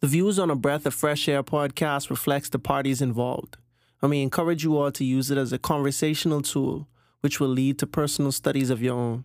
The 0.00 0.06
views 0.06 0.38
on 0.38 0.50
a 0.50 0.56
Breath 0.56 0.86
of 0.86 0.94
Fresh 0.94 1.28
Air 1.28 1.42
podcast 1.42 2.08
reflects 2.08 2.48
the 2.48 2.58
parties 2.58 3.02
involved, 3.02 3.58
and 4.00 4.10
we 4.10 4.22
encourage 4.22 4.64
you 4.64 4.78
all 4.78 4.90
to 4.90 5.04
use 5.04 5.30
it 5.30 5.36
as 5.36 5.52
a 5.52 5.58
conversational 5.58 6.40
tool 6.40 6.88
which 7.20 7.38
will 7.38 7.48
lead 7.48 7.78
to 7.80 7.86
personal 7.86 8.32
studies 8.32 8.70
of 8.70 8.80
your 8.80 8.96
own. 8.96 9.24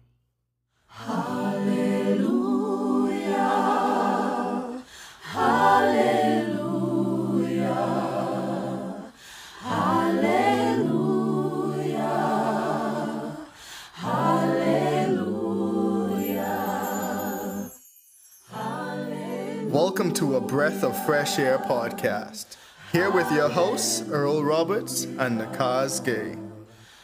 Welcome 19.96 20.14
to 20.16 20.36
a 20.36 20.42
Breath 20.42 20.84
of 20.84 21.06
Fresh 21.06 21.40
Air 21.40 21.58
podcast. 21.58 22.58
Here 22.92 23.10
with 23.10 23.32
your 23.32 23.48
hosts, 23.48 24.04
Earl 24.10 24.44
Roberts 24.44 25.06
and 25.06 25.40
Nakaz 25.40 26.04
Gay. 26.04 26.36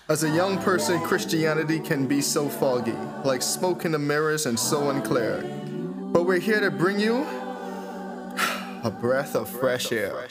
As 0.09 0.25
a 0.25 0.29
young 0.29 0.57
person, 0.57 0.99
Christianity 0.99 1.79
can 1.79 2.05
be 2.05 2.19
so 2.19 2.49
foggy, 2.49 2.91
like 3.23 3.41
smoke 3.41 3.85
in 3.85 3.93
the 3.93 3.97
mirrors 3.97 4.45
and 4.45 4.59
so 4.59 4.89
unclear. 4.89 5.41
But 6.11 6.23
we're 6.25 6.39
here 6.39 6.59
to 6.59 6.69
bring 6.69 6.99
you 6.99 7.19
a 8.83 8.93
breath 8.99 9.37
of 9.37 9.47
fresh 9.47 9.93
air. 9.93 10.27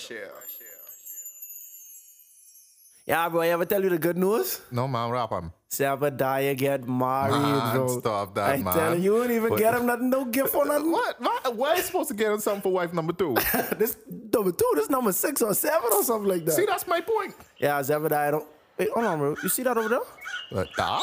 Yeah, 3.11 3.29
bro, 3.29 3.41
I 3.43 3.49
ever 3.49 3.65
tell 3.67 3.83
you 3.83 3.91
the 3.91 3.99
good 3.99 4.17
news? 4.17 4.61
No, 4.71 4.87
man, 4.87 5.11
rap 5.11 5.31
him. 5.33 5.51
Zebediah 5.69 6.57
get 6.57 6.87
married, 6.87 7.33
Man, 7.33 7.75
bro. 7.75 7.99
stop 7.99 8.35
that, 8.37 8.51
I 8.55 8.57
man. 8.63 8.73
tell 8.73 8.95
you, 8.97 9.03
you 9.03 9.23
don't 9.23 9.33
even 9.33 9.51
What- 9.51 9.59
get 9.59 9.75
him 9.75 9.87
nothing, 9.87 10.11
no 10.11 10.25
gift 10.27 10.55
or 10.55 10.65
nothing. 10.73 10.93
What? 10.93 11.21
Why, 11.21 11.41
why 11.53 11.69
are 11.71 11.77
you 11.79 11.83
supposed 11.83 12.09
to 12.11 12.15
get 12.15 12.31
him 12.31 12.39
something 12.39 12.63
for 12.63 12.71
wife 12.71 12.93
number 12.93 13.13
two? 13.13 13.35
this 13.79 13.97
number 14.33 14.53
two, 14.53 14.73
this 14.77 14.89
number 14.89 15.11
six 15.11 15.43
or 15.43 15.55
seven 15.55 15.91
or 15.93 16.05
something 16.05 16.29
like 16.31 16.45
that. 16.45 16.53
See, 16.53 16.67
that's 16.67 16.87
my 16.87 17.01
point. 17.01 17.35
Yeah, 17.59 17.81
Zebediah 17.81 18.31
don't. 18.31 18.47
Wait, 18.79 18.91
hold 18.91 19.05
on, 19.07 19.19
bro. 19.19 19.37
You 19.43 19.49
see 19.49 19.65
that 19.65 19.77
over 19.77 19.89
there? 19.89 20.07
What, 20.51 20.69
dog? 20.77 21.03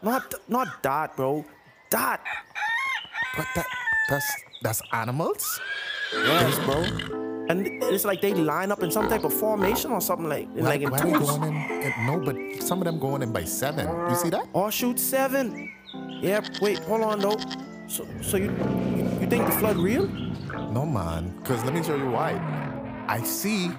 Not, 0.00 0.34
not 0.48 0.82
that, 0.82 1.14
bro. 1.16 1.44
That. 1.90 2.24
But 3.36 3.46
that, 3.56 3.66
that's, 4.08 4.32
that's 4.62 4.82
animals? 4.92 5.60
Yes, 6.14 6.58
bro. 6.64 7.27
And 7.48 7.66
it's 7.84 8.04
like 8.04 8.20
they 8.20 8.34
line 8.34 8.70
up 8.70 8.82
in 8.82 8.90
some 8.90 9.08
type 9.08 9.24
of 9.24 9.32
formation 9.32 9.90
or 9.90 10.00
something 10.00 10.28
like, 10.28 10.48
like 10.54 10.82
in 10.82 10.90
why 10.90 10.98
they 11.00 11.12
twos. 11.12 11.30
going 11.30 11.54
in, 11.54 11.82
in- 11.82 12.06
No, 12.06 12.20
but 12.20 12.36
some 12.62 12.78
of 12.80 12.84
them 12.84 12.98
going 12.98 13.22
in 13.22 13.32
by 13.32 13.44
seven. 13.44 13.86
You 14.10 14.16
see 14.16 14.30
that? 14.30 14.46
Or 14.52 14.70
shoot 14.70 14.98
seven. 14.98 15.72
Yeah, 16.20 16.40
wait, 16.60 16.78
hold 16.80 17.02
on 17.02 17.20
though. 17.20 17.38
So, 17.86 18.06
so 18.20 18.36
you, 18.36 18.50
you, 18.96 19.04
you 19.20 19.26
think 19.28 19.46
the 19.46 19.52
flood 19.52 19.76
real? 19.76 20.06
No, 20.72 20.84
man. 20.84 21.34
Because 21.38 21.64
let 21.64 21.72
me 21.72 21.82
show 21.82 21.96
you 21.96 22.10
why. 22.10 22.32
I 23.08 23.22
see 23.22 23.70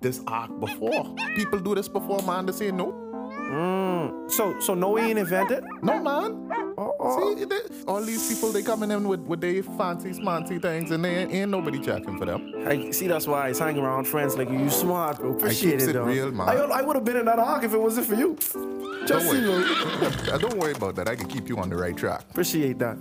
this 0.00 0.20
ark 0.26 0.50
before. 0.58 1.14
People 1.36 1.60
do 1.60 1.74
this 1.76 1.88
before, 1.88 2.20
man. 2.22 2.46
They 2.46 2.52
say 2.52 2.70
no. 2.72 3.03
Mm. 3.50 4.30
So, 4.30 4.58
so 4.60 4.74
Noah 4.74 5.02
ain't 5.02 5.18
invented? 5.18 5.64
No, 5.82 6.02
man. 6.02 6.74
Oh, 6.76 6.94
oh. 6.98 7.36
See, 7.36 7.44
they, 7.44 7.60
all 7.86 8.02
these 8.02 8.28
people, 8.28 8.50
they 8.50 8.62
coming 8.62 8.90
in 8.90 9.06
with, 9.06 9.20
with 9.20 9.40
their 9.40 9.62
fancy, 9.62 10.10
smancy 10.10 10.60
things, 10.60 10.90
and 10.90 11.04
they 11.04 11.16
ain't, 11.16 11.32
ain't 11.32 11.50
nobody 11.50 11.80
checking 11.80 12.18
for 12.18 12.24
them. 12.24 12.52
I 12.66 12.90
see 12.90 13.06
that's 13.06 13.26
why 13.26 13.48
I 13.48 13.54
hang 13.56 13.78
around 13.78 14.06
friends 14.06 14.36
like 14.36 14.50
you. 14.50 14.58
You 14.58 14.70
smart, 14.70 15.18
bro. 15.18 15.34
Appreciate 15.34 15.72
keeps 15.72 15.84
it, 15.84 15.90
it 15.90 15.92
though. 15.94 16.04
real, 16.04 16.32
man. 16.32 16.48
I, 16.48 16.54
I 16.54 16.82
would 16.82 16.96
have 16.96 17.04
been 17.04 17.16
in 17.16 17.26
that 17.26 17.38
ark 17.38 17.64
if 17.64 17.72
it 17.72 17.80
wasn't 17.80 18.06
for 18.06 18.14
you. 18.14 18.36
Don't 18.54 19.06
Just 19.06 19.30
see, 19.30 19.48
worry. 19.48 20.38
Don't 20.38 20.56
worry 20.56 20.72
about 20.72 20.96
that. 20.96 21.08
I 21.08 21.14
can 21.14 21.28
keep 21.28 21.48
you 21.48 21.58
on 21.58 21.68
the 21.68 21.76
right 21.76 21.96
track. 21.96 22.22
Appreciate 22.30 22.78
that. 22.78 22.96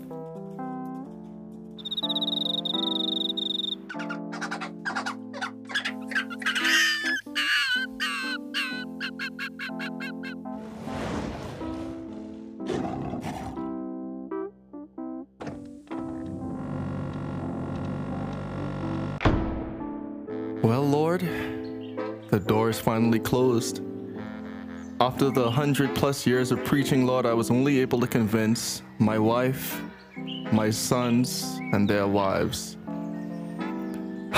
Finally 22.93 23.19
closed. 23.21 23.81
After 25.01 25.31
the 25.31 25.49
hundred 25.49 25.95
plus 25.95 26.27
years 26.27 26.51
of 26.51 26.63
preaching, 26.63 27.07
Lord, 27.07 27.25
I 27.25 27.33
was 27.33 27.49
only 27.49 27.79
able 27.79 27.99
to 28.01 28.05
convince 28.05 28.83
my 28.99 29.17
wife, 29.17 29.81
my 30.51 30.69
sons, 30.69 31.57
and 31.73 31.89
their 31.89 32.05
wives. 32.05 32.77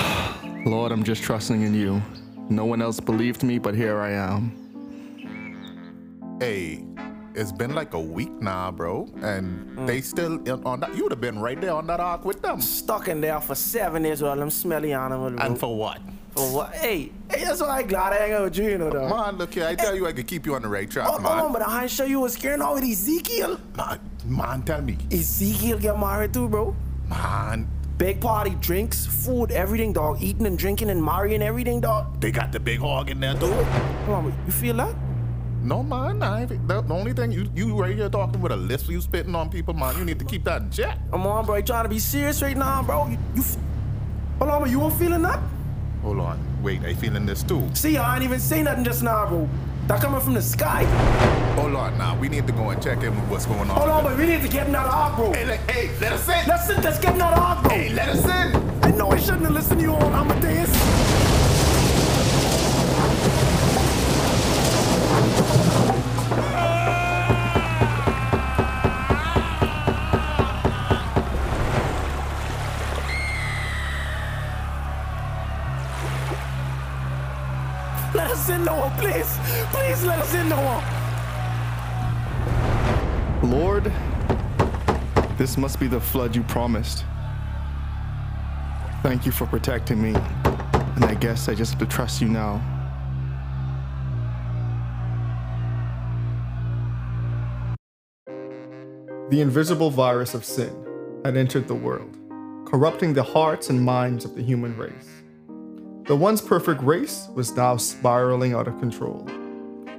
Lord, 0.66 0.94
I'm 0.94 1.04
just 1.04 1.22
trusting 1.22 1.64
in 1.64 1.74
you. 1.74 2.02
No 2.48 2.64
one 2.64 2.82
else 2.82 3.02
believed 3.02 3.44
me, 3.44 3.60
but 3.60 3.76
here 3.76 4.00
I 4.00 4.12
am. 4.12 6.38
Hey, 6.40 6.86
it's 7.34 7.52
been 7.52 7.76
like 7.76 7.94
a 7.94 8.00
week 8.00 8.32
now, 8.42 8.72
bro, 8.72 9.10
and 9.22 9.68
Mm. 9.78 9.86
they 9.86 10.00
still 10.00 10.36
in- 10.48 10.64
on 10.64 10.80
that. 10.80 10.96
You 10.96 11.04
would 11.04 11.12
have 11.12 11.20
been 11.20 11.40
right 11.40 11.60
there 11.60 11.74
on 11.74 11.88
that 11.88 12.00
ark 12.00 12.24
with 12.24 12.42
them. 12.42 12.62
Stuck 12.62 13.10
in 13.10 13.20
there 13.20 13.42
for 13.42 13.54
seven 13.56 14.06
years 14.06 14.22
with 14.22 14.30
all 14.32 14.38
them 14.38 14.50
smelly 14.50 14.94
animals, 14.94 15.34
bro. 15.34 15.46
And 15.46 15.60
for 15.60 15.76
what? 15.78 16.00
What? 16.36 16.74
Hey, 16.76 17.12
hey, 17.32 17.46
that's 17.46 17.62
why 17.62 17.70
I 17.78 17.84
glad 17.84 18.12
I 18.14 18.18
hang 18.18 18.34
out 18.34 18.44
with 18.44 18.58
you, 18.58 18.70
you 18.72 18.78
know, 18.78 18.90
though. 18.90 19.08
Man, 19.08 19.38
look 19.38 19.54
here. 19.54 19.66
I 19.68 19.76
tell 19.76 19.96
you, 19.96 20.06
I 20.06 20.12
could 20.12 20.28
keep 20.28 20.46
you 20.46 20.56
on 20.56 20.64
the 20.64 20.68
right 20.68 20.90
track, 20.90 21.08
Oh, 21.10 21.14
hold 21.14 21.26
on, 21.26 21.54
but 21.54 21.62
I 21.62 21.84
ain't 21.84 21.92
sure 21.92 22.06
you 22.06 22.20
was 22.20 22.34
scared 22.34 22.60
now 22.60 22.74
with 22.74 22.84
Ezekiel. 22.84 23.58
man. 23.78 24.00
Man, 24.26 24.62
tell 24.64 24.82
me, 24.82 24.98
Ezekiel 25.12 25.78
get 25.80 25.98
married 26.00 26.34
too, 26.34 26.50
bro. 26.50 26.76
man. 27.08 27.68
Big 27.98 28.20
party, 28.20 28.50
drinks, 28.60 29.06
food, 29.06 29.52
everything, 29.52 29.94
dog. 29.94 30.22
Eating 30.22 30.46
and 30.46 30.58
drinking 30.60 30.90
and 30.90 31.02
marrying 31.02 31.42
everything, 31.42 31.80
dog. 31.80 32.20
They 32.20 32.32
got 32.32 32.52
the 32.52 32.60
big 32.60 32.80
hog 32.80 33.10
in 33.10 33.22
there 33.22 33.36
too. 33.36 33.48
Hold 33.54 34.26
on, 34.26 34.34
you 34.46 34.52
feel 34.52 34.76
that? 34.76 34.94
No, 35.64 35.82
man. 35.82 36.22
I 36.22 36.42
ain't, 36.42 36.68
the, 36.68 36.82
the 36.82 36.94
only 36.94 37.14
thing 37.14 37.32
you 37.32 37.50
you 37.56 37.74
right 37.80 37.96
here 37.96 38.10
talking 38.10 38.42
with 38.42 38.52
a 38.52 38.58
list 38.58 38.90
you 38.90 39.00
spitting 39.00 39.34
on 39.34 39.50
people, 39.50 39.74
man. 39.74 39.98
You 39.98 40.04
need 40.04 40.20
to 40.20 40.26
keep 40.26 40.44
that 40.44 40.64
in 40.64 40.70
check. 40.72 40.98
Come 41.12 41.26
on, 41.26 41.46
bro. 41.46 41.56
You 41.56 41.64
trying 41.64 41.86
to 41.86 41.90
be 41.90 42.00
serious 42.00 42.42
right 42.42 42.58
now, 42.58 42.84
bro? 42.84 43.08
You, 43.08 43.18
you 43.36 43.44
hold 44.40 44.52
on, 44.52 44.62
but 44.64 44.70
you 44.70 44.80
weren't 44.82 44.96
feeling 45.00 45.22
that? 45.22 45.40
Hold 46.06 46.20
on. 46.20 46.40
Wait, 46.62 46.84
I 46.84 46.94
feeling 46.94 47.26
this 47.26 47.42
too. 47.42 47.68
See, 47.74 47.98
I 47.98 48.14
ain't 48.14 48.24
even 48.24 48.40
say 48.40 48.62
nothing 48.62 48.84
just 48.84 49.02
now, 49.02 49.26
bro. 49.26 49.50
That 49.88 50.02
coming 50.02 50.22
from 50.22 50.36
the 50.36 50.42
sky. 50.42 50.84
Hold 51.56 51.74
on 51.74 51.98
now. 51.98 52.16
We 52.20 52.30
need 52.30 52.46
to 52.46 52.54
go 52.54 52.70
and 52.70 52.80
check 52.82 53.02
in 53.02 53.16
with 53.20 53.28
what's 53.28 53.48
going 53.48 53.62
on. 53.62 53.76
Hold 53.76 53.90
on, 53.90 54.04
but 54.04 54.16
we 54.16 54.28
need 54.28 54.44
to 54.44 54.48
get 54.48 54.68
in 54.68 54.74
that 54.74 54.86
ark, 54.86 55.16
bro. 55.16 55.34
Hey, 55.34 55.46
let, 55.46 55.72
hey, 55.72 55.90
let 56.00 56.14
us 56.14 56.30
in. 56.30 56.48
Let's, 56.48 56.70
let's 56.84 57.00
get 57.00 57.14
in 57.14 57.18
that 57.18 57.36
ark, 57.36 57.64
bro. 57.64 57.72
Hey, 57.72 57.90
let 57.90 58.10
us 58.10 58.24
in. 58.24 58.84
I 58.84 58.92
know 58.92 59.10
I 59.10 59.18
shouldn't 59.18 59.46
have 59.46 59.54
listened 59.54 59.80
to 59.80 59.86
you 59.88 59.94
on 59.94 60.14
Amadeus. 60.14 61.35
Us 78.46 78.52
in, 78.52 78.64
Noah, 78.64 78.94
please. 79.00 79.38
Please 79.72 80.04
let 80.04 80.20
us 80.20 80.34
in, 80.36 80.50
Noah. 80.50 80.84
Lord, 83.44 83.92
this 85.38 85.58
must 85.58 85.80
be 85.80 85.88
the 85.88 86.00
flood 86.00 86.36
you 86.36 86.44
promised. 86.44 87.06
Thank 89.02 89.26
you 89.26 89.32
for 89.32 89.48
protecting 89.48 90.00
me. 90.02 90.14
And 90.96 91.06
I 91.06 91.16
guess 91.16 91.50
I 91.50 91.56
just 91.56 91.72
have 91.74 91.80
to 91.80 91.88
trust 91.88 92.22
you 92.22 92.28
now. 92.28 92.62
The 99.30 99.42
invisible 99.42 99.90
virus 99.90 100.36
of 100.36 100.46
sin 100.46 100.86
had 101.26 101.36
entered 101.36 101.68
the 101.68 101.76
world, 101.76 102.16
corrupting 102.66 103.14
the 103.14 103.24
hearts 103.24 103.72
and 103.72 103.82
minds 103.82 104.24
of 104.24 104.36
the 104.36 104.44
human 104.44 104.78
race. 104.78 105.15
The 106.06 106.16
once 106.16 106.40
perfect 106.40 106.84
race 106.84 107.30
was 107.34 107.56
now 107.56 107.78
spiraling 107.78 108.54
out 108.54 108.68
of 108.68 108.80
control. 108.80 109.28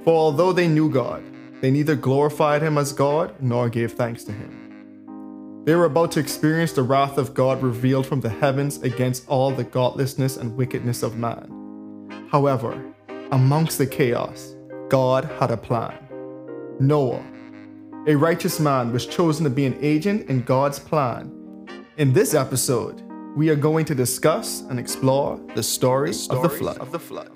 For 0.05 0.13
although 0.13 0.53
they 0.53 0.69
knew 0.69 0.89
God, 0.89 1.21
they 1.59 1.69
neither 1.69 1.95
glorified 1.95 2.61
him 2.61 2.77
as 2.77 2.93
God 2.93 3.35
nor 3.41 3.67
gave 3.67 3.91
thanks 3.91 4.23
to 4.23 4.31
him. 4.31 5.63
They 5.65 5.75
were 5.75 5.83
about 5.83 6.13
to 6.13 6.21
experience 6.21 6.71
the 6.71 6.83
wrath 6.83 7.17
of 7.17 7.33
God 7.33 7.61
revealed 7.61 8.07
from 8.07 8.21
the 8.21 8.29
heavens 8.29 8.81
against 8.83 9.27
all 9.27 9.51
the 9.51 9.65
godlessness 9.65 10.37
and 10.37 10.55
wickedness 10.55 11.03
of 11.03 11.17
man. 11.17 12.07
However, 12.31 12.81
amongst 13.33 13.77
the 13.77 13.85
chaos, 13.85 14.55
God 14.87 15.25
had 15.39 15.51
a 15.51 15.57
plan. 15.57 15.93
Noah, 16.79 17.25
a 18.07 18.15
righteous 18.15 18.61
man 18.61 18.93
was 18.93 19.05
chosen 19.05 19.43
to 19.43 19.49
be 19.49 19.65
an 19.65 19.77
agent 19.81 20.29
in 20.29 20.43
God's 20.43 20.79
plan. 20.79 21.33
In 21.97 22.13
this 22.13 22.33
episode, 22.33 23.03
we 23.37 23.51
are 23.51 23.55
going 23.55 23.85
to 23.85 23.93
discuss 23.93 24.61
and 24.61 24.79
explore 24.79 25.39
the 25.53 25.61
story, 25.61 26.09
of 26.31 26.41
the 26.41 26.49
flood. 26.49 26.79
Of 26.79 26.91
the 26.91 26.97
flood. 26.97 27.29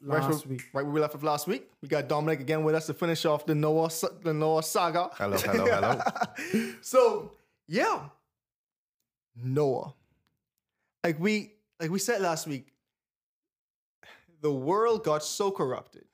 right, 0.00 0.22
last 0.22 0.46
where- 0.46 0.52
week. 0.52 0.62
right 0.72 0.84
where 0.84 0.94
we 0.94 1.00
left 1.00 1.16
off 1.16 1.24
last 1.24 1.48
week. 1.48 1.68
We 1.82 1.88
got 1.88 2.08
Dominic 2.08 2.38
again 2.38 2.62
with 2.62 2.76
us 2.76 2.86
to 2.86 2.94
finish 2.94 3.24
off 3.24 3.44
the 3.46 3.54
Noah 3.56 3.90
the 4.22 4.32
Noah 4.32 4.62
saga. 4.62 5.10
Hello, 5.14 5.36
hello, 5.36 5.64
hello. 5.66 6.72
so 6.82 7.32
yeah, 7.66 8.04
Noah. 9.34 9.92
Like 11.02 11.18
we 11.18 11.54
like 11.80 11.90
we 11.90 11.98
said 11.98 12.20
last 12.20 12.46
week, 12.46 12.72
the 14.40 14.52
world 14.52 15.02
got 15.02 15.24
so 15.24 15.50
corrupted 15.50 16.04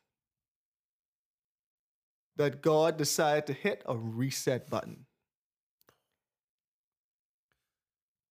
that 2.43 2.63
God 2.63 2.97
decided 2.97 3.47
to 3.47 3.53
hit 3.53 3.83
a 3.87 3.97
reset 3.97 4.69
button. 4.69 5.07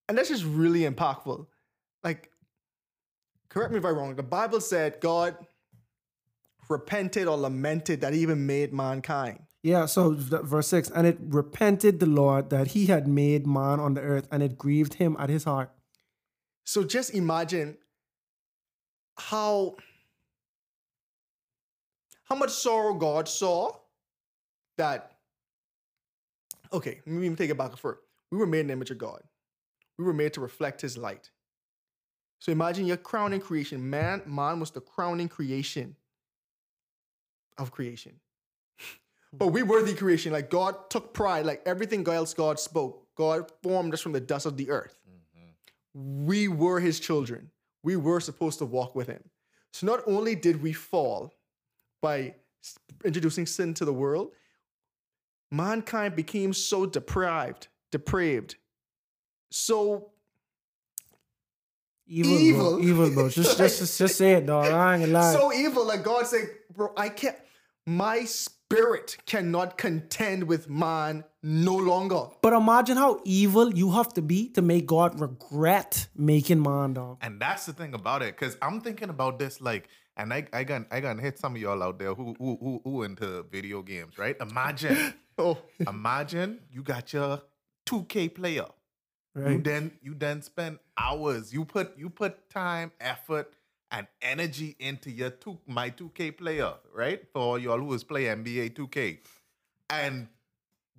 And 0.08 0.18
that's 0.18 0.30
just 0.30 0.44
really 0.44 0.81
impactful. 0.81 1.48
Like, 2.04 2.30
correct 3.50 3.72
me 3.72 3.78
if 3.78 3.86
I'm 3.86 3.96
wrong. 3.96 4.16
The 4.16 4.24
Bible 4.24 4.60
said 4.60 5.00
God 5.00 5.38
repented 6.69 7.28
or 7.28 7.38
lamented 7.38 8.02
that 8.02 8.13
he 8.13 8.19
even 8.22 8.46
made 8.46 8.74
mankind. 8.74 9.40
Yeah, 9.63 9.86
so 9.86 10.16
verse 10.18 10.68
6 10.68 10.90
And 10.90 11.07
it 11.07 11.18
repented 11.22 12.00
the 12.00 12.07
Lord 12.07 12.50
that 12.50 12.68
he 12.68 12.88
had 12.88 13.07
made 13.07 13.48
man 13.48 13.80
on 13.80 13.94
the 13.94 14.02
earth, 14.02 14.28
and 14.31 14.42
it 14.44 14.57
grieved 14.57 14.96
him 14.96 15.16
at 15.19 15.30
his 15.30 15.44
heart. 15.44 15.72
So 16.66 16.84
just 16.84 17.14
imagine 17.14 17.78
how 19.18 19.75
how 22.25 22.36
much 22.36 22.52
sorrow 22.52 22.94
God 22.94 23.28
saw 23.28 23.81
that 24.77 25.12
okay, 26.73 27.01
let 27.06 27.15
me 27.15 27.25
even 27.25 27.35
take 27.35 27.50
it 27.50 27.57
back 27.57 27.75
first. 27.77 28.00
We 28.31 28.38
were 28.38 28.47
made 28.47 28.62
in 28.62 28.68
the 28.68 28.73
image 28.73 28.91
of 28.91 28.97
God. 28.97 29.21
We 29.97 30.06
were 30.06 30.13
made 30.13 30.33
to 30.33 30.41
reflect 30.41 30.81
his 30.81 30.97
light. 30.97 31.29
So 32.39 32.51
imagine 32.51 32.88
your 32.88 32.97
crowning 32.97 33.39
creation. 33.39 33.89
Man, 33.89 34.21
man 34.25 34.59
was 34.59 34.71
the 34.71 34.81
crowning 34.81 35.29
creation 35.29 35.95
of 37.57 37.71
creation. 37.71 38.13
Hmm. 38.79 39.38
But 39.38 39.47
we 39.47 39.63
were 39.63 39.83
the 39.83 39.94
creation. 39.94 40.33
Like 40.33 40.50
God 40.50 40.89
took 40.89 41.13
pride, 41.13 41.45
like 41.45 41.62
everything 41.65 42.07
else 42.07 42.33
God 42.33 42.59
spoke. 42.59 43.07
God 43.15 43.51
formed 43.62 43.94
us 43.94 44.01
from 44.01 44.13
the 44.13 44.19
dust 44.19 44.45
of 44.45 44.57
the 44.57 44.69
earth 44.71 44.97
mm-hmm. 45.07 46.25
we 46.25 46.47
were 46.47 46.79
his 46.79 47.00
children. 47.00 47.51
We 47.83 47.95
were 47.95 48.19
supposed 48.19 48.59
to 48.59 48.65
walk 48.65 48.95
with 48.95 49.07
him. 49.07 49.23
So 49.73 49.85
not 49.85 50.01
only 50.07 50.35
did 50.35 50.62
we 50.62 50.73
fall 50.73 51.33
by 52.01 52.35
introducing 53.03 53.45
sin 53.45 53.73
to 53.75 53.85
the 53.85 53.94
world, 53.94 54.31
mankind 55.51 56.15
became 56.15 56.53
so 56.53 56.86
deprived, 56.86 57.68
depraved, 57.92 58.56
so 59.51 60.12
Evil, 62.07 62.39
Evil. 62.39 62.71
bro. 62.77 62.80
Evil, 62.83 63.09
bro. 63.13 63.30
Just, 63.30 63.57
just, 63.57 63.80
just, 63.80 63.98
just 63.98 64.18
say 64.18 64.33
it, 64.33 64.45
dog. 64.45 64.65
I 64.65 64.95
ain't 64.95 65.03
gonna 65.03 65.13
lie. 65.13 65.33
so 65.33 65.53
evil. 65.53 65.86
Like 65.86 66.03
God 66.03 66.27
said, 66.27 66.50
bro, 66.75 66.92
I 66.98 67.07
can't. 67.09 67.38
My 67.88 68.25
spirit 68.25 69.18
cannot 69.25 69.77
contend 69.77 70.44
with 70.44 70.69
man 70.69 71.24
no 71.42 71.75
longer. 71.75 72.25
but 72.42 72.54
imagine 72.54 72.95
how 72.97 73.19
evil 73.25 73.74
you 73.74 73.92
have 73.92 74.13
to 74.13 74.21
be 74.21 74.50
to 74.50 74.62
make 74.62 74.86
God 74.86 75.19
regret 75.19 76.07
making 76.15 76.62
man, 76.62 76.94
dog. 76.94 77.18
And 77.21 77.39
that's 77.39 77.65
the 77.65 77.74
thing 77.74 77.94
about 77.94 78.21
it, 78.21 78.38
because 78.38 78.57
I'm 78.62 78.81
thinking 78.81 79.09
about 79.09 79.39
this 79.39 79.62
like, 79.62 79.88
and 80.18 80.33
I 80.33 80.45
I 80.54 80.63
got 80.65 80.83
I 80.92 81.00
got 81.00 81.18
hit 81.19 81.39
some 81.39 81.56
of 81.56 81.62
y'all 81.62 81.81
out 81.81 81.97
there 81.97 82.13
who 82.13 82.36
who 82.38 82.57
who, 82.62 82.81
who 82.83 83.04
into 83.04 83.44
video 83.44 83.81
games, 83.81 84.18
right? 84.18 84.36
Imagine, 84.42 85.13
Oh, 85.42 85.58
imagine 85.88 86.60
you 86.72 86.84
got 86.84 87.12
your 87.14 87.42
2K 87.86 88.34
player. 88.34 88.66
You 89.36 89.62
then 89.62 89.92
you 90.02 90.14
then 90.14 90.42
spend 90.42 90.80
hours. 90.98 91.54
You 91.54 91.64
put 91.64 91.98
you 91.98 92.10
put 92.10 92.50
time, 92.50 92.92
effort, 93.00 93.54
and 93.90 94.08
energy 94.22 94.76
into 94.80 95.10
your 95.10 95.30
two 95.30 95.58
my 95.68 95.90
2K 95.90 96.38
player, 96.38 96.74
right? 96.94 97.22
For 97.32 97.42
all 97.42 97.58
y'all 97.58 97.80
who 97.80 97.94
is 97.94 98.04
play 98.04 98.26
NBA 98.26 98.74
2K. 98.74 99.20
And 99.90 100.28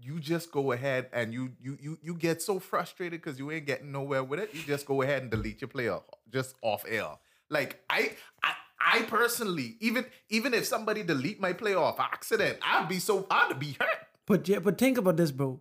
you 0.00 0.18
just 0.18 0.50
go 0.50 0.72
ahead 0.72 1.08
and 1.12 1.32
you 1.32 1.52
you 1.60 1.78
you 1.80 1.98
you 2.02 2.14
get 2.14 2.42
so 2.42 2.58
frustrated 2.58 3.22
because 3.22 3.38
you 3.38 3.50
ain't 3.50 3.66
getting 3.66 3.92
nowhere 3.92 4.24
with 4.24 4.40
it. 4.40 4.54
You 4.54 4.62
just 4.62 4.86
go 4.86 5.02
ahead 5.02 5.22
and 5.22 5.30
delete 5.30 5.60
your 5.60 5.68
player 5.68 5.98
just 6.30 6.54
off 6.62 6.84
air. 6.88 7.08
Like 7.50 7.82
I 7.90 8.12
I 8.42 8.52
I 8.80 9.02
personally, 9.02 9.76
even 9.80 10.06
even 10.30 10.54
if 10.54 10.64
somebody 10.66 11.02
delete 11.02 11.40
my 11.40 11.52
player 11.52 11.78
off 11.78 12.00
accident, 12.00 12.58
I'd 12.62 12.88
be 12.88 12.98
so 12.98 13.26
I'd 13.30 13.58
be 13.58 13.76
hurt. 13.78 14.06
But 14.26 14.48
yeah, 14.48 14.58
but 14.60 14.78
think 14.78 14.98
about 14.98 15.16
this, 15.16 15.30
bro. 15.30 15.60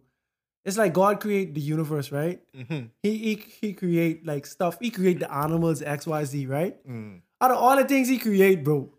It's 0.63 0.77
like 0.77 0.93
God 0.93 1.19
create 1.19 1.55
the 1.55 1.61
universe, 1.61 2.11
right? 2.11 2.39
Mm-hmm. 2.55 2.85
He, 3.01 3.17
he 3.17 3.43
he 3.61 3.73
create 3.73 4.25
like 4.25 4.45
stuff. 4.45 4.77
He 4.79 4.91
create 4.91 5.19
the 5.19 5.33
animals 5.33 5.81
X 5.81 6.05
Y 6.05 6.23
Z, 6.23 6.45
right? 6.45 6.87
Mm. 6.87 7.21
Out 7.41 7.51
of 7.51 7.57
all 7.57 7.75
the 7.75 7.83
things 7.85 8.07
he 8.07 8.19
create, 8.19 8.63
bro, 8.63 8.93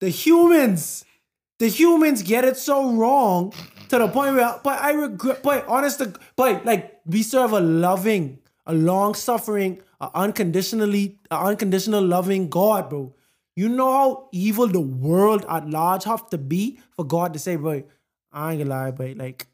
the 0.00 0.10
humans, 0.10 1.04
the 1.58 1.68
humans 1.68 2.22
get 2.22 2.44
it 2.44 2.58
so 2.58 2.92
wrong 2.92 3.54
to 3.88 3.98
the 3.98 4.08
point 4.08 4.34
where. 4.36 4.60
But 4.62 4.80
I 4.80 4.92
regret. 4.92 5.42
But 5.42 5.66
honest, 5.66 6.00
to- 6.00 6.12
but 6.36 6.66
like 6.66 7.00
we 7.06 7.22
serve 7.22 7.52
a 7.52 7.60
loving, 7.60 8.40
a 8.66 8.74
long 8.74 9.14
suffering, 9.14 9.80
a 9.98 10.10
unconditionally, 10.14 11.18
a 11.30 11.38
unconditional 11.38 12.04
loving 12.04 12.50
God, 12.50 12.90
bro. 12.90 13.14
You 13.56 13.68
know 13.70 13.90
how 13.92 14.28
evil 14.32 14.66
the 14.66 14.80
world 14.80 15.46
at 15.48 15.68
large 15.70 16.04
have 16.04 16.28
to 16.30 16.38
be 16.38 16.78
for 16.96 17.04
God 17.06 17.32
to 17.32 17.38
say, 17.38 17.56
bro, 17.56 17.82
I 18.32 18.52
ain't 18.52 18.60
gonna 18.60 18.70
lie, 18.70 18.90
but 18.90 19.16
like, 19.16 19.46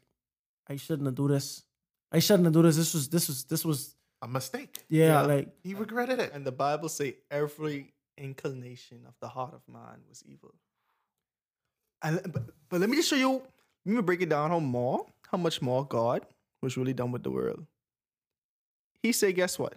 I 0.67 0.75
shouldn't 0.77 1.05
have 1.07 1.15
do 1.15 1.27
this. 1.27 1.63
I 2.11 2.19
shouldn't 2.19 2.45
have 2.45 2.53
do 2.53 2.61
this. 2.63 2.75
This 2.77 2.93
was 2.93 3.09
this 3.09 3.27
was 3.27 3.43
this 3.45 3.65
was 3.65 3.95
A 4.21 4.27
mistake. 4.27 4.77
yeah, 4.89 5.05
Yeah. 5.07 5.21
like 5.21 5.49
He 5.63 5.73
regretted 5.73 6.19
it. 6.19 6.31
and 6.33 6.45
the 6.45 6.51
Bible 6.51 6.89
say 6.89 7.17
every 7.29 7.93
inclination 8.17 9.05
of 9.07 9.13
the 9.21 9.27
heart 9.29 9.53
of 9.53 9.61
man 9.71 10.01
was 10.07 10.23
evil. 10.25 10.53
And 12.01 12.21
but, 12.31 12.43
but 12.69 12.79
let 12.79 12.89
me 12.89 12.95
just 12.97 13.09
show 13.09 13.15
you. 13.15 13.41
Let 13.85 13.95
me 13.95 14.01
break 14.01 14.21
it 14.21 14.29
down. 14.29 14.49
How 14.51 14.59
more? 14.59 15.05
How 15.31 15.37
much 15.37 15.61
more 15.61 15.85
God 15.85 16.25
was 16.61 16.77
really 16.77 16.93
done 16.93 17.11
with 17.11 17.23
the 17.23 17.31
world? 17.31 17.65
He 19.03 19.11
said, 19.11 19.35
"Guess 19.35 19.59
what? 19.59 19.75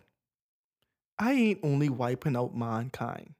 I 1.19 1.33
ain't 1.33 1.61
only 1.63 1.89
wiping 1.89 2.37
out 2.37 2.57
mankind. 2.57 3.35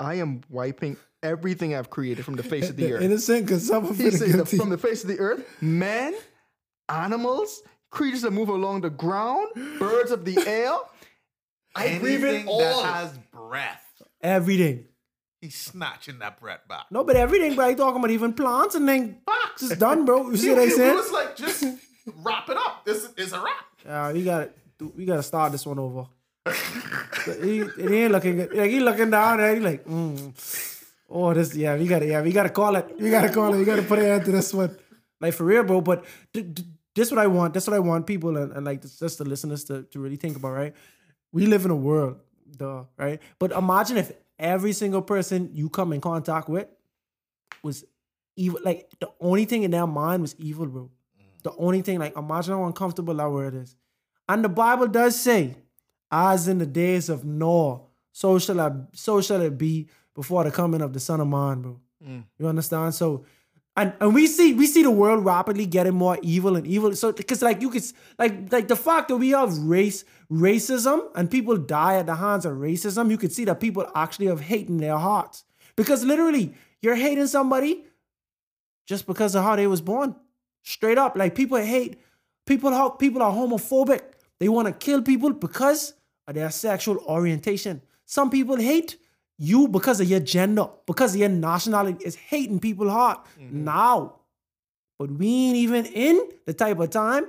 I 0.00 0.14
am 0.14 0.40
wiping 0.48 0.96
everything 1.24 1.74
I've 1.74 1.90
created 1.90 2.24
from 2.24 2.36
the 2.36 2.42
face 2.44 2.70
of 2.70 2.76
the 2.76 2.92
earth." 2.94 3.02
innocent 3.02 3.46
because 3.46 3.66
some 3.66 3.84
of 3.86 3.96
He 3.96 4.10
said, 4.10 4.30
the- 4.38 4.44
"From 4.46 4.68
the 4.70 4.78
face 4.78 5.02
of 5.02 5.08
the 5.08 5.18
earth, 5.18 5.44
men, 5.60 6.14
animals, 6.88 7.62
creatures 7.90 8.22
that 8.22 8.30
move 8.32 8.48
along 8.48 8.82
the 8.82 8.90
ground, 8.90 9.48
birds 9.78 10.10
of 10.10 10.24
the 10.24 10.38
air." 10.46 10.74
I 11.76 11.98
breathe 11.98 12.22
it 12.22 12.28
Anything 12.28 12.48
all. 12.48 12.58
that 12.60 12.84
has 12.94 13.18
breath, 13.32 13.82
everything. 14.20 14.86
he's 15.40 15.56
snatching 15.56 16.20
that 16.20 16.38
breath 16.38 16.60
back. 16.68 16.86
No, 16.92 17.02
but 17.02 17.16
everything, 17.16 17.56
bro. 17.56 17.66
You 17.68 17.74
talking 17.76 17.98
about 17.98 18.10
even 18.12 18.32
plants 18.32 18.76
and 18.76 18.88
then 18.88 19.18
Facts. 19.26 19.62
is 19.62 19.76
done, 19.76 20.04
bro. 20.04 20.30
You 20.30 20.36
see 20.36 20.50
what 20.54 20.60
I 20.60 20.64
He 20.66 20.70
said? 20.70 20.94
was 20.94 21.10
like, 21.10 21.34
just 21.36 21.64
wrap 22.22 22.48
it 22.48 22.56
up. 22.56 22.84
This 22.84 23.08
is 23.16 23.32
a 23.32 23.40
wrap. 23.40 23.64
Yeah, 23.84 24.12
we 24.12 24.22
got 24.22 24.50
to 24.78 24.92
we 24.96 25.04
got 25.04 25.16
to 25.16 25.22
start 25.24 25.50
this 25.50 25.66
one 25.66 25.80
over. 25.80 26.06
he, 27.42 27.64
he 27.76 27.96
ain't 27.96 28.12
looking 28.12 28.36
good. 28.36 28.54
Like 28.54 28.70
he 28.70 28.78
looking 28.78 29.10
down 29.10 29.38
there. 29.38 29.54
He 29.54 29.60
like, 29.60 29.84
mm. 29.84 30.32
Oh, 31.14 31.32
this. 31.32 31.54
Yeah, 31.54 31.76
we 31.76 31.86
got 31.86 32.00
to. 32.00 32.06
Yeah, 32.06 32.20
we 32.20 32.32
got 32.32 32.42
to 32.42 32.50
call 32.50 32.76
it. 32.76 32.94
We 32.98 33.10
got 33.10 33.22
to 33.22 33.32
call 33.32 33.54
it. 33.54 33.58
We 33.58 33.64
got 33.64 33.76
to 33.76 33.82
put 33.82 33.98
it 33.98 34.10
into 34.10 34.32
this 34.32 34.52
one. 34.52 34.76
Like 35.20 35.32
for 35.32 35.44
real, 35.44 35.64
bro. 35.64 35.80
But 35.80 36.04
this 36.94 37.10
what 37.10 37.18
I 37.18 37.26
want. 37.26 37.54
That's 37.54 37.66
what 37.66 37.74
I 37.74 37.78
want 37.78 38.06
people 38.06 38.36
and, 38.36 38.52
and 38.52 38.66
uh, 38.66 38.70
like 38.70 38.82
just 38.82 39.18
the 39.18 39.24
listeners 39.24 39.64
to, 39.64 39.84
to 39.84 40.00
really 40.00 40.16
think 40.16 40.36
about. 40.36 40.52
Right? 40.52 40.74
We 41.32 41.46
live 41.46 41.64
in 41.64 41.70
a 41.70 41.76
world, 41.76 42.20
duh. 42.56 42.84
Right? 42.98 43.20
But 43.38 43.52
imagine 43.52 43.96
if 43.96 44.12
every 44.38 44.72
single 44.72 45.02
person 45.02 45.50
you 45.54 45.70
come 45.70 45.92
in 45.92 46.00
contact 46.00 46.48
with 46.48 46.66
was 47.62 47.84
evil. 48.36 48.60
Like 48.62 48.90
the 49.00 49.08
only 49.20 49.44
thing 49.44 49.62
in 49.62 49.70
their 49.70 49.86
mind 49.86 50.22
was 50.22 50.34
evil, 50.38 50.66
bro. 50.66 50.90
The 51.44 51.52
only 51.58 51.82
thing, 51.82 51.98
like, 51.98 52.16
imagine 52.16 52.54
how 52.54 52.64
uncomfortable 52.64 53.14
that 53.14 53.30
word 53.30 53.54
is. 53.54 53.76
And 54.28 54.42
the 54.42 54.48
Bible 54.48 54.88
does 54.88 55.14
say, 55.14 55.56
as 56.10 56.48
in 56.48 56.56
the 56.58 56.66
days 56.66 57.10
of 57.10 57.24
Noah, 57.24 57.82
so 58.12 58.38
shall 58.38 58.60
I, 58.60 58.72
so 58.94 59.20
shall 59.20 59.42
it 59.42 59.58
be 59.58 59.88
before 60.14 60.44
the 60.44 60.50
coming 60.50 60.80
of 60.80 60.92
the 60.92 61.00
Son 61.00 61.20
of 61.20 61.28
Man, 61.28 61.62
bro. 61.62 61.80
Mm. 62.06 62.24
You 62.38 62.48
understand? 62.48 62.94
So, 62.94 63.24
and 63.76 63.92
and 64.00 64.14
we 64.14 64.26
see 64.26 64.52
we 64.54 64.66
see 64.66 64.82
the 64.82 64.90
world 64.90 65.24
rapidly 65.24 65.66
getting 65.66 65.94
more 65.94 66.18
evil 66.22 66.56
and 66.56 66.66
evil. 66.66 66.94
So, 66.94 67.12
because 67.12 67.42
like 67.42 67.60
you 67.60 67.70
could 67.70 67.84
like 68.18 68.52
like 68.52 68.68
the 68.68 68.76
fact 68.76 69.08
that 69.08 69.16
we 69.16 69.30
have 69.30 69.56
race 69.58 70.04
racism 70.30 71.08
and 71.14 71.30
people 71.30 71.56
die 71.56 71.96
at 71.96 72.06
the 72.06 72.14
hands 72.14 72.46
of 72.46 72.54
racism, 72.54 73.10
you 73.10 73.18
could 73.18 73.32
see 73.32 73.44
that 73.46 73.60
people 73.60 73.90
actually 73.94 74.26
have 74.26 74.40
hate 74.40 74.68
in 74.68 74.78
their 74.78 74.98
hearts. 74.98 75.44
Because 75.76 76.04
literally, 76.04 76.54
you're 76.82 76.94
hating 76.94 77.26
somebody 77.26 77.84
just 78.86 79.06
because 79.06 79.34
of 79.34 79.42
how 79.42 79.56
they 79.56 79.66
was 79.66 79.80
born. 79.80 80.14
Straight 80.62 80.98
up, 80.98 81.16
like 81.16 81.34
people 81.34 81.58
hate 81.58 81.98
people. 82.46 82.70
How 82.70 82.90
people 82.90 83.22
are 83.22 83.32
homophobic. 83.32 84.02
They 84.38 84.48
want 84.48 84.68
to 84.68 84.72
kill 84.72 85.02
people 85.02 85.32
because 85.32 85.94
of 86.26 86.34
their 86.34 86.50
sexual 86.50 86.98
orientation. 87.06 87.82
Some 88.04 88.30
people 88.30 88.56
hate 88.56 88.96
you 89.38 89.68
because 89.68 90.00
of 90.00 90.08
your 90.08 90.20
gender, 90.20 90.66
because 90.86 91.14
of 91.14 91.20
your 91.20 91.28
nationality. 91.28 92.04
is 92.04 92.14
hating 92.14 92.60
people 92.60 92.90
hard 92.90 93.18
mm-hmm. 93.38 93.64
now. 93.64 94.16
But 94.98 95.10
we 95.10 95.26
ain't 95.26 95.56
even 95.56 95.86
in 95.86 96.20
the 96.46 96.54
type 96.54 96.78
of 96.78 96.90
time. 96.90 97.26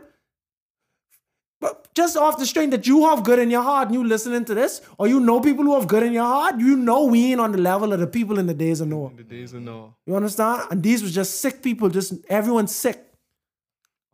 But 1.59 1.93
just 1.95 2.15
off 2.15 2.37
the 2.37 2.45
strength 2.45 2.71
that 2.71 2.85
you 2.85 3.05
have 3.05 3.23
good 3.23 3.39
in 3.39 3.49
your 3.49 3.63
heart 3.63 3.87
and 3.87 3.95
you 3.95 4.03
listening 4.03 4.45
to 4.45 4.53
this, 4.53 4.81
or 4.99 5.07
you 5.07 5.19
know 5.19 5.39
people 5.39 5.63
who 5.63 5.73
have 5.73 5.87
good 5.87 6.03
in 6.03 6.13
your 6.13 6.25
heart, 6.25 6.59
you 6.59 6.75
know 6.75 7.05
we 7.05 7.31
ain't 7.31 7.41
on 7.41 7.53
the 7.53 7.57
level 7.57 7.91
of 7.91 7.99
the 7.99 8.07
people 8.07 8.37
in 8.37 8.45
the 8.45 8.53
days 8.53 8.81
of 8.81 8.87
Noah. 8.87 9.11
The 9.15 9.23
days 9.23 9.53
of 9.53 9.63
Noah. 9.63 9.95
You 10.05 10.15
understand? 10.15 10.63
And 10.69 10.83
these 10.83 11.01
was 11.01 11.15
just 11.15 11.39
sick 11.41 11.63
people, 11.63 11.89
just 11.89 12.13
everyone's 12.29 12.75
sick. 12.75 13.01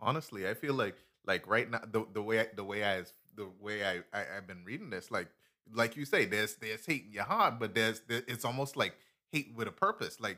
honestly 0.02 0.48
i 0.48 0.54
feel 0.54 0.74
like 0.74 0.96
like 1.26 1.48
right 1.48 1.70
now 1.70 1.80
the, 1.92 2.06
the 2.14 2.22
way 2.22 2.40
I, 2.42 2.48
the 2.56 2.64
way 2.64 2.84
i 2.84 3.04
the 3.36 3.48
way 3.62 3.84
I, 3.86 4.02
I 4.14 4.26
i've 4.38 4.48
been 4.48 4.64
reading 4.66 4.90
this 4.90 5.12
like 5.12 5.28
like 5.74 5.96
you 5.96 6.06
say 6.06 6.26
there's 6.26 6.56
there's 6.56 6.86
hate 6.86 7.06
in 7.08 7.14
your 7.14 7.24
heart 7.24 7.60
but 7.60 7.74
there's 7.74 8.02
there, 8.08 8.24
it's 8.28 8.46
almost 8.46 8.76
like 8.76 8.96
hate 9.32 9.54
with 9.56 9.68
a 9.68 9.72
purpose 9.72 10.20
like 10.20 10.38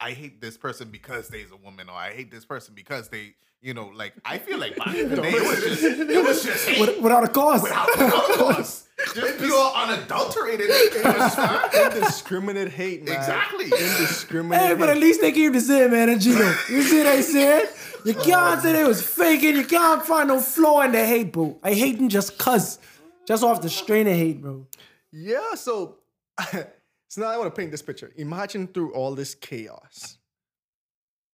i 0.00 0.10
hate 0.10 0.40
this 0.40 0.56
person 0.56 0.90
because 0.90 1.28
they's 1.28 1.50
a 1.50 1.56
woman 1.56 1.88
or 1.88 1.94
i 1.94 2.12
hate 2.12 2.30
this 2.30 2.44
person 2.44 2.74
because 2.74 3.08
they 3.08 3.34
you 3.60 3.74
know 3.74 3.90
like 3.94 4.12
i 4.24 4.38
feel 4.38 4.58
like 4.58 4.76
back 4.76 4.94
in 4.94 5.08
the 5.08 5.16
day 5.16 5.30
it 5.30 5.42
was 5.42 5.62
just 5.62 5.82
it 5.82 6.24
was 6.24 6.44
just 6.44 6.68
hate 6.68 7.00
without 7.00 7.24
a 7.24 7.28
cause. 7.28 7.62
without 7.62 7.88
without 7.96 8.34
cause. 8.34 8.88
just 9.14 9.38
pure 9.38 9.72
unadulterated 9.74 10.70
hate 10.70 11.04
was 11.04 11.34
fine. 11.34 11.86
Indiscriminate 11.86 12.68
hate, 12.68 13.04
man. 13.04 13.16
Exactly. 13.16 13.64
Indiscriminate 13.64 14.60
Hey, 14.60 14.74
but 14.74 14.88
at 14.88 14.98
least 14.98 15.20
they 15.20 15.32
keep 15.32 15.52
the 15.52 15.60
same 15.60 15.92
energy 15.92 16.32
though. 16.32 16.54
You 16.68 16.82
see 16.82 16.98
what 16.98 17.06
I 17.06 17.20
said? 17.20 17.68
You 18.04 18.14
oh, 18.16 18.24
can't 18.24 18.60
say 18.62 18.72
they 18.72 18.84
was 18.84 19.02
faking. 19.02 19.56
You 19.56 19.64
can't 19.64 20.04
find 20.04 20.28
no 20.28 20.40
flaw 20.40 20.82
in 20.82 20.92
the 20.92 21.04
hate, 21.04 21.32
bro. 21.32 21.58
I 21.62 21.74
hate 21.74 21.98
them 21.98 22.08
just 22.08 22.38
cuz. 22.38 22.78
Just 23.26 23.42
off 23.44 23.62
the 23.62 23.70
strain 23.70 24.06
of 24.06 24.14
hate, 24.14 24.40
bro. 24.40 24.66
Yeah, 25.12 25.54
so 25.54 25.98
so 26.50 27.20
now 27.20 27.28
I 27.28 27.36
want 27.36 27.54
to 27.54 27.58
paint 27.58 27.70
this 27.70 27.82
picture. 27.82 28.12
Imagine 28.16 28.66
through 28.66 28.92
all 28.94 29.14
this 29.14 29.34
chaos, 29.34 30.18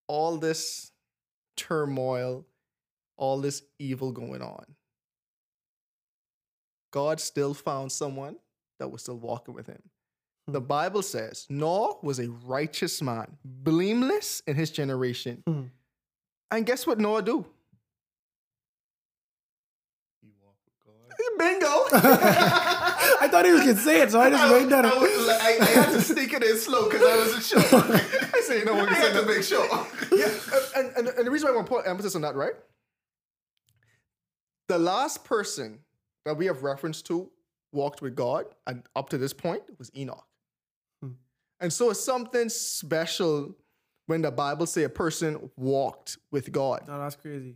all 0.07 0.37
this 0.37 0.91
turmoil, 1.55 2.45
all 3.17 3.39
this 3.39 3.63
evil 3.79 4.11
going 4.11 4.41
on. 4.41 4.65
God 6.91 7.19
still 7.19 7.53
found 7.53 7.91
someone 7.91 8.37
that 8.79 8.89
was 8.89 9.03
still 9.03 9.17
walking 9.17 9.53
with 9.53 9.67
him. 9.67 9.81
The 10.47 10.61
Bible 10.61 11.03
says 11.03 11.45
Noah 11.49 11.97
was 12.01 12.19
a 12.19 12.29
righteous 12.29 13.01
man, 13.01 13.37
blameless 13.45 14.41
in 14.47 14.55
his 14.55 14.71
generation. 14.71 15.43
Hmm. 15.45 15.63
And 16.51 16.65
guess 16.65 16.87
what 16.87 16.99
Noah 16.99 17.21
do? 17.21 17.45
Bingo! 21.39 21.67
I 21.93 23.29
thought 23.31 23.45
he 23.45 23.51
was 23.51 23.61
gonna 23.61 23.77
say 23.77 24.01
it, 24.01 24.11
so 24.11 24.19
I 24.19 24.29
just 24.29 24.43
I, 24.43 24.51
waited 24.51 24.65
was, 24.65 24.73
on 24.73 24.85
I, 24.85 24.89
it. 24.89 24.99
was, 24.99 25.29
I, 25.29 25.47
I 25.61 25.83
had 25.83 25.91
to 25.93 26.01
sneak 26.01 26.33
it 26.33 26.43
in 26.43 26.57
slow 26.57 26.89
because 26.89 27.01
I 27.01 27.15
wasn't 27.15 27.43
sure. 27.43 27.59
I 28.33 28.41
say 28.41 28.63
no 28.65 28.75
one 28.75 28.89
I 28.89 28.93
can 28.93 28.95
say 28.95 29.07
had 29.07 29.13
to 29.13 29.21
that. 29.21 29.27
make 29.27 29.43
sure. 29.43 29.65
yeah, 30.11 30.29
and, 30.75 30.97
and, 30.97 31.07
and 31.17 31.25
the 31.25 31.31
reason 31.31 31.47
why 31.47 31.53
I 31.53 31.55
want 31.55 31.67
to 31.67 31.73
put 31.73 31.87
emphasis 31.87 32.15
on 32.15 32.21
that, 32.23 32.35
right? 32.35 32.53
The 34.67 34.77
last 34.77 35.23
person 35.23 35.79
that 36.25 36.35
we 36.35 36.45
have 36.47 36.61
reference 36.61 37.01
to 37.03 37.31
walked 37.71 38.01
with 38.01 38.15
God, 38.15 38.45
and 38.67 38.83
up 38.95 39.07
to 39.09 39.17
this 39.17 39.31
point 39.31 39.63
was 39.77 39.89
Enoch. 39.95 40.27
Hmm. 41.01 41.11
And 41.61 41.71
so 41.71 41.89
it's 41.89 42.03
something 42.03 42.49
special 42.49 43.55
when 44.07 44.23
the 44.23 44.31
Bible 44.31 44.65
say 44.65 44.83
a 44.83 44.89
person 44.89 45.49
walked 45.55 46.17
with 46.31 46.51
God. 46.51 46.83
No, 46.87 46.99
that's 46.99 47.15
crazy. 47.15 47.55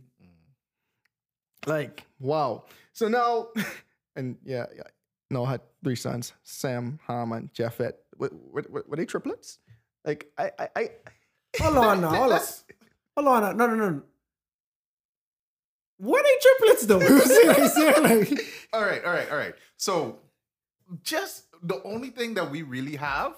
Like, 1.66 2.06
wow. 2.20 2.64
So 2.94 3.08
now, 3.08 3.48
and 4.16 4.36
yeah, 4.44 4.66
yeah 4.74 4.82
Noah 5.30 5.46
had 5.48 5.60
three 5.82 5.96
sons: 5.96 6.32
Sam, 6.42 6.98
Ham, 7.06 7.32
and 7.32 7.52
Japheth. 7.52 7.96
Were, 8.16 8.30
were, 8.32 8.64
were- 8.70 8.84
were 8.88 8.96
they 8.96 9.04
triplets? 9.04 9.58
Like, 10.04 10.30
I, 10.38 10.50
I, 10.58 10.68
I 10.76 10.88
Hold 11.60 11.76
on 11.78 12.00
now, 12.00 12.08
hold 12.10 12.32
on. 12.32 12.40
Hold 13.16 13.28
on. 13.44 13.56
No, 13.56 13.66
no, 13.66 13.74
no. 13.74 14.02
What 15.98 16.24
they 16.24 16.36
triplets 16.40 16.86
though? 16.86 17.00
You 17.00 17.20
see 17.20 17.46
what 17.46 17.58
I 17.60 17.66
said? 17.68 18.02
Like, 18.02 18.40
all 18.72 18.82
right, 18.82 19.04
all 19.04 19.12
right, 19.12 19.30
all 19.30 19.36
right. 19.36 19.54
So, 19.76 20.18
just 21.02 21.44
the 21.62 21.80
only 21.84 22.10
thing 22.10 22.34
that 22.34 22.50
we 22.50 22.62
really 22.62 22.96
have 22.96 23.34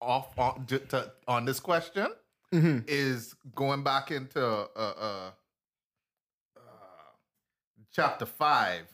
off 0.00 0.38
on, 0.38 0.66
to, 0.66 1.10
on 1.26 1.44
this 1.46 1.60
question 1.60 2.08
Mhm. 2.52 2.84
is 2.86 3.34
going 3.54 3.82
back 3.82 4.10
into 4.10 4.46
uh, 4.46 4.68
uh, 4.76 5.30
uh, 6.56 6.60
chapter 7.90 8.26
five 8.26 8.86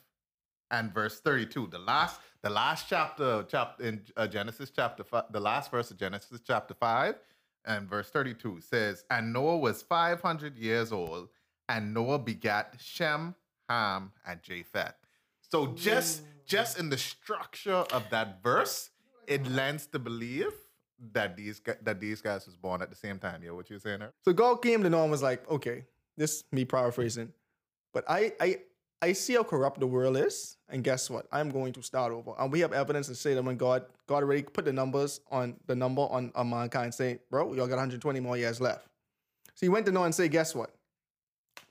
and 0.71 0.93
verse 0.93 1.21
thirty-two. 1.21 1.69
The 1.69 1.79
last, 1.79 2.21
the 2.43 2.51
last 2.51 2.87
chapter, 2.89 3.45
chapter 3.49 3.85
in 3.85 4.03
uh, 4.17 4.27
Genesis 4.27 4.71
chapter 4.71 5.05
five, 5.05 5.25
the 5.31 5.41
last 5.41 5.71
verse 5.71 5.91
of 5.91 5.99
Genesis 5.99 6.41
chapter 6.47 6.75
five 6.75 7.17
and 7.65 7.89
verse 7.89 8.11
thirty-two 8.11 8.61
says, 8.61 9.05
"And 9.11 9.33
Noah 9.33 9.59
was 9.59 9.83
five 9.83 10.21
hundred 10.21 10.57
years 10.57 10.93
old, 10.93 11.29
and 11.69 11.93
Noah 11.93 12.19
begat 12.19 12.75
Shem, 12.79 13.35
Ham, 13.69 14.13
and 14.27 14.43
Japheth." 14.43 14.95
So 15.41 15.69
just 15.69 16.23
just 16.47 16.79
in 16.79 16.91
the 16.91 16.99
structure 16.99 17.85
of 17.93 18.09
that 18.11 18.43
verse, 18.43 18.91
it 19.27 19.47
lends 19.47 19.87
to 19.89 19.99
believe 19.99 20.53
that 21.13 21.37
these 21.37 21.61
that 21.83 22.01
these 22.01 22.21
guys 22.21 22.47
was 22.47 22.57
born 22.57 22.83
at 22.83 22.91
the 22.91 22.97
same 22.97 23.19
time. 23.19 23.43
Yeah, 23.43 23.53
what 23.53 23.71
you 23.71 23.79
saying 23.79 24.01
there? 24.01 24.13
So 24.25 24.33
God 24.33 24.57
came 24.57 24.83
to 24.83 24.91
Noah 24.91 25.03
and 25.03 25.11
was 25.11 25.23
like, 25.23 25.49
okay, 25.51 25.85
this 26.17 26.45
me 26.53 26.65
paraphrasing, 26.65 27.33
but 27.93 28.05
I 28.09 28.33
I 28.41 28.59
I 29.03 29.15
see 29.15 29.35
how 29.35 29.43
corrupt 29.43 29.81
the 29.81 29.87
world 29.87 30.17
is, 30.19 30.57
and 30.69 30.85
guess 30.85 31.09
what? 31.09 31.27
I'm 31.33 31.51
going 31.51 31.73
to 31.73 31.83
start 31.83 32.13
over. 32.13 32.35
And 32.39 32.53
we 32.53 32.61
have 32.61 32.73
evidence 32.73 33.07
to 33.07 33.15
say 33.15 33.33
that 33.35 33.43
when 33.43 33.57
God 33.57 33.87
God 34.07 34.23
already 34.23 34.43
put 34.43 34.65
the 34.65 34.73
numbers 34.73 35.21
on 35.31 35.57
the 35.67 35.75
number 35.75 36.03
on, 36.03 36.33
on 36.35 36.51
mankind, 36.51 36.93
saying, 36.93 37.21
bro, 37.31 37.55
y'all 37.55 37.67
got 37.67 37.77
120 37.77 38.21
more 38.21 38.37
years 38.37 38.61
left. 38.61 38.87
So 39.55 39.67
he 39.67 39.69
went 39.69 39.87
to 39.87 39.93
Noah 39.93 40.07
and 40.07 40.15
say, 40.15 40.29
guess 40.29 40.55
what? 40.55 40.75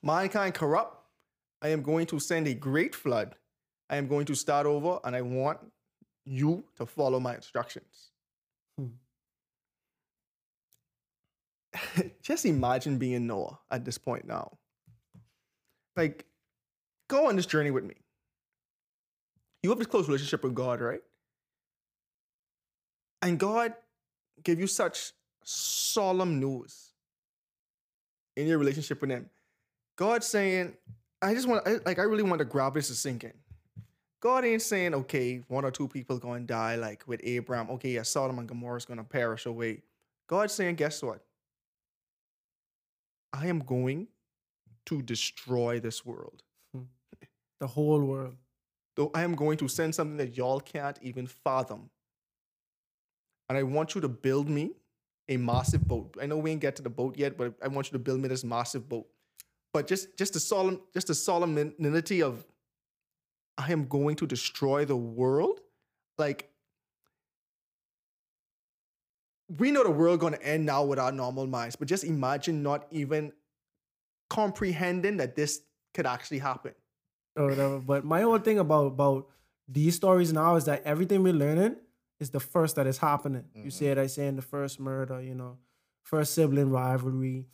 Mankind 0.01 0.53
corrupt. 0.53 0.95
I 1.61 1.69
am 1.69 1.81
going 1.83 2.05
to 2.07 2.19
send 2.19 2.47
a 2.47 2.53
great 2.53 2.95
flood. 2.95 3.35
I 3.89 3.97
am 3.97 4.07
going 4.07 4.25
to 4.27 4.35
start 4.35 4.65
over, 4.65 4.99
and 5.03 5.15
I 5.15 5.21
want 5.21 5.59
you 6.25 6.63
to 6.77 6.85
follow 6.85 7.19
my 7.19 7.35
instructions. 7.35 8.11
Hmm. 8.77 8.87
just 12.21 12.45
imagine 12.45 12.97
being 12.97 13.27
Noah 13.27 13.59
at 13.69 13.83
this 13.83 13.97
point 13.97 14.27
now. 14.27 14.51
Like, 15.97 16.25
go 17.09 17.27
on 17.27 17.35
this 17.35 17.45
journey 17.45 17.71
with 17.71 17.83
me. 17.83 17.95
You 19.61 19.69
have 19.71 19.79
this 19.79 19.87
close 19.87 20.07
relationship 20.07 20.43
with 20.43 20.55
God, 20.55 20.79
right? 20.79 21.01
And 23.21 23.37
God 23.37 23.73
gave 24.41 24.59
you 24.59 24.67
such 24.67 25.11
solemn 25.43 26.39
news 26.39 26.93
in 28.37 28.47
your 28.47 28.57
relationship 28.57 29.01
with 29.01 29.09
Him. 29.09 29.29
God 29.97 30.23
saying, 30.23 30.77
I 31.21 31.33
just 31.33 31.45
want, 31.49 31.67
like, 31.85 31.99
I 31.99 32.03
really 32.03 32.23
want 32.23 32.39
to 32.39 32.45
grab 32.45 32.75
this 32.75 32.87
to 32.87 32.93
sink 32.93 33.25
in. 33.25 33.33
God 34.21 34.45
ain't 34.45 34.61
saying, 34.61 34.93
okay, 34.93 35.41
one 35.47 35.65
or 35.65 35.71
two 35.71 35.89
people 35.89 36.17
going 36.17 36.43
to 36.43 36.53
die, 36.53 36.75
like 36.75 37.03
with 37.05 37.19
Abraham. 37.23 37.69
Okay, 37.71 37.91
yeah, 37.91 38.03
Sodom 38.03 38.39
and 38.39 38.47
Gomorrah 38.47 38.77
is 38.77 38.85
going 38.85 38.97
to 38.97 39.03
perish 39.03 39.45
away. 39.45 39.81
God's 40.27 40.53
saying, 40.53 40.75
guess 40.75 41.03
what? 41.03 41.21
I 43.33 43.47
am 43.47 43.59
going 43.59 44.07
to 44.85 45.01
destroy 45.01 45.79
this 45.79 46.05
world. 46.05 46.43
The 47.59 47.67
whole 47.67 48.01
world. 48.01 48.35
Though 48.95 49.11
I 49.13 49.23
am 49.23 49.35
going 49.35 49.57
to 49.57 49.67
send 49.67 49.95
something 49.95 50.17
that 50.17 50.35
y'all 50.35 50.59
can't 50.59 50.97
even 51.01 51.27
fathom. 51.27 51.89
And 53.47 53.57
I 53.57 53.63
want 53.63 53.95
you 53.95 54.01
to 54.01 54.09
build 54.09 54.49
me 54.49 54.71
a 55.27 55.37
massive 55.37 55.87
boat. 55.87 56.17
I 56.21 56.25
know 56.25 56.37
we 56.37 56.51
ain't 56.51 56.61
get 56.61 56.75
to 56.77 56.81
the 56.81 56.89
boat 56.89 57.17
yet, 57.17 57.37
but 57.37 57.53
I 57.63 57.67
want 57.67 57.87
you 57.87 57.93
to 57.93 57.99
build 57.99 58.19
me 58.19 58.27
this 58.27 58.43
massive 58.43 58.89
boat. 58.89 59.07
But 59.73 59.87
just 59.87 60.17
just 60.17 60.33
the 60.33 60.39
solemn, 60.39 60.81
just 60.93 61.07
the 61.07 61.15
solemnity 61.15 62.21
of 62.21 62.45
I 63.57 63.71
am 63.71 63.87
going 63.87 64.15
to 64.17 64.25
destroy 64.25 64.85
the 64.85 64.95
world. 64.95 65.59
Like 66.17 66.49
we 69.57 69.71
know 69.71 69.83
the 69.83 69.91
world 69.91 70.21
to 70.21 70.43
end 70.43 70.65
now 70.65 70.83
with 70.83 70.99
our 70.99 71.11
normal 71.11 71.47
minds, 71.47 71.75
but 71.75 71.87
just 71.87 72.03
imagine 72.03 72.61
not 72.63 72.85
even 72.91 73.31
comprehending 74.29 75.17
that 75.17 75.35
this 75.35 75.61
could 75.93 76.05
actually 76.05 76.39
happen. 76.39 76.73
Or 77.35 77.47
whatever. 77.47 77.79
But 77.79 78.05
my 78.05 78.21
whole 78.21 78.39
thing 78.39 78.59
about 78.59 78.87
about 78.87 79.27
these 79.67 79.95
stories 79.95 80.33
now 80.33 80.55
is 80.55 80.65
that 80.65 80.83
everything 80.83 81.23
we're 81.23 81.33
learning 81.33 81.75
is 82.19 82.31
the 82.31 82.39
first 82.39 82.75
that 82.75 82.87
is 82.87 82.97
happening. 82.97 83.45
You 83.53 83.71
see 83.71 83.85
it, 83.87 83.97
I 83.97 84.07
say 84.07 84.27
in 84.27 84.35
the 84.35 84.41
first 84.41 84.79
murder, 84.79 85.21
you 85.21 85.35
know, 85.35 85.57
first 86.03 86.33
sibling 86.33 86.69
rivalry, 86.69 87.45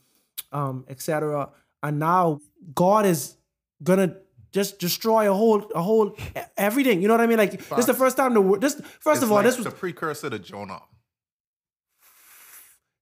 um, 0.51 0.86
etc. 0.88 1.50
And 1.84 2.00
now 2.00 2.39
God 2.74 3.05
is 3.05 3.38
gonna 3.84 4.17
just 4.51 4.79
destroy 4.79 5.29
a 5.29 5.34
whole 5.36 5.70
a 5.75 5.82
whole 5.82 6.15
everything. 6.58 7.01
You 7.01 7.08
know 7.08 7.13
what 7.13 7.22
I 7.22 7.27
mean? 7.27 7.38
Like 7.38 7.51
this 7.51 7.79
is 7.79 7.86
the 7.86 7.94
first 7.94 8.17
time 8.17 8.34
the 8.34 8.58
this 8.60 8.75
first 9.00 9.17
It's 9.17 9.24
of 9.24 9.32
all, 9.32 9.38
like 9.38 9.46
this 9.46 9.58
was 9.58 9.65
the 9.65 9.72
precursor 9.72 10.29
to 10.29 10.39
Jonah. 10.39 10.82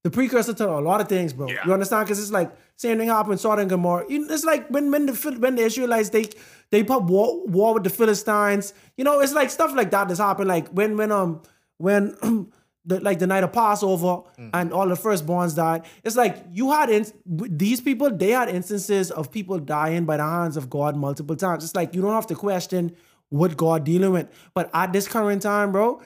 The 0.03 0.11
precursor 0.11 0.53
to 0.53 0.69
a 0.69 0.79
lot 0.79 1.01
of 1.01 1.07
things, 1.07 1.33
bro. 1.33 1.47
Yeah. 1.47 1.65
You 1.65 1.73
understand? 1.73 2.05
Because 2.05 2.19
it's 2.19 2.31
like 2.31 2.51
same 2.75 2.97
thing 2.97 3.07
happened, 3.07 3.39
Sodom 3.39 3.61
and 3.61 3.69
Gomorrah. 3.69 4.05
It's 4.09 4.43
like 4.43 4.67
when 4.67 4.91
when 4.91 5.05
the 5.05 5.13
when 5.39 5.55
the 5.55 5.63
Israelites 5.63 6.09
they 6.09 6.25
they 6.71 6.83
put 6.83 7.03
war, 7.03 7.45
war 7.47 7.73
with 7.73 7.83
the 7.83 7.89
Philistines. 7.89 8.73
You 8.97 9.03
know, 9.03 9.19
it's 9.21 9.33
like 9.33 9.49
stuff 9.49 9.73
like 9.73 9.91
that 9.91 10.07
that's 10.07 10.19
happened. 10.19 10.49
Like 10.49 10.67
when 10.69 10.97
when 10.97 11.11
um 11.11 11.41
when 11.77 12.15
the, 12.85 12.99
like 12.99 13.19
the 13.19 13.27
night 13.27 13.43
of 13.43 13.53
Passover 13.53 14.23
and 14.53 14.73
all 14.73 14.87
the 14.87 14.95
firstborns 14.95 15.55
died. 15.55 15.83
It's 16.03 16.15
like 16.15 16.43
you 16.51 16.71
had 16.71 16.89
in, 16.89 17.05
these 17.25 17.79
people, 17.79 18.11
they 18.11 18.31
had 18.31 18.49
instances 18.49 19.09
of 19.09 19.31
people 19.31 19.59
dying 19.59 20.05
by 20.05 20.17
the 20.17 20.23
hands 20.23 20.57
of 20.57 20.69
God 20.69 20.97
multiple 20.97 21.35
times. 21.35 21.63
It's 21.63 21.75
like 21.75 21.95
you 21.95 22.01
don't 22.01 22.13
have 22.13 22.27
to 22.27 22.35
question 22.35 22.95
what 23.29 23.55
God 23.55 23.83
dealing 23.83 24.11
with. 24.11 24.27
But 24.53 24.69
at 24.73 24.91
this 24.91 25.07
current 25.07 25.41
time, 25.41 25.71
bro, 25.71 26.01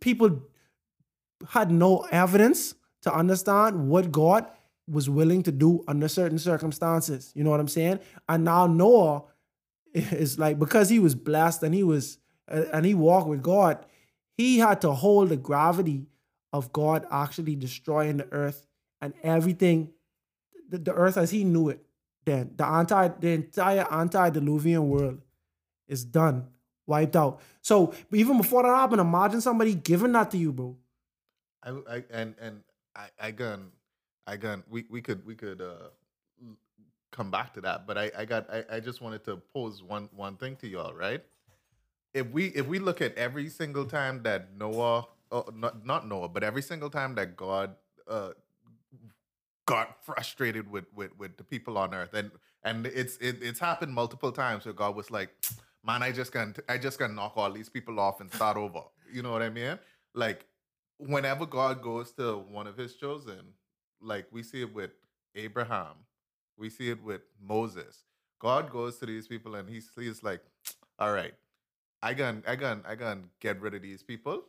people 0.00 0.42
had 1.50 1.70
no 1.70 2.06
evidence 2.10 2.74
to 3.06 3.14
understand 3.14 3.88
what 3.88 4.12
God 4.12 4.46
was 4.88 5.08
willing 5.08 5.42
to 5.44 5.52
do 5.52 5.82
under 5.88 6.08
certain 6.08 6.38
circumstances. 6.38 7.32
You 7.34 7.44
know 7.44 7.50
what 7.50 7.60
I'm 7.60 7.68
saying? 7.68 8.00
And 8.28 8.44
now 8.44 8.66
Noah 8.66 9.22
is 9.94 10.38
like 10.38 10.58
because 10.58 10.88
he 10.88 10.98
was 10.98 11.14
blessed 11.14 11.62
and 11.62 11.74
he 11.74 11.82
was 11.82 12.18
and 12.48 12.84
he 12.84 12.94
walked 12.94 13.28
with 13.28 13.42
God, 13.42 13.84
he 14.36 14.58
had 14.58 14.80
to 14.82 14.92
hold 14.92 15.30
the 15.30 15.36
gravity 15.36 16.06
of 16.52 16.72
God 16.72 17.06
actually 17.10 17.56
destroying 17.56 18.18
the 18.18 18.28
earth 18.32 18.66
and 19.00 19.14
everything, 19.22 19.90
the, 20.68 20.78
the 20.78 20.92
earth 20.92 21.16
as 21.16 21.30
he 21.30 21.44
knew 21.44 21.68
it. 21.68 21.84
Then 22.24 22.52
the 22.56 22.66
anti 22.66 23.08
the 23.08 23.28
entire 23.30 23.86
antediluvian 23.90 24.88
world 24.88 25.20
is 25.88 26.04
done, 26.04 26.48
wiped 26.86 27.14
out. 27.16 27.40
So 27.62 27.94
even 28.12 28.36
before 28.36 28.64
that 28.64 28.74
happened, 28.74 29.00
imagine 29.00 29.40
somebody 29.40 29.74
giving 29.74 30.12
that 30.12 30.30
to 30.32 30.36
you, 30.36 30.52
bro. 30.52 30.76
I, 31.62 31.70
I 31.88 32.04
and 32.10 32.34
and 32.40 32.62
I 32.96 33.08
I 33.20 33.30
gun 33.30 33.70
I 34.26 34.36
gun 34.36 34.64
we 34.68 34.86
we 34.90 35.00
could 35.00 35.24
we 35.26 35.34
could 35.34 35.60
uh 35.60 35.90
come 37.12 37.30
back 37.30 37.54
to 37.54 37.60
that, 37.62 37.86
but 37.86 37.96
I 37.98 38.10
I 38.16 38.24
got 38.24 38.50
I, 38.50 38.64
I 38.70 38.80
just 38.80 39.00
wanted 39.00 39.24
to 39.24 39.36
pose 39.36 39.82
one 39.82 40.08
one 40.14 40.36
thing 40.36 40.56
to 40.56 40.68
y'all, 40.68 40.94
right? 40.94 41.22
If 42.14 42.28
we 42.30 42.46
if 42.48 42.66
we 42.66 42.78
look 42.78 43.00
at 43.00 43.14
every 43.16 43.48
single 43.48 43.84
time 43.84 44.22
that 44.22 44.56
Noah 44.56 45.06
uh, 45.30 45.42
not 45.54 45.84
not 45.84 46.08
Noah, 46.08 46.28
but 46.28 46.42
every 46.42 46.62
single 46.62 46.90
time 46.90 47.14
that 47.16 47.36
God 47.36 47.76
uh 48.08 48.30
got 49.66 50.04
frustrated 50.04 50.70
with 50.70 50.86
with 50.94 51.16
with 51.18 51.36
the 51.36 51.44
people 51.44 51.76
on 51.76 51.92
earth 51.92 52.14
and 52.14 52.30
and 52.62 52.86
it's 52.86 53.16
it, 53.18 53.42
it's 53.42 53.58
happened 53.58 53.92
multiple 53.92 54.32
times 54.32 54.64
where 54.64 54.72
God 54.74 54.94
was 54.94 55.10
like 55.10 55.30
man 55.84 56.02
I 56.02 56.12
just 56.12 56.32
can 56.32 56.54
I 56.68 56.78
just 56.78 56.98
can 56.98 57.14
knock 57.16 57.32
all 57.36 57.50
these 57.50 57.68
people 57.68 57.98
off 57.98 58.20
and 58.20 58.32
start 58.32 58.56
over 58.56 58.82
you 59.12 59.22
know 59.22 59.32
what 59.32 59.42
I 59.42 59.50
mean 59.50 59.78
like 60.14 60.46
whenever 60.98 61.46
God 61.46 61.82
goes 61.82 62.12
to 62.12 62.38
one 62.38 62.66
of 62.66 62.76
his 62.76 62.94
chosen 62.96 63.54
like 64.00 64.26
we 64.30 64.42
see 64.42 64.62
it 64.62 64.74
with 64.74 64.90
Abraham 65.34 66.04
we 66.58 66.70
see 66.70 66.90
it 66.90 67.02
with 67.02 67.22
Moses 67.40 68.04
God 68.38 68.70
goes 68.70 68.98
to 68.98 69.06
these 69.06 69.26
people 69.26 69.54
and 69.54 69.68
he's 69.68 69.90
he's 69.96 70.22
like 70.22 70.42
all 70.98 71.12
right 71.12 71.34
I 72.02 72.14
can 72.14 72.42
I 72.46 72.56
can 72.56 72.82
I 72.86 72.96
can 72.96 73.30
get 73.40 73.60
rid 73.60 73.74
of 73.74 73.82
these 73.82 74.02
people 74.02 74.44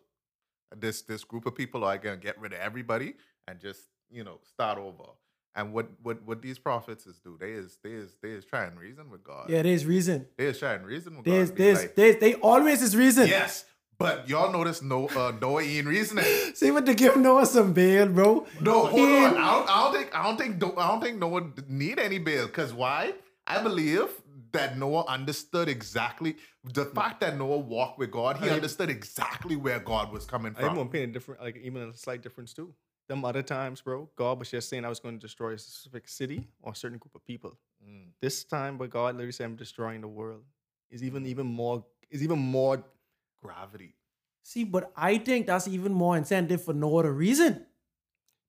this 0.75 1.01
this 1.01 1.23
group 1.23 1.45
of 1.45 1.55
people 1.55 1.83
or 1.83 1.89
I 1.89 1.97
can 1.97 2.19
get 2.19 2.39
rid 2.39 2.53
of 2.53 2.59
everybody 2.59 3.15
and 3.47 3.59
just 3.59 3.81
you 4.09 4.23
know 4.23 4.39
start 4.43 4.77
over. 4.77 5.11
And 5.55 5.73
what 5.73 5.87
what 6.03 6.21
what 6.23 6.41
these 6.41 6.59
prophets 6.59 7.07
is 7.07 7.19
do? 7.19 7.37
They 7.39 7.51
is 7.51 7.79
they 7.83 7.91
is 7.91 8.15
they 8.21 8.29
is 8.29 8.45
trying 8.45 8.75
reason 8.75 9.09
with 9.09 9.23
God. 9.23 9.49
Yeah, 9.49 9.63
there's 9.63 9.85
reason. 9.85 10.27
They 10.37 10.45
is 10.45 10.59
trying 10.59 10.83
reason 10.83 11.17
with 11.17 11.25
There's 11.25 11.49
God. 11.49 11.57
There's 11.57 11.81
like, 11.81 11.95
there's 11.95 12.17
they 12.17 12.35
always 12.35 12.81
is 12.81 12.95
reason. 12.95 13.27
yes, 13.27 13.65
but 13.97 14.27
y'all 14.29 14.51
notice 14.51 14.81
no 14.81 15.07
uh 15.09 15.33
Noah 15.41 15.63
ain't 15.63 15.87
reasoning. 15.87 16.25
See 16.53 16.71
what 16.71 16.85
they 16.85 16.95
give 16.95 17.17
Noah 17.17 17.45
some 17.45 17.73
bail, 17.73 18.07
bro. 18.07 18.45
No, 18.61 18.85
hold 18.85 18.93
He 18.93 19.17
on. 19.25 19.37
I 19.37 19.51
don't, 19.53 19.69
I 19.69 19.83
don't 19.83 19.93
think 19.93 20.15
I 20.15 20.23
don't 20.23 20.37
think 20.37 20.77
I 20.77 20.87
don't 20.87 21.01
think 21.01 21.17
Noah 21.19 21.51
need 21.67 21.99
any 21.99 22.19
bail. 22.19 22.47
Cause 22.47 22.73
why? 22.73 23.13
I 23.45 23.61
believe 23.63 24.09
that 24.51 24.77
Noah 24.77 25.05
understood 25.07 25.67
exactly 25.69 26.35
the 26.63 26.85
fact 26.85 27.19
that 27.21 27.37
Noah 27.37 27.57
walked 27.57 27.99
with 27.99 28.11
God. 28.11 28.37
He 28.37 28.49
I- 28.49 28.53
understood 28.53 28.89
exactly 28.89 29.55
where 29.55 29.79
God 29.79 30.11
was 30.11 30.25
coming 30.25 30.53
even 30.57 30.75
from. 30.75 30.77
to 30.77 30.91
paint 30.91 31.09
a 31.09 31.13
different, 31.13 31.41
like 31.41 31.57
even 31.57 31.89
a 31.89 31.93
slight 31.95 32.21
difference 32.21 32.53
too. 32.53 32.73
Them 33.07 33.23
other 33.23 33.41
times, 33.41 33.79
bro, 33.81 34.09
God 34.17 34.37
was 34.37 34.51
just 34.51 34.67
saying 34.67 34.83
I 34.83 34.89
was 34.89 34.99
going 34.99 35.15
to 35.17 35.21
destroy 35.21 35.53
a 35.53 35.57
specific 35.57 36.09
city 36.09 36.49
or 36.61 36.73
a 36.73 36.75
certain 36.75 36.97
group 36.97 37.15
of 37.15 37.23
people. 37.23 37.57
Mm. 37.81 38.07
This 38.21 38.43
time, 38.43 38.77
but 38.77 38.89
God 38.89 39.15
literally 39.15 39.31
said 39.31 39.45
I'm 39.45 39.55
destroying 39.55 40.01
the 40.01 40.09
world. 40.09 40.43
Is 40.91 41.03
even 41.03 41.25
even 41.25 41.45
more 41.47 41.85
is 42.09 42.21
even 42.23 42.39
more. 42.39 42.83
Gravity. 43.47 43.95
See, 44.43 44.63
but 44.63 44.91
I 44.95 45.17
think 45.17 45.47
that's 45.47 45.67
even 45.67 45.93
more 45.93 46.17
incentive 46.17 46.63
for 46.63 46.73
no 46.73 46.97
other 46.97 47.11
reason. 47.13 47.65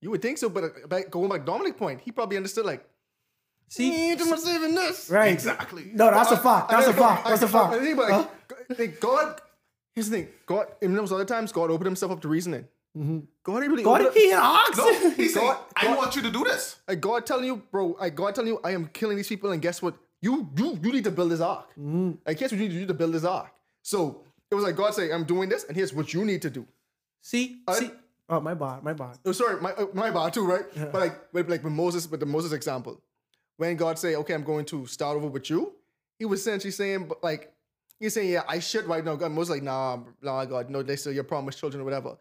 You 0.01 0.11
would 0.11 0.21
think 0.21 0.37
so, 0.37 0.49
but 0.49 0.63
uh, 0.63 0.87
back, 0.87 1.09
going 1.09 1.29
back 1.29 1.39
to 1.41 1.45
Dominic 1.45 1.77
point, 1.77 2.01
he 2.01 2.11
probably 2.11 2.37
understood 2.37 2.65
like. 2.65 2.85
See, 3.69 4.11
"Eh, 4.11 4.15
too 4.15 4.25
much 4.25 4.39
saving 4.39 4.73
this. 4.75 5.09
right? 5.09 5.31
Exactly. 5.31 5.91
No, 5.93 6.09
that's 6.09 6.31
a 6.31 6.37
fact. 6.37 6.69
That's 6.69 6.87
a 6.87 6.89
I 6.89 6.93
think- 6.93 7.05
fact. 7.07 7.27
That's 7.27 7.41
a 7.43 7.45
I- 7.45 7.49
fact. 7.49 7.73
I 7.73 7.79
think, 7.79 7.97
but, 7.97 8.11
Huh? 8.11 8.27
I 8.69 8.73
think 8.73 8.99
God. 8.99 9.41
Here's 9.93 10.09
the 10.09 10.17
thing. 10.17 10.27
God. 10.45 10.67
In 10.81 10.95
those 10.95 11.11
other 11.11 11.25
times, 11.25 11.51
God 11.51 11.69
opened 11.69 11.85
Himself 11.87 12.11
up 12.13 12.21
to 12.21 12.27
reasoning. 12.27 12.65
God 12.95 13.63
ain't 13.63 13.71
really. 13.71 13.83
God, 13.83 14.11
he 14.13 14.31
an 14.31 14.39
ox. 14.41 14.77
No, 14.77 15.09
he 15.11 15.27
said, 15.29 15.41
God- 15.41 15.57
I 15.75 15.85
God- 15.85 15.97
want 15.97 16.15
you 16.15 16.21
to 16.23 16.31
do 16.31 16.43
this. 16.43 16.77
Like 16.87 16.99
God 17.01 17.25
telling 17.25 17.45
you, 17.45 17.57
bro, 17.71 17.95
like 17.99 18.15
God 18.15 18.33
telling 18.35 18.49
you, 18.49 18.59
I 18.63 18.71
am 18.71 18.87
killing 18.87 19.15
these 19.17 19.27
people, 19.29 19.51
and 19.51 19.61
guess 19.61 19.81
what? 19.81 19.95
You 20.21 20.49
you 20.57 20.79
you 20.83 20.91
need 20.91 21.03
to 21.05 21.11
build 21.11 21.31
this 21.31 21.39
ark. 21.39 21.69
Like 21.77 22.37
guess 22.39 22.51
what 22.51 22.59
you 22.59 22.67
need 22.67 22.73
to 22.73 22.79
do 22.81 22.85
to 22.87 22.93
build 22.93 23.13
this 23.13 23.23
ark. 23.23 23.51
So 23.83 24.23
it 24.51 24.55
was 24.55 24.63
like 24.63 24.75
God 24.75 24.93
saying, 24.93 25.13
I'm 25.13 25.23
doing 25.25 25.49
this, 25.49 25.63
and 25.65 25.75
here's 25.75 25.93
what 25.93 26.13
you 26.13 26.25
need 26.25 26.41
to 26.43 26.49
do. 26.49 26.65
See, 27.21 27.61
I- 27.67 27.79
see. 27.79 27.91
Oh, 28.31 28.39
my 28.39 28.53
bad, 28.53 28.83
my 28.83 28.93
bad. 28.93 29.17
Oh, 29.25 29.31
sorry, 29.31 29.59
my 29.59 29.71
uh, 29.73 29.87
my 29.93 30.11
bad 30.11 30.33
too, 30.33 30.45
right? 30.45 30.63
But 30.75 30.93
like 30.93 31.33
with, 31.33 31.49
like 31.49 31.63
with 31.63 31.73
Moses, 31.73 32.07
with 32.09 32.19
the 32.19 32.27
Moses 32.27 32.51
example, 32.51 33.01
when 33.57 33.75
God 33.75 33.97
say, 33.97 34.15
okay, 34.17 34.35
I'm 34.35 34.43
going 34.43 34.65
to 34.65 34.85
start 34.85 35.17
over 35.17 35.27
with 35.27 35.49
you, 35.49 35.73
he 36.19 36.25
was 36.25 36.41
essentially 36.41 36.69
saying, 36.71 37.07
but 37.07 37.23
like 37.23 37.51
he's 37.99 38.13
saying, 38.13 38.29
yeah, 38.29 38.43
I 38.47 38.59
should 38.59 38.85
right 38.85 39.03
now. 39.03 39.15
God, 39.15 39.31
Moses 39.31 39.49
like, 39.55 39.63
nah, 39.63 39.97
nah, 40.21 40.45
God, 40.45 40.69
no, 40.69 40.83
they 40.83 40.95
still 40.95 41.11
your 41.11 41.23
promised 41.23 41.57
children 41.59 41.81
or 41.81 41.85
whatever. 41.85 42.17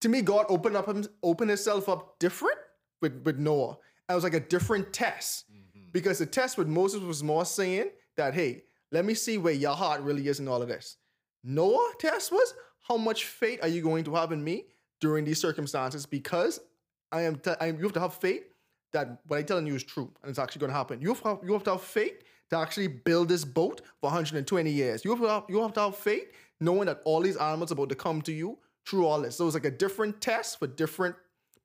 To 0.00 0.08
me, 0.08 0.22
God 0.22 0.46
opened 0.48 0.76
up 0.76 0.86
him, 0.88 1.04
opened 1.22 1.50
himself 1.50 1.88
up 1.88 2.18
different 2.18 2.58
with 3.02 3.20
with 3.24 3.38
Noah. 3.38 3.76
And 4.08 4.14
it 4.14 4.14
was 4.14 4.24
like 4.24 4.34
a 4.34 4.40
different 4.40 4.92
test 4.92 5.44
because 5.92 6.18
the 6.18 6.24
test 6.26 6.56
with 6.56 6.66
Moses 6.68 7.02
was 7.02 7.22
more 7.22 7.44
saying 7.44 7.90
that, 8.16 8.32
hey, 8.32 8.62
let 8.90 9.04
me 9.04 9.14
see 9.14 9.38
where 9.38 9.52
your 9.52 9.74
heart 9.74 10.00
really 10.02 10.28
is 10.28 10.40
in 10.40 10.48
all 10.48 10.62
of 10.62 10.68
this. 10.68 10.96
Noah 11.44 11.92
test 11.98 12.32
was 12.32 12.54
how 12.88 12.96
much 12.96 13.26
faith 13.26 13.60
are 13.62 13.68
you 13.68 13.82
going 13.82 14.04
to 14.04 14.14
have 14.14 14.32
in 14.32 14.42
me 14.42 14.64
during 15.00 15.24
these 15.24 15.40
circumstances? 15.40 16.06
Because 16.06 16.60
I 17.12 17.22
am, 17.22 17.36
t- 17.36 17.52
I 17.60 17.66
am 17.66 17.76
you 17.76 17.82
have 17.84 17.92
to 17.94 18.00
have 18.00 18.14
faith 18.14 18.44
that 18.92 19.20
what 19.26 19.38
I'm 19.38 19.44
telling 19.44 19.66
you 19.66 19.74
is 19.74 19.84
true 19.84 20.10
and 20.22 20.30
it's 20.30 20.38
actually 20.38 20.60
going 20.60 20.70
to 20.70 20.76
happen. 20.76 21.00
You 21.00 21.08
have, 21.08 21.22
to 21.22 21.28
have- 21.28 21.40
you 21.44 21.52
have 21.52 21.64
to 21.64 21.72
have 21.72 21.82
faith 21.82 22.22
to 22.50 22.56
actually 22.56 22.88
build 22.88 23.28
this 23.28 23.44
boat 23.44 23.82
for 24.00 24.06
120 24.08 24.70
years. 24.70 25.04
You 25.04 25.10
have 25.10 25.20
to 25.20 25.28
have, 25.28 25.44
you 25.48 25.60
have 25.60 25.74
to 25.74 25.80
have 25.80 25.96
faith 25.96 26.32
knowing 26.60 26.86
that 26.86 27.00
all 27.04 27.20
these 27.20 27.36
animals 27.36 27.70
are 27.70 27.74
about 27.74 27.90
to 27.90 27.94
come 27.94 28.22
to 28.22 28.32
you 28.32 28.58
through 28.86 29.06
all 29.06 29.20
this. 29.20 29.36
So 29.36 29.46
it's 29.46 29.54
like 29.54 29.66
a 29.66 29.70
different 29.70 30.20
test 30.20 30.58
for 30.58 30.66
different 30.66 31.14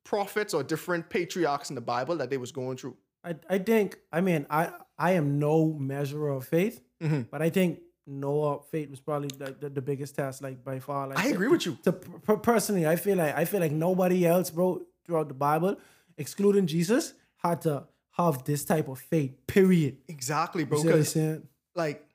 prophets 0.04 0.52
or 0.52 0.62
different 0.62 1.08
patriarchs 1.08 1.70
in 1.70 1.74
the 1.74 1.80
Bible 1.80 2.16
that 2.16 2.28
they 2.30 2.36
was 2.36 2.52
going 2.52 2.76
through. 2.76 2.96
I, 3.24 3.34
I 3.48 3.58
think 3.58 3.98
I 4.12 4.20
mean 4.20 4.46
I 4.50 4.70
I 4.98 5.12
am 5.12 5.38
no 5.38 5.72
measure 5.72 6.28
of 6.28 6.46
faith, 6.46 6.82
Mm-hmm. 7.04 7.22
but 7.30 7.42
I 7.42 7.50
think 7.50 7.80
Noah 8.06 8.60
faith 8.70 8.90
was 8.90 9.00
probably 9.00 9.28
like 9.38 9.60
the, 9.60 9.68
the 9.68 9.82
biggest 9.82 10.14
test 10.16 10.42
like 10.42 10.64
by 10.64 10.78
far. 10.78 11.08
Like 11.08 11.18
I 11.18 11.28
agree 11.28 11.48
with 11.48 11.66
you. 11.66 11.78
To 11.84 11.92
per- 11.92 12.36
personally, 12.36 12.86
I 12.86 12.96
feel 12.96 13.16
like 13.16 13.34
I 13.36 13.44
feel 13.44 13.60
like 13.60 13.72
nobody 13.72 14.26
else, 14.26 14.50
bro, 14.50 14.82
throughout 15.06 15.28
the 15.28 15.34
Bible, 15.34 15.76
excluding 16.16 16.66
Jesus, 16.66 17.14
had 17.36 17.60
to 17.62 17.84
have 18.12 18.44
this 18.44 18.64
type 18.64 18.88
of 18.88 18.98
faith. 18.98 19.34
Period. 19.46 19.98
Exactly, 20.08 20.64
bro. 20.64 20.78
You 20.78 20.82
see 20.82 20.88
what 20.88 20.94
I'm 20.94 21.00
Because 21.00 21.42
like 21.74 22.06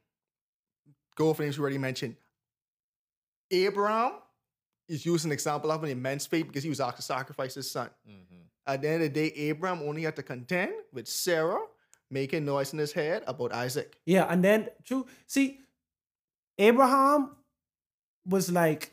go 1.15 1.29
off 1.29 1.39
names 1.39 1.57
you 1.57 1.61
already 1.63 1.77
mentioned. 1.77 2.15
Abraham 3.51 4.13
is 4.87 5.05
used 5.05 5.25
an 5.25 5.31
example 5.31 5.71
of 5.71 5.83
an 5.83 5.89
immense 5.89 6.25
faith 6.25 6.47
because 6.47 6.63
he 6.63 6.69
was 6.69 6.79
asked 6.79 6.97
to 6.97 7.03
sacrifice 7.03 7.55
his 7.55 7.69
son. 7.69 7.89
At 8.65 8.81
the 8.83 8.87
end 8.87 9.03
of 9.03 9.13
the 9.13 9.29
day, 9.29 9.33
Abraham 9.35 9.81
only 9.81 10.03
had 10.03 10.15
to 10.17 10.23
contend 10.23 10.73
with 10.93 11.07
Sarah 11.07 11.61
making 12.11 12.45
noise 12.45 12.73
in 12.73 12.79
his 12.79 12.91
head 12.91 13.23
about 13.27 13.53
Isaac. 13.53 13.97
Yeah, 14.05 14.25
and 14.29 14.43
then 14.43 14.69
true. 14.83 15.05
See, 15.27 15.59
Abraham 16.57 17.35
was 18.25 18.51
like, 18.51 18.91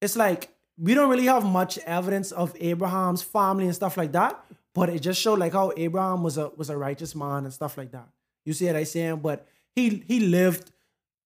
it's 0.00 0.16
like 0.16 0.50
we 0.78 0.94
don't 0.94 1.10
really 1.10 1.26
have 1.26 1.44
much 1.44 1.78
evidence 1.78 2.32
of 2.32 2.56
Abraham's 2.58 3.22
family 3.22 3.66
and 3.66 3.74
stuff 3.74 3.96
like 3.96 4.12
that, 4.12 4.44
but 4.74 4.88
it 4.88 5.00
just 5.00 5.20
showed 5.20 5.38
like 5.38 5.52
how 5.52 5.72
Abraham 5.76 6.22
was 6.22 6.38
a 6.38 6.50
was 6.56 6.70
a 6.70 6.76
righteous 6.76 7.14
man 7.14 7.44
and 7.44 7.52
stuff 7.52 7.76
like 7.76 7.92
that. 7.92 8.08
You 8.44 8.52
see 8.52 8.66
what 8.66 8.76
I'm 8.76 8.84
saying? 8.84 9.16
But 9.16 9.46
he 9.74 10.04
he 10.06 10.20
lived 10.20 10.70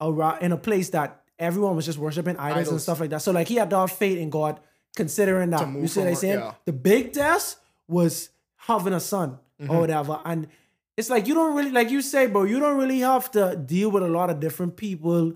around 0.00 0.42
in 0.42 0.52
a 0.52 0.56
place 0.56 0.90
that 0.90 1.22
everyone 1.38 1.76
was 1.76 1.86
just 1.86 1.98
worshiping 1.98 2.36
idols, 2.36 2.68
and 2.68 2.80
stuff 2.80 3.00
like 3.00 3.10
that. 3.10 3.22
So 3.22 3.32
like 3.32 3.48
he 3.48 3.56
had 3.56 3.70
to 3.70 3.78
have 3.78 3.92
faith 3.92 4.18
in 4.18 4.30
God, 4.30 4.60
considering 4.96 5.50
that. 5.50 5.68
You 5.68 5.88
see 5.88 6.00
what 6.00 6.08
I'm 6.08 6.14
saying? 6.14 6.38
yeah. 6.38 6.54
The 6.64 6.72
big 6.72 7.12
test 7.12 7.58
was 7.86 8.30
having 8.56 8.92
a 8.92 9.00
son 9.00 9.38
Mm-hmm. 9.60 9.70
or 9.70 9.80
whatever. 9.80 10.20
And 10.24 10.46
it's 10.96 11.10
like 11.10 11.26
you 11.26 11.34
don't 11.34 11.56
really 11.56 11.70
like 11.70 11.90
you 11.90 12.02
say, 12.02 12.26
bro, 12.26 12.44
you 12.44 12.60
don't 12.60 12.76
really 12.76 13.00
have 13.00 13.30
to 13.32 13.56
deal 13.56 13.90
with 13.90 14.02
a 14.02 14.08
lot 14.08 14.30
of 14.30 14.40
different 14.40 14.76
people 14.76 15.32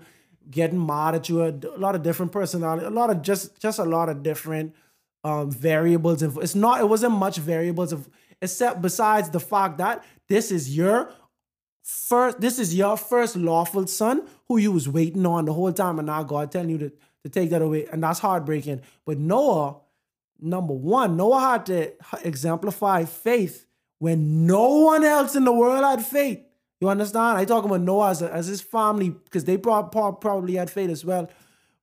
getting 0.49 0.85
mad 0.85 1.15
at 1.15 1.29
you, 1.29 1.43
a, 1.43 1.51
lot 1.77 1.95
of 1.95 2.03
different 2.03 2.31
personality, 2.31 2.85
a 2.85 2.89
lot 2.89 3.09
of 3.09 3.21
just 3.21 3.59
just 3.59 3.79
a 3.79 3.83
lot 3.83 4.09
of 4.09 4.23
different 4.23 4.73
um 5.23 5.51
variables. 5.51 6.21
And 6.21 6.37
it's 6.37 6.55
not 6.55 6.79
it 6.79 6.87
wasn't 6.87 7.13
much 7.13 7.37
variables 7.37 7.91
of 7.91 8.09
except 8.41 8.81
besides 8.81 9.29
the 9.29 9.39
fact 9.39 9.77
that 9.77 10.03
this 10.27 10.51
is 10.51 10.75
your 10.75 11.13
first 11.81 12.39
this 12.39 12.59
is 12.59 12.75
your 12.75 12.95
first 12.95 13.35
lawful 13.35 13.87
son 13.87 14.25
who 14.47 14.57
you 14.57 14.71
was 14.71 14.87
waiting 14.87 15.25
on 15.25 15.45
the 15.45 15.53
whole 15.53 15.73
time 15.73 15.99
and 15.99 16.05
now 16.05 16.23
God 16.23 16.51
telling 16.51 16.69
you 16.69 16.77
to 16.77 16.91
to 17.23 17.29
take 17.29 17.49
that 17.49 17.61
away, 17.61 17.87
and 17.91 18.03
that's 18.03 18.19
heartbreaking. 18.19 18.81
But 19.05 19.17
Noah, 19.17 19.77
number 20.39 20.73
one, 20.73 21.17
Noah 21.17 21.39
had 21.39 21.65
to 21.67 21.93
exemplify 22.23 23.05
faith 23.05 23.65
when 24.03 24.45
no 24.45 24.67
one 24.79 25.05
else 25.05 25.33
in 25.33 25.45
the 25.45 25.53
world 25.53 25.81
had 25.81 26.05
faith. 26.05 26.41
You 26.81 26.89
understand? 26.89 27.37
I 27.37 27.45
talk 27.45 27.63
about 27.63 27.79
Noah 27.79 28.09
as, 28.09 28.21
as 28.21 28.47
his 28.47 28.59
family 28.59 29.11
because 29.11 29.45
they 29.45 29.55
prob- 29.57 29.93
prob- 29.93 30.19
probably 30.19 30.55
had 30.55 30.69
faith 30.69 30.89
as 30.89 31.05
well. 31.05 31.29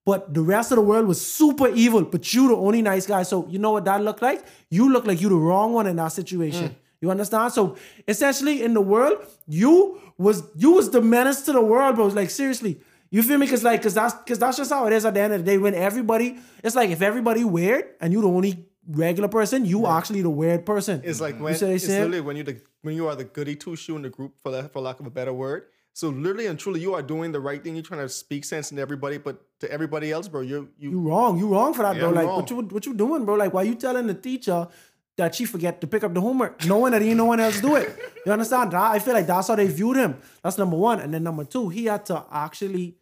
But 0.05 0.35
the 0.35 0.43
rest 0.43 0.71
of 0.71 0.77
the 0.77 0.83
world 0.83 1.07
was 1.07 1.19
super 1.19 1.69
evil. 1.69 2.03
But 2.05 2.35
you 2.35 2.49
the 2.49 2.57
only 2.57 2.83
nice 2.83 3.07
guy. 3.07 3.23
So 3.23 3.49
you 3.49 3.59
know 3.59 3.71
what 3.71 3.87
that 3.87 4.05
looked 4.05 4.21
like? 4.21 4.45
You 4.69 4.93
look 4.93 5.07
like 5.07 5.19
you 5.23 5.31
the 5.31 5.37
wrong 5.37 5.73
one 5.73 5.87
in 5.87 5.97
that 5.97 6.09
situation. 6.09 6.69
Mm. 6.69 6.75
You 7.01 7.11
understand? 7.11 7.55
So 7.55 7.79
essentially, 8.07 8.63
in 8.65 8.75
the 8.75 8.83
world, 8.83 9.25
you 9.49 9.99
was 10.19 10.43
you 10.57 10.73
was 10.73 10.91
the 10.91 11.01
menace 11.01 11.41
to 11.47 11.53
the 11.53 11.63
world, 11.63 11.97
bro. 11.97 12.09
Like 12.09 12.29
seriously, 12.29 12.83
you 13.11 13.23
feel 13.23 13.39
me? 13.39 13.49
Cause 13.49 13.65
like, 13.65 13.83
cause 13.83 13.95
that's 13.95 14.13
cause 14.29 14.39
that's 14.39 14.59
just 14.59 14.71
how 14.71 14.87
it 14.87 14.93
is 14.93 15.07
at 15.07 15.15
the 15.15 15.21
end 15.21 15.33
of 15.33 15.43
the 15.43 15.53
day. 15.53 15.57
When 15.57 15.75
everybody, 15.75 16.39
it's 16.63 16.77
like 16.77 16.91
if 16.91 17.01
everybody 17.01 17.45
weird 17.45 17.95
and 17.99 18.13
you 18.13 18.21
the 18.21 18.29
only 18.29 18.67
regular 18.89 19.29
person, 19.29 19.65
you 19.65 19.87
actually 19.87 20.23
the 20.23 20.31
weird 20.31 20.65
person. 20.67 21.03
It's 21.05 21.21
like 21.21 21.37
You 21.37 21.45
when 21.45 21.53
what 21.55 21.63
it's 21.63 21.87
literally 21.89 22.21
when 22.21 22.37
you 22.37 22.43
the 22.43 22.61
when 22.83 22.95
you 22.95 23.09
are 23.09 23.17
the 23.17 23.25
goody 23.25 23.57
two 23.57 23.77
shoe 23.77 23.97
in 23.97 24.03
the 24.03 24.11
group 24.11 24.39
for 24.43 24.51
that, 24.53 24.73
for 24.73 24.81
lack 24.81 25.01
of 25.01 25.07
a 25.07 25.11
better 25.11 25.33
word. 25.33 25.65
So 25.93 26.09
literally 26.09 26.47
and 26.47 26.59
truly, 26.59 26.81
you 26.81 26.95
are 26.95 27.03
doing 27.03 27.33
the 27.33 27.41
right 27.41 27.63
thing. 27.63 27.75
You're 27.75 27.83
trying 27.83 28.01
to 28.01 28.09
speak 28.09 28.45
sense 28.45 28.71
into 28.71 28.81
everybody, 28.81 29.19
but 29.19 29.43
to 29.61 29.71
everybody 29.71 30.13
else, 30.13 30.29
bro, 30.29 30.41
you 30.41 30.71
you, 30.79 30.93
You 30.93 31.01
wrong. 31.01 31.39
You 31.39 31.49
wrong 31.49 31.75
for 31.75 31.83
that, 31.83 31.99
bro. 31.99 32.11
Like 32.11 32.27
wrong. 32.27 32.37
what 32.41 32.51
you 32.51 32.57
what 32.63 32.87
you 32.87 32.95
doing, 32.95 33.25
bro? 33.25 33.35
Like 33.35 33.53
why 33.53 33.63
you 33.63 33.75
telling 33.75 34.07
the 34.07 34.15
teacher 34.15 34.69
that 35.17 35.35
she 35.35 35.45
forget 35.45 35.81
to 35.83 35.87
pick 35.87 36.03
up 36.03 36.15
the 36.15 36.21
homework, 36.21 36.65
knowing 36.65 36.93
that 36.93 37.03
ain't 37.03 37.17
no 37.17 37.27
one 37.27 37.41
else 37.41 37.61
do 37.61 37.77
it. 37.77 37.95
You 38.25 38.33
understand? 38.33 38.71
That- 38.71 38.93
I 38.93 38.99
feel 38.99 39.13
like 39.15 39.27
that's 39.27 39.49
how 39.49 39.57
they 39.57 39.67
viewed 39.67 39.97
him. 39.97 40.17
That's 40.43 40.57
number 40.57 40.77
one. 40.77 41.01
And 41.01 41.13
then 41.13 41.23
number 41.23 41.45
two, 41.45 41.69
he 41.69 41.87
had 41.87 42.07
to 42.07 42.25
actually, 42.33 42.97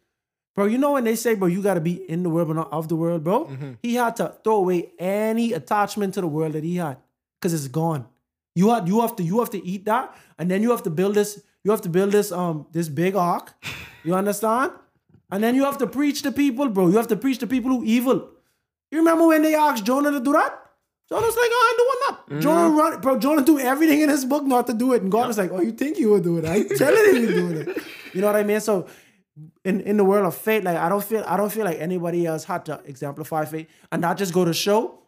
bro. 0.55 0.65
You 0.65 0.77
know 0.77 0.93
when 0.93 1.03
they 1.03 1.15
say, 1.15 1.35
bro, 1.35 1.47
you 1.47 1.61
gotta 1.61 1.81
be 1.81 2.09
in 2.09 2.23
the 2.23 2.29
world 2.29 2.47
but 2.49 2.55
not 2.55 2.71
of 2.71 2.87
the 2.87 2.95
world, 2.95 3.23
bro. 3.23 3.45
Mm-hmm. 3.45 3.71
He 3.81 3.95
had 3.95 4.15
to 4.17 4.35
throw 4.43 4.57
away 4.57 4.91
any 4.99 5.53
attachment 5.53 6.13
to 6.15 6.21
the 6.21 6.27
world 6.27 6.53
that 6.53 6.63
he 6.63 6.77
had, 6.77 6.97
cause 7.41 7.53
it's 7.53 7.67
gone. 7.67 8.07
You 8.55 8.69
had 8.69 8.87
you 8.87 9.01
have 9.01 9.15
to 9.17 9.23
you 9.23 9.39
have 9.39 9.49
to 9.51 9.65
eat 9.65 9.85
that, 9.85 10.15
and 10.37 10.49
then 10.49 10.61
you 10.61 10.71
have 10.71 10.83
to 10.83 10.89
build 10.89 11.15
this. 11.15 11.41
You 11.63 11.71
have 11.71 11.81
to 11.81 11.89
build 11.89 12.11
this 12.11 12.31
um 12.31 12.67
this 12.71 12.89
big 12.89 13.15
ark. 13.15 13.53
You 14.03 14.15
understand? 14.15 14.71
And 15.31 15.43
then 15.43 15.55
you 15.55 15.63
have 15.65 15.77
to 15.79 15.87
preach 15.87 16.21
to 16.23 16.31
people, 16.31 16.69
bro. 16.69 16.87
You 16.87 16.97
have 16.97 17.07
to 17.07 17.15
preach 17.15 17.37
to 17.39 17.47
people 17.47 17.69
who 17.69 17.83
evil. 17.83 18.29
You 18.91 18.99
remember 18.99 19.27
when 19.27 19.43
they 19.43 19.53
asked 19.53 19.85
Jonah 19.85 20.11
to 20.11 20.19
do 20.19 20.31
that? 20.33 20.65
Jonah's 21.09 21.35
like, 21.35 21.51
I 21.51 21.73
ain't 21.73 21.79
doing 21.79 22.37
that. 22.37 22.43
Jonah 22.43 22.69
run, 22.69 23.01
bro. 23.01 23.17
Jonah 23.17 23.43
do 23.43 23.59
everything 23.59 24.01
in 24.01 24.09
his 24.09 24.25
book 24.25 24.43
not 24.43 24.67
to 24.67 24.73
do 24.73 24.93
it, 24.93 25.01
and 25.01 25.11
God 25.11 25.27
was 25.27 25.37
like, 25.37 25.51
Oh, 25.51 25.59
you 25.61 25.71
think 25.71 25.97
you 25.97 26.11
would 26.11 26.23
do 26.23 26.37
it? 26.37 26.45
I 26.45 26.57
ain't 26.57 26.77
telling 26.77 27.15
you 27.15 27.21
you're 27.21 27.31
doing 27.31 27.67
it. 27.67 27.83
You 28.11 28.21
know 28.21 28.27
what 28.27 28.37
I 28.37 28.43
mean? 28.43 28.59
So, 28.59 28.87
in 29.63 29.81
in 29.81 29.97
the 29.97 30.03
world 30.03 30.25
of 30.25 30.35
faith, 30.35 30.63
like 30.63 30.77
I 30.77 30.89
don't 30.89 31.03
feel 31.03 31.23
I 31.27 31.37
don't 31.37 31.51
feel 31.51 31.65
like 31.65 31.79
anybody 31.79 32.25
else 32.25 32.43
had 32.43 32.65
to 32.65 32.81
exemplify 32.85 33.45
faith, 33.45 33.67
and 33.91 34.03
that 34.03 34.17
just 34.17 34.33
go 34.33 34.45
to 34.45 34.53
show 34.53 34.99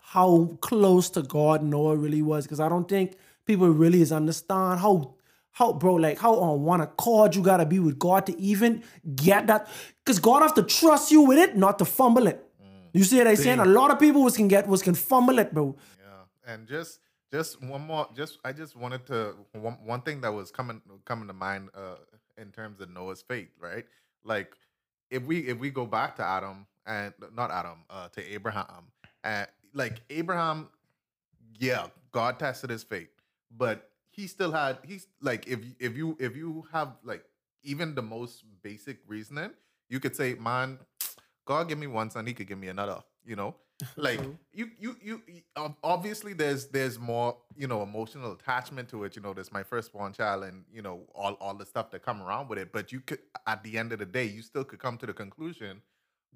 how 0.00 0.56
close 0.60 1.10
to 1.10 1.22
God 1.22 1.62
Noah 1.62 1.96
really 1.96 2.22
was. 2.22 2.44
Because 2.44 2.60
I 2.60 2.68
don't 2.68 2.88
think 2.88 3.16
people 3.46 3.68
really 3.68 4.00
is 4.02 4.12
understand 4.12 4.80
how 4.80 5.14
how 5.52 5.72
bro 5.72 5.94
like 5.94 6.18
how 6.18 6.34
on 6.34 6.62
one 6.62 6.80
accord 6.80 7.34
you 7.34 7.42
gotta 7.42 7.66
be 7.66 7.78
with 7.78 7.98
God 7.98 8.26
to 8.26 8.40
even 8.40 8.82
get 9.14 9.46
that. 9.46 9.68
Because 10.04 10.18
God 10.18 10.42
have 10.42 10.54
to 10.54 10.62
trust 10.62 11.10
you 11.10 11.22
with 11.22 11.38
it, 11.38 11.56
not 11.56 11.78
to 11.78 11.84
fumble 11.84 12.26
it. 12.26 12.46
You 12.92 13.04
see 13.04 13.18
what 13.18 13.26
I 13.28 13.34
saying? 13.34 13.60
A 13.60 13.64
lot 13.64 13.90
of 13.90 13.98
people 13.98 14.22
was 14.22 14.36
can 14.36 14.48
get 14.48 14.66
was 14.66 14.82
can 14.82 14.94
fumble 14.94 15.38
it, 15.38 15.54
bro. 15.54 15.76
Yeah, 15.98 16.52
and 16.52 16.66
just 16.66 16.98
just 17.32 17.62
one 17.62 17.82
more, 17.82 18.08
just 18.14 18.38
I 18.44 18.52
just 18.52 18.74
wanted 18.74 19.06
to 19.06 19.36
one, 19.52 19.78
one 19.84 20.02
thing 20.02 20.20
that 20.22 20.32
was 20.34 20.50
coming 20.50 20.82
coming 21.04 21.28
to 21.28 21.32
mind 21.32 21.70
uh, 21.74 21.96
in 22.40 22.50
terms 22.50 22.80
of 22.80 22.90
Noah's 22.90 23.22
fate, 23.22 23.50
right? 23.58 23.84
Like 24.24 24.56
if 25.10 25.22
we 25.24 25.40
if 25.40 25.58
we 25.58 25.70
go 25.70 25.86
back 25.86 26.16
to 26.16 26.24
Adam 26.24 26.66
and 26.86 27.12
not 27.34 27.50
Adam 27.50 27.84
uh, 27.90 28.08
to 28.08 28.32
Abraham, 28.32 28.90
and 29.22 29.46
like 29.74 30.00
Abraham, 30.10 30.68
yeah, 31.58 31.86
God 32.12 32.38
tested 32.38 32.70
his 32.70 32.82
faith, 32.82 33.10
but 33.56 33.90
he 34.10 34.26
still 34.26 34.52
had 34.52 34.78
he's 34.82 35.06
like 35.20 35.46
if 35.46 35.60
if 35.78 35.96
you 35.96 36.16
if 36.18 36.36
you 36.36 36.66
have 36.72 36.96
like 37.04 37.24
even 37.62 37.94
the 37.94 38.02
most 38.02 38.44
basic 38.62 38.98
reasoning, 39.06 39.50
you 39.88 40.00
could 40.00 40.16
say, 40.16 40.34
man, 40.34 40.78
God 41.44 41.68
give 41.68 41.78
me 41.78 41.86
one 41.86 42.10
son, 42.10 42.26
he 42.26 42.32
could 42.32 42.46
give 42.46 42.58
me 42.58 42.68
another. 42.68 43.02
You 43.24 43.36
know, 43.36 43.54
like 43.96 44.20
you, 44.52 44.70
you, 44.78 44.96
you. 45.02 45.22
you- 45.26 45.42
Obviously, 45.82 46.32
there's 46.32 46.66
there's 46.68 46.98
more 46.98 47.36
you 47.56 47.66
know 47.66 47.82
emotional 47.82 48.32
attachment 48.32 48.88
to 48.90 49.04
it. 49.04 49.16
You 49.16 49.22
know, 49.22 49.34
there's 49.34 49.52
my 49.52 49.62
firstborn 49.62 50.12
child, 50.12 50.44
and 50.44 50.64
you 50.72 50.80
know 50.80 51.02
all 51.14 51.34
all 51.34 51.54
the 51.54 51.66
stuff 51.66 51.90
that 51.90 52.02
come 52.02 52.22
around 52.22 52.48
with 52.48 52.58
it. 52.58 52.72
But 52.72 52.92
you 52.92 53.00
could, 53.00 53.18
at 53.46 53.62
the 53.62 53.76
end 53.76 53.92
of 53.92 53.98
the 53.98 54.06
day, 54.06 54.24
you 54.24 54.42
still 54.42 54.64
could 54.64 54.78
come 54.78 54.96
to 54.98 55.06
the 55.06 55.12
conclusion, 55.12 55.82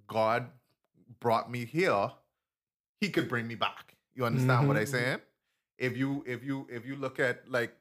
God 0.06 0.48
brought 1.20 1.50
me 1.50 1.64
here. 1.64 2.10
He 3.00 3.08
could 3.10 3.28
bring 3.28 3.46
me 3.46 3.54
back. 3.54 3.96
You 4.14 4.24
understand 4.24 4.68
what 4.68 4.76
I'm 4.76 4.84
mm-hmm. 4.84 4.92
saying? 4.92 5.18
If 5.78 5.96
you 5.96 6.22
if 6.26 6.44
you 6.44 6.66
if 6.70 6.86
you 6.86 6.96
look 6.96 7.18
at 7.18 7.50
like 7.50 7.74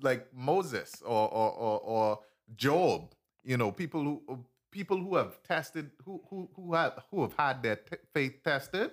like 0.00 0.26
Moses 0.34 1.02
or 1.04 1.28
or 1.28 1.52
or, 1.52 1.80
or 1.80 2.18
Job, 2.56 3.14
you 3.44 3.56
know, 3.56 3.72
people 3.72 4.02
who 4.02 4.44
people 4.70 4.98
who 4.98 5.16
have 5.16 5.42
tested 5.42 5.90
who 6.04 6.20
who 6.28 6.48
who 6.54 6.74
have 6.74 7.02
who 7.10 7.22
have 7.22 7.34
had 7.38 7.62
their 7.62 7.76
t- 7.76 7.96
faith 8.12 8.42
tested, 8.44 8.90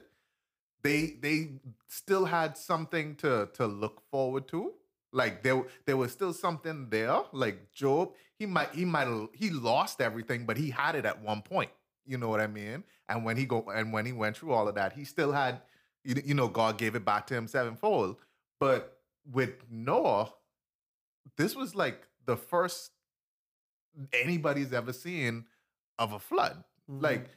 they 0.83 1.17
they 1.21 1.53
still 1.87 2.25
had 2.25 2.57
something 2.57 3.15
to 3.15 3.49
to 3.53 3.65
look 3.65 4.01
forward 4.11 4.47
to. 4.49 4.73
Like 5.11 5.43
there 5.43 5.63
there 5.85 5.97
was 5.97 6.11
still 6.11 6.33
something 6.33 6.89
there. 6.89 7.21
Like 7.31 7.71
Job, 7.71 8.13
he 8.37 8.45
might 8.45 8.69
he 8.73 8.85
might 8.85 9.07
he 9.33 9.49
lost 9.49 10.01
everything, 10.01 10.45
but 10.45 10.57
he 10.57 10.69
had 10.69 10.95
it 10.95 11.05
at 11.05 11.21
one 11.21 11.41
point. 11.41 11.71
You 12.05 12.17
know 12.17 12.29
what 12.29 12.39
I 12.39 12.47
mean? 12.47 12.83
And 13.09 13.25
when 13.25 13.37
he 13.37 13.45
go 13.45 13.65
and 13.73 13.91
when 13.91 14.05
he 14.05 14.11
went 14.11 14.37
through 14.37 14.51
all 14.51 14.67
of 14.67 14.75
that, 14.75 14.93
he 14.93 15.05
still 15.05 15.31
had 15.31 15.61
you, 16.03 16.21
you 16.23 16.33
know 16.33 16.47
God 16.47 16.77
gave 16.77 16.95
it 16.95 17.03
back 17.05 17.27
to 17.27 17.35
him 17.35 17.47
sevenfold. 17.47 18.17
But 18.59 18.99
with 19.31 19.53
Noah, 19.69 20.31
this 21.37 21.55
was 21.55 21.75
like 21.75 22.07
the 22.25 22.37
first 22.37 22.91
anybody's 24.13 24.73
ever 24.73 24.93
seen 24.93 25.45
of 25.99 26.13
a 26.13 26.19
flood. 26.19 26.63
Mm-hmm. 26.89 27.03
Like 27.03 27.29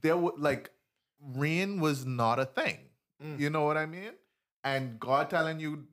there 0.00 0.16
was 0.16 0.34
like 0.38 0.70
rain 1.34 1.80
was 1.80 2.04
not 2.04 2.38
a 2.38 2.44
thing. 2.44 2.78
Mm. 3.22 3.38
You 3.38 3.50
know 3.50 3.64
what 3.64 3.76
I 3.76 3.86
mean? 3.86 4.12
And 4.64 4.98
God 5.00 5.30
telling 5.30 5.60
you 5.60 5.84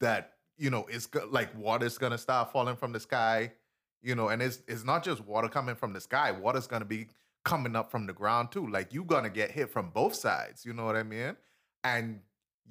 that 0.00 0.32
you 0.56 0.70
know 0.70 0.86
it's 0.88 1.06
go- 1.06 1.28
like 1.30 1.56
water's 1.56 1.98
gonna 1.98 2.18
start 2.18 2.52
falling 2.52 2.76
from 2.76 2.92
the 2.92 3.00
sky. 3.00 3.52
You 4.02 4.14
know, 4.14 4.28
and 4.28 4.40
it's 4.40 4.62
it's 4.66 4.84
not 4.84 5.04
just 5.04 5.20
water 5.24 5.48
coming 5.48 5.74
from 5.74 5.92
the 5.92 6.00
sky. 6.00 6.32
Water's 6.32 6.66
gonna 6.66 6.84
be 6.84 7.08
coming 7.44 7.76
up 7.76 7.90
from 7.90 8.06
the 8.06 8.12
ground 8.12 8.50
too. 8.50 8.66
Like 8.66 8.92
you're 8.92 9.04
gonna 9.04 9.30
get 9.30 9.50
hit 9.50 9.70
from 9.70 9.90
both 9.90 10.14
sides. 10.14 10.64
You 10.64 10.72
know 10.72 10.84
what 10.84 10.96
I 10.96 11.02
mean? 11.02 11.36
And 11.84 12.20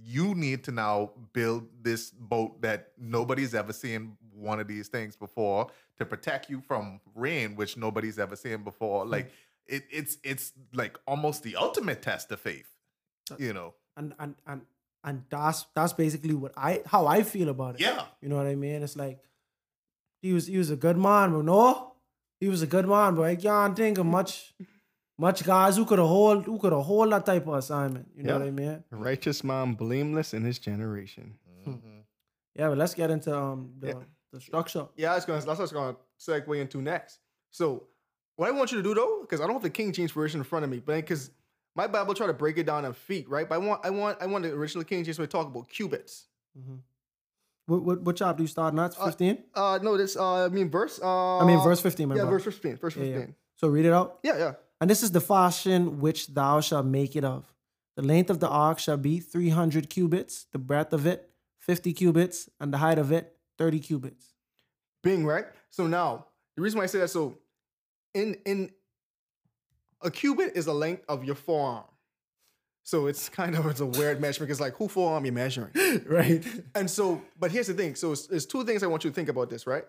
you 0.01 0.33
need 0.33 0.63
to 0.63 0.71
now 0.71 1.11
build 1.33 1.67
this 1.81 2.11
boat 2.11 2.61
that 2.61 2.91
nobody's 2.97 3.53
ever 3.53 3.73
seen 3.73 4.17
one 4.31 4.59
of 4.59 4.67
these 4.67 4.87
things 4.87 5.15
before 5.15 5.67
to 5.99 6.05
protect 6.05 6.49
you 6.49 6.61
from 6.61 6.99
rain, 7.15 7.55
which 7.55 7.77
nobody's 7.77 8.17
ever 8.19 8.35
seen 8.35 8.63
before. 8.63 9.03
Hmm. 9.05 9.11
Like 9.11 9.31
it, 9.67 9.83
it's 9.91 10.17
it's 10.23 10.53
like 10.73 10.97
almost 11.05 11.43
the 11.43 11.55
ultimate 11.55 12.01
test 12.01 12.31
of 12.31 12.39
faith. 12.39 12.69
Uh, 13.31 13.35
you 13.37 13.53
know? 13.53 13.73
and 13.97 14.13
and 14.19 14.35
and 14.47 14.61
and 15.03 15.23
that's 15.29 15.65
that's 15.75 15.93
basically 15.93 16.33
what 16.33 16.53
I 16.57 16.81
how 16.85 17.05
I 17.07 17.23
feel 17.23 17.49
about 17.49 17.75
it. 17.75 17.81
Yeah. 17.81 18.05
You 18.21 18.29
know 18.29 18.37
what 18.37 18.47
I 18.47 18.55
mean? 18.55 18.81
It's 18.83 18.95
like 18.95 19.19
he 20.21 20.33
was 20.33 20.47
he 20.47 20.57
was 20.57 20.69
a 20.71 20.75
good 20.75 20.97
man, 20.97 21.29
bro. 21.31 21.41
No, 21.41 21.93
he 22.39 22.47
was 22.49 22.61
a 22.61 22.67
good 22.67 22.87
man, 22.87 23.15
but 23.15 23.23
I 23.23 23.35
can't 23.35 23.75
think 23.75 23.97
of 23.97 24.05
much 24.05 24.53
much 25.17 25.43
guys 25.45 25.75
who 25.77 25.85
could 25.85 25.99
hold 25.99 26.45
who 26.45 26.57
could 26.57 26.73
hold 26.73 27.11
that 27.11 27.25
type 27.25 27.45
of 27.47 27.55
assignment. 27.55 28.07
You 28.15 28.23
know 28.23 28.33
Yeah. 28.33 28.39
what 28.39 28.47
I 28.47 28.51
mean? 28.51 28.83
Righteous 28.91 29.43
man, 29.43 29.73
blameless 29.73 30.33
in 30.33 30.43
his 30.45 30.59
generation. 30.59 31.35
Mm-hmm. 31.67 31.87
Yeah, 32.55 32.67
but 32.69 32.77
let's 32.77 32.93
get 32.93 33.09
into 33.09 33.33
um 33.33 33.71
the 33.79 33.95
the 34.31 34.39
structure. 34.41 34.87
Yeah, 34.95 35.13
that's 35.13 35.25
gonna 35.25 35.37
that's 35.39 35.47
what 35.47 35.59
I 35.59 35.61
was 35.61 35.71
gonna 35.71 35.95
segue 36.19 36.59
into 36.61 36.81
next. 36.81 37.19
So, 37.51 37.83
what 38.35 38.47
I 38.47 38.51
want 38.51 38.71
you 38.71 38.77
to 38.77 38.83
do 38.83 38.93
though, 38.93 39.19
because 39.21 39.41
I 39.41 39.45
don't 39.45 39.53
have 39.53 39.61
the 39.63 39.69
King 39.69 39.91
James 39.91 40.11
version 40.11 40.39
in 40.39 40.43
front 40.43 40.63
of 40.65 40.71
me, 40.71 40.79
but 40.79 40.95
because 40.95 41.31
my 41.75 41.87
Bible 41.87 42.13
try 42.13 42.27
to 42.27 42.33
break 42.33 42.57
it 42.57 42.65
down 42.65 42.85
in 42.85 42.93
feet, 42.93 43.29
right? 43.29 43.47
But 43.47 43.55
I 43.55 43.57
want 43.59 43.85
I 43.85 43.89
want 43.89 44.17
I 44.21 44.25
want 44.27 44.43
the 44.43 44.51
original 44.53 44.83
King 44.83 45.03
James 45.03 45.17
to 45.17 45.27
talk 45.27 45.47
about 45.47 45.69
cubits. 45.69 46.27
What 47.65 47.83
what, 47.83 48.01
what 48.01 48.15
chapter 48.15 48.37
do 48.37 48.43
you 48.43 48.47
starting 48.47 48.79
at? 48.79 48.95
Fifteen. 48.95 49.43
Uh, 49.53 49.79
no, 49.81 49.95
this 49.97 50.17
uh, 50.17 50.45
I 50.45 50.49
mean 50.49 50.69
verse. 50.69 50.99
Uh, 51.01 51.37
I 51.37 51.45
mean 51.45 51.59
verse 51.61 51.79
fifteen, 51.81 52.09
my 52.09 52.15
Yeah, 52.15 52.25
verse 52.25 52.43
fifteen. 52.43 52.77
Verse 52.77 52.95
Yeah, 52.95 53.03
fifteen. 53.03 53.21
yeah. 53.29 53.33
So 53.55 53.67
read 53.67 53.85
it 53.85 53.93
out. 53.93 54.19
Yeah, 54.23 54.37
yeah. 54.37 54.53
And 54.81 54.89
this 54.89 55.03
is 55.03 55.11
the 55.11 55.21
fashion 55.21 55.99
which 55.99 56.27
thou 56.27 56.61
shalt 56.61 56.85
make 56.85 57.15
it 57.15 57.25
of. 57.25 57.53
The 57.97 58.01
length 58.01 58.29
of 58.29 58.39
the 58.39 58.47
ark 58.47 58.79
shall 58.79 58.95
be 58.95 59.19
300 59.19 59.89
cubits, 59.89 60.45
the 60.53 60.57
breadth 60.57 60.93
of 60.93 61.05
it 61.05 61.29
50 61.59 61.91
cubits, 61.91 62.49
and 62.61 62.73
the 62.73 62.77
height 62.77 62.97
of 62.97 63.11
it 63.11 63.35
30 63.59 63.79
cubits. 63.79 64.33
Bing, 65.03 65.25
right? 65.25 65.45
So 65.69 65.85
now 65.85 66.25
the 66.55 66.63
reason 66.63 66.77
why 66.79 66.85
I 66.85 66.87
say 66.87 66.99
that, 66.99 67.09
so 67.09 67.37
in 68.13 68.35
in 68.45 68.71
a 70.01 70.09
cubit 70.09 70.53
is 70.55 70.65
the 70.65 70.73
length 70.73 71.03
of 71.07 71.23
your 71.23 71.35
forearm. 71.35 71.83
So 72.83 73.07
it's 73.07 73.29
kind 73.41 73.55
of 73.55 73.65
it's 73.67 73.81
a 73.81 73.85
weird 73.85 74.19
measurement. 74.19 74.49
It's 74.49 74.59
like 74.59 74.75
who 74.75 74.87
forearm 74.87 75.25
you 75.25 75.31
measuring? 75.31 75.71
Right. 76.05 76.43
And 76.73 76.89
so, 76.89 77.21
but 77.39 77.51
here's 77.51 77.67
the 77.67 77.73
thing. 77.73 77.95
So 77.95 78.13
it's, 78.13 78.27
it's 78.29 78.45
two 78.45 78.63
things 78.63 78.81
I 78.81 78.87
want 78.87 79.03
you 79.03 79.09
to 79.09 79.13
think 79.13 79.29
about 79.29 79.49
this, 79.49 79.67
right? 79.67 79.83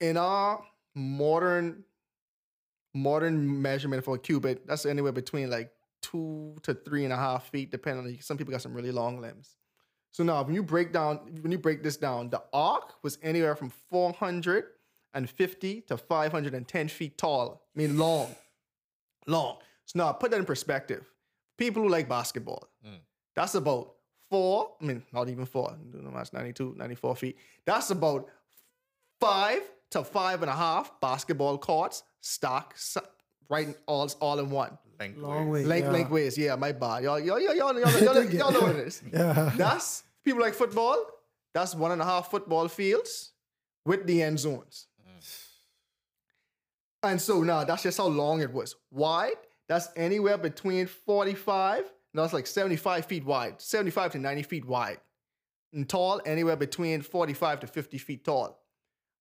In 0.00 0.16
our 0.16 0.62
modern 0.94 1.84
modern 2.94 3.60
measurement 3.60 4.04
for 4.04 4.14
a 4.14 4.18
cubit, 4.18 4.66
that's 4.66 4.86
anywhere 4.86 5.12
between 5.12 5.50
like 5.50 5.70
two 6.00 6.56
to 6.62 6.74
three 6.74 7.04
and 7.04 7.12
a 7.12 7.16
half 7.16 7.50
feet, 7.50 7.70
depending 7.70 8.06
on 8.06 8.20
some 8.20 8.36
people 8.36 8.52
got 8.52 8.62
some 8.62 8.74
really 8.74 8.92
long 8.92 9.20
limbs. 9.20 9.56
So 10.14 10.22
now 10.22 10.42
when 10.44 10.54
you 10.54 10.62
break 10.62 10.92
down, 10.92 11.16
when 11.40 11.50
you 11.50 11.58
break 11.58 11.82
this 11.82 11.96
down, 11.96 12.30
the 12.30 12.40
ark 12.52 12.94
was 13.02 13.18
anywhere 13.20 13.56
from 13.56 13.70
450 13.90 15.80
to 15.80 15.96
510 15.96 16.88
feet 16.88 17.18
tall. 17.18 17.60
I 17.74 17.78
mean 17.78 17.98
long. 17.98 18.32
Long. 19.26 19.56
So 19.86 19.98
now 19.98 20.12
put 20.12 20.30
that 20.30 20.38
in 20.38 20.44
perspective. 20.44 21.10
People 21.58 21.82
who 21.82 21.88
like 21.88 22.08
basketball, 22.08 22.68
mm. 22.86 23.00
that's 23.34 23.56
about 23.56 23.94
four, 24.30 24.76
I 24.80 24.84
mean, 24.84 25.02
not 25.12 25.28
even 25.28 25.46
four, 25.46 25.76
that's 25.92 26.32
92, 26.32 26.74
94 26.76 27.16
feet. 27.16 27.36
That's 27.64 27.90
about 27.90 28.28
five 29.20 29.62
to 29.90 30.04
five 30.04 30.42
and 30.42 30.50
a 30.50 30.54
half 30.54 31.00
basketball 31.00 31.58
courts 31.58 32.04
stacked 32.20 32.98
right 33.48 33.66
in- 33.66 33.74
all, 33.86 34.08
all 34.20 34.38
in 34.38 34.48
one. 34.48 34.78
Length 34.98 35.18
Long 35.18 35.48
way. 35.48 35.62
way. 35.62 35.66
Length, 35.66 35.86
yeah. 35.86 35.92
lengthways, 35.92 36.38
yeah, 36.38 36.56
my 36.56 36.72
bad. 36.72 37.04
Y'all, 37.04 37.20
y'all, 37.20 37.40
y'all, 37.40 37.54
y'all, 37.54 37.78
y'all, 37.78 38.02
y'all, 38.02 38.24
y'all 38.24 38.52
know 38.52 38.60
what 38.60 38.76
it 38.76 38.86
is. 38.86 39.02
Yeah. 39.12 39.52
That's 39.56 40.02
people 40.24 40.40
like 40.40 40.54
football. 40.54 41.04
That's 41.52 41.74
one 41.74 41.92
and 41.92 42.02
a 42.02 42.04
half 42.04 42.30
football 42.30 42.68
fields 42.68 43.32
with 43.84 44.06
the 44.06 44.22
end 44.22 44.40
zones. 44.40 44.88
Mm. 45.06 47.10
And 47.10 47.20
so 47.20 47.42
now 47.42 47.64
that's 47.64 47.82
just 47.82 47.98
how 47.98 48.06
long 48.06 48.40
it 48.40 48.52
was. 48.52 48.76
Wide, 48.90 49.36
that's 49.68 49.88
anywhere 49.96 50.38
between 50.38 50.86
45, 50.86 51.92
no, 52.12 52.24
it's 52.24 52.32
like 52.32 52.46
75 52.46 53.06
feet 53.06 53.24
wide, 53.24 53.60
75 53.60 54.12
to 54.12 54.18
90 54.18 54.42
feet 54.44 54.64
wide. 54.64 54.98
And 55.72 55.88
tall, 55.88 56.20
anywhere 56.24 56.56
between 56.56 57.02
45 57.02 57.60
to 57.60 57.66
50 57.66 57.98
feet 57.98 58.24
tall. 58.24 58.60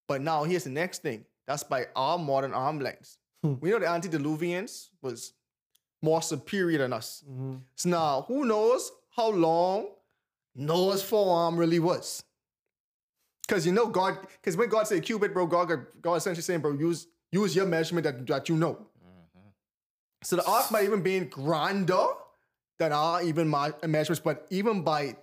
But 0.08 0.22
now 0.22 0.44
here's 0.44 0.66
the 0.66 0.70
next 0.70 1.02
thing. 1.02 1.26
That's 1.48 1.64
by 1.64 1.88
our 1.96 2.18
modern 2.18 2.54
arm 2.54 2.80
lengths. 2.80 3.18
Hmm. 3.44 3.56
We 3.60 3.72
know 3.72 3.80
the 3.80 3.88
antediluvians 3.88 4.90
was 5.02 5.34
more 6.04 6.22
superior 6.22 6.78
than 6.78 6.94
us. 6.94 7.24
Mm-hmm. 7.28 7.56
So 7.76 7.89
now, 7.89 8.26
who 8.28 8.46
knows 8.46 8.92
how 9.16 9.32
long 9.32 9.88
Noah's 10.54 11.02
forearm 11.02 11.58
really 11.58 11.80
was? 11.80 12.24
Because 13.48 13.66
you 13.66 13.72
know 13.72 13.88
God, 13.88 14.18
because 14.22 14.56
when 14.58 14.70
God 14.70 14.88
said 14.88 15.02
cubit, 15.04 15.34
bro, 15.34 15.48
God, 15.48 15.88
God 16.02 16.16
essentially 16.16 16.44
saying, 16.44 16.60
bro, 16.60 16.74
use 16.74 17.08
use 17.32 17.56
your 17.56 17.66
measurement 17.66 18.04
that, 18.04 18.28
that 18.28 18.50
you 18.50 18.56
know. 18.56 18.74
Mm-hmm. 18.74 19.48
So 20.24 20.36
the 20.36 20.46
ark 20.46 20.72
might 20.72 20.84
even 20.84 21.02
be 21.02 21.22
grander 21.22 22.06
than 22.78 22.92
our 22.92 23.24
even 23.24 23.48
my 23.48 23.74
measurements, 23.88 24.22
but 24.24 24.46
even 24.50 24.84
by 24.84 25.16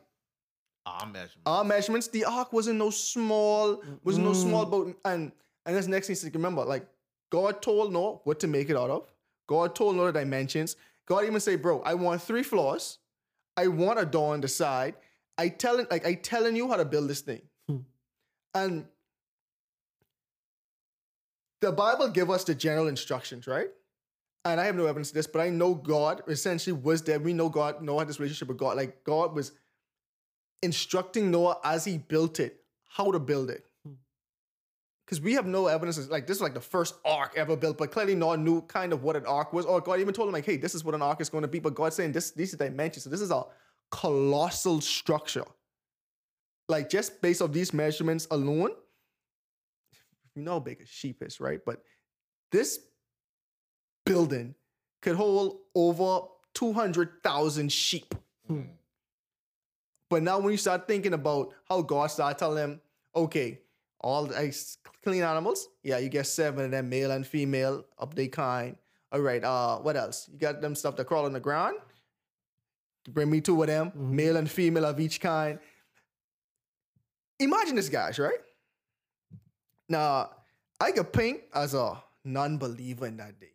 Arm 0.87 1.12
measurement. 1.12 1.43
our 1.45 1.62
measurements, 1.62 2.09
the 2.09 2.25
ark 2.25 2.53
wasn't 2.53 2.79
no 2.79 2.88
small, 2.90 3.83
wasn't 4.03 4.25
no 4.25 4.33
mm. 4.33 4.43
small 4.43 4.64
boat. 4.64 4.99
And 5.05 5.31
and 5.66 5.77
that's 5.77 5.87
next 5.87 6.07
thing 6.07 6.16
to 6.16 6.38
remember. 6.38 6.64
Like 6.64 6.87
God 7.31 7.61
told 7.61 7.93
Noah 7.93 8.21
what 8.25 8.40
to 8.40 8.47
make 8.47 8.71
it 8.71 8.77
out 8.77 8.90
of. 8.90 9.12
God 9.51 9.75
told 9.75 9.97
Noah 9.97 10.13
the 10.13 10.21
dimensions. 10.21 10.77
God 11.07 11.25
even 11.25 11.41
say, 11.41 11.57
bro, 11.57 11.83
I 11.83 11.95
want 11.95 12.23
three 12.23 12.45
floors. 12.45 12.99
I 13.57 13.67
want 13.67 13.99
a 13.99 14.07
door 14.07 14.33
on 14.33 14.41
the 14.41 14.47
side. 14.47 14.95
I 15.37 15.49
telling 15.49 15.89
like 15.91 16.07
I 16.07 16.15
telling 16.15 16.55
you 16.55 16.69
how 16.69 16.77
to 16.77 16.85
build 16.85 17.11
this 17.11 17.21
thing. 17.21 17.43
Hmm. 17.69 17.79
And 18.55 18.85
the 21.61 21.73
Bible 21.73 22.11
give 22.11 22.31
us 22.31 22.45
the 22.45 22.55
general 22.55 22.87
instructions, 22.87 23.49
right? 23.49 23.71
And 24.45 24.61
I 24.61 24.67
have 24.67 24.77
no 24.77 24.87
evidence 24.87 25.09
of 25.09 25.15
this, 25.15 25.27
but 25.27 25.41
I 25.41 25.51
know 25.51 25.75
God 25.75 26.23
essentially 26.29 26.73
was 26.73 27.03
there. 27.03 27.19
We 27.19 27.33
know 27.33 27.49
God, 27.49 27.83
Noah 27.83 27.99
had 27.99 28.09
this 28.09 28.21
relationship 28.21 28.47
with 28.47 28.57
God. 28.57 28.77
Like 28.77 29.03
God 29.03 29.35
was 29.35 29.51
instructing 30.63 31.33
Noah 31.33 31.59
as 31.65 31.85
he 31.85 31.99
built 31.99 32.39
it, 32.39 32.61
how 32.87 33.11
to 33.11 33.19
build 33.19 33.51
it. 33.51 33.67
Because 35.11 35.25
we 35.25 35.33
have 35.33 35.44
no 35.44 35.66
evidence, 35.66 36.09
like 36.09 36.29
this 36.29 36.37
is 36.37 36.40
like 36.40 36.55
the 36.55 36.61
first 36.61 36.94
ark 37.05 37.33
ever 37.35 37.57
built, 37.57 37.77
but 37.77 37.90
clearly 37.90 38.14
no 38.14 38.29
one 38.29 38.44
knew 38.44 38.62
kind 38.62 38.92
of 38.92 39.03
what 39.03 39.16
an 39.16 39.27
ark 39.27 39.53
was, 39.53 39.66
or 39.66 39.81
God 39.81 39.99
even 39.99 40.14
told 40.14 40.29
him, 40.29 40.33
like, 40.33 40.46
hey, 40.46 40.57
this 40.57 40.73
is 40.73 40.85
what 40.85 40.94
an 40.94 41.03
ark 41.03 41.20
is 41.20 41.29
going 41.29 41.42
to 41.42 41.49
be. 41.49 41.59
But 41.59 41.75
God's 41.75 41.96
saying 41.96 42.12
this, 42.12 42.31
these 42.31 42.55
are 42.55 42.57
dimensions. 42.57 43.03
So 43.03 43.11
this 43.11 43.20
is 43.20 43.33
a 43.33 43.42
colossal 43.90 44.81
structure. 44.81 45.42
Like 46.68 46.88
just 46.88 47.20
based 47.20 47.42
off 47.42 47.51
these 47.51 47.75
measurements 47.75 48.29
alone, 48.31 48.70
you 50.37 50.42
know 50.42 50.53
how 50.53 50.61
big 50.61 50.81
a 50.81 50.87
sheep 50.87 51.25
is, 51.25 51.40
right? 51.40 51.59
But 51.66 51.83
this 52.53 52.79
building 54.07 54.55
could 55.03 55.16
hold 55.16 55.59
over 55.75 56.20
200,000 56.55 57.73
sheep. 57.73 58.14
Hmm. 58.46 58.61
But 60.09 60.23
now 60.23 60.38
when 60.38 60.53
you 60.53 60.57
start 60.57 60.87
thinking 60.87 61.14
about 61.14 61.53
how 61.68 61.83
God 61.83 62.12
started 62.12 62.38
telling 62.38 62.55
them, 62.55 62.81
okay, 63.16 63.59
all 64.01 64.27
the 64.27 64.39
ice- 64.39 64.79
clean 65.05 65.23
animals, 65.23 65.69
yeah, 65.83 65.99
you 65.99 66.09
get 66.09 66.27
seven 66.27 66.67
of 66.67 66.71
them, 66.71 66.89
male 66.89 67.11
and 67.11 67.27
female, 67.27 67.85
of 67.99 68.15
their 68.15 68.29
kind. 68.29 68.77
All 69.13 69.21
right, 69.21 69.43
uh, 69.43 69.79
what 69.79 69.97
else? 69.97 70.29
You 70.33 70.39
got 70.39 70.61
them 70.61 70.75
stuff 70.75 70.97
that 70.97 71.07
crawl 71.07 71.27
on 71.27 71.33
the 71.33 71.41
ground. 71.41 71.77
Bring 73.09 73.31
me 73.31 73.41
two 73.41 73.61
of 73.61 73.69
them, 73.69 73.93
male 73.95 74.37
and 74.37 74.51
female 74.51 74.85
of 74.85 75.01
each 75.01 75.21
kind. 75.21 75.59
Imagine 77.39 77.77
this, 77.77 77.89
guys, 77.89 78.19
right? 78.19 78.39
Now, 79.89 80.31
I 80.79 80.93
could 80.93 81.13
paint 81.13 81.41
as 81.55 81.75
a 81.75 82.03
non-believer 82.25 83.07
in 83.07 83.17
that 83.17 83.41
day. 83.41 83.53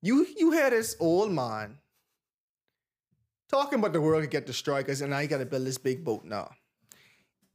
You 0.00 0.26
you 0.36 0.50
had 0.50 0.72
this 0.72 0.96
old 0.98 1.30
man 1.30 1.78
talking 3.48 3.78
about 3.78 3.92
the 3.92 4.00
world 4.00 4.22
could 4.22 4.30
get 4.30 4.46
destroyed 4.46 4.84
because 4.84 5.00
and 5.00 5.14
I 5.14 5.26
gotta 5.26 5.46
build 5.46 5.64
this 5.64 5.78
big 5.78 6.04
boat 6.04 6.24
now. 6.24 6.50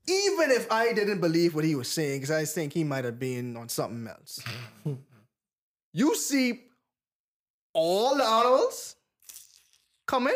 Even 0.09 0.51
if 0.51 0.71
I 0.71 0.93
didn't 0.93 1.19
believe 1.19 1.53
what 1.53 1.65
he 1.65 1.75
was 1.75 1.89
saying, 1.89 2.21
because 2.21 2.31
I 2.31 2.45
think 2.45 2.73
he 2.73 2.83
might 2.83 3.03
have 3.03 3.19
been 3.19 3.57
on 3.57 3.67
something 3.67 4.07
else. 4.07 4.39
you 5.93 6.15
see 6.15 6.63
all 7.73 8.15
the 8.15 8.23
animals 8.23 8.95
coming. 10.07 10.35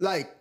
Like, 0.00 0.34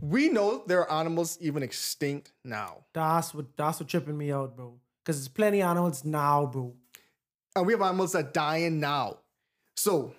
we 0.00 0.28
know 0.28 0.62
there 0.66 0.80
are 0.80 1.00
animals 1.00 1.38
even 1.40 1.62
extinct 1.62 2.32
now. 2.44 2.84
That's 2.92 3.34
what 3.34 3.56
that's 3.56 3.80
what 3.80 3.88
tripping 3.88 4.18
me 4.18 4.32
out, 4.32 4.56
bro. 4.56 4.74
Cause 5.04 5.16
there's 5.16 5.28
plenty 5.28 5.62
of 5.62 5.70
animals 5.70 6.04
now, 6.04 6.46
bro. 6.46 6.74
And 7.56 7.66
we 7.66 7.72
have 7.72 7.82
animals 7.82 8.12
that 8.12 8.18
are 8.18 8.30
dying 8.30 8.80
now. 8.80 9.18
So 9.76 10.14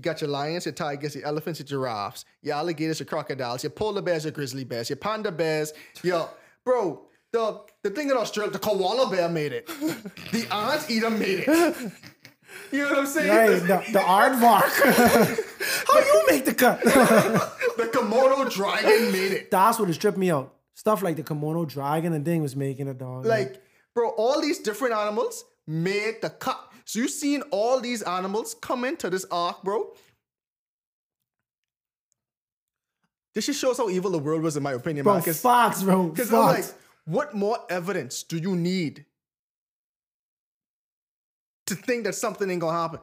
you 0.00 0.02
got 0.02 0.22
your 0.22 0.30
lions, 0.30 0.64
your 0.64 0.72
tigers, 0.72 1.14
your 1.14 1.26
elephants, 1.26 1.60
your 1.60 1.66
giraffes, 1.66 2.24
your 2.42 2.56
alligators, 2.56 3.00
your 3.00 3.06
crocodiles, 3.06 3.62
your 3.62 3.70
polar 3.70 4.00
bears, 4.00 4.24
your 4.24 4.32
grizzly 4.32 4.64
bears, 4.64 4.88
your 4.88 4.96
panda 4.96 5.30
bears, 5.30 5.74
your 6.02 6.28
bro. 6.64 7.02
The 7.32 7.60
the 7.82 7.90
thing 7.90 8.08
in 8.10 8.16
Australia, 8.16 8.50
the 8.50 8.58
koala 8.58 9.10
bear 9.10 9.28
made 9.28 9.52
it. 9.52 9.68
The 10.32 10.46
anteater 10.52 11.10
made 11.10 11.44
it. 11.46 11.92
You 12.72 12.78
know 12.82 12.90
what 12.90 12.98
I'm 12.98 13.06
saying? 13.06 13.28
Hey, 13.28 13.58
the, 13.60 13.76
the 13.92 13.98
aardvark. 14.00 14.62
How 15.88 15.98
you 16.00 16.22
make 16.28 16.44
the 16.44 16.54
cut? 16.54 16.82
The 16.82 17.90
Komodo 17.92 18.52
dragon 18.52 19.12
made 19.12 19.32
it. 19.32 19.50
that's 19.52 19.78
what 19.78 19.88
is 19.88 19.96
tripping 19.98 20.20
me 20.20 20.30
out. 20.32 20.52
Stuff 20.74 21.02
like 21.02 21.14
the 21.16 21.22
Komodo 21.22 21.66
dragon 21.68 22.12
and 22.12 22.24
thing 22.24 22.42
was 22.42 22.56
making 22.56 22.88
a 22.88 22.94
dog. 22.94 23.24
Like, 23.24 23.62
bro, 23.94 24.08
all 24.10 24.40
these 24.40 24.58
different 24.58 24.94
animals 24.94 25.44
made 25.66 26.16
the 26.22 26.30
cut. 26.30 26.69
So 26.90 26.98
you've 26.98 27.12
seen 27.12 27.42
all 27.52 27.78
these 27.78 28.02
animals 28.02 28.56
come 28.60 28.84
into 28.84 29.08
this 29.10 29.24
ark, 29.30 29.62
bro. 29.62 29.92
This 33.32 33.46
just 33.46 33.60
shows 33.60 33.78
how 33.78 33.88
evil 33.88 34.10
the 34.10 34.18
world 34.18 34.42
was, 34.42 34.56
in 34.56 34.64
my 34.64 34.72
opinion, 34.72 35.04
bro, 35.04 35.12
man. 35.12 35.20
Because 35.20 35.40
facts, 35.40 35.84
bro. 35.84 36.12
I'm 36.18 36.32
like, 36.32 36.64
what 37.04 37.32
more 37.32 37.58
evidence 37.70 38.24
do 38.24 38.38
you 38.38 38.56
need 38.56 39.04
to 41.68 41.76
think 41.76 42.02
that 42.06 42.16
something 42.16 42.50
ain't 42.50 42.60
gonna 42.60 42.76
happen? 42.76 42.98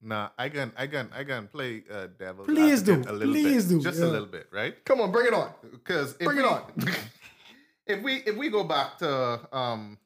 Nah, 0.00 0.30
I 0.38 0.48
can, 0.48 0.72
I 0.74 0.86
can, 0.86 1.10
I 1.14 1.22
can 1.22 1.48
play 1.48 1.84
uh, 1.92 2.06
devil. 2.18 2.46
Please 2.46 2.80
do. 2.80 2.94
a 2.94 3.12
little 3.12 3.34
Please 3.34 3.66
bit, 3.66 3.76
do, 3.76 3.82
just 3.82 3.98
yeah. 3.98 4.06
a 4.06 4.08
little 4.08 4.28
bit, 4.28 4.46
right? 4.50 4.82
Come 4.86 5.02
on, 5.02 5.12
bring 5.12 5.26
it 5.26 5.34
on. 5.34 5.50
Because 5.70 6.12
if 6.18 6.24
Bring 6.24 6.38
it 6.38 6.44
we, 6.44 6.48
on. 6.48 6.62
if 7.86 8.02
we 8.02 8.14
if 8.24 8.34
we 8.38 8.48
go 8.48 8.64
back 8.64 8.96
to 9.00 9.40
um 9.52 9.98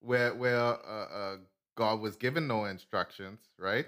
where 0.00 0.34
where 0.34 0.58
uh, 0.58 1.06
uh, 1.12 1.36
God 1.76 2.00
was 2.00 2.16
given 2.16 2.46
no 2.46 2.64
instructions, 2.64 3.40
right? 3.58 3.86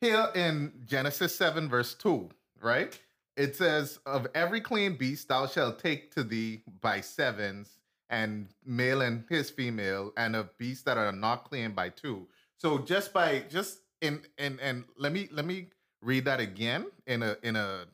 Here 0.00 0.28
in 0.34 0.72
Genesis 0.86 1.34
seven 1.34 1.68
verse 1.68 1.94
two, 1.94 2.30
right? 2.60 2.98
It 3.36 3.56
says, 3.56 3.98
"Of 4.06 4.26
every 4.34 4.60
clean 4.60 4.96
beast 4.96 5.28
thou 5.28 5.46
shalt 5.46 5.78
take 5.78 6.14
to 6.14 6.24
thee 6.24 6.62
by 6.80 7.00
sevens, 7.00 7.78
and 8.10 8.48
male 8.64 9.02
and 9.02 9.24
his 9.28 9.50
female, 9.50 10.12
and 10.16 10.34
of 10.34 10.56
beasts 10.58 10.82
that 10.84 10.98
are 10.98 11.12
not 11.12 11.44
clean 11.44 11.72
by 11.72 11.88
two. 11.90 12.26
So 12.58 12.78
just 12.78 13.12
by 13.12 13.40
just 13.48 13.80
in 14.00 14.22
and 14.38 14.60
and 14.60 14.84
let 14.96 15.12
me 15.12 15.28
let 15.30 15.46
me 15.46 15.68
read 16.02 16.24
that 16.24 16.40
again 16.40 16.86
in 17.06 17.22
a 17.22 17.36
in 17.42 17.56
a 17.56 17.86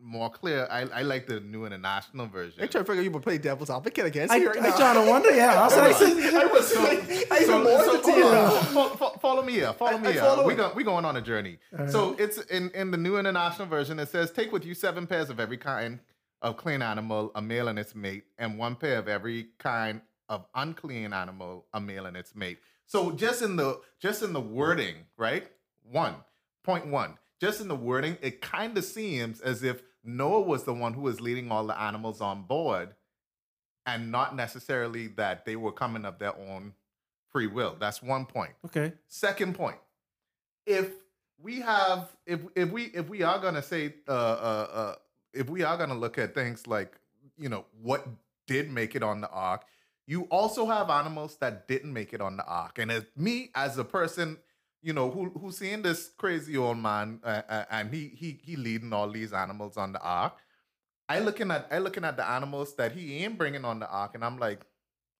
more 0.00 0.30
clear. 0.30 0.66
I, 0.70 0.82
I 0.82 1.02
like 1.02 1.26
the 1.26 1.40
new 1.40 1.64
international 1.66 2.26
version. 2.26 2.62
I 2.62 2.66
try 2.66 2.80
to 2.82 2.84
figure 2.84 3.02
you 3.02 3.10
would 3.10 3.22
play 3.22 3.38
devil's 3.38 3.70
advocate 3.70 4.06
against 4.06 4.32
I, 4.32 4.36
you 4.36 4.48
right 4.48 4.58
I 4.62 4.68
now. 4.68 4.76
trying 4.76 5.04
to 5.04 5.10
wonder, 5.10 5.30
yeah. 5.30 5.54
That's 5.54 5.74
what 5.74 5.84
I 5.84 5.92
said. 5.92 6.34
I 6.34 6.46
was 6.46 6.76
like, 6.76 7.32
I 7.32 7.36
even 7.36 7.46
so, 7.46 7.62
more 7.64 7.84
so 7.84 7.96
to 7.96 8.02
hold 8.02 8.16
you 8.16 8.24
on. 8.24 8.32
now. 8.32 8.50
Fo- 8.60 8.88
fo- 8.96 9.18
follow 9.18 9.42
me 9.42 9.54
here. 9.54 9.72
Follow 9.72 9.98
me 9.98 10.08
I 10.08 10.12
here. 10.12 10.42
we 10.44 10.52
it. 10.52 10.56
go, 10.56 10.72
we 10.74 10.84
going 10.84 11.04
on 11.04 11.16
a 11.16 11.20
journey. 11.20 11.58
So 11.88 12.14
it's 12.18 12.38
in, 12.46 12.70
in 12.70 12.90
the 12.90 12.96
New 12.98 13.16
International 13.18 13.66
Version. 13.66 13.98
It 13.98 14.08
says, 14.08 14.30
"Take 14.30 14.52
with 14.52 14.64
you 14.64 14.74
seven 14.74 15.06
pairs 15.06 15.30
of 15.30 15.40
every 15.40 15.56
kind 15.58 15.98
of 16.42 16.56
clean 16.56 16.82
animal, 16.82 17.32
a 17.34 17.42
male 17.42 17.66
and 17.68 17.78
its 17.78 17.94
mate, 17.94 18.24
and 18.38 18.56
one 18.58 18.76
pair 18.76 18.98
of 18.98 19.08
every 19.08 19.48
kind 19.58 20.00
of 20.28 20.46
unclean 20.54 21.12
animal, 21.12 21.66
a 21.74 21.80
male 21.80 22.06
and 22.06 22.16
its 22.16 22.34
mate. 22.36 22.58
So 22.86 23.10
just 23.10 23.42
in 23.42 23.56
the 23.56 23.80
just 24.00 24.22
in 24.22 24.32
the 24.32 24.40
wording, 24.40 24.94
right? 25.16 25.48
One 25.90 26.14
point 26.62 26.86
one. 26.86 27.18
Just 27.40 27.60
in 27.60 27.68
the 27.68 27.76
wording, 27.76 28.18
it 28.20 28.40
kind 28.40 28.76
of 28.76 28.84
seems 28.84 29.40
as 29.40 29.62
if 29.62 29.82
Noah 30.04 30.40
was 30.40 30.64
the 30.64 30.72
one 30.74 30.94
who 30.94 31.02
was 31.02 31.20
leading 31.20 31.50
all 31.50 31.66
the 31.66 31.78
animals 31.78 32.20
on 32.20 32.42
board, 32.42 32.94
and 33.86 34.10
not 34.10 34.36
necessarily 34.36 35.08
that 35.08 35.44
they 35.44 35.56
were 35.56 35.72
coming 35.72 36.04
of 36.04 36.18
their 36.18 36.36
own 36.36 36.74
free 37.30 37.46
will. 37.46 37.76
That's 37.78 38.02
one 38.02 38.26
point. 38.26 38.52
Okay. 38.66 38.92
Second 39.06 39.54
point, 39.54 39.78
if 40.66 40.90
we 41.40 41.60
have, 41.60 42.08
if 42.26 42.40
if 42.54 42.70
we 42.70 42.84
if 42.84 43.08
we 43.08 43.22
are 43.22 43.38
gonna 43.38 43.62
say, 43.62 43.94
uh, 44.06 44.12
uh, 44.12 44.68
uh, 44.72 44.94
if 45.32 45.48
we 45.48 45.62
are 45.62 45.76
gonna 45.76 45.94
look 45.94 46.18
at 46.18 46.34
things 46.34 46.66
like, 46.66 46.98
you 47.38 47.48
know, 47.48 47.64
what 47.82 48.06
did 48.46 48.70
make 48.70 48.94
it 48.94 49.02
on 49.02 49.20
the 49.20 49.30
ark, 49.30 49.64
you 50.06 50.22
also 50.30 50.66
have 50.66 50.90
animals 50.90 51.36
that 51.36 51.68
didn't 51.68 51.92
make 51.92 52.12
it 52.12 52.20
on 52.20 52.36
the 52.36 52.44
ark, 52.44 52.78
and 52.78 52.90
as 52.90 53.04
me 53.16 53.50
as 53.54 53.78
a 53.78 53.84
person, 53.84 54.38
you 54.82 54.92
know, 54.92 55.10
who 55.10 55.30
who 55.30 55.50
seeing 55.50 55.82
this 55.82 56.10
crazy 56.16 56.56
old 56.56 56.78
man, 56.78 57.20
uh, 57.24 57.42
uh, 57.48 57.64
and 57.70 57.92
he 57.92 58.08
he 58.08 58.40
he 58.42 58.56
leading 58.56 58.92
all 58.92 59.10
these 59.10 59.32
animals 59.32 59.76
on 59.76 59.92
the 59.92 60.00
ark. 60.00 60.34
I 61.08 61.20
looking 61.20 61.50
at 61.50 61.68
I 61.70 61.78
looking 61.78 62.04
at 62.04 62.16
the 62.16 62.28
animals 62.28 62.76
that 62.76 62.92
he 62.92 63.24
ain't 63.24 63.38
bringing 63.38 63.64
on 63.64 63.80
the 63.80 63.88
ark, 63.88 64.12
and 64.14 64.24
I'm 64.24 64.38
like, 64.38 64.60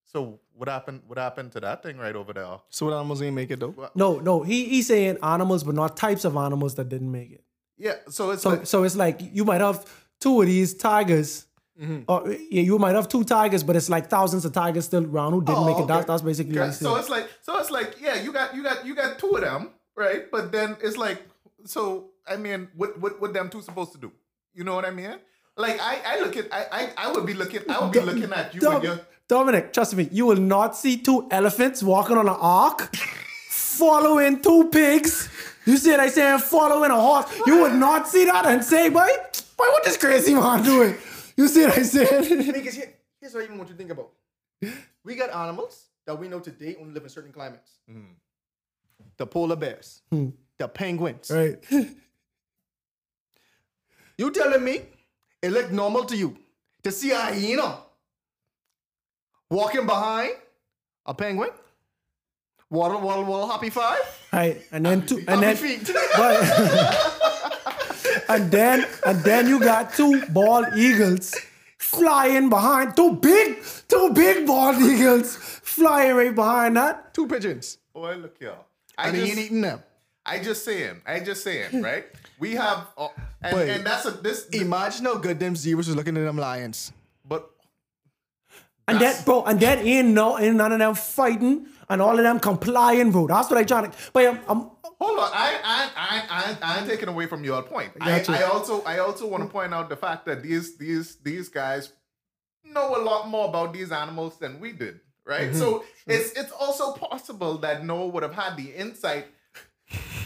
so 0.04 0.40
what 0.54 0.68
happened? 0.68 1.02
What 1.06 1.18
happened 1.18 1.52
to 1.52 1.60
that 1.60 1.82
thing 1.82 1.98
right 1.98 2.14
over 2.14 2.32
there? 2.32 2.58
So 2.68 2.86
what 2.86 2.94
animals 2.94 3.20
ain't 3.22 3.34
make 3.34 3.50
it 3.50 3.60
though? 3.60 3.90
No, 3.94 4.18
no. 4.20 4.42
He 4.42 4.66
he's 4.66 4.86
saying 4.86 5.18
animals, 5.22 5.64
but 5.64 5.74
not 5.74 5.96
types 5.96 6.24
of 6.24 6.36
animals 6.36 6.74
that 6.76 6.88
didn't 6.88 7.10
make 7.10 7.32
it. 7.32 7.44
Yeah, 7.76 7.94
so 8.08 8.30
it's 8.30 8.42
So 8.42 8.50
like, 8.50 8.66
so 8.66 8.84
it's 8.84 8.96
like 8.96 9.20
you 9.20 9.44
might 9.44 9.60
have 9.60 9.84
two 10.20 10.40
of 10.40 10.46
these 10.46 10.74
tigers. 10.74 11.46
Mm-hmm. 11.80 12.00
Or 12.08 12.28
yeah, 12.50 12.62
you 12.62 12.78
might 12.78 12.94
have 12.96 13.08
two 13.08 13.22
tigers, 13.22 13.62
but 13.62 13.76
it's 13.76 13.88
like 13.88 14.08
thousands 14.10 14.44
of 14.44 14.52
tigers 14.52 14.84
still 14.86 15.04
around 15.04 15.32
who 15.32 15.42
didn't 15.42 15.58
Oh, 15.58 15.64
make 15.66 15.78
it. 15.78 15.82
Oh, 15.82 15.86
that's 15.86 16.00
okay. 16.04 16.06
that's 16.12 16.22
basically 16.22 16.58
Okay, 16.58 16.72
so 16.72 16.96
it's 16.96 17.08
like 17.08 17.28
so 17.42 17.58
it's 17.58 17.70
like 17.70 17.96
yeah, 18.00 18.20
you 18.20 18.32
got 18.32 18.54
you 18.54 18.62
got 18.64 18.84
you 18.84 18.94
got 18.96 19.18
two 19.18 19.30
of 19.36 19.42
them, 19.42 19.70
right? 19.96 20.28
But 20.30 20.50
then 20.50 20.76
it's 20.82 20.96
like 20.96 21.22
so 21.64 22.10
I 22.26 22.36
mean, 22.36 22.68
what 22.76 22.98
what 23.00 23.20
what 23.20 23.32
them 23.32 23.48
two 23.48 23.62
supposed 23.62 23.92
to 23.92 23.98
do? 23.98 24.10
You 24.54 24.64
know 24.64 24.74
what 24.74 24.84
I 24.84 24.90
mean? 24.90 25.14
Like 25.56 25.78
I 25.80 25.98
I 26.04 26.20
look 26.20 26.36
at 26.36 26.52
I 26.52 26.66
I, 26.72 26.90
I 26.96 27.12
would 27.12 27.26
be 27.26 27.34
looking 27.34 27.60
I 27.70 27.78
would 27.82 27.92
be 27.92 28.00
looking 28.00 28.32
at 28.32 28.54
you 28.54 28.60
Dom- 28.60 28.82
you're 28.82 29.00
Dominic, 29.28 29.72
trust 29.74 29.94
me, 29.94 30.08
you 30.10 30.24
will 30.26 30.36
not 30.54 30.74
see 30.74 30.96
two 30.96 31.28
elephants 31.30 31.82
walking 31.82 32.16
on 32.16 32.26
an 32.26 32.36
ark, 32.40 32.96
following 33.50 34.40
two 34.40 34.68
pigs. 34.70 35.28
You 35.66 35.76
see 35.76 35.90
what 35.90 36.00
I 36.00 36.08
saying? 36.08 36.38
Following 36.38 36.90
a 36.90 36.98
horse. 36.98 37.26
You 37.46 37.60
would 37.62 37.74
not 37.74 38.08
see 38.08 38.24
that 38.24 38.46
and 38.46 38.64
say, 38.64 38.88
boy, 38.88 39.06
boy, 39.56 39.66
what 39.66 39.84
this 39.84 39.98
crazy 39.98 40.32
man 40.34 40.62
doing? 40.62 40.94
You 41.38 41.46
see 41.46 41.64
what 41.64 41.78
I 41.78 41.82
saying? 41.82 42.52
Because 42.52 42.74
here, 42.74 42.92
here's 43.20 43.32
what 43.32 43.42
I 43.42 43.44
even 43.44 43.58
want 43.58 43.70
you 43.70 43.76
to 43.76 43.78
think 43.78 43.92
about. 43.92 44.10
We 45.04 45.14
got 45.14 45.30
animals 45.30 45.86
that 46.04 46.18
we 46.18 46.26
know 46.26 46.40
today 46.40 46.76
only 46.80 46.92
live 46.92 47.04
in 47.04 47.08
certain 47.08 47.32
climates. 47.32 47.78
Mm-hmm. 47.88 48.12
The 49.16 49.26
polar 49.26 49.54
bears, 49.54 50.02
hmm. 50.10 50.30
the 50.58 50.68
penguins. 50.68 51.30
right. 51.30 51.64
You 54.18 54.32
telling 54.32 54.64
me 54.64 54.80
it 55.40 55.52
looked 55.52 55.70
normal 55.70 56.04
to 56.06 56.16
you 56.16 56.36
to 56.82 56.90
see 56.90 57.12
a 57.12 57.18
hyena 57.20 57.78
walking 59.48 59.86
behind 59.86 60.32
a 61.06 61.14
penguin? 61.14 61.50
Waddle, 62.68 63.00
waddle, 63.00 63.24
waddle, 63.24 63.46
happy 63.46 63.70
five? 63.70 64.00
Right. 64.32 64.60
And 64.72 64.84
then 64.84 65.06
two 65.06 65.18
and 65.18 65.40
Happy 65.40 65.76
then 65.76 65.78
feet. 65.78 65.90
but, 66.16 67.28
and 68.28 68.50
then 68.50 68.86
and 69.06 69.20
then 69.20 69.48
you 69.48 69.60
got 69.60 69.94
two 69.94 70.22
bald 70.26 70.66
eagles 70.76 71.34
flying 71.78 72.48
behind 72.48 72.96
two 72.96 73.12
big 73.16 73.62
two 73.88 74.10
big 74.12 74.46
bald 74.46 74.76
eagles 74.76 75.36
flying 75.36 76.14
right 76.14 76.34
behind 76.34 76.76
that. 76.76 77.14
Two 77.14 77.26
pigeons. 77.26 77.78
boy, 77.92 78.16
look 78.16 78.36
here. 78.38 78.54
I 78.96 79.08
And 79.08 79.16
he 79.16 79.30
ain't 79.30 79.38
eating 79.38 79.60
them. 79.60 79.82
I 80.26 80.38
just 80.40 80.64
saying, 80.64 81.00
I 81.06 81.20
just 81.20 81.42
saying, 81.42 81.82
right? 81.82 82.04
We 82.38 82.54
have, 82.54 82.88
uh, 82.98 83.08
and, 83.40 83.56
Wait. 83.56 83.70
and 83.70 83.86
that's 83.86 84.04
a 84.04 84.10
this, 84.10 84.46
Imagine 84.50 85.06
how 85.06 85.16
good 85.16 85.40
them 85.40 85.56
zebras 85.56 85.86
was 85.88 85.96
looking 85.96 86.16
at 86.16 86.24
them 86.24 86.36
lions. 86.36 86.92
but 87.24 87.50
And 88.86 89.00
that, 89.00 89.24
bro, 89.24 89.44
and 89.44 89.58
that 89.60 89.78
ain't 89.78 90.08
no, 90.08 90.38
ain't 90.38 90.56
none 90.56 90.72
of 90.72 90.78
them 90.78 90.94
fighting 90.94 91.66
and 91.88 92.02
all 92.02 92.16
of 92.18 92.22
them 92.22 92.38
complying, 92.40 93.10
bro. 93.10 93.26
That's 93.26 93.48
what 93.48 93.58
I 93.58 93.64
trying 93.64 93.90
to. 93.90 93.96
But 94.12 94.26
I'm, 94.26 94.40
I'm 94.48 94.70
Hold 95.00 95.18
on, 95.20 95.30
I 95.32 95.60
I 95.62 95.90
I 95.96 96.22
I 96.28 96.58
I 96.60 96.78
ain't 96.78 96.88
taking 96.88 97.08
away 97.08 97.26
from 97.26 97.44
your 97.44 97.62
point. 97.62 97.92
I. 98.00 98.24
I 98.28 98.42
also 98.42 98.82
I 98.82 98.98
also 98.98 99.28
want 99.28 99.44
to 99.44 99.48
point 99.48 99.72
out 99.72 99.88
the 99.88 99.96
fact 99.96 100.26
that 100.26 100.42
these 100.42 100.76
these 100.76 101.16
these 101.16 101.48
guys 101.48 101.92
know 102.64 102.96
a 102.96 103.02
lot 103.02 103.28
more 103.28 103.48
about 103.48 103.72
these 103.72 103.92
animals 103.92 104.38
than 104.38 104.58
we 104.58 104.72
did, 104.72 105.00
right? 105.24 105.50
Mm-hmm. 105.50 105.58
So 105.58 105.84
it's 106.06 106.32
it's 106.32 106.50
also 106.50 106.92
possible 106.94 107.58
that 107.58 107.84
Noah 107.84 108.08
would 108.08 108.24
have 108.24 108.34
had 108.34 108.56
the 108.56 108.74
insight 108.74 109.26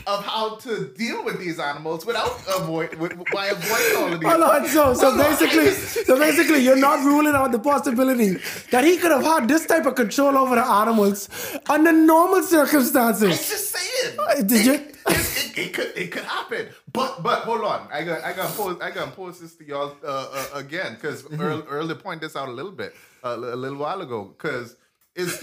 of 0.06 0.24
how 0.24 0.56
to 0.56 0.88
deal 0.96 1.24
with 1.24 1.38
these 1.38 1.58
animals 1.60 2.04
without 2.04 2.32
avoid 2.58 2.94
with, 2.96 3.12
by 3.32 3.46
avoiding 3.46 3.96
all 3.96 4.12
of 4.12 4.20
these. 4.20 4.28
Hold 4.28 4.42
on, 4.42 4.66
so 4.66 4.94
so 4.94 5.10
Hold 5.12 5.18
basically, 5.18 5.64
just- 5.64 6.06
so 6.06 6.18
basically, 6.18 6.58
you're 6.64 6.76
not 6.76 7.04
ruling 7.04 7.34
out 7.34 7.52
the 7.52 7.58
possibility 7.60 8.30
that 8.70 8.84
he 8.84 8.96
could 8.96 9.10
have 9.12 9.22
had 9.22 9.48
this 9.48 9.66
type 9.66 9.86
of 9.86 9.94
control 9.94 10.36
over 10.36 10.56
the 10.56 10.64
animals 10.66 11.28
under 11.68 11.92
normal 11.92 12.42
circumstances. 12.42 13.22
I'm 13.22 13.30
just 13.30 13.70
saying. 13.70 14.46
Did 14.46 14.66
you? 14.66 14.72
It, 14.74 14.96
it, 15.06 15.58
it 15.58 15.72
could 15.74 15.92
it 15.96 16.10
could 16.12 16.24
happen, 16.24 16.68
but 16.92 17.22
but 17.22 17.40
hold 17.40 17.62
on, 17.62 17.88
I 17.92 18.02
got 18.04 18.22
I 18.24 18.32
got 18.32 18.50
pose 18.56 18.80
I 18.80 18.90
got 18.90 19.14
pose 19.14 19.40
this 19.40 19.54
to 19.56 19.64
y'all 19.64 19.96
uh, 20.04 20.28
uh, 20.32 20.46
again 20.54 20.94
because 20.94 21.24
Earl, 21.40 21.64
Earl 21.68 21.86
did 21.88 22.00
point 22.02 22.20
this 22.20 22.34
out 22.36 22.48
a 22.48 22.52
little 22.52 22.70
bit 22.72 22.94
uh, 23.24 23.36
a 23.36 23.56
little 23.56 23.78
while 23.78 24.00
ago 24.00 24.32
because 24.36 24.76
it's 25.14 25.42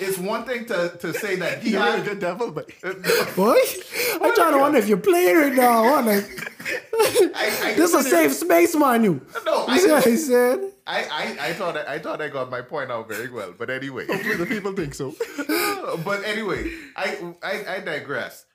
it's 0.00 0.18
one 0.18 0.44
thing 0.44 0.66
to 0.66 0.96
to 1.00 1.12
say 1.14 1.36
that 1.36 1.62
he 1.62 1.74
a 1.76 1.80
had 1.80 2.04
good 2.04 2.20
devil, 2.20 2.50
but 2.50 2.70
Boy, 3.36 3.58
I'm 4.20 4.34
trying 4.34 4.52
to 4.52 4.58
wonder 4.58 4.78
if 4.78 4.88
you're 4.88 4.98
playing 4.98 5.36
right 5.36 5.52
now. 5.52 6.00
Like, 6.04 6.24
I, 7.34 7.58
I, 7.62 7.74
this 7.74 7.92
is 7.92 8.06
a 8.06 8.08
safe 8.08 8.32
space, 8.32 8.74
mind 8.74 9.04
you. 9.04 9.20
No, 9.44 9.64
I 9.66 9.74
I 10.04 10.14
said? 10.16 10.72
I, 10.86 11.04
I, 11.04 11.48
I 11.48 11.52
thought 11.52 11.76
I, 11.76 11.94
I 11.94 11.98
thought 11.98 12.22
I 12.22 12.28
got 12.28 12.50
my 12.50 12.62
point 12.62 12.90
out 12.90 13.08
very 13.08 13.30
well, 13.30 13.52
but 13.56 13.68
anyway. 13.68 14.06
the 14.06 14.46
people 14.48 14.72
think 14.72 14.94
so. 14.94 15.14
but 16.04 16.24
anyway, 16.24 16.70
I, 16.96 17.34
I 17.42 17.74
I 17.76 17.80
digress. 17.80 18.46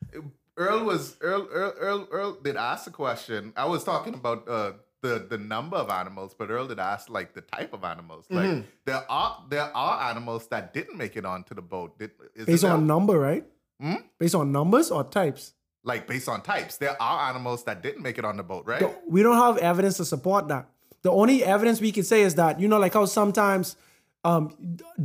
Earl 0.58 0.84
was 0.86 1.18
Earl 1.22 1.48
Earl 1.52 1.74
Earl, 1.80 2.08
Earl 2.12 2.34
did 2.42 2.56
ask 2.58 2.88
a 2.88 2.92
question. 2.92 3.54
I 3.56 3.66
was 3.66 3.84
talking 3.84 4.14
about 4.14 4.48
uh, 4.48 4.74
the 5.04 5.14
the 5.34 5.38
number 5.38 5.78
of 5.78 5.90
animals, 5.92 6.34
but 6.38 6.50
Earl 6.50 6.68
did 6.68 6.80
ask 6.80 7.10
like 7.18 7.34
the 7.36 7.42
type 7.42 7.72
of 7.74 7.84
animals. 7.84 8.26
Like 8.30 8.64
there 8.86 9.04
are 9.10 9.32
there 9.50 9.70
are 9.86 10.10
animals 10.10 10.48
that 10.48 10.74
didn't 10.74 10.98
make 10.98 11.16
it 11.16 11.26
onto 11.26 11.54
the 11.54 11.62
boat. 11.62 12.00
Did, 12.00 12.12
Based 12.48 12.64
there? 12.64 12.72
on 12.72 12.88
number, 12.88 13.20
right? 13.20 13.46
Hmm? 13.80 13.96
Based 14.18 14.34
on 14.36 14.52
numbers 14.52 14.90
or 14.92 15.04
types? 15.04 15.54
like 15.86 16.08
based 16.08 16.30
on 16.30 16.42
types. 16.42 16.78
There 16.78 16.96
are 17.02 17.30
animals 17.30 17.66
that 17.66 17.84
didn't 17.84 18.04
make 18.08 18.18
it 18.18 18.24
on 18.24 18.38
the 18.38 18.44
boat, 18.52 18.64
right? 18.66 18.80
The- 18.80 18.96
we 19.16 19.22
don't 19.22 19.36
have 19.46 19.58
evidence 19.58 19.98
to 19.98 20.06
support 20.06 20.48
that. 20.48 20.70
The 21.02 21.12
only 21.12 21.44
evidence 21.44 21.82
we 21.82 21.92
can 21.92 22.04
say 22.12 22.22
is 22.22 22.36
that 22.36 22.60
you 22.62 22.68
know, 22.70 22.80
like 22.80 22.94
how 22.94 23.06
sometimes 23.06 23.76
um 24.26 24.56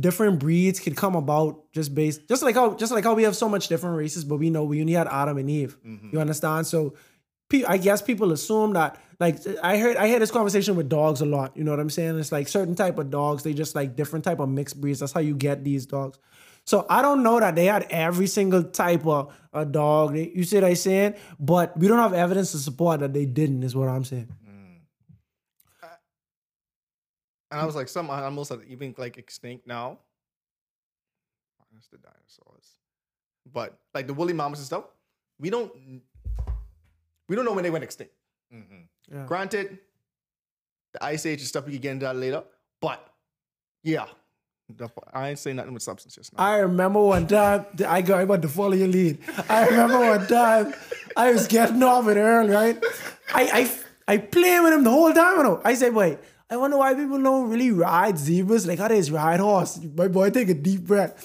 different 0.07 0.39
breeds 0.39 0.79
can 0.79 0.95
come 0.95 1.15
about 1.23 1.51
just 1.73 1.93
based, 1.93 2.25
just 2.29 2.41
like 2.43 2.55
how 2.55 2.67
just 2.75 2.93
like 2.93 3.03
how 3.03 3.13
we 3.13 3.23
have 3.23 3.35
so 3.35 3.49
much 3.49 3.67
different 3.67 3.97
races, 3.97 4.23
but 4.23 4.37
we 4.37 4.49
know 4.49 4.63
we 4.63 4.79
only 4.79 4.93
had 4.93 5.07
Adam 5.07 5.37
and 5.37 5.49
Eve. 5.49 5.75
You 6.13 6.19
understand? 6.21 6.65
So, 6.67 6.93
I 7.67 7.77
guess 7.77 8.01
people 8.01 8.31
assume 8.31 8.73
that. 8.73 8.99
Like 9.19 9.39
I 9.61 9.77
heard, 9.77 9.97
I 9.97 10.07
had 10.07 10.21
this 10.21 10.31
conversation 10.31 10.77
with 10.77 10.87
dogs 10.87 11.19
a 11.19 11.25
lot. 11.25 11.57
You 11.57 11.65
know 11.65 11.71
what 11.71 11.79
I'm 11.81 11.89
saying? 11.89 12.17
It's 12.19 12.31
like 12.31 12.47
certain 12.47 12.73
type 12.73 12.97
of 12.99 13.09
dogs, 13.09 13.43
they 13.43 13.53
just 13.53 13.75
like 13.75 13.95
different 13.95 14.23
type 14.23 14.39
of 14.39 14.47
mixed 14.47 14.79
breeds. 14.79 14.99
That's 14.99 15.11
how 15.11 15.19
you 15.19 15.35
get 15.35 15.65
these 15.65 15.85
dogs. 15.85 16.17
So 16.65 16.85
I 16.89 17.01
don't 17.01 17.23
know 17.23 17.39
that 17.39 17.55
they 17.55 17.65
had 17.65 17.87
every 17.89 18.27
single 18.27 18.63
type 18.63 19.05
of 19.05 19.33
a 19.51 19.65
dog. 19.65 20.15
You 20.15 20.43
see 20.43 20.57
what 20.57 20.65
I'm 20.65 20.75
saying? 20.75 21.15
But 21.39 21.75
we 21.77 21.87
don't 21.87 21.97
have 21.97 22.13
evidence 22.13 22.51
to 22.51 22.59
support 22.59 22.99
that 23.01 23.11
they 23.11 23.25
didn't. 23.25 23.63
Is 23.63 23.75
what 23.75 23.89
I'm 23.89 24.05
saying. 24.05 24.29
Mm. 24.47 24.79
And 27.51 27.59
I 27.59 27.65
was 27.65 27.75
like, 27.75 27.89
some 27.89 28.09
animals 28.09 28.51
are 28.51 28.63
even 28.63 28.93
like 28.97 29.17
extinct 29.17 29.67
now. 29.67 29.97
Minus 31.59 31.87
the 31.87 31.97
dinosaurs. 31.97 32.77
But 33.51 33.77
like 33.93 34.07
the 34.07 34.13
woolly 34.13 34.33
mammoths 34.33 34.61
and 34.61 34.67
stuff, 34.67 34.85
we 35.39 35.49
don't 35.49 35.71
we 37.29 37.35
don't 37.37 37.45
know 37.45 37.53
when 37.53 37.63
they 37.63 37.69
went 37.69 37.83
extinct. 37.85 38.13
Mhm. 38.53 39.25
Granted, 39.27 39.79
the 40.93 41.03
ice 41.03 41.25
age 41.25 41.39
and 41.39 41.47
stuff 41.47 41.65
we 41.65 41.73
can 41.73 41.81
get 41.81 41.91
into 41.91 42.05
that 42.07 42.15
later. 42.15 42.43
But 42.81 42.99
yeah. 43.83 44.05
The- 44.75 44.89
I 45.13 45.29
ain't 45.29 45.39
saying 45.39 45.55
nothing 45.55 45.73
with 45.73 45.81
substance 45.83 46.15
just 46.15 46.31
now. 46.37 46.43
I 46.43 46.57
remember 46.59 47.01
one 47.01 47.25
time 47.27 47.65
I 47.87 48.01
got 48.01 48.21
about 48.23 48.41
to 48.43 48.47
follow 48.49 48.73
your 48.73 48.87
lead. 48.87 49.17
I 49.49 49.65
remember 49.67 49.99
one 49.99 50.27
time 50.27 50.73
I 51.17 51.31
was 51.31 51.47
getting 51.47 51.81
off 51.81 52.05
with 52.05 52.17
Earl, 52.17 52.49
right? 52.49 52.77
I 53.33 53.43
I 54.07 54.13
I 54.13 54.17
playing 54.17 54.63
with 54.63 54.73
him 54.73 54.83
the 54.83 54.91
whole 54.91 55.11
time. 55.13 55.37
You 55.37 55.43
know? 55.43 55.61
I 55.63 55.73
said, 55.75 55.93
wait, 55.95 56.19
I 56.51 56.57
wonder 56.57 56.77
why 56.77 56.93
people 56.93 57.21
don't 57.21 57.49
really 57.49 57.71
ride 57.71 58.17
zebras. 58.19 58.67
Like 58.67 58.77
how 58.79 58.87
they 58.89 58.97
just 58.97 59.11
ride 59.11 59.39
horse. 59.39 59.79
My 59.95 60.07
boy, 60.07 60.29
take 60.29 60.49
a 60.49 60.53
deep 60.55 60.81
breath. 60.81 61.15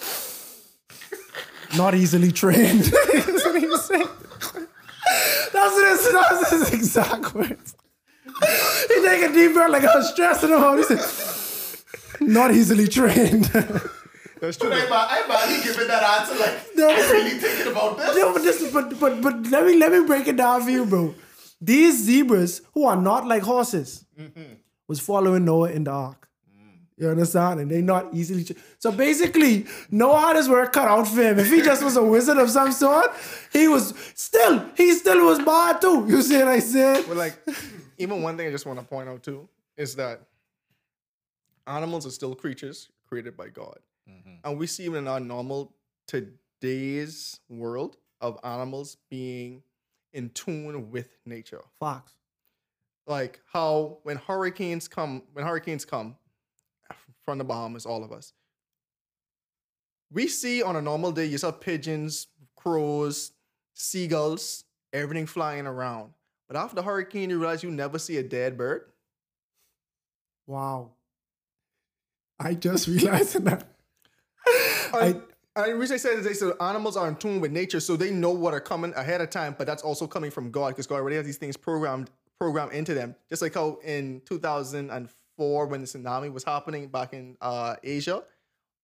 Not 1.77 1.95
easily 1.95 2.31
trained. 2.33 2.85
That's 3.13 3.45
what 3.45 3.61
he 3.61 3.67
was 3.67 3.85
saying. 3.87 4.09
That's 5.55 5.75
what 5.75 5.89
his, 5.89 6.13
that's 6.13 6.51
his 6.51 6.75
exact 6.75 7.35
words. 7.35 7.77
He 8.89 8.95
take 9.03 9.31
a 9.31 9.33
deep 9.33 9.55
breath 9.55 9.71
like 9.71 9.85
I 9.85 9.97
was 9.97 10.11
stressing 10.11 10.51
him 10.51 10.61
out. 10.61 10.79
He 10.79 10.85
said, 10.85 12.21
not 12.21 12.51
easily 12.53 12.89
trained. 12.89 13.45
That's 14.41 14.59
true. 14.59 14.69
But 14.69 15.09
I'm 15.11 15.29
barely 15.29 15.63
giving 15.63 15.89
that 15.89 16.03
answer 16.03 16.35
like 16.39 16.61
No. 16.77 16.91
I'm 16.91 17.11
really 17.11 17.39
thinking 17.39 17.73
about 17.73 17.97
this. 17.97 18.17
No, 18.17 18.33
but 18.33 18.43
this, 18.43 18.73
but 18.73 19.01
but 19.01 19.23
but 19.23 19.47
let 19.47 19.65
me 19.65 19.79
let 19.79 19.93
me 19.93 20.05
break 20.07 20.27
it 20.27 20.37
down 20.37 20.63
for 20.63 20.71
you, 20.71 20.85
bro. 20.85 21.15
These 21.61 22.05
zebras 22.05 22.61
who 22.75 22.85
are 22.85 22.97
not 22.97 23.27
like 23.27 23.43
horses 23.43 24.05
mm-hmm. 24.19 24.55
was 24.87 25.01
following 25.01 25.45
Noah 25.45 25.71
in 25.71 25.85
the 25.85 25.93
ark. 25.93 26.29
You 26.97 27.09
understand? 27.09 27.61
And 27.61 27.71
they 27.71 27.83
not 27.83 28.15
easily. 28.15 28.45
Ch- 28.45 28.57
so 28.79 28.93
basically, 28.93 29.67
Noah 29.91 30.21
had 30.21 30.37
his 30.37 30.49
work 30.49 30.73
cut 30.73 30.87
out 30.87 31.09
for 31.09 31.23
him. 31.23 31.39
If 31.41 31.51
he 31.51 31.61
just 31.61 31.83
was 31.83 31.97
a 31.97 32.05
wizard 32.05 32.39
of 32.39 32.51
some 32.51 32.71
sort, 32.71 33.13
he 33.53 33.67
was 33.67 33.95
still 34.15 34.65
he 34.77 34.93
still 34.93 35.27
was 35.27 35.41
bad 35.41 35.81
too. 35.81 36.07
You 36.09 36.23
see 36.23 36.39
what 36.39 36.49
I 36.49 36.61
said? 36.61 37.05
But 37.09 37.17
like, 37.17 37.37
even 37.99 38.23
one 38.23 38.37
thing 38.37 38.47
I 38.47 38.51
just 38.51 38.65
want 38.65 38.79
to 38.79 38.85
point 38.85 39.09
out 39.09 39.25
too 39.25 39.49
is 39.77 39.97
that 39.97 40.21
animals 41.67 42.07
are 42.07 42.11
still 42.11 42.35
creatures 42.35 42.89
created 43.09 43.37
by 43.37 43.49
God, 43.49 43.79
mm-hmm. 44.09 44.35
and 44.45 44.59
we 44.59 44.69
see 44.69 44.85
even 44.85 44.99
in 44.99 45.09
our 45.09 45.21
normal 45.21 45.75
today's 46.07 47.41
world 47.49 47.97
of 48.21 48.39
animals 48.45 48.99
being 49.11 49.65
in 50.13 50.31
tune 50.31 50.93
with 50.93 51.19
nature. 51.27 51.61
Fox. 51.81 52.13
Like 53.07 53.41
how 53.53 53.99
when 54.05 54.17
hurricanes 54.17 54.87
come, 54.89 55.25
when 55.33 55.45
hurricanes 55.45 55.85
come 55.85 56.17
from 57.25 57.39
the 57.39 57.45
Bahamas, 57.45 57.87
all 57.87 58.05
of 58.05 58.13
us, 58.13 58.33
we 60.11 60.29
see 60.29 60.63
on 60.63 60.77
a 60.77 60.83
normal 60.83 61.13
day 61.13 61.27
you 61.27 61.39
saw 61.39 61.51
pigeons, 61.51 62.29
crows, 62.57 63.33
seagulls, 63.75 64.65
everything 64.93 65.27
flying 65.27 65.67
around. 65.67 66.13
But 66.49 66.57
after 66.57 66.77
the 66.77 66.83
hurricane, 66.83 67.31
you 67.31 67.39
realize 67.39 67.63
you 67.63 67.71
never 67.71 67.99
see 67.99 68.19
a 68.19 68.23
dead 68.23 68.57
bird. 68.57 68.83
Wow. 70.47 70.93
I 72.39 72.55
just 72.55 72.87
realized 72.89 73.43
that. 73.45 73.67
I, 74.93 75.17
and 75.57 75.73
the 75.73 75.77
reason 75.77 75.95
I 75.95 75.99
said 75.99 76.19
is 76.19 76.25
they 76.25 76.35
said 76.35 76.53
animals 76.61 76.97
are 76.97 77.09
in 77.09 77.17
tune 77.17 77.41
with 77.41 77.53
nature, 77.53 77.81
so 77.81 77.97
they 77.97 78.11
know 78.11 78.31
what 78.31 78.55
are 78.55 78.61
coming 78.61 78.93
ahead 78.97 79.21
of 79.21 79.31
time. 79.31 79.55
But 79.57 79.67
that's 79.67 79.83
also 79.83 80.07
coming 80.07 80.31
from 80.31 80.51
God 80.51 80.69
because 80.69 80.87
God 80.87 80.97
already 80.97 81.17
has 81.17 81.27
these 81.27 81.39
things 81.39 81.57
programmed 81.57 82.11
programmed 82.39 82.73
into 82.73 82.95
them. 82.95 83.15
Just 83.29 83.43
like 83.43 83.55
how 83.55 83.79
in 83.85 84.21
2004 84.27 85.24
when 85.37 85.81
the 85.81 85.87
tsunami 85.87 86.33
was 86.33 86.45
happening 86.45 86.89
back 86.89 87.13
in 87.13 87.37
uh, 87.41 87.77
Asia, 87.83 88.23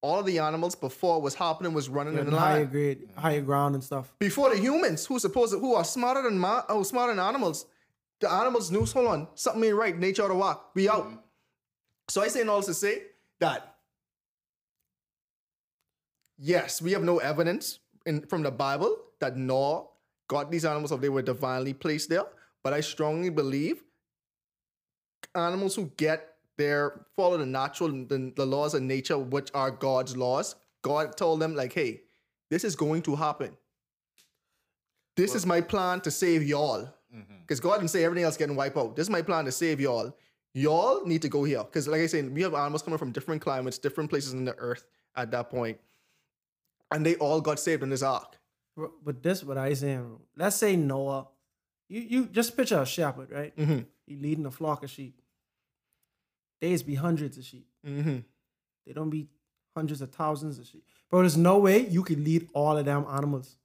all 0.03 0.21
of 0.21 0.27
the 0.27 0.39
animals 0.39 0.75
before 0.75 1.21
was 1.21 1.35
happening 1.35 1.73
was 1.73 1.89
running 1.89 2.15
in 2.15 2.21
in 2.21 2.31
the 2.31 2.39
higher 2.39 2.61
line. 2.61 2.67
grade, 2.67 3.09
higher 3.17 3.41
ground 3.41 3.75
and 3.75 3.85
stuff. 3.85 4.13
Before 4.19 4.51
the 4.51 4.61
humans, 4.61 5.07
who 5.07 5.19
supposed 5.19 5.53
who 5.53 5.75
are 5.75 5.85
smarter 5.85 6.23
than 6.23 6.39
ma- 6.39 6.63
oh, 6.69 6.83
smarter 6.83 7.15
than 7.15 7.25
animals, 7.25 7.67
the 8.21 8.31
animals 8.31 8.71
knew. 8.71 8.85
Hold 8.85 9.07
on, 9.07 9.29
something 9.35 9.63
ain't 9.65 9.75
right. 9.75 9.97
Nature 9.99 10.25
out 10.25 10.31
of 10.31 10.39
whack. 10.39 10.59
We 10.75 10.89
out. 10.89 11.11
So 12.09 12.23
I 12.23 12.29
say 12.29 12.43
all 12.45 12.59
this 12.59 12.67
to 12.67 12.75
say 12.75 13.03
that 13.41 13.77
yes, 16.39 16.81
we 16.81 16.93
have 16.93 17.03
no 17.03 17.19
evidence 17.19 17.79
in 18.07 18.23
from 18.23 18.43
the 18.43 18.51
Bible 18.51 18.97
that 19.21 19.37
Noah 19.37 19.85
got 20.29 20.51
these 20.51 20.65
animals 20.65 20.93
or 20.93 20.99
they 20.99 21.09
were 21.09 21.23
divinely 21.23 21.75
placed 21.75 22.09
there. 22.09 22.25
But 22.63 22.73
I 22.73 22.81
strongly 22.81 23.31
believe 23.31 23.83
animals 25.35 25.77
who 25.77 25.93
get 25.97 26.30
their 26.61 27.07
follow 27.17 27.37
the 27.39 27.47
natural 27.47 27.91
the, 27.91 28.33
the 28.37 28.47
laws 28.47 28.75
of 28.75 28.83
nature, 28.83 29.19
which 29.19 29.51
are 29.55 29.71
God's 29.71 30.17
laws. 30.17 30.55
God 30.83 31.17
told 31.17 31.41
them 31.41 31.55
like, 31.55 31.73
hey, 31.73 32.03
this 32.51 32.65
is 32.65 32.77
going 32.77 33.03
to 33.03 33.17
happen. 33.17 33.57
This 35.17 35.35
is 35.35 35.45
my 35.45 35.61
plan 35.61 36.01
to 36.03 36.11
save 36.11 36.43
y'all. 36.43 36.89
Because 37.43 37.61
God 37.61 37.79
didn't 37.79 37.91
say 37.91 38.05
everything 38.05 38.25
else 38.25 38.37
getting 38.37 38.55
wiped 38.55 38.77
out. 38.77 38.95
This 38.95 39.07
is 39.07 39.11
my 39.11 39.23
plan 39.23 39.45
to 39.45 39.53
save 39.53 39.81
y'all. 39.81 40.17
Y'all 40.55 41.05
need 41.05 41.23
to 41.23 41.29
go 41.29 41.43
here. 41.45 41.65
Because, 41.65 41.89
like 41.89 42.01
I 42.01 42.07
said, 42.07 42.33
we 42.33 42.43
have 42.43 42.55
animals 42.55 42.83
coming 42.83 42.99
from 42.99 43.11
different 43.11 43.43
climates, 43.43 43.79
different 43.79 44.11
places 44.11 44.33
in 44.33 44.45
the 44.45 44.57
earth 44.59 44.85
at 45.17 45.31
that. 45.33 45.53
And 46.93 47.05
they 47.07 47.17
all 47.17 47.41
got 47.41 47.59
saved 47.59 47.83
in 47.83 47.91
this 47.91 48.03
ark. 48.03 48.39
But 49.05 49.23
this 49.23 49.43
what 49.45 49.59
I 49.59 49.75
saying. 49.75 50.19
Let's 50.37 50.57
say 50.57 50.77
Noah. 50.77 51.29
You 51.89 52.01
you 52.01 52.27
just 52.27 52.57
picture 52.57 52.81
a 52.81 52.87
shepherd, 52.87 53.31
right? 53.31 53.57
Mm-hmm. 53.57 53.81
He 54.07 54.17
leading 54.17 54.47
a 54.47 54.51
flock 54.51 54.85
of 54.85 54.91
sheep. 54.91 55.21
Days 56.61 56.83
be 56.83 56.95
hundreds 56.95 57.39
of 57.39 57.45
sheep. 57.45 57.67
Mm-hmm. 57.87 58.19
They 58.87 58.93
don't 58.93 59.11
be 59.11 59.29
hundreds 59.75 60.01
of 60.01 60.11
thousands 60.11 60.59
of 60.59 60.67
sheep. 60.67 60.85
Bro, 61.11 61.21
there's 61.21 61.37
no 61.37 61.59
way 61.59 61.87
you 61.87 62.03
can 62.03 62.23
lead 62.23 62.49
all 62.53 62.77
of 62.77 62.85
them 62.85 63.07
animals. 63.11 63.57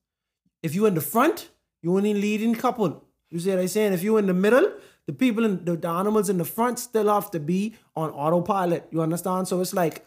If 0.63 0.73
you 0.73 0.85
in 0.85 0.95
the 0.95 1.01
front, 1.01 1.49
you 1.81 1.95
only 1.95 2.13
leading 2.13 2.55
couple. 2.55 3.03
You 3.29 3.39
see 3.39 3.49
what 3.49 3.59
I'm 3.59 3.67
saying? 3.67 3.93
If 3.93 4.03
you 4.03 4.17
in 4.17 4.27
the 4.27 4.33
middle, 4.33 4.71
the 5.07 5.13
people 5.13 5.45
in 5.45 5.63
the, 5.65 5.75
the 5.75 5.89
animals 5.89 6.29
in 6.29 6.37
the 6.37 6.45
front 6.45 6.79
still 6.79 7.13
have 7.13 7.29
to 7.31 7.39
be 7.39 7.75
on 7.95 8.09
autopilot. 8.11 8.87
You 8.91 9.01
understand? 9.01 9.47
So 9.47 9.61
it's 9.61 9.73
like 9.73 10.05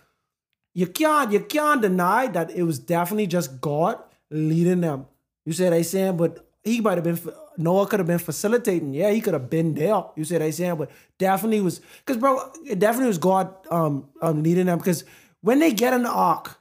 you 0.75 0.87
can't 0.87 1.33
you 1.33 1.41
can't 1.41 1.83
deny 1.83 2.27
that 2.29 2.51
it 2.51 2.63
was 2.63 2.79
definitely 2.79 3.27
just 3.27 3.61
God 3.61 3.99
leading 4.31 4.81
them. 4.81 5.07
You 5.45 5.53
see 5.53 5.65
what 5.65 5.75
I'm 5.75 5.85
saying? 5.85 6.17
But 6.17 6.49
he 6.63 6.81
might 6.81 6.99
have 6.99 7.05
been 7.05 7.21
Noah 7.59 7.87
could 7.87 7.99
have 8.01 8.07
been 8.07 8.19
facilitating. 8.19 8.95
Yeah, 8.95 9.11
he 9.11 9.21
could 9.21 9.35
have 9.35 9.51
been 9.51 9.75
there. 9.75 10.03
You 10.17 10.25
see 10.25 10.35
what 10.35 10.43
I'm 10.43 10.53
saying? 10.53 10.77
But 10.77 10.91
definitely 11.19 11.61
was 11.61 11.81
because 12.05 12.17
bro, 12.17 12.51
it 12.65 12.79
definitely 12.79 13.09
was 13.09 13.19
God 13.19 13.55
um, 13.71 14.09
um 14.23 14.43
leading 14.43 14.67
them. 14.67 14.79
Because 14.79 15.05
when 15.41 15.59
they 15.59 15.73
get 15.73 15.93
in 15.93 16.05
the 16.05 16.11
ark, 16.11 16.59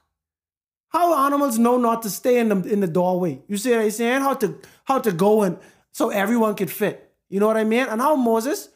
how 0.88 1.26
animals 1.26 1.58
know 1.58 1.76
not 1.78 2.02
to 2.02 2.10
stay 2.10 2.38
in 2.38 2.48
the 2.48 2.60
in 2.62 2.80
the 2.80 2.86
doorway? 2.86 3.40
You 3.48 3.56
see 3.56 3.70
what 3.70 3.80
I'm 3.80 3.90
saying? 3.90 4.22
How 4.22 4.34
to 4.34 4.58
how 4.84 4.98
to 4.98 5.12
go 5.12 5.44
in 5.44 5.58
so 5.92 6.10
everyone 6.10 6.54
could 6.54 6.70
fit. 6.70 7.12
You 7.28 7.40
know 7.40 7.46
what 7.46 7.56
I 7.56 7.64
mean? 7.64 7.86
And 7.88 8.00
how 8.00 8.16
Moses, 8.16 8.70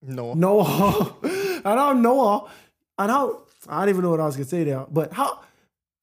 No. 0.00 0.34
Noah, 0.34 1.16
and 1.22 1.64
how 1.64 1.92
Noah, 1.92 2.50
and 2.98 3.10
how 3.10 3.42
I 3.68 3.80
don't 3.80 3.88
even 3.90 4.02
know 4.02 4.10
what 4.10 4.20
I 4.20 4.26
was 4.26 4.36
gonna 4.36 4.48
say 4.48 4.64
there, 4.64 4.86
but 4.90 5.12
how 5.12 5.40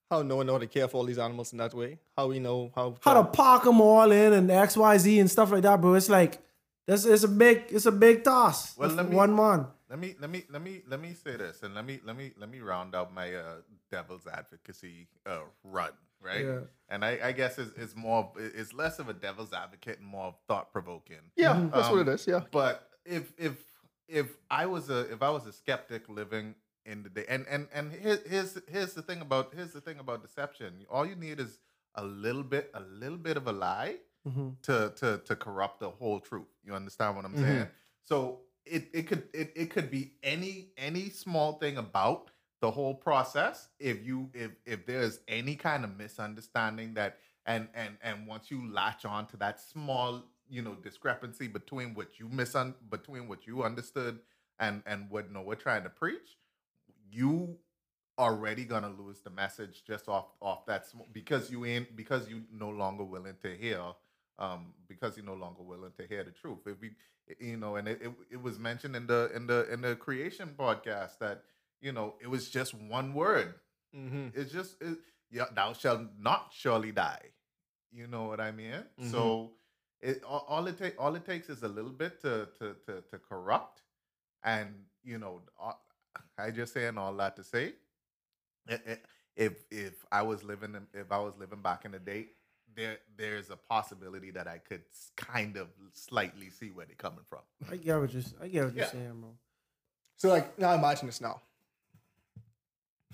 How 0.10 0.24
no 0.24 0.38
one 0.38 0.47
know 0.47 0.53
how 0.53 0.60
to 0.60 0.68
care 0.68 0.88
for 0.88 0.97
all 0.97 1.03
these 1.05 1.20
animals 1.20 1.51
in 1.51 1.60
that 1.60 1.74
way? 1.74 1.99
How 2.18 2.28
we 2.28 2.39
know 2.39 2.72
how 2.76 2.95
how 3.03 3.14
to 3.14 3.24
park 3.26 3.64
them 3.64 3.80
all 3.80 4.12
in 4.12 4.34
and 4.34 4.49
X 4.49 4.76
Y 4.76 4.97
Z 4.97 5.20
and 5.20 5.30
stuff 5.30 5.51
like 5.51 5.62
that, 5.64 5.80
bro. 5.80 5.93
It's 5.93 6.10
like 6.10 6.39
this 6.88 7.05
it's 7.05 7.24
a 7.24 7.28
big 7.28 7.66
it's 7.70 7.86
a 7.86 7.91
big 7.91 8.24
task. 8.24 8.80
Well, 8.80 8.89
let 8.89 9.07
me- 9.10 9.16
one 9.16 9.36
man. 9.36 9.68
Let 9.89 9.97
me 9.99 10.16
let 10.20 10.30
me 10.30 10.43
let 10.51 10.62
me 10.62 10.82
let 10.88 10.99
me 11.01 11.14
say 11.14 11.36
this, 11.36 11.64
and 11.64 11.74
let 11.74 11.84
me 11.86 11.99
let 12.05 12.16
me 12.16 12.32
let 12.39 12.49
me 12.49 12.60
round 12.60 12.93
out 12.95 13.14
my 13.14 13.34
uh, 13.34 13.55
devil's 13.91 14.28
advocacy 14.28 15.07
uh, 15.26 15.39
run, 15.64 15.91
right? 16.22 16.45
Yeah. 16.45 16.60
And 16.89 17.03
I, 17.03 17.20
I 17.24 17.32
guess 17.32 17.57
it's, 17.57 17.72
it's 17.76 17.95
more 17.95 18.20
of- 18.20 18.38
it's 18.39 18.72
less 18.74 18.99
of 18.99 19.10
a 19.10 19.14
devil's 19.14 19.51
advocate 19.51 19.97
and 19.99 20.07
more 20.07 20.36
thought 20.47 20.72
provoking. 20.72 21.32
Yeah, 21.36 21.53
that's 21.74 21.89
what 21.89 22.01
Um, 22.01 22.07
it 22.07 22.14
is. 22.14 22.28
Yeah. 22.28 22.41
But 22.51 22.88
if 23.03 23.34
if 23.38 23.53
if 24.07 24.28
I 24.51 24.68
was 24.68 24.89
a 24.91 25.12
if 25.12 25.24
I 25.24 25.30
was 25.32 25.47
a 25.47 25.51
skeptic 25.53 26.07
living 26.07 26.53
in 26.90 27.04
the 27.04 27.10
day, 27.10 27.26
and 27.30 27.46
and 27.48 27.68
and 27.74 27.92
here's 27.94 28.22
here's 28.28 28.58
here's 28.68 28.94
the 28.94 29.02
thing 29.02 29.22
about 29.22 29.54
here's 29.54 29.72
the 29.74 29.82
thing 29.82 30.00
about 30.00 30.22
deception. 30.22 30.86
All 30.90 31.06
you 31.06 31.16
need 31.16 31.40
is 31.40 31.60
a 31.96 32.04
little 32.04 32.44
bit 32.44 32.72
a 32.74 32.82
little 32.82 33.18
bit 33.18 33.38
of 33.38 33.48
a 33.48 33.52
lie 33.52 33.98
Mhm. 34.28 34.62
to 34.64 34.94
to 34.98 35.20
to 35.26 35.36
corrupt 35.36 35.80
the 35.80 35.90
whole 35.90 36.20
truth. 36.20 36.48
You 36.64 36.74
understand 36.74 37.16
what 37.16 37.26
I'm 37.26 37.36
Mhm. 37.36 37.42
saying? 37.42 37.68
So 38.04 38.42
it 38.66 38.90
it 38.94 39.04
could 39.08 39.30
it, 39.34 39.54
it 39.56 39.70
could 39.72 39.90
be 39.92 40.14
any 40.24 40.74
any 40.78 41.10
small 41.10 41.54
thing 41.60 41.78
about 41.78 42.32
the 42.62 42.72
whole 42.72 42.96
process 42.96 43.70
if 43.80 44.06
you 44.06 44.30
if 44.34 44.52
if 44.66 44.86
there's 44.86 45.20
any 45.28 45.56
kind 45.56 45.84
of 45.86 45.96
misunderstanding 45.98 46.94
that 46.96 47.20
and 47.46 47.70
and 47.74 47.98
and 48.02 48.28
once 48.28 48.52
you 48.52 48.70
latch 48.72 49.06
on 49.06 49.28
to 49.28 49.38
that 49.38 49.60
small 49.62 50.24
you 50.50 50.62
know 50.62 50.76
discrepancy 50.76 51.48
between 51.48 51.94
what 51.94 52.20
you 52.20 52.28
misun 52.28 52.74
between 52.90 53.28
what 53.30 53.48
you 53.48 53.64
understood 53.64 54.20
and 54.60 54.84
and 54.86 55.10
what 55.10 55.32
Noah 55.32 55.56
trying 55.56 55.84
to 55.84 55.90
preach 55.90 56.38
you 57.12 57.57
already 58.18 58.66
gonna 58.66 58.89
lose 58.99 59.22
the 59.22 59.30
message 59.30 59.84
just 59.86 60.10
off 60.10 60.28
off 60.41 60.66
that 60.66 60.86
sm- 60.86 61.10
because 61.14 61.49
you 61.49 61.66
ain't 61.66 61.95
because 61.95 62.28
you 62.28 62.43
no 62.51 62.70
longer 62.70 63.03
willing 63.03 63.36
to 63.41 63.55
hear 63.55 63.82
um 64.38 64.74
because 64.88 65.16
you're 65.16 65.26
no 65.26 65.34
longer 65.34 65.64
willing 65.64 65.91
to 65.97 66.05
hear 66.05 66.24
the 66.24 66.32
truth. 66.32 66.60
If 66.66 66.82
we 66.82 66.91
you 67.39 67.57
know 67.57 67.78
and 67.78 67.88
it, 67.88 68.01
it, 68.01 68.12
it 68.32 68.41
was 68.41 68.60
mentioned 68.60 68.95
in 68.95 69.07
the 69.07 69.32
in 69.34 69.47
the 69.47 69.72
in 69.72 69.82
the 69.82 69.95
creation 69.95 70.53
podcast 70.57 71.18
that 71.20 71.43
you 71.82 71.91
know 71.93 72.16
it 72.22 72.30
was 72.30 72.49
just 72.49 72.74
one 72.74 73.14
word. 73.14 73.55
Mm-hmm. 73.95 74.28
it's 74.36 74.51
just 74.51 74.76
it, 74.82 74.99
yeah 75.32 75.45
thou 75.55 75.74
shalt 75.74 76.01
not 76.20 76.51
surely 76.55 76.91
die. 76.91 77.22
You 77.91 78.05
know 78.05 78.26
what 78.26 78.39
i 78.39 78.51
mean? 78.51 78.84
So 79.10 79.51
it 80.01 80.24
all, 80.24 80.45
all 80.47 80.68
it 80.68 80.78
take 80.78 81.01
all 81.01 81.16
it 81.16 81.26
takes 81.26 81.49
is 81.49 81.64
a 81.64 81.68
little 81.68 81.91
bit 81.91 82.22
to 82.22 82.49
to 82.60 82.76
to, 82.86 83.01
to 83.10 83.18
corrupt 83.18 83.82
and 84.43 84.70
you 85.03 85.18
know 85.18 85.41
i 86.38 86.51
just 86.51 86.74
saying 86.74 86.97
all 86.97 87.14
that 87.14 87.36
to 87.36 87.43
say 87.43 87.74
i- 88.70 88.74
i- 88.88 88.97
if 89.36 89.64
if 89.72 90.05
i 90.12 90.22
was 90.22 90.43
living 90.43 90.76
if 90.93 91.12
i 91.12 91.18
was 91.20 91.34
living 91.38 91.62
back 91.62 91.86
in 91.86 91.91
the 91.91 91.99
day 91.99 92.28
there 92.76 92.97
there's 93.18 93.49
a 93.49 93.55
possibility 93.57 94.32
that 94.32 94.47
i 94.47 94.57
could 94.57 94.84
kind 95.16 95.57
of 95.57 95.68
slightly 95.93 96.49
see 96.49 96.72
where 96.72 96.86
they're 96.86 96.95
coming 96.95 97.24
from 97.30 97.39
I 97.72 97.76
get 97.78 97.99
what 97.99 98.14
you're 98.14 98.24
I 98.41 98.47
get 98.47 98.66
what 98.66 98.74
you're 98.76 98.84
Yeah. 98.86 98.91
saying, 98.91 99.20
bro. 99.22 99.30
So 100.18 100.30
like 100.30 100.57
now 100.60 100.74
imagine 100.74 101.07
this 101.07 101.22
now. 101.22 101.41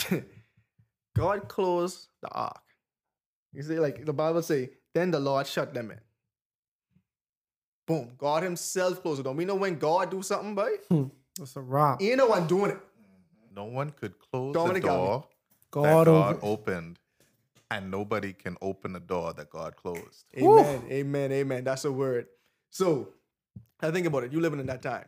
God 1.15 1.47
closed 1.47 2.07
the 2.21 2.29
ark. 2.29 2.61
You 3.53 3.63
see, 3.63 3.79
like 3.79 4.05
the 4.05 4.13
Bible 4.13 4.41
say, 4.41 4.71
then 4.93 5.11
the 5.11 5.19
Lord 5.19 5.47
shut 5.47 5.73
them 5.73 5.91
in. 5.91 5.99
Boom. 7.87 8.11
God 8.17 8.43
himself 8.43 9.01
closed 9.01 9.19
it 9.19 9.23
Don't 9.23 9.37
We 9.37 9.45
know 9.45 9.55
when 9.55 9.77
God 9.79 10.09
do 10.11 10.21
something, 10.21 10.55
boy, 10.55 10.71
hmm, 10.89 11.05
That's 11.37 11.55
a 11.55 11.61
rock. 11.61 12.01
You 12.01 12.09
ain't 12.09 12.17
no 12.17 12.27
one 12.27 12.47
doing 12.47 12.71
it. 12.71 12.79
No 13.55 13.65
one 13.65 13.91
could 13.91 14.19
close 14.19 14.53
Dominic 14.53 14.83
the 14.83 14.89
door 14.89 15.25
God, 15.71 15.85
that 15.85 16.05
God 16.05 16.35
over. 16.35 16.39
opened, 16.45 16.99
and 17.71 17.89
nobody 17.89 18.33
can 18.33 18.57
open 18.61 18.93
the 18.93 18.99
door 18.99 19.33
that 19.33 19.49
God 19.49 19.75
closed. 19.75 20.25
Amen. 20.37 20.83
Amen. 20.89 21.31
Amen. 21.31 21.63
That's 21.63 21.85
a 21.85 21.91
word. 21.91 22.27
So, 22.69 23.09
I 23.81 23.91
think 23.91 24.07
about 24.07 24.23
it. 24.25 24.33
You 24.33 24.39
living 24.39 24.59
in 24.59 24.65
that 24.67 24.81
time. 24.81 25.05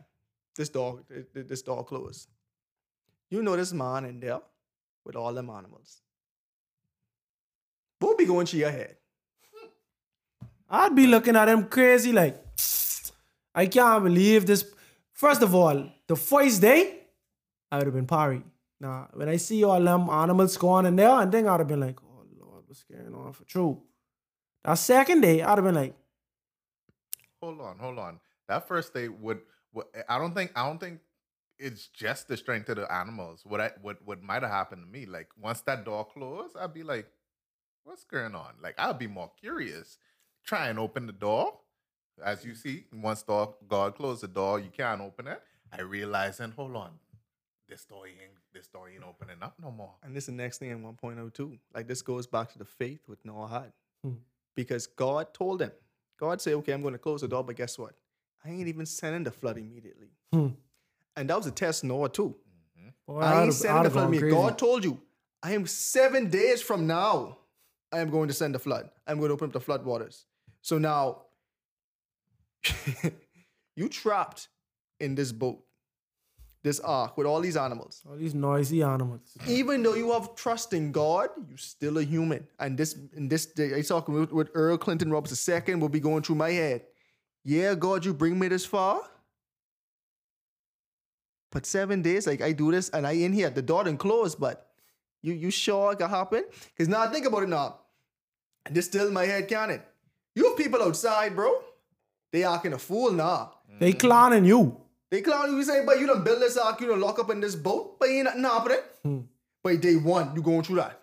This 0.56 0.68
door, 0.68 1.00
th- 1.08 1.26
th- 1.32 1.46
this 1.46 1.62
door 1.62 1.84
closed. 1.84 2.28
You 3.30 3.42
know 3.42 3.56
this 3.56 3.72
man 3.72 4.04
in 4.06 4.20
there 4.20 4.40
with 5.04 5.16
all 5.16 5.32
them 5.32 5.50
animals. 5.50 6.00
What 8.00 8.10
would 8.10 8.18
be 8.18 8.24
going 8.24 8.46
to 8.46 8.56
your 8.56 8.70
head? 8.70 8.96
I'd 10.70 10.94
be 10.94 11.06
looking 11.06 11.36
at 11.36 11.48
him 11.48 11.64
crazy 11.64 12.12
like, 12.12 12.36
I 13.54 13.66
can't 13.66 14.04
believe 14.04 14.46
this. 14.46 14.64
First 15.12 15.42
of 15.42 15.54
all, 15.54 15.90
the 16.06 16.16
first 16.16 16.60
day, 16.60 16.98
I 17.70 17.78
would 17.78 17.86
have 17.86 17.94
been 17.94 18.06
parry. 18.06 18.42
Nah, 18.80 19.06
when 19.12 19.28
I 19.28 19.36
see 19.36 19.64
all 19.64 19.82
them 19.82 20.08
animals 20.08 20.56
going 20.56 20.86
in 20.86 20.96
there, 20.96 21.10
and 21.10 21.32
then 21.32 21.48
I'd 21.48 21.60
have 21.60 21.68
been 21.68 21.80
like, 21.80 21.98
oh 22.02 22.24
Lord, 22.40 22.64
what's 22.66 22.84
going 22.84 23.14
on 23.14 23.32
for 23.32 23.44
true? 23.44 23.82
That 24.64 24.74
second 24.74 25.22
day, 25.22 25.42
I'd 25.42 25.58
have 25.58 25.64
been 25.64 25.74
like, 25.74 25.94
Hold 27.40 27.60
on, 27.60 27.78
hold 27.78 27.98
on. 27.98 28.18
That 28.48 28.66
first 28.66 28.94
day 28.94 29.08
would, 29.08 29.40
would 29.72 29.86
I 30.08 30.18
don't 30.18 30.34
think 30.34 30.52
I 30.56 30.66
don't 30.66 30.78
think 30.78 31.00
it's 31.58 31.86
just 31.88 32.28
the 32.28 32.36
strength 32.36 32.68
of 32.68 32.76
the 32.76 32.92
animals. 32.92 33.42
What 33.44 33.60
I 33.60 33.70
what 33.80 33.98
what 34.04 34.22
might 34.22 34.42
have 34.42 34.50
happened 34.50 34.82
to 34.84 34.90
me, 34.90 35.06
like 35.06 35.28
once 35.40 35.60
that 35.62 35.84
door 35.84 36.04
closed, 36.04 36.56
I'd 36.56 36.74
be 36.74 36.82
like, 36.82 37.06
what's 37.84 38.04
going 38.04 38.34
on? 38.34 38.54
Like 38.62 38.74
I'd 38.78 38.98
be 38.98 39.06
more 39.06 39.30
curious. 39.40 39.98
Try 40.44 40.68
and 40.68 40.78
open 40.78 41.06
the 41.06 41.12
door. 41.12 41.54
As 42.24 42.44
you 42.44 42.52
mm. 42.52 42.56
see, 42.56 42.84
once 42.92 43.22
door 43.22 43.54
God 43.68 43.94
closed 43.94 44.22
the 44.22 44.28
door, 44.28 44.58
you 44.58 44.70
can't 44.76 45.00
open 45.00 45.28
it. 45.28 45.40
I 45.72 45.82
realized 45.82 46.40
and 46.40 46.52
hold 46.52 46.74
on. 46.74 46.90
This 47.68 47.84
door 47.84 48.06
ain't 48.06 48.18
this 48.52 48.66
door 48.68 48.88
ain't 48.88 49.04
opening 49.04 49.42
up 49.42 49.54
no 49.62 49.70
more. 49.70 49.94
And 50.02 50.16
this 50.16 50.24
is 50.24 50.28
the 50.28 50.32
next 50.32 50.58
thing 50.58 50.70
in 50.70 50.82
1.02. 50.82 51.58
Like 51.74 51.86
this 51.86 52.02
goes 52.02 52.26
back 52.26 52.50
to 52.52 52.58
the 52.58 52.64
faith 52.64 53.00
with 53.06 53.24
Noah 53.24 53.48
had. 53.48 53.72
Hmm. 54.02 54.18
Because 54.54 54.86
God 54.86 55.34
told 55.34 55.60
him, 55.60 55.72
God 56.18 56.40
said, 56.40 56.54
okay, 56.54 56.72
I'm 56.72 56.82
going 56.82 56.94
to 56.94 56.98
close 56.98 57.20
the 57.20 57.28
door, 57.28 57.44
but 57.44 57.56
guess 57.56 57.78
what? 57.78 57.94
I 58.44 58.50
ain't 58.50 58.68
even 58.68 58.86
sending 58.86 59.22
the 59.22 59.30
flood 59.30 59.58
immediately. 59.58 60.08
Hmm. 60.32 60.48
And 61.16 61.28
that 61.28 61.36
was 61.36 61.46
a 61.46 61.50
test 61.50 61.84
Noah 61.84 62.08
too. 62.08 62.36
boy, 63.06 63.20
I 63.20 63.42
ain't 63.42 63.44
have, 63.46 63.54
sending 63.54 63.82
the 63.84 63.90
flood 63.90 64.12
gone 64.12 64.20
me. 64.22 64.30
God 64.30 64.58
told 64.58 64.84
you, 64.84 65.00
I 65.42 65.52
am 65.52 65.66
seven 65.66 66.30
days 66.30 66.62
from 66.62 66.86
now, 66.86 67.38
I 67.92 68.00
am 68.00 68.10
going 68.10 68.28
to 68.28 68.34
send 68.34 68.54
the 68.54 68.58
flood. 68.58 68.88
I'm 69.06 69.18
going 69.18 69.28
to 69.28 69.34
open 69.34 69.46
up 69.46 69.52
the 69.52 69.60
flood 69.60 69.84
waters. 69.84 70.24
So 70.62 70.78
now, 70.78 71.22
you 73.76 73.88
trapped 73.88 74.48
in 75.00 75.14
this 75.14 75.32
boat, 75.32 75.62
this 76.68 76.80
ark 76.80 77.16
with 77.16 77.26
all 77.26 77.40
these 77.40 77.56
animals. 77.56 78.02
All 78.08 78.16
these 78.16 78.34
noisy 78.34 78.82
animals. 78.82 79.36
Even 79.46 79.82
though 79.82 79.94
you 79.94 80.12
have 80.12 80.34
trust 80.34 80.72
in 80.72 80.92
God, 80.92 81.30
you're 81.48 81.64
still 81.74 81.96
a 81.98 82.04
human. 82.14 82.46
And 82.58 82.76
this, 82.76 82.90
in 83.16 83.28
this 83.28 83.46
day, 83.46 83.70
I 83.76 83.80
talking 83.80 84.14
with, 84.14 84.32
with 84.32 84.50
Earl 84.54 84.76
Clinton 84.76 85.10
Roberts 85.10 85.48
II 85.48 85.76
will 85.76 85.88
be 85.88 86.00
going 86.08 86.22
through 86.22 86.36
my 86.36 86.50
head. 86.50 86.82
Yeah, 87.44 87.74
God, 87.74 88.04
you 88.04 88.12
bring 88.12 88.38
me 88.38 88.48
this 88.48 88.66
far. 88.66 89.00
But 91.50 91.64
seven 91.64 92.02
days, 92.02 92.26
like 92.26 92.42
I 92.42 92.52
do 92.52 92.70
this 92.70 92.90
and 92.90 93.06
I 93.06 93.12
in 93.12 93.32
here, 93.32 93.50
the 93.50 93.62
door 93.62 93.84
didn't 93.84 94.00
close, 94.00 94.34
but 94.34 94.66
you 95.22 95.32
you 95.32 95.50
sure 95.50 95.92
it 95.92 95.98
can 95.98 96.10
happen? 96.10 96.44
Because 96.70 96.88
now 96.88 97.00
I 97.00 97.08
think 97.08 97.26
about 97.26 97.44
it 97.44 97.48
now. 97.48 97.68
This 98.70 98.84
still 98.84 99.08
in 99.08 99.14
my 99.14 99.24
head, 99.24 99.48
can 99.48 99.70
it? 99.70 99.82
You 100.34 100.48
have 100.48 100.58
people 100.58 100.82
outside, 100.82 101.34
bro. 101.34 101.50
They 102.32 102.44
acting 102.44 102.74
a 102.74 102.78
fool 102.78 103.12
now. 103.12 103.54
They 103.80 103.94
clowning 103.94 104.44
you. 104.44 104.62
They 105.10 105.22
clown 105.22 105.56
you 105.56 105.62
saying, 105.62 105.86
but 105.86 105.98
you 105.98 106.06
done 106.06 106.22
build 106.22 106.42
this 106.42 106.56
ark, 106.56 106.80
you 106.80 106.88
done 106.88 107.00
lock 107.00 107.18
up 107.18 107.30
in 107.30 107.40
this 107.40 107.54
boat, 107.54 107.98
but 107.98 108.08
ain't 108.08 108.24
nothing 108.24 108.44
happening. 108.44 108.78
Hmm. 109.02 109.18
But 109.64 109.80
day 109.80 109.96
one, 109.96 110.32
you 110.34 110.42
going 110.42 110.62
through 110.62 110.76
that. 110.76 111.00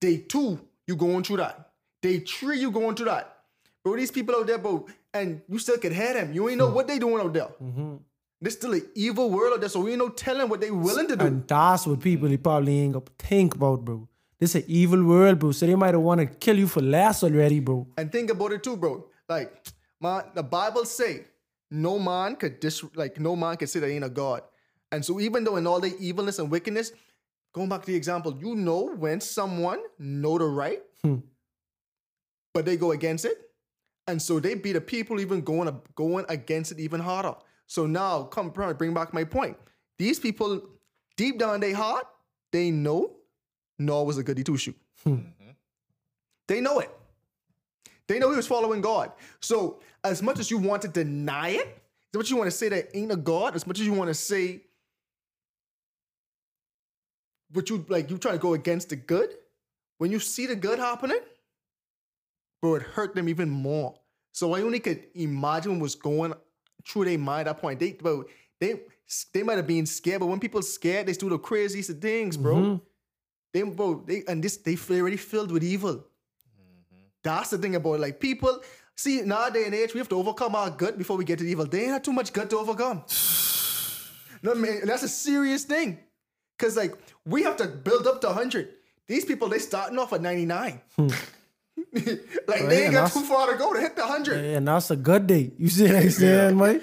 Day 0.00 0.18
two, 0.18 0.58
you 0.86 0.96
going 0.96 1.22
through 1.22 1.38
that. 1.38 1.70
Day 2.00 2.20
three, 2.20 2.58
you 2.58 2.70
going 2.70 2.96
through 2.96 3.06
that. 3.06 3.36
Bro, 3.84 3.96
these 3.96 4.10
people 4.10 4.36
out 4.36 4.46
there, 4.46 4.58
bro, 4.58 4.86
and 5.12 5.42
you 5.48 5.58
still 5.58 5.78
can 5.78 5.92
hear 5.92 6.14
them. 6.14 6.32
You 6.32 6.48
ain't 6.48 6.58
know 6.58 6.68
hmm. 6.68 6.74
what 6.74 6.88
they 6.88 6.98
doing 6.98 7.22
out 7.22 7.32
there. 7.32 7.48
Mm-hmm. 7.62 7.96
There's 8.40 8.54
still 8.54 8.72
an 8.72 8.82
evil 8.94 9.30
world 9.30 9.54
out 9.54 9.60
there, 9.60 9.68
so 9.68 9.80
we 9.80 9.92
ain't 9.92 10.00
no 10.00 10.08
telling 10.08 10.48
what 10.48 10.60
they 10.60 10.70
willing 10.70 11.06
to 11.08 11.16
do. 11.16 11.24
And 11.24 11.46
that's 11.46 11.86
what 11.86 12.00
people 12.00 12.28
they 12.28 12.38
probably 12.38 12.80
ain't 12.80 12.94
gonna 12.94 13.04
think 13.18 13.54
about, 13.54 13.84
bro. 13.84 14.08
This 14.40 14.56
an 14.56 14.64
evil 14.66 15.04
world, 15.04 15.38
bro. 15.38 15.52
So 15.52 15.66
they 15.66 15.76
might 15.76 15.94
have 15.94 16.02
want 16.02 16.20
to 16.20 16.26
kill 16.26 16.58
you 16.58 16.66
for 16.66 16.80
less 16.80 17.22
already, 17.22 17.60
bro. 17.60 17.86
And 17.96 18.10
think 18.10 18.30
about 18.30 18.50
it 18.50 18.64
too, 18.64 18.76
bro. 18.76 19.06
Like, 19.28 19.68
man, 20.00 20.24
the 20.34 20.42
Bible 20.42 20.84
say 20.84 21.26
no 21.72 21.98
man 21.98 22.36
could 22.36 22.60
dis 22.60 22.84
like 22.94 23.18
no 23.18 23.34
man 23.34 23.56
could 23.56 23.68
say 23.68 23.80
that 23.80 23.88
ain't 23.90 24.04
a 24.04 24.10
God. 24.10 24.42
And 24.92 25.02
so 25.02 25.18
even 25.18 25.42
though 25.42 25.56
in 25.56 25.66
all 25.66 25.80
the 25.80 25.96
evilness 25.98 26.38
and 26.38 26.50
wickedness, 26.50 26.92
going 27.54 27.70
back 27.70 27.80
to 27.80 27.86
the 27.86 27.96
example, 27.96 28.36
you 28.38 28.54
know 28.54 28.94
when 28.94 29.20
someone 29.22 29.80
know 29.98 30.36
the 30.36 30.44
right, 30.44 30.82
hmm. 31.02 31.16
but 32.52 32.66
they 32.66 32.76
go 32.76 32.92
against 32.92 33.24
it. 33.24 33.38
And 34.06 34.20
so 34.20 34.38
they 34.38 34.54
be 34.54 34.72
the 34.72 34.82
people 34.82 35.18
even 35.18 35.40
going 35.40 35.80
going 35.94 36.26
against 36.28 36.72
it 36.72 36.78
even 36.78 37.00
harder. 37.00 37.34
So 37.66 37.86
now 37.86 38.24
come 38.24 38.50
bring 38.50 38.92
back 38.92 39.14
my 39.14 39.24
point. 39.24 39.56
These 39.98 40.20
people 40.20 40.60
deep 41.16 41.38
down 41.38 41.60
they 41.60 41.72
heart, 41.72 42.04
they 42.50 42.70
know 42.70 43.16
Noah 43.78 44.04
was 44.04 44.18
a 44.18 44.22
goody 44.22 44.44
two 44.44 44.58
shoe. 44.58 44.74
Hmm. 45.04 45.10
Mm-hmm. 45.10 45.50
They 46.48 46.60
know 46.60 46.80
it. 46.80 46.90
They 48.12 48.18
know 48.18 48.30
he 48.30 48.36
was 48.36 48.46
following 48.46 48.80
God. 48.80 49.12
So 49.40 49.80
as 50.04 50.22
much 50.22 50.38
as 50.38 50.50
you 50.50 50.58
want 50.58 50.82
to 50.82 50.88
deny 50.88 51.48
it, 51.50 51.82
as 52.12 52.18
much 52.18 52.26
as 52.26 52.30
you 52.30 52.36
want 52.36 52.50
to 52.50 52.56
say 52.56 52.68
that 52.68 52.88
ain't 52.94 53.12
a 53.12 53.16
God, 53.16 53.54
as 53.54 53.66
much 53.66 53.80
as 53.80 53.86
you 53.86 53.92
want 53.92 54.08
to 54.08 54.14
say 54.14 54.62
but 57.52 57.68
you 57.68 57.84
like 57.88 58.10
you 58.10 58.18
trying 58.18 58.34
to 58.34 58.40
go 58.40 58.54
against 58.54 58.88
the 58.88 58.96
good, 58.96 59.30
when 59.98 60.10
you 60.10 60.18
see 60.18 60.46
the 60.46 60.56
good 60.56 60.78
happening, 60.78 61.20
bro, 62.60 62.76
it 62.76 62.82
hurt 62.82 63.14
them 63.14 63.28
even 63.28 63.50
more. 63.50 63.94
So 64.32 64.54
I 64.54 64.62
only 64.62 64.80
could 64.80 65.04
imagine 65.14 65.78
what's 65.78 65.94
going 65.94 66.32
through 66.86 67.04
their 67.04 67.18
mind 67.18 67.48
at 67.48 67.56
that 67.56 67.60
point. 67.60 67.78
They 67.78 67.92
bro, 67.92 68.24
they 68.58 68.80
they 69.32 69.42
might 69.42 69.58
have 69.58 69.66
been 69.66 69.86
scared, 69.86 70.20
but 70.20 70.26
when 70.26 70.40
people 70.40 70.62
scared, 70.62 71.06
they 71.06 71.12
do 71.12 71.28
the 71.28 71.38
craziest 71.38 71.90
of 71.90 72.00
things, 72.00 72.36
bro. 72.36 72.56
Mm-hmm. 72.56 72.76
They 73.52 73.62
bro, 73.62 74.02
they 74.06 74.22
and 74.26 74.42
this 74.42 74.56
they 74.56 74.76
already 74.90 75.18
filled 75.18 75.52
with 75.52 75.62
evil. 75.62 76.04
That's 77.22 77.50
the 77.50 77.58
thing 77.58 77.74
about 77.74 78.00
like 78.00 78.20
people. 78.20 78.60
See, 78.96 79.22
nowadays 79.22 79.66
and 79.66 79.74
age, 79.74 79.94
we 79.94 79.98
have 79.98 80.08
to 80.10 80.16
overcome 80.16 80.54
our 80.54 80.70
gut 80.70 80.98
before 80.98 81.16
we 81.16 81.24
get 81.24 81.38
to 81.38 81.44
the 81.44 81.50
evil. 81.50 81.66
They 81.66 81.82
ain't 81.82 81.92
have 81.92 82.02
too 82.02 82.12
much 82.12 82.32
gut 82.32 82.50
to 82.50 82.58
overcome. 82.58 83.04
no 84.42 84.54
man, 84.54 84.82
that's 84.84 85.02
a 85.02 85.08
serious 85.08 85.64
thing. 85.64 85.98
Cause 86.58 86.76
like 86.76 86.94
we 87.24 87.42
have 87.42 87.56
to 87.56 87.66
build 87.66 88.06
up 88.06 88.20
to 88.20 88.28
100. 88.28 88.68
These 89.08 89.24
people, 89.24 89.48
they 89.48 89.58
starting 89.58 89.98
off 89.98 90.12
at 90.12 90.22
99. 90.22 90.80
like 90.98 91.12
they 91.92 92.84
ain't 92.84 92.94
got 92.94 93.12
too 93.12 93.22
far 93.22 93.50
to 93.50 93.58
go 93.58 93.72
to 93.72 93.80
hit 93.80 93.96
the 93.96 94.02
100. 94.02 94.44
Yeah, 94.44 94.56
And 94.58 94.68
that's 94.68 94.90
a 94.90 94.96
good 94.96 95.26
day. 95.26 95.52
You 95.58 95.68
see 95.68 95.84
what 95.84 95.96
I'm 95.96 96.10
saying, 96.10 96.56
mate? 96.56 96.82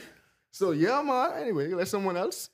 So 0.51 0.71
yeah, 0.71 1.01
man. 1.01 1.31
Anyway, 1.41 1.73
let 1.73 1.87
someone 1.87 2.17
else. 2.17 2.49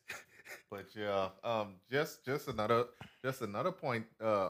But 0.70 0.88
yeah, 0.96 1.30
um, 1.44 1.76
just 1.90 2.26
just 2.26 2.48
another 2.48 2.86
just 3.24 3.42
another 3.42 3.72
point. 3.72 4.06
Uh, 4.22 4.50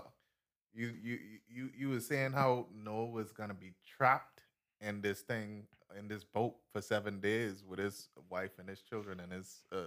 you 0.75 0.93
you 1.01 1.19
you 1.49 1.69
you 1.77 1.89
were 1.89 1.99
saying 1.99 2.33
how 2.33 2.67
Noah 2.83 3.05
was 3.05 3.31
gonna 3.31 3.53
be 3.53 3.73
trapped 3.97 4.41
in 4.81 5.01
this 5.01 5.21
thing 5.21 5.63
in 5.97 6.07
this 6.07 6.23
boat 6.23 6.55
for 6.73 6.81
seven 6.81 7.19
days 7.19 7.63
with 7.67 7.79
his 7.79 8.09
wife 8.29 8.51
and 8.59 8.67
his 8.67 8.81
children 8.81 9.19
and 9.19 9.31
his 9.31 9.63
uh, 9.71 9.77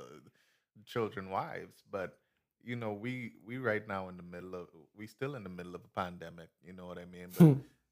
children 0.86 1.30
wives. 1.30 1.82
But 1.90 2.18
you 2.64 2.76
know, 2.76 2.92
we 2.92 3.32
we 3.46 3.58
right 3.58 3.86
now 3.86 4.08
in 4.08 4.16
the 4.16 4.22
middle 4.22 4.54
of 4.54 4.68
we 4.96 5.06
still 5.06 5.34
in 5.34 5.42
the 5.42 5.48
middle 5.48 5.74
of 5.74 5.82
a 5.84 6.00
pandemic. 6.00 6.48
You 6.66 6.72
know 6.72 6.86
what 6.86 6.98
I 6.98 7.04
mean? 7.04 7.28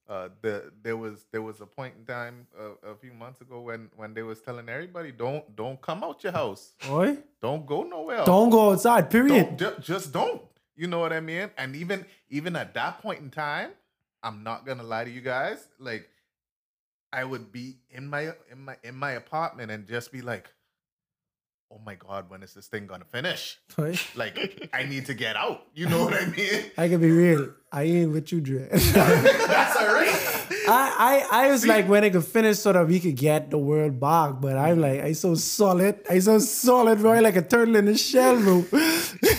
But 0.07 0.13
uh, 0.13 0.29
the 0.43 0.73
there 0.83 0.97
was 0.97 1.27
there 1.33 1.43
was 1.43 1.61
a 1.61 1.67
point 1.67 1.95
in 1.99 2.05
time 2.07 2.47
uh, 2.59 2.91
a 2.91 2.95
few 2.95 3.13
months 3.13 3.41
ago 3.41 3.61
when 3.61 3.91
when 3.97 4.15
they 4.15 4.23
was 4.23 4.41
telling 4.41 4.69
everybody 4.69 5.13
don't 5.13 5.55
don't 5.57 5.81
come 5.81 6.03
out 6.03 6.23
your 6.25 6.33
house, 6.33 6.75
Boy, 6.89 7.19
don't 7.43 7.67
go 7.67 7.83
nowhere 7.83 8.25
don't 8.25 8.51
go 8.51 8.73
outside, 8.73 9.11
period. 9.11 9.57
don't 9.57 9.59
ju- 9.59 9.83
just 9.83 10.13
don't 10.13 10.43
you 10.77 10.87
know 10.87 10.99
what 10.99 11.12
i 11.12 11.20
mean? 11.20 11.51
And 11.59 11.74
even 11.77 12.05
even 12.31 12.57
at 12.57 12.74
that 12.74 13.01
point 13.03 13.20
in 13.20 13.31
time 13.31 13.70
i'm 14.22 14.43
not 14.43 14.66
gonna 14.66 14.83
lie 14.83 15.05
to 15.05 15.11
you 15.11 15.20
guys 15.20 15.68
like 15.79 16.09
i 17.12 17.24
would 17.24 17.53
be 17.53 17.77
in 17.91 18.07
my 18.09 18.33
in 18.51 18.61
my 18.64 18.77
in 18.83 18.95
my 18.95 19.12
apartment 19.12 19.70
and 19.70 19.87
just 19.87 20.12
be 20.12 20.22
like 20.22 20.51
oh 21.71 21.81
my 21.85 21.95
god 21.95 22.31
when 22.31 22.43
is 22.43 22.55
this 22.55 22.69
thing 22.69 22.87
gonna 22.87 23.05
finish? 23.05 23.59
Boy, 23.77 23.97
like 24.17 24.69
i 24.73 24.85
need 24.85 25.07
to 25.07 25.14
get 25.14 25.37
out. 25.37 25.62
You 25.75 25.89
know 25.89 26.05
what 26.05 26.14
i 26.14 26.27
mean? 26.37 26.64
I 26.79 26.89
can 26.89 27.01
be 27.01 27.11
real. 27.11 27.53
I 27.73 27.83
ain't 27.83 28.12
with 28.12 28.33
you, 28.33 28.41
Dre. 28.41 28.69
that's 28.71 29.77
all 29.77 29.87
right. 29.93 30.12
I, 30.69 31.27
I 31.31 31.45
I 31.45 31.51
was 31.51 31.67
like 31.67 31.89
when 31.89 32.03
it 32.05 32.11
could 32.11 32.25
finish 32.25 32.59
so 32.59 32.73
that 32.73 32.87
we 32.87 32.99
could 32.99 33.17
get 33.17 33.51
the 33.51 33.59
world 33.59 34.01
back, 34.01 34.41
but 34.41 34.57
I'm 34.57 34.81
like 34.81 35.01
I 35.01 35.12
so 35.12 35.35
solid, 35.35 36.01
I 36.09 36.19
so 36.19 36.39
solid, 36.39 36.99
bro, 37.01 37.12
I 37.12 37.21
like 37.21 37.37
a 37.37 37.43
turtle 37.43 37.77
in 37.77 37.87
a 37.89 37.97
shell, 37.97 38.37
bro. 38.41 38.64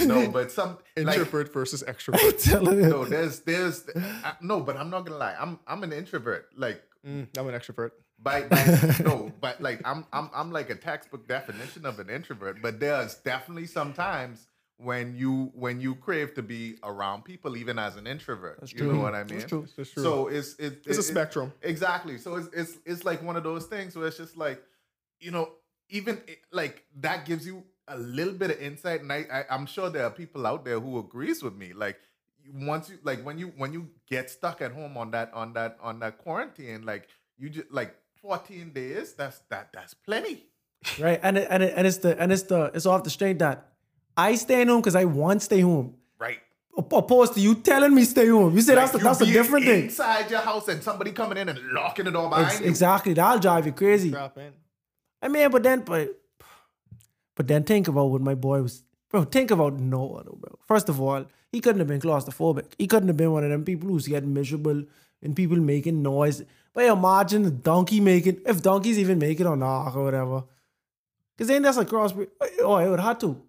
no 0.06 0.30
but 0.30 0.52
some 0.52 0.78
like 0.96 1.18
Introvert 1.18 1.52
versus 1.54 1.84
extrovert. 1.84 2.42
Telling 2.44 2.82
no 2.82 3.06
there's 3.06 3.42
there's 3.42 3.86
I, 4.24 4.34
no 4.42 4.62
but 4.62 4.78
i'm 4.78 4.90
not 4.90 5.06
gonna 5.06 5.18
lie. 5.20 5.36
I'm 5.40 5.60
i'm 5.68 5.84
an 5.84 5.94
introvert. 5.94 6.50
Like 6.56 6.82
Mm, 7.08 7.28
I'm 7.38 7.48
an 7.48 7.56
extrovert. 7.56 7.92
By, 8.20 8.44
by 8.44 8.94
no, 9.04 9.32
but 9.40 9.62
like 9.62 9.82
I'm 9.86 10.06
I'm 10.12 10.30
I'm 10.34 10.52
like 10.52 10.70
a 10.70 10.76
textbook 10.76 11.28
definition 11.28 11.86
of 11.86 12.00
an 12.00 12.10
introvert, 12.10 12.62
but 12.62 12.80
there's 12.80 13.16
definitely 13.16 13.68
sometimes 13.68 14.48
when 14.80 15.16
you 15.16 15.52
when 15.56 15.80
you 15.82 15.96
crave 15.96 16.34
to 16.36 16.42
be 16.44 16.76
around 16.84 17.24
people, 17.26 17.58
even 17.58 17.78
as 17.80 17.96
an 17.96 18.06
introvert. 18.08 18.60
you 18.72 18.80
true. 18.80 18.94
know 18.94 19.02
what 19.02 19.16
I 19.16 19.24
mean? 19.24 19.40
That's 19.40 19.50
true. 19.50 19.68
That's 19.76 19.92
true. 19.92 20.04
So 20.04 20.28
it's 20.28 20.56
it, 20.56 20.84
It's 20.86 20.98
a 20.98 21.02
it- 21.02 21.04
spectrum. 21.04 21.54
Exactly. 21.62 22.18
So 22.18 22.36
it's 22.36 22.48
it's 22.54 22.78
it's 22.86 23.06
like 23.06 23.22
one 23.24 23.36
of 23.36 23.44
those 23.44 23.66
things 23.66 23.96
where 23.96 24.08
it's 24.08 24.18
just 24.18 24.38
like, 24.38 24.62
you 25.20 25.32
know, 25.32 25.50
even 25.90 26.22
it- 26.28 26.40
like 26.52 26.84
that 27.02 27.26
gives 27.26 27.46
you 27.46 27.64
a 27.88 27.98
little 27.98 28.34
bit 28.34 28.52
of 28.52 28.60
insight, 28.62 29.02
and 29.02 29.12
I, 29.14 29.26
I 29.32 29.46
I'm 29.50 29.66
sure 29.66 29.90
there 29.90 30.04
are 30.06 30.12
people 30.12 30.46
out 30.46 30.66
there 30.66 30.80
who 30.80 31.00
agrees 31.00 31.42
with 31.42 31.56
me. 31.56 31.74
Like 31.74 31.98
once 32.54 32.90
you 32.90 32.98
like 33.04 33.24
when 33.24 33.38
you 33.38 33.54
when 33.58 33.74
you 33.74 33.90
get 34.10 34.30
stuck 34.30 34.62
at 34.62 34.72
home 34.72 34.98
on 34.98 35.12
that 35.12 35.34
on 35.34 35.54
that 35.54 35.78
on 35.82 36.00
that 36.00 36.18
quarantine, 36.18 36.84
like 36.86 37.08
you 37.38 37.50
just 37.50 37.72
like 37.72 37.96
14 38.28 38.72
days. 38.74 39.14
That's 39.14 39.40
that 39.50 39.70
that's 39.74 39.94
plenty. 39.94 40.44
right? 41.00 41.20
And 41.24 41.38
it, 41.38 41.48
and 41.50 41.64
it, 41.64 41.74
and 41.78 41.88
it's 41.88 41.98
the 41.98 42.20
and 42.22 42.32
it's 42.32 42.44
the 42.44 42.72
it's 42.74 42.86
off 42.86 43.04
the 43.04 43.10
straight 43.10 43.40
that 43.40 43.70
I 44.18 44.36
stay 44.36 44.66
home 44.66 44.82
because 44.82 44.96
I 44.96 45.06
want 45.06 45.40
to 45.42 45.46
stay 45.46 45.62
home. 45.62 45.96
Right. 46.20 46.40
Opposed 46.78 47.34
to 47.36 47.40
you 47.40 47.56
telling 47.56 47.96
me 47.96 48.04
stay 48.04 48.28
home. 48.28 48.54
You 48.54 48.62
say 48.62 48.76
that's 48.76 48.94
Like, 48.94 49.02
a, 49.02 49.06
that's 49.06 49.22
a 49.22 49.26
different 49.26 49.66
being 49.66 49.78
thing. 49.78 49.86
Inside 49.86 50.30
your 50.30 50.42
house 50.42 50.68
and 50.68 50.84
somebody 50.84 51.12
coming 51.12 51.38
in 51.38 51.50
and 51.50 51.60
locking 51.72 52.06
the 52.06 52.12
door 52.12 52.30
behind 52.30 52.48
Ex- 52.48 52.60
you. 52.62 52.68
exactly. 52.68 53.14
That'll 53.14 53.40
drive 53.40 53.66
you 53.66 53.72
crazy. 53.72 54.12
Drop 54.12 54.38
in. 54.38 54.52
I 55.22 55.28
mean, 55.30 55.50
but 55.50 55.64
then, 55.64 55.80
but, 55.82 56.10
but 57.36 57.48
then 57.48 57.64
think 57.64 57.88
about 57.88 58.06
what 58.12 58.22
my 58.22 58.36
boy 58.36 58.62
was, 58.62 58.84
bro. 59.10 59.24
Think 59.24 59.50
about 59.52 59.80
Noah, 59.80 60.24
though, 60.26 60.38
bro. 60.40 60.60
First 60.68 60.90
of 60.90 61.02
all, 61.02 61.26
he 61.52 61.62
couldn't 61.62 61.80
have 61.80 61.88
been 61.88 62.02
claustrophobic. 62.02 62.66
He 62.78 62.86
couldn't 62.86 63.08
have 63.08 63.18
been 63.18 63.32
one 63.32 63.44
of 63.44 63.50
them 63.50 63.64
people 63.66 63.90
who's 63.90 64.08
getting 64.08 64.34
miserable 64.34 64.84
and 65.24 65.36
people 65.36 65.58
making 65.58 66.04
noise. 66.04 66.44
But 66.78 66.86
imagine 66.86 67.42
the 67.42 67.50
donkey 67.50 68.00
making, 68.00 68.42
if 68.46 68.62
donkeys 68.62 69.00
even 69.00 69.18
make 69.18 69.40
it 69.40 69.48
on 69.48 69.62
the 69.62 69.66
ark 69.66 69.96
or 69.96 70.04
whatever. 70.04 70.44
Because 71.36 71.48
then 71.48 71.64
that's 71.64 71.78
a 71.78 71.84
crossbreed. 71.84 72.28
Oh, 72.60 72.78
it 72.78 72.88
would 72.88 73.00
have 73.00 73.18
to. 73.18 73.42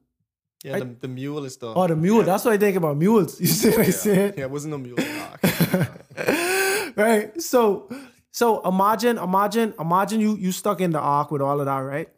Yeah, 0.64 0.78
the, 0.78 0.96
the 0.98 1.08
mule 1.08 1.44
is 1.44 1.58
the. 1.58 1.74
Oh, 1.74 1.86
the 1.86 1.94
mule. 1.94 2.22
That's 2.22 2.46
what 2.46 2.54
I 2.54 2.56
think 2.56 2.78
about 2.78 2.96
mules. 2.96 3.38
You 3.40 3.46
see 3.46 3.68
what 3.68 3.80
I 3.80 3.90
said? 3.90 4.34
yeah, 4.38 4.44
it 4.44 4.50
wasn't 4.50 4.72
a 4.72 4.78
mule. 4.78 4.96
Right? 6.96 7.38
So, 7.42 7.94
so 8.30 8.62
imagine, 8.62 9.18
imagine, 9.18 9.74
imagine 9.78 10.20
you 10.20 10.34
you 10.36 10.50
stuck 10.50 10.80
in 10.80 10.92
the 10.92 10.98
ark 10.98 11.30
with 11.30 11.42
all 11.42 11.60
of 11.60 11.66
that, 11.66 11.80
right? 11.80 12.08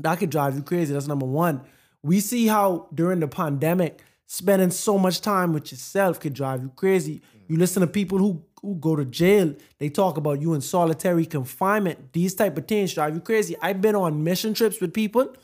That 0.00 0.18
could 0.18 0.28
drive 0.28 0.54
you 0.54 0.62
crazy. 0.62 0.92
That's 0.92 1.08
number 1.08 1.24
one. 1.24 1.62
We 2.02 2.20
see 2.20 2.46
how 2.46 2.88
during 2.94 3.20
the 3.20 3.26
pandemic, 3.26 4.02
spending 4.26 4.70
so 4.70 4.98
much 4.98 5.22
time 5.22 5.54
with 5.54 5.72
yourself 5.72 6.20
could 6.20 6.34
drive 6.34 6.62
you 6.62 6.68
crazy. 6.76 7.22
You 7.50 7.56
listen 7.56 7.80
to 7.80 7.88
people 7.88 8.18
who 8.18 8.44
who 8.62 8.76
go 8.76 8.94
to 8.94 9.04
jail. 9.04 9.54
They 9.78 9.88
talk 9.88 10.16
about 10.16 10.40
you 10.40 10.54
in 10.54 10.60
solitary 10.60 11.26
confinement. 11.26 12.12
These 12.12 12.36
type 12.36 12.56
of 12.56 12.68
things 12.68 12.94
drive 12.94 13.12
you 13.12 13.20
crazy. 13.20 13.56
I've 13.60 13.80
been 13.80 13.96
on 13.96 14.22
mission 14.22 14.54
trips 14.54 14.80
with 14.80 14.94
people 14.94 15.34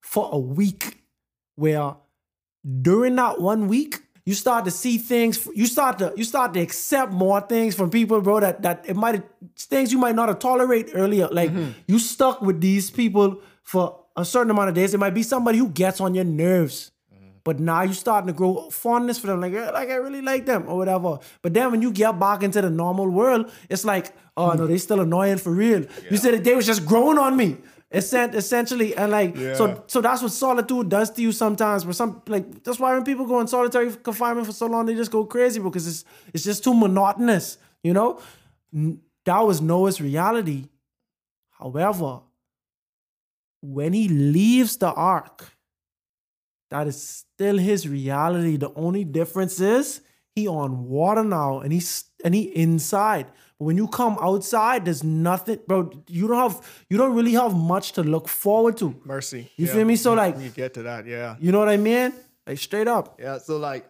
for 0.00 0.30
a 0.32 0.38
week 0.38 1.02
where 1.56 1.96
during 2.80 3.16
that 3.16 3.42
one 3.42 3.68
week, 3.68 4.00
you 4.24 4.32
start 4.32 4.64
to 4.64 4.70
see 4.70 4.96
things. 4.96 5.46
You 5.54 5.66
start 5.66 5.98
to 5.98 6.14
you 6.16 6.24
start 6.24 6.54
to 6.54 6.60
accept 6.60 7.12
more 7.12 7.42
things 7.42 7.74
from 7.74 7.90
people, 7.90 8.22
bro. 8.22 8.40
That 8.40 8.62
that 8.62 8.86
it 8.88 8.96
might 8.96 9.22
things 9.58 9.92
you 9.92 9.98
might 9.98 10.14
not 10.14 10.30
have 10.30 10.38
tolerated 10.38 10.96
earlier. 10.96 11.28
Like 11.30 11.50
mm-hmm. 11.50 11.72
you 11.86 11.98
stuck 11.98 12.40
with 12.40 12.62
these 12.62 12.90
people 12.90 13.42
for 13.62 14.00
a 14.16 14.24
certain 14.24 14.50
amount 14.50 14.70
of 14.70 14.74
days. 14.74 14.94
It 14.94 14.98
might 14.98 15.12
be 15.12 15.22
somebody 15.22 15.58
who 15.58 15.68
gets 15.68 16.00
on 16.00 16.14
your 16.14 16.24
nerves. 16.24 16.90
But 17.44 17.60
now 17.60 17.82
you're 17.82 17.92
starting 17.92 18.26
to 18.28 18.32
grow 18.32 18.70
fondness 18.70 19.18
for 19.18 19.26
them, 19.26 19.40
like 19.42 19.52
like 19.52 19.90
I 19.90 19.96
really 19.96 20.22
like 20.22 20.46
them 20.46 20.64
or 20.66 20.78
whatever. 20.78 21.18
But 21.42 21.52
then 21.52 21.70
when 21.70 21.82
you 21.82 21.92
get 21.92 22.18
back 22.18 22.42
into 22.42 22.62
the 22.62 22.70
normal 22.70 23.08
world, 23.10 23.52
it's 23.68 23.84
like, 23.84 24.12
oh 24.36 24.52
no, 24.52 24.66
they 24.66 24.78
still 24.78 25.00
annoying 25.00 25.36
for 25.36 25.52
real. 25.52 25.84
You 26.10 26.16
said 26.16 26.34
that 26.34 26.44
they 26.44 26.54
was 26.54 26.64
just 26.66 26.86
growing 26.86 27.18
on 27.18 27.36
me. 27.36 27.58
Essentially 27.92 28.96
and 28.96 29.12
like 29.12 29.36
so 29.36 29.84
so 29.86 30.00
that's 30.00 30.20
what 30.20 30.32
solitude 30.32 30.88
does 30.88 31.10
to 31.10 31.22
you 31.22 31.30
sometimes 31.30 31.84
where 31.86 31.92
some 31.92 32.22
like 32.26 32.64
that's 32.64 32.80
why 32.80 32.92
when 32.92 33.04
people 33.04 33.24
go 33.24 33.38
in 33.38 33.46
solitary 33.46 33.92
confinement 33.92 34.48
for 34.48 34.52
so 34.52 34.66
long 34.66 34.84
they 34.84 34.96
just 34.96 35.12
go 35.12 35.24
crazy 35.24 35.60
because 35.60 35.86
it's 35.86 36.04
it's 36.32 36.42
just 36.42 36.64
too 36.64 36.74
monotonous 36.74 37.56
you 37.84 37.92
know 37.92 38.20
that 39.24 39.38
was 39.38 39.60
noah's 39.60 40.00
reality 40.00 40.64
however 41.50 42.22
when 43.62 43.92
he 43.92 44.08
leaves 44.08 44.76
the 44.78 44.92
ark 44.92 45.53
that 46.74 46.88
is 46.88 47.00
still 47.00 47.56
his 47.56 47.86
reality. 47.88 48.56
The 48.56 48.72
only 48.74 49.04
difference 49.04 49.60
is 49.60 50.00
he 50.34 50.48
on 50.48 50.88
water 50.88 51.22
now 51.22 51.60
and 51.60 51.72
he's 51.72 52.04
and 52.24 52.34
he 52.34 52.42
inside. 52.66 53.26
But 53.58 53.66
when 53.66 53.76
you 53.76 53.86
come 53.86 54.18
outside 54.20 54.84
there's 54.84 55.04
nothing 55.04 55.60
bro 55.68 55.78
you 56.08 56.26
don't 56.26 56.38
have 56.46 56.56
you 56.90 56.96
don't 56.98 57.14
really 57.14 57.34
have 57.34 57.54
much 57.54 57.92
to 57.92 58.02
look 58.02 58.26
forward 58.28 58.76
to. 58.78 58.88
Mercy. 59.04 59.42
You 59.56 59.66
Yeah, 59.66 59.72
feel 59.74 59.84
me? 59.84 59.94
So, 59.96 60.14
like- 60.14 60.36
you 60.40 60.50
get 60.50 60.74
to 60.74 60.82
that, 60.82 61.06
yeah, 61.06 61.36
you 61.38 61.52
know 61.52 61.60
what 61.60 61.68
i 61.68 61.76
mean? 61.76 62.12
Like 62.46 62.58
straight 62.58 62.88
up. 62.88 63.20
Yeah. 63.20 63.38
So 63.38 63.56
like, 63.58 63.86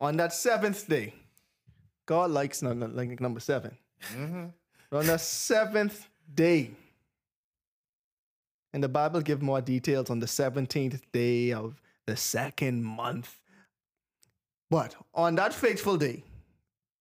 on 0.00 0.16
that 0.16 0.32
seventh 0.32 0.88
day, 0.88 1.14
God 2.06 2.30
likes 2.32 2.62
num- 2.62 2.80
num- 2.80 2.96
like 2.96 3.20
number 3.20 3.40
7 3.40 3.70
mm-hmm. 4.16 4.46
On 4.98 5.06
the 5.06 5.18
seventh 5.18 6.06
day, 6.34 6.70
and 8.72 8.82
the 8.82 8.88
Bible 8.88 9.20
give 9.20 9.42
more 9.42 9.60
details 9.60 10.10
on 10.10 10.20
the 10.20 10.26
seventeenth 10.26 11.00
day 11.12 11.52
of 11.52 11.80
the 12.06 12.16
second 12.16 12.84
month. 12.84 13.40
But 14.70 14.94
on 15.14 15.34
that 15.36 15.54
fateful 15.54 15.96
day, 15.96 16.24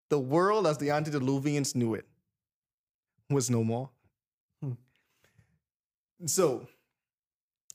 the 0.10 0.20
world 0.20 0.68
as 0.68 0.78
the 0.78 0.88
antediluvians 0.88 1.76
knew 1.76 1.94
it 1.96 2.06
was 3.30 3.50
no 3.50 3.64
more. 3.64 3.90
Hmm. 4.62 4.74
So 6.26 6.68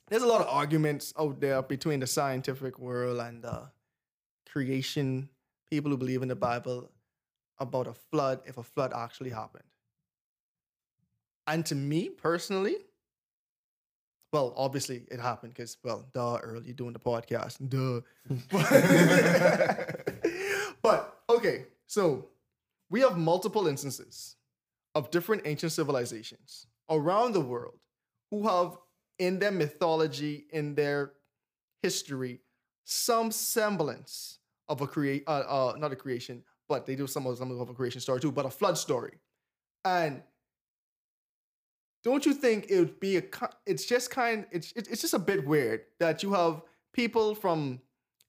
there's 0.08 0.22
a 0.22 0.26
lot 0.26 0.40
of 0.40 0.48
arguments 0.48 1.12
out 1.18 1.40
there 1.40 1.62
between 1.62 2.00
the 2.00 2.06
scientific 2.06 2.78
world 2.78 3.20
and 3.20 3.42
the 3.42 3.70
creation 4.48 5.28
people 5.70 5.90
who 5.90 5.96
believe 5.96 6.22
in 6.22 6.28
the 6.28 6.36
Bible 6.36 6.90
about 7.58 7.86
a 7.86 7.94
flood 7.94 8.40
if 8.44 8.58
a 8.58 8.62
flood 8.62 8.92
actually 8.94 9.30
happened. 9.30 9.64
And 11.46 11.64
to 11.66 11.74
me 11.74 12.08
personally, 12.08 12.76
well, 14.32 14.54
obviously 14.56 15.02
it 15.10 15.20
happened 15.20 15.54
because, 15.54 15.76
well, 15.84 16.06
duh, 16.14 16.38
early 16.42 16.72
doing 16.72 16.94
the 16.94 16.98
podcast, 16.98 17.58
duh. 17.68 18.00
but 20.82 21.18
okay, 21.28 21.66
so 21.86 22.28
we 22.90 23.00
have 23.00 23.18
multiple 23.18 23.66
instances 23.66 24.36
of 24.94 25.10
different 25.10 25.42
ancient 25.44 25.72
civilizations 25.72 26.66
around 26.90 27.32
the 27.32 27.40
world 27.40 27.78
who 28.30 28.46
have 28.48 28.78
in 29.18 29.38
their 29.38 29.52
mythology, 29.52 30.46
in 30.50 30.74
their 30.74 31.12
history, 31.82 32.40
some 32.84 33.30
semblance 33.30 34.38
of 34.68 34.80
a 34.80 34.86
create, 34.86 35.24
uh, 35.26 35.42
uh, 35.46 35.74
not 35.78 35.92
a 35.92 35.96
creation, 35.96 36.42
but 36.68 36.86
they 36.86 36.96
do 36.96 37.06
some 37.06 37.26
of 37.26 37.36
some 37.36 37.50
of 37.50 37.68
a 37.68 37.74
creation 37.74 38.00
story 38.00 38.20
too, 38.20 38.32
but 38.32 38.46
a 38.46 38.50
flood 38.50 38.78
story. 38.78 39.18
And 39.84 40.22
don't 42.04 42.26
you 42.26 42.34
think 42.34 42.66
it 42.68 42.78
would 42.78 43.00
be 43.00 43.18
a? 43.18 43.22
It's 43.66 43.84
just 43.84 44.10
kind. 44.10 44.46
It's 44.50 44.72
it's 44.74 45.00
just 45.00 45.14
a 45.14 45.18
bit 45.18 45.46
weird 45.46 45.82
that 46.00 46.22
you 46.22 46.32
have 46.32 46.62
people 46.92 47.34
from 47.34 47.80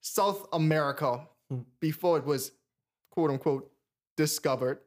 South 0.01 0.47
America 0.53 1.27
hmm. 1.49 1.61
before 1.79 2.17
it 2.17 2.25
was 2.25 2.51
quote 3.09 3.31
unquote 3.31 3.71
discovered. 4.15 4.79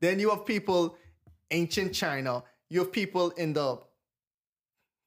Then 0.00 0.18
you 0.18 0.30
have 0.30 0.44
people 0.44 0.96
ancient 1.50 1.94
China. 1.94 2.42
You 2.68 2.80
have 2.80 2.92
people 2.92 3.30
in 3.30 3.52
the 3.52 3.78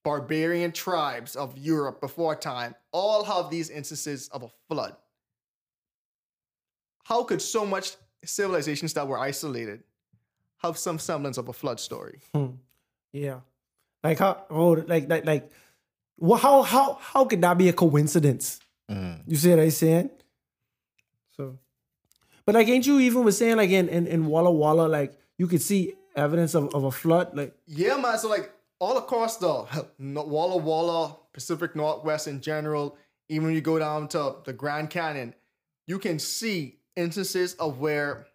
barbarian 0.04 0.72
tribes 0.72 1.36
of 1.36 1.58
Europe 1.58 2.00
before 2.00 2.36
time. 2.36 2.74
All 2.92 3.24
have 3.24 3.50
these 3.50 3.70
instances 3.70 4.30
of 4.30 4.44
a 4.44 4.50
flood. 4.70 4.96
How 7.04 7.24
could 7.24 7.42
so 7.42 7.66
much 7.66 7.98
civilizations 8.24 8.94
that 8.94 9.08
were 9.08 9.20
isolated 9.20 9.84
have 10.60 10.78
some 10.78 11.00
semblance 11.00 11.38
of 11.38 11.48
a 11.48 11.54
flood 11.54 11.80
story? 11.80 12.20
Hmm. 12.34 12.52
yeah. 13.12 13.42
Like 14.04 14.20
how 14.20 14.46
oh 14.50 14.84
like 14.88 15.10
like 15.10 15.26
like 15.26 15.52
well, 16.18 16.40
how 16.40 16.62
how 16.64 16.98
how 17.02 17.26
could 17.26 17.42
that 17.42 17.58
be 17.58 17.70
a 17.70 17.74
coincidence? 17.74 18.60
Mm. 18.90 19.22
You 19.28 19.36
see 19.36 19.50
what 19.52 19.60
i'm 19.60 19.72
saying? 19.72 20.10
So 21.36 21.60
but 22.46 22.56
like 22.56 22.68
ain't 22.68 22.88
you 22.88 23.00
even 23.00 23.24
was 23.24 23.38
saying 23.38 23.58
like 23.58 23.70
in 23.70 23.90
in, 23.90 24.08
in 24.08 24.26
walla 24.26 24.52
walla 24.52 24.88
like 24.88 25.18
you 25.38 25.48
could 25.48 25.62
see 25.62 25.96
evidence 26.16 26.54
of, 26.56 26.74
of 26.74 26.84
a 26.84 26.92
flood 26.92 27.36
like? 27.36 27.56
Yeah, 27.68 27.98
man. 27.98 28.18
So 28.18 28.30
like 28.30 28.52
all 28.80 28.98
across 28.98 29.38
the 29.38 29.66
Walla 30.00 30.58
Walla, 30.58 31.18
Pacific 31.34 31.76
Northwest 31.76 32.28
in 32.28 32.42
general, 32.42 32.98
even 33.28 33.48
when 33.48 33.56
you 33.56 33.62
go 33.62 33.78
down 33.78 34.08
to 34.10 34.36
the 34.46 34.54
Grand 34.54 34.90
Canyon, 34.90 35.36
you 35.88 36.00
can 36.00 36.20
see 36.20 36.80
instances 36.96 37.54
of 37.56 37.80
where 37.80 38.28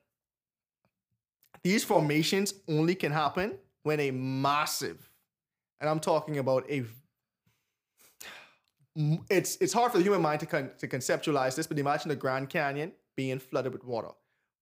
these 1.64 1.82
formations 1.82 2.54
only 2.68 2.94
can 2.94 3.10
happen 3.10 3.58
when 3.82 3.98
a 4.00 4.10
massive, 4.12 5.10
and 5.80 5.90
I'm 5.90 6.00
talking 6.00 6.38
about 6.38 6.70
a. 6.70 6.84
It's 9.28 9.56
it's 9.56 9.72
hard 9.72 9.90
for 9.90 9.98
the 9.98 10.04
human 10.04 10.22
mind 10.22 10.40
to 10.40 10.46
con- 10.46 10.70
to 10.78 10.86
conceptualize 10.86 11.56
this, 11.56 11.66
but 11.66 11.78
imagine 11.78 12.10
the 12.10 12.16
Grand 12.16 12.48
Canyon 12.48 12.92
being 13.16 13.38
flooded 13.40 13.72
with 13.72 13.84
water. 13.84 14.10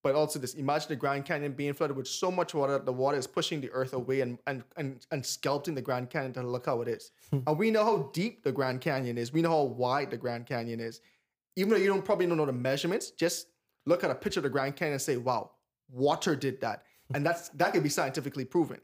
but 0.02 0.14
also 0.14 0.38
this 0.38 0.54
imagine 0.54 0.88
the 0.88 0.96
Grand 0.96 1.24
Canyon 1.24 1.52
being 1.52 1.74
flooded 1.74 1.96
with 1.96 2.08
so 2.08 2.30
much 2.30 2.54
water 2.54 2.72
that 2.72 2.86
the 2.86 2.92
water 2.92 3.16
is 3.18 3.26
pushing 3.26 3.60
the 3.60 3.70
earth 3.72 3.92
away 3.92 4.20
and 4.22 4.38
and 4.46 4.64
and, 4.76 5.06
and 5.10 5.22
sculpting 5.22 5.74
the 5.74 5.82
Grand 5.82 6.08
Canyon 6.10 6.32
to 6.32 6.42
look 6.42 6.66
how 6.66 6.80
it 6.80 6.88
is. 6.88 7.10
Hmm. 7.30 7.40
and 7.46 7.58
we 7.58 7.70
know 7.70 7.84
how 7.84 8.10
deep 8.14 8.42
the 8.42 8.52
Grand 8.52 8.80
Canyon 8.80 9.18
is. 9.18 9.32
We 9.32 9.42
know 9.42 9.50
how 9.50 9.62
wide 9.62 10.10
the 10.10 10.16
Grand 10.16 10.46
Canyon 10.46 10.80
is. 10.80 11.00
Even 11.56 11.70
though 11.70 11.76
you 11.84 11.88
don't 11.88 12.04
probably 12.04 12.26
don't 12.26 12.38
know 12.38 12.46
the 12.46 12.52
measurements, 12.52 13.10
just 13.10 13.48
look 13.86 14.02
at 14.02 14.10
a 14.10 14.14
picture 14.14 14.40
of 14.40 14.44
the 14.44 14.50
Grand 14.50 14.74
Canyon 14.76 14.94
and 14.94 15.02
say, 15.02 15.18
wow, 15.18 15.50
water 15.90 16.34
did 16.34 16.60
that. 16.62 16.84
And 17.14 17.24
that's 17.24 17.48
that 17.50 17.72
can 17.72 17.82
be 17.82 17.88
scientifically 17.88 18.44
proven. 18.44 18.80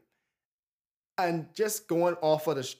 And 1.17 1.47
just 1.53 1.87
going 1.87 2.15
off 2.21 2.47
of 2.47 2.55
the 2.55 2.63
sh- 2.63 2.75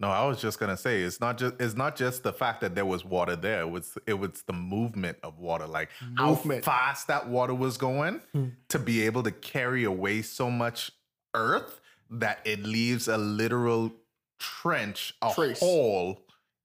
No, 0.00 0.08
I 0.08 0.26
was 0.26 0.40
just 0.40 0.58
gonna 0.58 0.76
say 0.76 1.02
it's 1.02 1.20
not 1.20 1.38
just 1.38 1.54
it's 1.60 1.74
not 1.74 1.96
just 1.96 2.22
the 2.22 2.32
fact 2.32 2.60
that 2.62 2.74
there 2.74 2.86
was 2.86 3.04
water 3.04 3.36
there. 3.36 3.62
It 3.62 3.70
was 3.70 3.98
it 4.06 4.14
was 4.14 4.42
the 4.46 4.52
movement 4.52 5.18
of 5.22 5.38
water, 5.38 5.66
like 5.66 5.90
Movement. 6.18 6.64
how 6.64 6.72
fast 6.72 7.06
that 7.08 7.28
water 7.28 7.54
was 7.54 7.76
going 7.76 8.20
hmm. 8.32 8.48
to 8.68 8.78
be 8.78 9.02
able 9.02 9.22
to 9.24 9.30
carry 9.30 9.84
away 9.84 10.22
so 10.22 10.50
much 10.50 10.90
earth 11.34 11.80
that 12.10 12.40
it 12.44 12.62
leaves 12.62 13.08
a 13.08 13.16
literal 13.16 13.92
trench, 14.38 15.14
a 15.22 15.32
Trace. 15.34 15.60
hole 15.60 16.20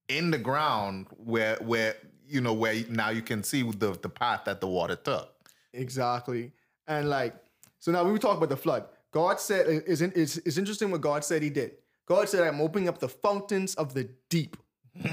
in 0.10 0.32
the 0.32 0.38
ground 0.38 1.08
where 1.12 1.56
where 1.58 1.96
you 2.28 2.42
know 2.42 2.54
where 2.54 2.84
now 2.90 3.10
you 3.10 3.22
can 3.22 3.44
see 3.44 3.64
the 3.64 3.98
the 4.02 4.10
path 4.10 4.46
that 4.46 4.62
the 4.62 4.68
water 4.68 4.96
took. 4.96 5.34
Exactly. 5.74 6.52
And 6.88 7.10
like, 7.10 7.36
so 7.80 7.92
now 7.92 8.04
we 8.04 8.18
talk 8.18 8.38
about 8.38 8.50
the 8.50 8.58
flood. 8.58 8.86
God 9.12 9.40
said, 9.40 9.84
is 9.86 10.02
is 10.02 10.38
is 10.40 10.58
interesting 10.58 10.92
what 10.92 11.02
God 11.02 11.24
said 11.24 11.42
he 11.42 11.50
did. 11.50 11.72
God 12.08 12.30
said, 12.30 12.48
I'm 12.48 12.62
opening 12.62 12.88
up 12.88 13.00
the 13.00 13.10
fountains 13.10 13.76
of 13.76 13.94
the 13.94 14.10
deep. 14.30 14.58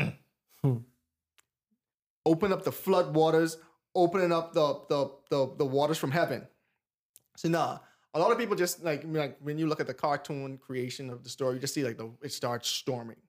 Open 2.27 2.53
up 2.53 2.64
the 2.64 2.72
flood 2.72 3.14
waters, 3.14 3.59
opening 3.95 4.33
up 4.33 4.55
the, 4.55 4.81
the, 4.89 5.11
the, 5.29 5.55
the 5.59 5.66
waters 5.66 5.99
from 5.99 6.11
heaven. 6.11 6.47
So 7.37 7.51
now, 7.51 7.83
a 8.14 8.18
lot 8.18 8.31
of 8.31 8.39
people 8.39 8.57
just 8.57 8.83
like, 8.83 9.05
like 9.07 9.37
when 9.41 9.59
you 9.59 9.66
look 9.66 9.81
at 9.81 9.87
the 9.87 9.93
cartoon 9.95 10.57
creation 10.57 11.11
of 11.11 11.22
the 11.22 11.29
story, 11.29 11.55
you 11.55 11.61
just 11.61 11.75
see 11.75 11.85
like 11.85 11.99
the 11.99 12.11
it 12.22 12.33
starts 12.33 12.68
storming. 12.68 13.20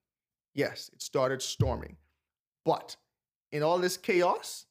Yes, 0.54 0.90
it 0.94 1.02
started 1.02 1.42
storming. 1.42 1.98
But 2.64 2.96
in 3.52 3.64
all 3.64 3.80
this 3.80 3.98
chaos, 3.98 4.66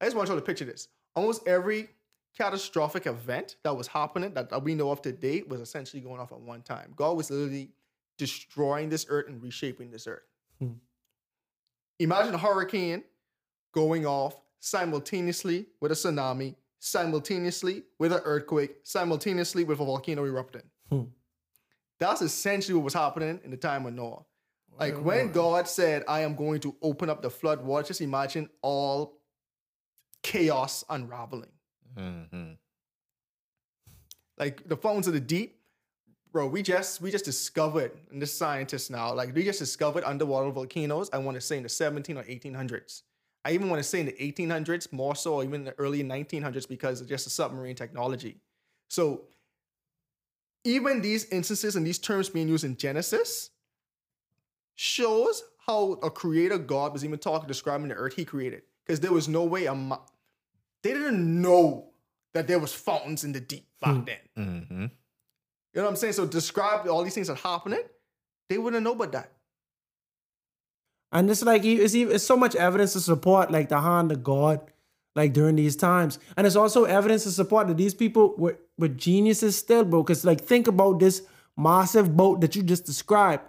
I 0.00 0.04
just 0.04 0.16
want 0.16 0.28
you 0.28 0.34
to 0.34 0.40
picture 0.40 0.66
this. 0.66 0.88
Almost 1.16 1.48
every 1.48 1.88
catastrophic 2.36 3.06
event 3.06 3.56
that 3.62 3.76
was 3.76 3.86
happening 3.86 4.34
that, 4.34 4.62
we 4.62 4.74
know 4.74 4.90
of 4.90 5.02
today 5.02 5.42
was 5.46 5.60
essentially 5.60 6.02
going 6.02 6.20
off 6.20 6.32
at 6.32 6.40
one 6.40 6.62
time. 6.62 6.92
God 6.96 7.16
was 7.16 7.30
literally 7.30 7.70
destroying 8.18 8.88
this 8.88 9.06
earth 9.08 9.28
and 9.28 9.42
reshaping 9.42 9.90
this 9.90 10.06
earth. 10.06 10.22
Hmm. 10.58 10.72
Imagine 11.98 12.34
a 12.34 12.38
hurricane 12.38 13.04
going 13.72 14.06
off 14.06 14.40
simultaneously 14.60 15.66
with 15.80 15.92
a 15.92 15.94
tsunami, 15.94 16.54
simultaneously 16.78 17.84
with 17.98 18.12
an 18.12 18.20
earthquake, 18.24 18.76
simultaneously 18.82 19.64
with 19.64 19.80
a 19.80 19.84
volcano 19.84 20.24
erupting. 20.24 20.62
Hmm. 20.90 21.02
That's 22.00 22.22
essentially 22.22 22.74
what 22.74 22.84
was 22.84 22.94
happening 22.94 23.40
in 23.44 23.50
the 23.50 23.56
time 23.56 23.86
of 23.86 23.94
Noah. 23.94 24.24
Like 24.78 24.96
when 24.98 25.30
God 25.30 25.68
said, 25.68 26.02
I 26.08 26.22
am 26.22 26.34
going 26.34 26.58
to 26.60 26.74
open 26.82 27.08
up 27.08 27.22
the 27.22 27.30
flood 27.30 27.64
water, 27.64 27.86
just 27.86 28.00
imagine 28.00 28.50
all 28.60 29.20
chaos 30.22 30.82
unraveling. 30.90 31.53
Mhm. 31.96 32.58
Like 34.36 34.68
the 34.68 34.76
phones 34.76 35.06
of 35.06 35.14
the 35.14 35.20
deep, 35.20 35.60
bro, 36.32 36.46
we 36.46 36.62
just 36.62 37.00
we 37.00 37.10
just 37.10 37.24
discovered, 37.24 37.92
and 38.10 38.20
the 38.20 38.26
scientists 38.26 38.90
now, 38.90 39.14
like 39.14 39.34
we 39.34 39.44
just 39.44 39.58
discovered 39.60 40.04
underwater 40.04 40.50
volcanoes, 40.50 41.08
I 41.12 41.18
want 41.18 41.36
to 41.36 41.40
say 41.40 41.56
in 41.56 41.62
the 41.62 41.68
17 41.68 42.16
or 42.16 42.24
1800s. 42.24 43.02
I 43.44 43.52
even 43.52 43.68
want 43.68 43.80
to 43.80 43.88
say 43.88 44.00
in 44.00 44.06
the 44.06 44.16
1800s, 44.20 44.92
more 44.92 45.14
so, 45.14 45.34
or 45.34 45.44
even 45.44 45.56
in 45.60 45.64
the 45.64 45.78
early 45.78 46.02
1900s, 46.02 46.66
because 46.66 47.00
of 47.00 47.08
just 47.08 47.24
the 47.24 47.30
submarine 47.30 47.76
technology. 47.76 48.40
So 48.88 49.26
even 50.64 51.02
these 51.02 51.26
instances 51.26 51.76
and 51.76 51.86
these 51.86 51.98
terms 51.98 52.30
being 52.30 52.48
used 52.48 52.64
in 52.64 52.76
Genesis 52.76 53.50
shows 54.76 55.44
how 55.66 55.92
a 56.02 56.10
creator 56.10 56.58
God 56.58 56.92
was 56.92 57.04
even 57.04 57.18
talking, 57.18 57.46
describing 57.46 57.88
the 57.88 57.94
earth 57.94 58.14
he 58.14 58.24
created. 58.24 58.62
Because 58.84 59.00
there 59.00 59.12
was 59.12 59.28
no 59.28 59.44
way 59.44 59.66
a 59.66 59.74
they 60.84 60.92
didn't 60.92 61.40
know 61.42 61.86
that 62.34 62.46
there 62.46 62.58
was 62.58 62.72
fountains 62.72 63.24
in 63.24 63.32
the 63.32 63.40
deep 63.40 63.66
back 63.80 64.06
then. 64.06 64.18
Mhm. 64.38 64.90
You 65.72 65.80
know 65.80 65.82
what 65.82 65.88
I'm 65.90 65.96
saying? 65.96 66.12
So 66.12 66.26
describe 66.26 66.86
all 66.88 67.02
these 67.02 67.14
things 67.14 67.28
that 67.28 67.38
happening, 67.38 67.80
they 68.48 68.58
wouldn't 68.58 68.84
know 68.84 68.92
about 68.92 69.12
that. 69.12 69.32
And 71.10 71.30
it's 71.30 71.42
like 71.42 71.64
it's, 71.64 71.94
it's 71.94 72.24
so 72.24 72.36
much 72.36 72.54
evidence 72.54 72.92
to 72.92 73.00
support 73.00 73.50
like 73.50 73.68
the 73.68 73.80
hand 73.80 74.12
of 74.12 74.22
God, 74.22 74.60
like 75.16 75.32
during 75.32 75.56
these 75.56 75.76
times. 75.76 76.18
And 76.36 76.46
it's 76.46 76.56
also 76.56 76.84
evidence 76.84 77.22
to 77.22 77.30
support 77.30 77.68
that 77.68 77.76
these 77.76 77.94
people 77.94 78.34
were, 78.36 78.58
were 78.76 78.88
geniuses 78.88 79.56
still, 79.56 79.84
bro. 79.84 80.02
Because 80.02 80.24
like 80.24 80.40
think 80.40 80.66
about 80.66 80.98
this 80.98 81.22
massive 81.56 82.16
boat 82.16 82.40
that 82.42 82.56
you 82.56 82.62
just 82.62 82.84
described. 82.84 83.44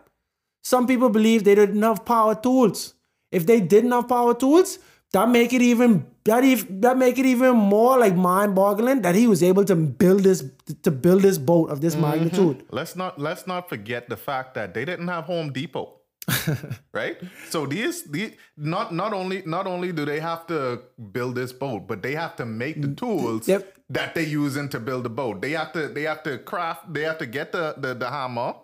Some 0.63 0.88
people 0.88 1.09
believe 1.09 1.43
they 1.43 1.55
didn't 1.55 1.81
have 1.81 2.05
power 2.05 2.36
tools. 2.36 2.93
If 3.31 3.45
they 3.45 3.59
didn't 3.59 3.91
have 3.91 4.07
power 4.07 4.33
tools, 4.33 4.79
that 5.11 5.29
make 5.29 5.53
it 5.53 5.61
even 5.61 6.05
that 6.25 6.43
ev- 6.43 6.81
that 6.81 6.97
make 6.97 7.17
it 7.17 7.25
even 7.25 7.55
more 7.55 7.97
like 7.97 8.15
mind-boggling 8.15 9.01
that 9.01 9.15
he 9.15 9.27
was 9.27 9.43
able 9.43 9.63
to 9.65 9.75
build 9.75 10.23
this 10.23 10.43
to 10.83 10.91
build 10.91 11.21
this 11.21 11.37
boat 11.37 11.69
of 11.69 11.81
this 11.81 11.93
mm-hmm. 11.93 12.09
magnitude. 12.09 12.63
Let's 12.71 12.95
not 12.95 13.19
let's 13.19 13.47
not 13.47 13.69
forget 13.69 14.09
the 14.09 14.17
fact 14.17 14.55
that 14.55 14.73
they 14.73 14.85
didn't 14.85 15.07
have 15.07 15.25
Home 15.25 15.51
Depot. 15.51 15.93
right? 16.93 17.17
So 17.49 17.65
these 17.65 18.03
these 18.03 18.31
not 18.57 18.93
not 18.93 19.13
only 19.13 19.43
not 19.45 19.67
only 19.67 19.91
do 19.91 20.05
they 20.05 20.19
have 20.19 20.47
to 20.47 20.81
build 21.11 21.35
this 21.35 21.53
boat, 21.53 21.87
but 21.87 22.01
they 22.01 22.15
have 22.15 22.35
to 22.37 22.45
make 22.45 22.81
the 22.81 22.87
mm, 22.87 22.97
tools 22.97 23.47
Yep. 23.47 23.77
that 23.89 24.15
they're 24.15 24.23
using 24.23 24.67
to 24.69 24.79
build 24.79 25.05
the 25.05 25.09
boat. 25.09 25.41
They 25.41 25.51
have 25.51 25.71
to 25.73 25.87
they 25.87 26.03
have 26.03 26.23
to 26.23 26.39
craft, 26.39 26.91
they 26.93 27.03
have 27.03 27.19
to 27.19 27.27
get 27.27 27.51
the 27.51 27.75
the, 27.77 27.93
the 27.93 28.09
hammer, 28.09 28.55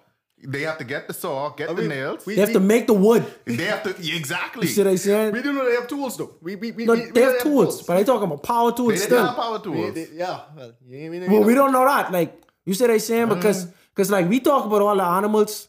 they 0.43 0.61
have 0.61 0.77
to 0.79 0.83
get 0.83 1.07
the 1.07 1.13
saw, 1.13 1.49
get 1.49 1.69
the 1.69 1.75
mean, 1.75 1.89
nails. 1.89 2.25
we- 2.25 2.35
They 2.35 2.41
have 2.41 2.53
to 2.53 2.59
make 2.59 2.87
the 2.87 2.93
wood. 2.93 3.25
they 3.45 3.65
have 3.65 3.83
to 3.83 3.89
exactly. 3.91 4.67
Oh, 4.67 4.71
See 4.71 4.81
what 4.83 4.89
I'm 4.91 4.97
saying? 4.97 5.33
We 5.33 5.41
do 5.41 5.53
know 5.53 5.65
they 5.65 5.75
have 5.75 5.87
tools 5.87 6.17
though. 6.17 6.35
We, 6.41 6.55
we, 6.55 6.71
we, 6.71 6.85
No, 6.85 6.93
we- 6.93 7.05
we 7.05 7.11
they 7.11 7.21
know 7.21 7.31
have 7.33 7.41
tools, 7.41 7.81
but 7.83 7.97
I 7.97 8.03
talking 8.03 8.23
about 8.27 8.43
power 8.43 8.71
tools 8.75 8.93
didn't 8.93 9.05
still. 9.05 9.25
have 9.25 9.35
power 9.35 9.57
They- 9.57 9.63
tools. 9.63 9.93
they- 9.93 10.09
yeah, 10.13 10.39
well, 10.55 10.73
you, 10.87 10.97
you, 10.97 11.13
you 11.13 11.29
Well, 11.31 11.43
we 11.43 11.53
don't 11.53 11.71
know 11.71 11.85
that. 11.85 12.11
Like 12.11 12.41
you 12.65 12.73
said, 12.73 12.89
I 12.89 12.97
saying 12.97 13.27
mm-hmm. 13.27 13.35
because 13.35 13.65
because 13.93 14.09
like 14.11 14.27
we 14.29 14.39
talk 14.39 14.65
about 14.65 14.81
all 14.81 14.95
the 14.95 15.03
animals 15.03 15.67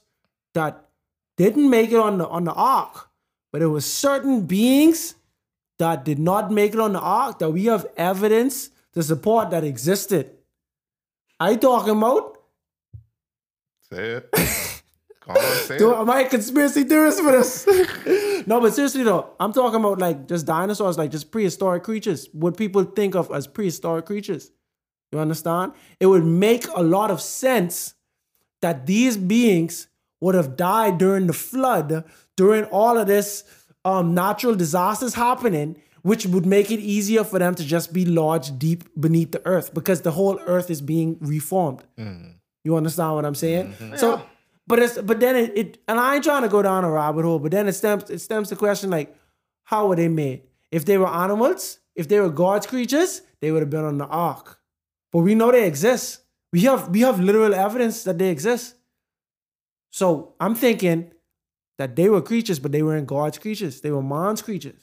that 0.54 0.84
didn't 1.36 1.68
make 1.68 1.90
it 1.90 1.98
on 1.98 2.18
the 2.18 2.26
on 2.28 2.44
the 2.44 2.52
ark, 2.52 3.08
but 3.50 3.58
there 3.60 3.70
was 3.70 3.84
certain 3.90 4.46
beings 4.46 5.14
that 5.78 6.04
did 6.04 6.18
not 6.18 6.50
make 6.52 6.74
it 6.74 6.80
on 6.80 6.92
the 6.92 7.00
ark 7.00 7.38
that 7.40 7.50
we 7.50 7.64
have 7.66 7.86
evidence 7.96 8.70
to 8.94 9.02
support 9.02 9.50
that 9.50 9.64
existed. 9.64 10.30
I 11.40 11.56
talking 11.56 11.96
about. 11.96 12.38
Say 13.92 14.10
it. 14.12 14.28
Come 15.20 15.36
on, 15.36 15.42
say 15.66 15.78
Do, 15.78 15.92
it. 15.92 15.98
am 15.98 16.10
I 16.10 16.22
a 16.22 16.28
conspiracy 16.28 16.82
theorist 16.84 17.20
for 17.20 17.30
this? 17.30 17.66
no, 18.46 18.60
but 18.60 18.74
seriously 18.74 19.04
though, 19.04 19.30
I'm 19.38 19.52
talking 19.52 19.78
about 19.78 19.98
like 19.98 20.26
just 20.26 20.46
dinosaurs, 20.46 20.98
like 20.98 21.10
just 21.12 21.30
prehistoric 21.30 21.84
creatures. 21.84 22.28
What 22.32 22.56
people 22.56 22.82
think 22.84 23.14
of 23.14 23.30
as 23.30 23.46
prehistoric 23.46 24.06
creatures. 24.06 24.50
You 25.12 25.18
understand? 25.20 25.72
It 26.00 26.06
would 26.06 26.24
make 26.24 26.66
a 26.74 26.82
lot 26.82 27.10
of 27.10 27.20
sense 27.20 27.94
that 28.62 28.86
these 28.86 29.16
beings 29.16 29.88
would 30.20 30.34
have 30.34 30.56
died 30.56 30.98
during 30.98 31.26
the 31.26 31.32
flood, 31.32 32.04
during 32.36 32.64
all 32.66 32.96
of 32.98 33.06
this 33.06 33.44
um, 33.84 34.14
natural 34.14 34.54
disasters 34.54 35.14
happening, 35.14 35.76
which 36.02 36.26
would 36.26 36.46
make 36.46 36.70
it 36.70 36.80
easier 36.80 37.24
for 37.24 37.38
them 37.38 37.54
to 37.56 37.64
just 37.64 37.92
be 37.92 38.04
lodged 38.06 38.58
deep 38.58 38.84
beneath 38.98 39.32
the 39.32 39.42
earth 39.46 39.74
because 39.74 40.00
the 40.02 40.12
whole 40.12 40.40
earth 40.46 40.70
is 40.70 40.80
being 40.80 41.16
reformed. 41.20 41.82
You 42.64 42.76
understand 42.76 43.14
what 43.14 43.24
I'm 43.24 43.34
saying? 43.34 43.72
Mm-hmm. 43.72 43.96
So, 43.96 44.22
but 44.66 44.78
it's 44.78 44.98
but 45.00 45.20
then 45.20 45.36
it, 45.36 45.58
it 45.58 45.78
and 45.88 45.98
I 45.98 46.14
ain't 46.14 46.24
trying 46.24 46.42
to 46.42 46.48
go 46.48 46.62
down 46.62 46.84
a 46.84 46.90
rabbit 46.90 47.24
hole, 47.24 47.38
but 47.38 47.50
then 47.50 47.68
it 47.68 47.72
stems 47.72 48.08
it 48.10 48.20
stems 48.20 48.50
the 48.50 48.56
question 48.56 48.90
like, 48.90 49.16
how 49.64 49.88
were 49.88 49.96
they 49.96 50.08
made? 50.08 50.42
If 50.70 50.84
they 50.84 50.98
were 50.98 51.08
animals, 51.08 51.78
if 51.94 52.08
they 52.08 52.20
were 52.20 52.30
God's 52.30 52.66
creatures, 52.66 53.22
they 53.40 53.50
would 53.50 53.60
have 53.60 53.70
been 53.70 53.84
on 53.84 53.98
the 53.98 54.06
ark. 54.06 54.58
But 55.10 55.20
we 55.20 55.34
know 55.34 55.50
they 55.50 55.66
exist. 55.66 56.20
We 56.52 56.60
have 56.62 56.88
we 56.88 57.00
have 57.00 57.20
literal 57.20 57.54
evidence 57.54 58.04
that 58.04 58.18
they 58.18 58.28
exist. 58.28 58.76
So 59.90 60.34
I'm 60.40 60.54
thinking 60.54 61.12
that 61.78 61.96
they 61.96 62.08
were 62.08 62.22
creatures, 62.22 62.58
but 62.58 62.72
they 62.72 62.82
weren't 62.82 63.06
God's 63.06 63.38
creatures. 63.38 63.80
They 63.80 63.90
were 63.90 64.02
man's 64.02 64.40
creatures. 64.40 64.82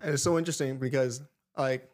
And 0.00 0.14
it's 0.14 0.22
so 0.22 0.36
interesting 0.36 0.78
because, 0.78 1.22
like, 1.56 1.88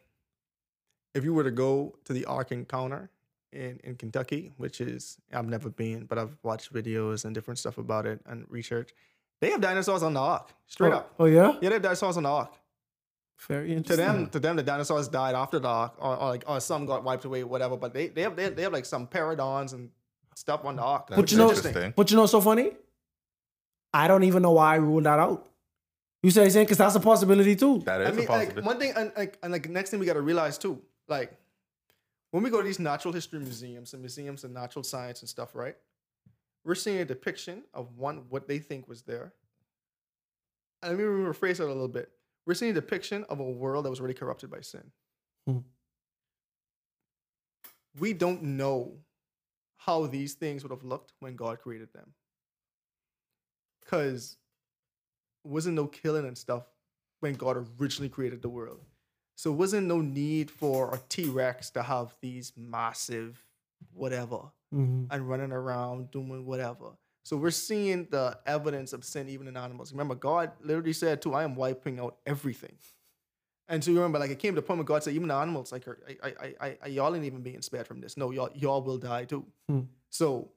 if 1.15 1.25
you 1.25 1.33
were 1.33 1.45
to 1.45 1.51
go 1.51 1.97
to 2.07 2.13
the 2.13 2.25
Ark 2.25 2.51
Encounter 2.51 3.11
in, 3.55 3.81
in 3.85 3.97
Kentucky, 3.97 4.53
which 4.57 4.81
is, 4.81 5.19
I've 5.33 5.47
never 5.47 5.71
been, 5.71 6.05
but 6.05 6.19
I've 6.19 6.37
watched 6.43 6.73
videos 6.73 7.25
and 7.25 7.35
different 7.35 7.59
stuff 7.59 7.79
about 7.79 8.07
it 8.07 8.21
and 8.27 8.45
research, 8.49 8.91
they 9.41 9.51
have 9.51 9.61
dinosaurs 9.61 10.03
on 10.03 10.15
the 10.15 10.21
Ark, 10.21 10.51
straight 10.67 10.93
oh, 10.93 10.97
up. 10.97 11.15
Oh 11.19 11.25
yeah? 11.27 11.53
Yeah, 11.61 11.69
they 11.69 11.75
have 11.75 11.83
dinosaurs 11.83 12.17
on 12.17 12.25
the 12.25 12.31
Ark. 12.31 12.55
Very 13.49 13.75
interesting. 13.75 14.07
To 14.07 14.13
them, 14.13 14.27
to 14.31 14.41
them, 14.41 14.57
the 14.57 14.63
dinosaurs 14.63 15.09
died 15.09 15.35
after 15.35 15.59
the 15.59 15.69
Ark, 15.69 15.95
or, 15.99 16.17
or 16.17 16.29
like, 16.31 16.45
or 16.47 16.61
some 16.61 16.87
got 16.87 17.05
wiped 17.05 17.25
away, 17.25 17.45
whatever. 17.45 17.77
But 17.77 17.93
they, 17.93 18.09
they 18.09 18.23
have, 18.23 18.37
they, 18.37 18.49
they 18.49 18.63
have 18.63 18.73
like 18.73 18.87
some 18.87 19.07
paradons 19.07 19.73
and 19.73 19.91
stuff 20.35 20.65
on 20.65 20.77
the 20.77 20.83
Ark. 20.83 21.09
That's 21.09 21.21
But 21.21 21.33
you 21.33 21.39
know, 21.39 21.49
interesting. 21.51 21.93
but 21.97 22.11
you 22.11 22.17
know, 22.17 22.23
what's 22.23 22.33
so 22.33 22.41
funny. 22.41 22.73
I 23.93 24.09
don't 24.09 24.25
even 24.25 24.43
know 24.43 24.53
why 24.53 24.75
I 24.75 24.77
ruled 24.77 25.05
that 25.05 25.19
out. 25.19 25.47
You 26.23 26.31
say 26.31 26.49
saying 26.49 26.67
because 26.67 26.79
that's 26.79 26.95
a 26.95 27.01
possibility 27.01 27.55
too. 27.55 27.83
That 27.85 28.01
is 28.01 28.09
I 28.09 28.11
mean, 28.13 28.25
a 28.25 28.27
possibility. 28.27 28.57
like 28.57 28.67
one 28.67 28.79
thing, 28.79 28.93
and 28.97 29.13
like, 29.17 29.39
and 29.43 29.53
like 29.53 29.69
next 29.69 29.91
thing 29.91 30.01
we 30.01 30.07
got 30.07 30.15
to 30.15 30.23
realize 30.23 30.57
too, 30.57 30.81
like 31.07 31.37
when 32.35 32.43
we 32.43 32.51
go 32.51 32.61
to 32.61 32.67
these 32.67 32.81
natural 32.81 33.15
history 33.15 33.39
museums 33.39 33.93
and 33.93 34.03
museums 34.03 34.43
of 34.43 34.51
natural 34.51 34.83
science 34.83 35.21
and 35.21 35.29
stuff, 35.29 35.55
right? 35.55 35.77
We're 36.65 36.75
seeing 36.75 36.99
a 36.99 37.05
depiction 37.05 37.63
of 37.73 37.97
one 37.97 38.25
what 38.29 38.49
they 38.49 38.59
think 38.59 38.89
was 38.89 39.03
there. 39.03 39.35
And 40.83 40.91
let 40.91 40.99
me 40.99 41.05
rephrase 41.05 41.59
that 41.59 41.67
a 41.67 41.69
little 41.69 41.87
bit. 41.87 42.11
We're 42.45 42.55
seeing 42.55 42.73
a 42.73 42.75
depiction 42.75 43.25
of 43.29 43.39
a 43.39 43.45
world 43.45 43.85
that 43.85 43.91
was 43.91 44.01
already 44.01 44.15
corrupted 44.15 44.51
by 44.51 44.63
sin. 44.63 44.83
Hmm. 45.47 45.59
We 48.01 48.13
don't 48.13 48.43
know 48.43 48.97
how 49.77 50.07
these 50.07 50.35
things 50.35 50.65
would 50.65 50.73
have 50.73 50.83
looked 50.83 51.13
when 51.21 51.37
God 51.37 51.61
created 51.61 51.93
them. 51.93 52.15
Because 53.85 54.39
wasn't 55.45 55.77
no 55.77 55.87
killing 55.87 56.27
and 56.27 56.37
stuff 56.37 56.65
when 57.21 57.35
God 57.35 57.65
originally 57.79 58.09
created 58.09 58.43
the 58.43 58.49
world. 58.49 58.81
So 59.37 59.53
it 59.53 59.57
wasn't 59.57 59.87
no 59.89 60.01
need 60.01 60.51
for 60.51 60.95
a 60.95 60.99
T-Rex 61.09 61.71
to 61.71 61.83
have 61.83 62.15
these 62.21 62.53
massive 62.57 63.45
whatever 63.93 64.51
Mhm. 64.73 65.09
and 65.11 65.29
running 65.29 65.53
around 65.53 66.11
doing 66.11 66.45
whatever. 66.47 66.97
So 67.25 67.37
we're 67.37 67.51
seeing 67.51 68.07
the 68.11 68.39
evidence 68.47 68.93
of 68.93 69.05
sin 69.05 69.29
even 69.29 69.49
in 69.49 69.57
animals. 69.57 69.93
Remember, 69.93 70.15
God 70.15 70.53
literally 70.61 70.93
said 70.93 71.21
too, 71.23 71.35
I 71.35 71.43
am 71.45 71.55
wiping 71.57 71.99
out 71.99 72.19
everything. 72.27 72.77
And 73.67 73.83
so 73.83 73.91
you 73.91 73.97
remember, 73.97 74.19
like 74.19 74.31
it 74.31 74.39
came 74.39 74.55
to 74.55 74.61
the 74.61 74.67
point 74.67 74.79
where 74.79 74.85
God 74.85 75.03
said, 75.03 75.15
even 75.15 75.29
the 75.29 75.35
animals, 75.35 75.73
like 75.73 75.87
I, 75.89 76.17
I, 76.23 76.55
I, 76.61 76.79
I, 76.83 76.87
y'all 76.89 77.15
ain't 77.17 77.25
even 77.25 77.43
being 77.43 77.63
spared 77.63 77.87
from 77.87 78.01
this. 78.01 78.17
No, 78.17 78.31
y'all, 78.31 78.51
y'all 78.55 78.83
will 78.83 78.99
die 78.99 79.25
too. 79.25 79.47
Hmm. 79.69 79.81
So 80.11 80.51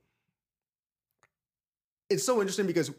it's 2.10 2.24
so 2.24 2.40
interesting 2.42 2.68
because 2.68 2.92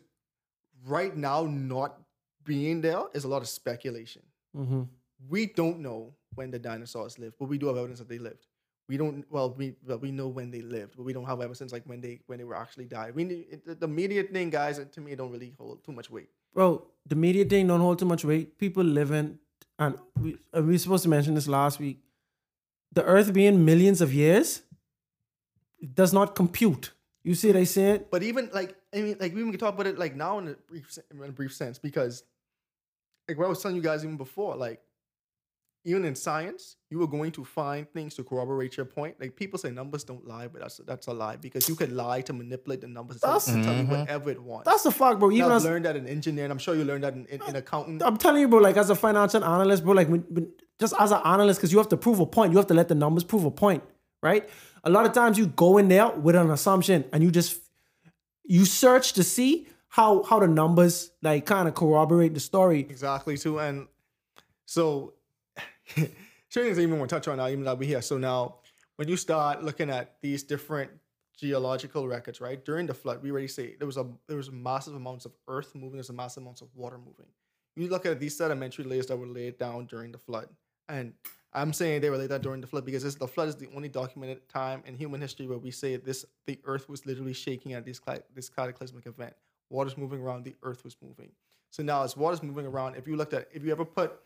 right 0.87 1.14
now, 1.16 1.45
not 1.45 2.01
being 2.45 2.81
there 2.81 3.03
is 3.12 3.24
a 3.24 3.29
lot 3.29 3.43
of 3.43 3.49
speculation. 3.49 4.22
Mhm. 4.57 4.89
We 5.27 5.47
don't 5.47 5.81
know 5.81 6.14
when 6.35 6.51
the 6.51 6.59
dinosaurs 6.59 7.19
lived, 7.19 7.37
but 7.39 7.49
we 7.49 7.59
do 7.59 7.66
have 7.66 7.77
evidence 7.77 7.99
that 7.99 8.09
they 8.09 8.19
lived. 8.19 8.47
We 8.89 8.97
don't. 8.97 9.25
Well, 9.31 9.55
we 9.55 9.75
well, 9.87 9.99
we 9.99 10.11
know 10.11 10.29
when 10.29 10.51
they 10.51 10.62
lived, 10.62 10.95
but 10.97 11.05
we 11.05 11.12
don't 11.12 11.27
have 11.27 11.41
evidence 11.41 11.73
like 11.73 11.85
when 11.85 12.01
they 12.01 12.21
when 12.27 12.39
they 12.39 12.45
were 12.45 12.57
actually 12.57 12.87
died. 12.87 13.14
We 13.14 13.25
it, 13.25 13.81
the- 13.81 13.89
media 13.89 14.23
thing, 14.23 14.51
guys. 14.51 14.79
To 14.79 15.01
me, 15.01 15.14
don't 15.14 15.31
really 15.31 15.55
hold 15.59 15.85
too 15.85 15.93
much 15.93 16.09
weight. 16.11 16.31
Bro, 16.55 16.87
the 17.07 17.14
media 17.16 17.45
thing 17.45 17.66
don't 17.66 17.81
hold 17.81 17.99
too 17.99 18.07
much 18.07 18.25
weight. 18.25 18.59
People 18.59 18.85
living, 18.85 19.39
and 19.79 19.99
we, 20.19 20.39
we 20.55 20.61
were 20.62 20.79
supposed 20.79 21.03
to 21.03 21.11
mention 21.11 21.35
this 21.35 21.49
last 21.49 21.79
week. 21.79 21.99
The 22.93 23.05
Earth 23.05 23.33
being 23.35 23.64
millions 23.64 24.01
of 24.01 24.14
years 24.14 24.62
does 25.95 26.12
not 26.14 26.35
compute. 26.35 26.93
You 27.23 27.35
see 27.35 27.49
what 27.49 27.57
I 27.57 27.64
said? 27.64 28.07
But 28.11 28.23
even 28.23 28.49
like 28.55 28.75
I 28.95 29.03
mean, 29.03 29.16
like 29.21 29.35
we 29.35 29.43
can 29.43 29.59
talk 29.59 29.75
about 29.75 29.87
it 29.87 29.99
like 29.99 30.16
now 30.16 30.39
in 30.39 30.49
a 30.49 30.55
brief 30.55 30.99
in 31.11 31.23
a 31.23 31.33
brief 31.33 31.53
sense 31.55 31.79
because 31.79 32.23
like 33.29 33.37
what 33.37 33.45
I 33.45 33.49
was 33.49 33.61
telling 33.61 33.77
you 33.77 33.83
guys 33.83 34.03
even 34.03 34.16
before, 34.16 34.57
like 34.57 34.81
even 35.85 36.05
in 36.05 36.14
science, 36.14 36.76
you 36.91 37.01
are 37.03 37.07
going 37.07 37.33
to 37.33 37.45
find 37.45 37.89
things 37.91 38.14
to 38.16 38.24
corroborate 38.24 38.76
your 38.76 38.85
point. 38.87 39.16
Like 39.20 39.37
people 39.37 39.59
say 39.59 39.70
numbers 39.70 40.05
don't 40.05 40.26
lie, 40.26 40.49
but 40.49 40.61
that's 40.61 40.79
that's 40.87 41.07
a 41.07 41.12
lie 41.12 41.37
because 41.37 41.68
you 41.68 41.74
can 41.76 41.97
lie 41.97 42.20
to 42.22 42.33
manipulate 42.33 42.81
the 42.81 42.89
numbers 42.89 43.16
to 43.16 43.20
tell, 43.20 43.33
That's- 43.39 43.55
to 43.55 43.62
tell 43.62 43.76
you 43.76 43.87
whatever 43.87 44.31
it 44.31 44.43
wants. 44.43 44.66
That's 44.66 44.83
the 44.83 44.91
fact, 44.91 45.18
bro. 45.18 45.31
Even 45.31 45.53
I've 45.53 45.62
learned 45.62 45.85
that 45.85 45.97
in 45.97 46.07
engineering. 46.07 46.51
I'm 46.51 46.59
sure 46.59 46.74
you 46.74 46.85
learned 46.85 47.05
that 47.05 47.14
in, 47.14 47.26
in, 47.26 47.41
in 47.49 47.57
accounting. 47.57 48.03
I'm 48.03 48.16
telling 48.16 48.41
you, 48.43 48.49
bro, 48.49 48.59
like 48.61 48.76
as 48.76 48.91
a 48.91 48.95
financial 48.95 49.45
analyst, 49.45 49.85
bro, 49.85 49.95
like 49.95 50.09
when, 50.09 50.20
when, 50.29 50.53
just 50.79 50.95
as 50.99 51.11
an 51.12 51.20
analyst, 51.24 51.61
because 51.61 51.72
you 51.72 51.79
have 51.79 51.89
to 51.89 51.97
prove 51.97 52.20
a 52.20 52.26
point, 52.26 52.53
you 52.53 52.59
have 52.59 52.66
to 52.68 52.74
let 52.74 52.89
the 52.89 52.95
numbers 52.95 53.24
prove 53.24 53.45
a 53.45 53.51
point, 53.51 53.83
right? 54.22 54.49
A 54.85 54.91
lot 54.91 55.07
of 55.07 55.12
times 55.12 55.39
you 55.39 55.47
go 55.47 55.79
in 55.79 55.89
there 55.89 56.09
with 56.11 56.37
an 56.37 56.51
assumption 56.51 57.05
and 57.12 57.22
you 57.22 57.31
just 57.31 57.61
you 58.45 58.64
search 58.64 59.12
to 59.14 59.22
see 59.22 59.66
how 59.89 60.22
how 60.22 60.39
the 60.39 60.49
numbers 60.49 61.11
like 61.22 61.47
kind 61.47 61.66
of 61.68 61.74
corroborate 61.74 62.35
the 62.35 62.41
story. 62.41 62.81
Exactly 62.81 63.39
too. 63.39 63.59
And 63.59 63.89
so 64.66 65.14
certain 65.89 66.12
things 66.53 66.78
I 66.78 66.82
even 66.82 66.99
want 66.99 67.11
to 67.11 67.16
touch 67.16 67.28
on 67.28 67.39
now, 67.39 67.49
even 67.49 67.64
though 67.64 67.74
we're 67.74 67.89
here. 67.89 68.03
So 68.03 68.18
now 68.18 68.57
when 68.97 69.09
you 69.09 69.16
start 69.16 69.62
looking 69.62 69.91
at 69.91 70.16
these 70.20 70.43
different 70.43 70.91
geological 71.39 72.09
records, 72.09 72.41
right? 72.41 72.62
During 72.64 72.86
the 72.86 72.95
flood, 72.95 73.22
we 73.22 73.30
already 73.30 73.49
say 73.49 73.76
there 73.78 73.86
was 73.86 73.97
a 73.97 74.07
there 74.26 74.36
was 74.36 74.51
massive 74.51 74.95
amounts 74.95 75.24
of 75.24 75.32
earth 75.47 75.74
moving, 75.74 75.95
there's 75.95 76.11
a 76.11 76.14
massive 76.14 76.43
amounts 76.43 76.61
of 76.61 76.68
water 76.74 76.99
moving. 76.99 77.26
You 77.76 77.89
look 77.89 78.07
at 78.07 78.18
these 78.18 78.36
sedimentary 78.36 78.84
layers 78.84 79.07
that 79.07 79.16
were 79.16 79.26
laid 79.26 79.57
down 79.57 79.86
during 79.86 80.11
the 80.11 80.18
flood. 80.18 80.49
And 80.89 81.12
I'm 81.53 81.72
saying 81.72 82.01
they 82.01 82.11
were 82.11 82.16
laid 82.16 82.30
down 82.30 82.41
during 82.41 82.61
the 82.61 82.66
flood 82.66 82.84
because 82.84 83.05
this, 83.05 83.14
the 83.14 83.28
flood 83.28 83.49
is 83.49 83.57
the 83.57 83.68
only 83.76 83.89
documented 83.89 84.49
time 84.49 84.82
in 84.84 84.97
human 84.97 85.20
history 85.20 85.47
where 85.47 85.59
we 85.59 85.70
say 85.70 85.97
this 85.97 86.24
the 86.47 86.59
earth 86.64 86.89
was 86.89 87.07
literally 87.07 87.32
shaking 87.32 87.74
at 87.74 87.84
this, 87.84 88.01
this 88.34 88.49
cataclysmic 88.49 89.07
event. 89.07 89.32
Water's 89.70 89.97
moving 89.97 90.20
around, 90.20 90.45
the 90.45 90.57
earth 90.62 90.82
was 90.82 90.97
moving. 91.01 91.30
So 91.70 91.82
now 91.82 92.03
as 92.03 92.16
water's 92.16 92.43
moving 92.43 92.66
around, 92.66 92.97
if 92.97 93.07
you 93.07 93.16
looked 93.16 93.34
at 93.34 93.49
if 93.53 93.62
you 93.62 93.70
ever 93.70 93.84
put 93.84 94.18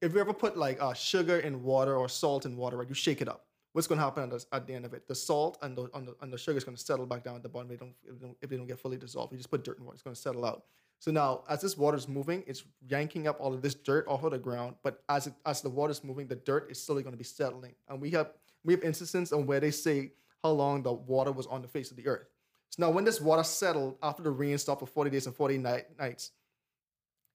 if 0.00 0.14
you 0.14 0.20
ever 0.20 0.32
put 0.32 0.56
like 0.56 0.80
uh, 0.80 0.94
sugar 0.94 1.38
in 1.38 1.62
water 1.62 1.96
or 1.96 2.08
salt 2.08 2.46
in 2.46 2.56
water, 2.56 2.76
right, 2.76 2.88
you 2.88 2.94
shake 2.94 3.20
it 3.20 3.28
up. 3.28 3.44
What's 3.72 3.86
going 3.86 3.98
to 3.98 4.04
happen 4.04 4.24
at 4.24 4.30
the, 4.30 4.44
at 4.52 4.66
the 4.66 4.74
end 4.74 4.84
of 4.84 4.94
it? 4.94 5.06
The 5.06 5.14
salt 5.14 5.58
and 5.62 5.76
the, 5.76 5.88
and 5.94 6.08
the, 6.08 6.16
and 6.22 6.32
the 6.32 6.38
sugar 6.38 6.56
is 6.56 6.64
going 6.64 6.76
to 6.76 6.82
settle 6.82 7.06
back 7.06 7.22
down 7.22 7.36
at 7.36 7.42
the 7.42 7.48
bottom. 7.48 7.70
If 7.70 7.78
they, 7.78 7.84
don't, 7.84 8.36
if, 8.40 8.50
they 8.50 8.56
don't, 8.56 8.66
get 8.66 8.78
fully 8.78 8.96
dissolved, 8.96 9.32
you 9.32 9.38
just 9.38 9.50
put 9.50 9.62
dirt 9.62 9.78
in 9.78 9.84
water, 9.84 9.94
it's 9.94 10.02
going 10.02 10.14
to 10.14 10.20
settle 10.20 10.44
out. 10.44 10.64
So 11.00 11.12
now, 11.12 11.44
as 11.48 11.60
this 11.60 11.76
water 11.76 11.96
is 11.96 12.08
moving, 12.08 12.42
it's 12.46 12.64
yanking 12.88 13.28
up 13.28 13.36
all 13.40 13.54
of 13.54 13.62
this 13.62 13.74
dirt 13.74 14.06
off 14.08 14.24
of 14.24 14.32
the 14.32 14.38
ground. 14.38 14.74
But 14.82 15.02
as 15.08 15.28
it, 15.28 15.34
as 15.46 15.60
the 15.60 15.70
water 15.70 15.92
is 15.92 16.02
moving, 16.02 16.26
the 16.26 16.36
dirt 16.36 16.70
is 16.70 16.82
slowly 16.82 17.02
going 17.02 17.12
to 17.12 17.18
be 17.18 17.24
settling. 17.24 17.74
And 17.88 18.00
we 18.00 18.10
have 18.10 18.32
we 18.64 18.72
have 18.72 18.82
instances 18.82 19.32
on 19.32 19.46
where 19.46 19.60
they 19.60 19.70
say 19.70 20.12
how 20.42 20.50
long 20.50 20.82
the 20.82 20.92
water 20.92 21.30
was 21.30 21.46
on 21.46 21.62
the 21.62 21.68
face 21.68 21.90
of 21.92 21.96
the 21.96 22.06
earth. 22.08 22.26
So 22.70 22.82
now, 22.82 22.90
when 22.90 23.04
this 23.04 23.20
water 23.20 23.44
settled 23.44 23.96
after 24.02 24.22
the 24.24 24.30
rain 24.30 24.58
stopped 24.58 24.80
for 24.80 24.86
40 24.86 25.10
days 25.10 25.26
and 25.26 25.34
40 25.36 25.58
night, 25.58 25.86
nights, 25.98 26.32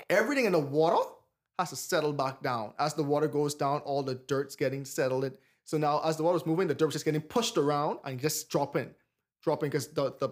everything 0.09 0.45
in 0.45 0.51
the 0.51 0.59
water 0.59 1.09
has 1.59 1.69
to 1.69 1.75
settle 1.75 2.13
back 2.13 2.41
down. 2.41 2.73
As 2.79 2.93
the 2.93 3.03
water 3.03 3.27
goes 3.27 3.53
down, 3.53 3.81
all 3.81 4.03
the 4.03 4.15
dirt's 4.15 4.55
getting 4.55 4.85
settled. 4.85 5.25
in. 5.25 5.33
So 5.65 5.77
now, 5.77 6.01
as 6.03 6.17
the 6.17 6.23
water's 6.23 6.45
moving, 6.45 6.67
the 6.67 6.73
dirt's 6.73 6.93
just 6.93 7.05
getting 7.05 7.21
pushed 7.21 7.57
around 7.57 7.99
and 8.03 8.19
just 8.19 8.49
dropping, 8.49 8.89
dropping 9.43 9.69
because 9.69 9.87
the, 9.89 10.13
the 10.19 10.29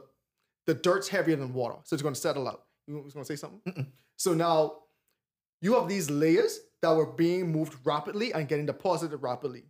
the 0.67 0.73
dirt's 0.75 1.07
heavier 1.07 1.35
than 1.35 1.53
water, 1.53 1.77
so 1.83 1.95
it's 1.95 2.03
going 2.03 2.13
to 2.13 2.19
settle 2.19 2.47
out. 2.47 2.65
You 2.87 2.99
was 2.99 3.13
going 3.13 3.25
to 3.25 3.27
say 3.27 3.35
something? 3.35 3.91
So 4.17 4.35
now 4.35 4.83
you 5.61 5.73
have 5.73 5.87
these 5.89 6.11
layers 6.11 6.59
that 6.83 6.91
were 6.95 7.07
being 7.07 7.51
moved 7.51 7.75
rapidly 7.83 8.31
and 8.33 8.47
getting 8.47 8.67
deposited 8.67 9.17
rapidly. 9.17 9.63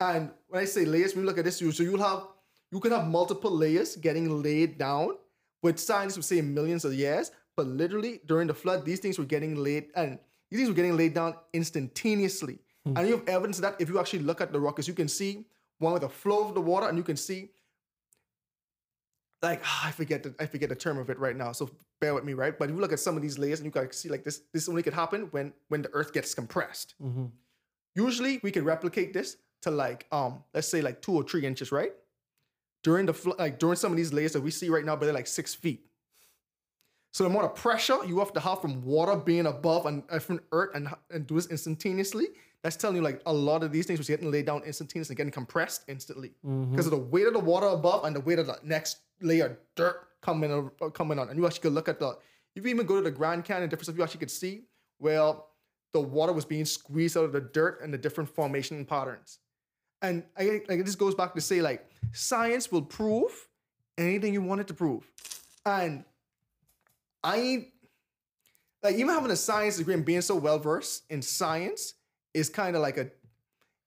And 0.00 0.30
when 0.48 0.62
I 0.62 0.64
say 0.64 0.86
layers, 0.86 1.14
when 1.14 1.24
you 1.24 1.26
look 1.26 1.36
at 1.36 1.44
this, 1.44 1.60
you 1.60 1.72
so 1.72 1.82
you'll 1.82 2.02
have 2.02 2.26
you 2.70 2.80
could 2.80 2.92
have 2.92 3.06
multiple 3.06 3.50
layers 3.50 3.96
getting 3.96 4.42
laid 4.42 4.78
down, 4.78 5.18
which 5.60 5.78
scientists 5.78 6.16
would 6.16 6.24
say 6.24 6.40
millions 6.40 6.86
of 6.86 6.94
years. 6.94 7.30
But 7.54 7.66
literally 7.66 8.20
during 8.24 8.46
the 8.48 8.54
flood, 8.54 8.86
these 8.86 9.00
things 9.00 9.18
were 9.18 9.26
getting 9.26 9.56
laid 9.56 9.88
and 9.94 10.18
these 10.58 10.68
were 10.68 10.74
getting 10.74 10.96
laid 10.96 11.14
down 11.14 11.34
instantaneously. 11.52 12.58
And 12.84 13.06
you 13.06 13.16
have 13.18 13.28
evidence 13.28 13.58
of 13.58 13.62
that 13.62 13.76
if 13.80 13.88
you 13.88 14.00
actually 14.00 14.20
look 14.20 14.40
at 14.40 14.52
the 14.52 14.58
rockets, 14.58 14.88
you 14.88 14.94
can 14.94 15.06
see 15.08 15.46
one 15.78 15.92
with 15.92 16.02
the 16.02 16.08
flow 16.08 16.46
of 16.48 16.54
the 16.54 16.60
water, 16.60 16.88
and 16.88 16.98
you 16.98 17.04
can 17.04 17.16
see 17.16 17.50
like 19.42 19.62
I 19.84 19.90
forget 19.90 20.22
the 20.22 20.34
I 20.40 20.46
forget 20.46 20.68
the 20.68 20.74
term 20.76 20.98
of 20.98 21.10
it 21.10 21.18
right 21.18 21.36
now. 21.36 21.52
So 21.52 21.70
bear 22.00 22.14
with 22.14 22.24
me, 22.24 22.34
right? 22.34 22.56
But 22.58 22.68
if 22.70 22.74
you 22.74 22.80
look 22.80 22.92
at 22.92 23.00
some 23.00 23.16
of 23.16 23.22
these 23.22 23.38
layers, 23.38 23.60
and 23.60 23.66
you 23.66 23.72
can 23.72 23.92
see 23.92 24.08
like 24.08 24.24
this, 24.24 24.42
this 24.52 24.68
only 24.68 24.82
could 24.82 24.94
happen 24.94 25.28
when 25.30 25.52
when 25.68 25.82
the 25.82 25.90
earth 25.92 26.12
gets 26.12 26.34
compressed. 26.34 26.94
Mhm. 27.02 27.30
Usually 27.94 28.40
we 28.42 28.50
can 28.50 28.64
replicate 28.64 29.12
this 29.12 29.36
to 29.62 29.70
like 29.70 30.06
um 30.12 30.42
let's 30.54 30.68
say 30.68 30.80
like 30.82 31.02
two 31.02 31.12
or 31.14 31.22
three 31.22 31.44
inches, 31.46 31.72
right? 31.72 31.92
During 32.82 33.06
the 33.06 33.34
like 33.38 33.58
during 33.58 33.76
some 33.76 33.92
of 33.92 33.96
these 33.96 34.12
layers 34.12 34.32
that 34.32 34.40
we 34.42 34.50
see 34.50 34.68
right 34.68 34.84
now, 34.84 34.96
but 34.96 35.04
they're 35.06 35.14
like 35.14 35.26
six 35.28 35.54
feet. 35.54 35.86
So 37.12 37.24
the 37.24 37.30
amount 37.30 37.44
of 37.44 37.54
pressure 37.54 37.98
you 38.06 38.18
have 38.18 38.32
to 38.32 38.40
have 38.40 38.60
from 38.62 38.82
water 38.82 39.16
being 39.16 39.46
above 39.46 39.86
and 39.86 40.02
from 40.22 40.40
earth 40.50 40.70
and 40.74 40.88
and 41.10 41.26
do 41.26 41.34
this 41.34 41.46
instantaneously, 41.46 42.28
that's 42.62 42.76
telling 42.76 42.96
you 42.96 43.02
like 43.02 43.20
a 43.26 43.32
lot 43.32 43.62
of 43.62 43.70
these 43.70 43.86
things 43.86 43.98
was 43.98 44.08
getting 44.08 44.30
laid 44.30 44.46
down 44.46 44.62
instantaneously, 44.64 45.14
getting 45.14 45.32
compressed 45.32 45.84
instantly 45.88 46.32
because 46.70 46.86
of 46.86 46.92
the 46.92 46.98
weight 46.98 47.26
of 47.26 47.34
the 47.34 47.40
water 47.40 47.66
above 47.66 48.04
and 48.04 48.16
the 48.16 48.20
weight 48.20 48.38
of 48.38 48.46
the 48.46 48.58
next 48.62 48.98
layer 49.20 49.46
of 49.46 49.56
dirt 49.76 50.08
coming 50.22 50.52
on, 50.52 50.70
uh, 50.80 50.88
coming 50.88 51.18
on. 51.18 51.28
And 51.28 51.38
you 51.38 51.44
actually 51.46 51.60
could 51.60 51.74
look 51.74 51.88
at 51.88 51.98
the 51.98 52.16
if 52.54 52.64
you 52.64 52.70
even 52.70 52.86
go 52.86 52.96
to 52.96 53.02
the 53.02 53.10
Grand 53.10 53.44
Canyon, 53.44 53.68
different 53.68 53.86
stuff, 53.86 53.96
you 53.96 54.02
actually 54.02 54.20
could 54.20 54.30
see 54.30 54.64
where 54.98 55.34
the 55.92 56.00
water 56.00 56.32
was 56.32 56.44
being 56.44 56.64
squeezed 56.64 57.16
out 57.16 57.24
of 57.24 57.32
the 57.32 57.40
dirt 57.40 57.80
and 57.82 57.92
the 57.92 57.98
different 57.98 58.30
formation 58.30 58.84
patterns. 58.84 59.38
And 60.00 60.24
I 60.36 60.62
like 60.68 60.84
this 60.84 60.94
goes 60.94 61.14
back 61.14 61.34
to 61.34 61.40
say 61.40 61.60
like 61.60 61.86
science 62.12 62.72
will 62.72 62.82
prove 62.82 63.48
anything 63.98 64.32
you 64.32 64.42
want 64.42 64.60
it 64.60 64.66
to 64.68 64.74
prove. 64.74 65.10
And 65.66 66.04
I 67.24 67.66
like 68.82 68.96
even 68.96 69.08
having 69.14 69.30
a 69.30 69.36
science 69.36 69.76
degree 69.76 69.94
and 69.94 70.04
being 70.04 70.22
so 70.22 70.36
well 70.36 70.58
versed 70.58 71.04
in 71.10 71.22
science 71.22 71.94
is 72.34 72.48
kind 72.48 72.74
of 72.76 72.82
like 72.82 72.96
a 72.96 73.10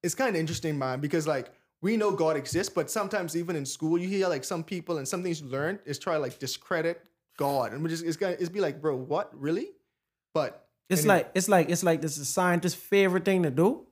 it's 0.04 0.16
kind 0.16 0.30
of 0.30 0.40
interesting, 0.40 0.78
man, 0.78 1.00
because 1.00 1.28
like 1.28 1.52
we 1.82 1.98
know 1.98 2.12
God 2.12 2.38
exists, 2.38 2.72
but 2.74 2.90
sometimes 2.90 3.36
even 3.36 3.56
in 3.56 3.66
school 3.66 3.98
you 3.98 4.08
hear 4.08 4.28
like 4.28 4.44
some 4.44 4.64
people 4.64 4.98
and 4.98 5.08
some 5.08 5.24
things 5.24 5.42
you 5.42 5.48
learn 5.48 5.80
is 5.86 6.00
try 6.00 6.14
to 6.14 6.20
like 6.20 6.40
discredit 6.40 7.02
God. 7.38 7.74
And 7.74 7.84
we 7.84 7.90
just 7.90 8.06
it's 8.06 8.18
gonna 8.18 8.36
it's 8.40 8.50
be 8.50 8.62
like, 8.62 8.82
bro, 8.82 8.96
what? 8.96 9.32
Really? 9.40 9.70
But 10.34 10.68
It's 10.90 11.02
anyway. 11.02 11.16
like 11.16 11.32
it's 11.34 11.50
like 11.50 11.70
it's 11.70 11.84
like 11.84 12.02
this 12.02 12.18
is 12.18 12.30
scientist's 12.30 12.80
favorite 12.80 13.26
thing 13.26 13.44
to 13.44 13.52
do. 13.52 13.88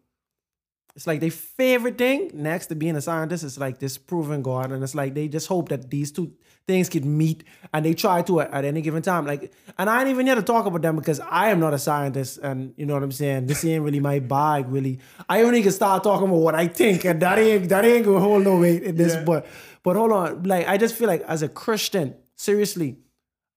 It's 0.95 1.07
like 1.07 1.21
their 1.21 1.31
favorite 1.31 1.97
thing 1.97 2.29
next 2.33 2.67
to 2.67 2.75
being 2.75 2.95
a 2.95 3.01
scientist 3.01 3.43
is 3.43 3.57
like 3.57 3.79
disproving 3.79 4.43
God, 4.43 4.71
and 4.71 4.83
it's 4.83 4.93
like 4.93 5.15
they 5.15 5.27
just 5.27 5.47
hope 5.47 5.69
that 5.69 5.89
these 5.89 6.11
two 6.11 6.33
things 6.67 6.87
could 6.87 7.03
meet, 7.03 7.43
and 7.73 7.83
they 7.83 7.93
try 7.95 8.21
to 8.21 8.41
at, 8.41 8.51
at 8.53 8.63
any 8.63 8.81
given 8.81 9.01
time. 9.01 9.25
Like, 9.25 9.51
and 9.77 9.89
I 9.89 10.01
ain't 10.01 10.09
even 10.09 10.27
here 10.27 10.35
to 10.35 10.43
talk 10.43 10.65
about 10.67 10.81
them 10.83 10.95
because 10.95 11.19
I 11.19 11.49
am 11.49 11.59
not 11.59 11.73
a 11.73 11.79
scientist, 11.79 12.37
and 12.37 12.73
you 12.77 12.85
know 12.85 12.93
what 12.93 13.03
I'm 13.03 13.11
saying. 13.11 13.47
This 13.47 13.65
ain't 13.65 13.83
really 13.83 13.99
my 13.99 14.19
bag, 14.19 14.67
really. 14.69 14.99
I 15.27 15.41
only 15.41 15.63
can 15.63 15.71
start 15.71 16.03
talking 16.03 16.27
about 16.27 16.37
what 16.37 16.55
I 16.55 16.67
think, 16.67 17.05
and 17.05 17.19
that 17.21 17.39
ain't 17.39 17.69
that 17.69 17.85
ain't 17.85 18.05
gonna 18.05 18.19
hold 18.19 18.43
no 18.43 18.59
weight 18.59 18.83
in 18.83 18.95
this. 18.95 19.15
But 19.15 19.47
but 19.81 19.95
hold 19.95 20.11
on, 20.11 20.43
like 20.43 20.67
I 20.67 20.77
just 20.77 20.95
feel 20.95 21.07
like 21.07 21.21
as 21.21 21.41
a 21.41 21.49
Christian, 21.49 22.15
seriously, 22.35 22.97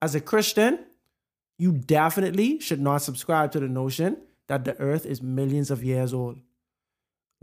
as 0.01 0.15
a 0.15 0.21
Christian, 0.23 0.79
you 1.59 1.73
definitely 1.73 2.61
should 2.61 2.81
not 2.81 3.03
subscribe 3.03 3.53
to 3.53 3.61
the 3.61 3.69
notion 3.69 4.17
that 4.49 4.65
the 4.65 4.79
earth 4.81 5.05
is 5.05 5.21
millions 5.21 5.71
of 5.71 5.85
years 5.85 6.15
old. 6.15 6.39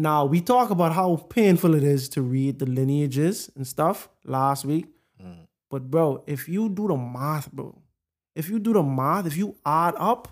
Now, 0.03 0.25
we 0.25 0.41
talk 0.41 0.69
about 0.69 0.91
how 0.91 1.15
painful 1.15 1.75
it 1.75 1.83
is 1.83 2.09
to 2.09 2.21
read 2.21 2.59
the 2.59 2.65
lineages 2.65 3.49
and 3.55 3.65
stuff 3.65 4.09
last 4.25 4.65
week. 4.65 4.87
But, 5.71 5.89
bro, 5.89 6.23
if 6.27 6.49
you 6.49 6.67
do 6.67 6.89
the 6.89 6.97
math, 6.97 7.49
bro, 7.51 7.81
if 8.35 8.49
you 8.49 8.59
do 8.59 8.73
the 8.73 8.83
math, 8.83 9.25
if 9.25 9.37
you 9.37 9.55
add 9.65 9.95
up, 9.97 10.27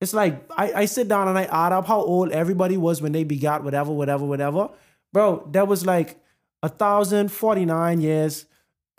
it's 0.00 0.12
like 0.12 0.34
I, 0.56 0.72
I 0.82 0.84
sit 0.86 1.06
down 1.06 1.28
and 1.28 1.38
I 1.38 1.44
add 1.44 1.72
up 1.72 1.86
how 1.86 2.00
old 2.00 2.32
everybody 2.32 2.76
was 2.76 3.00
when 3.00 3.12
they 3.12 3.22
begot 3.22 3.62
whatever, 3.62 3.92
whatever, 3.92 4.24
whatever. 4.24 4.70
Bro, 5.12 5.48
that 5.52 5.68
was 5.68 5.86
like 5.86 6.20
a 6.64 6.68
thousand 6.68 7.30
forty 7.30 7.64
nine 7.64 8.00
years. 8.00 8.46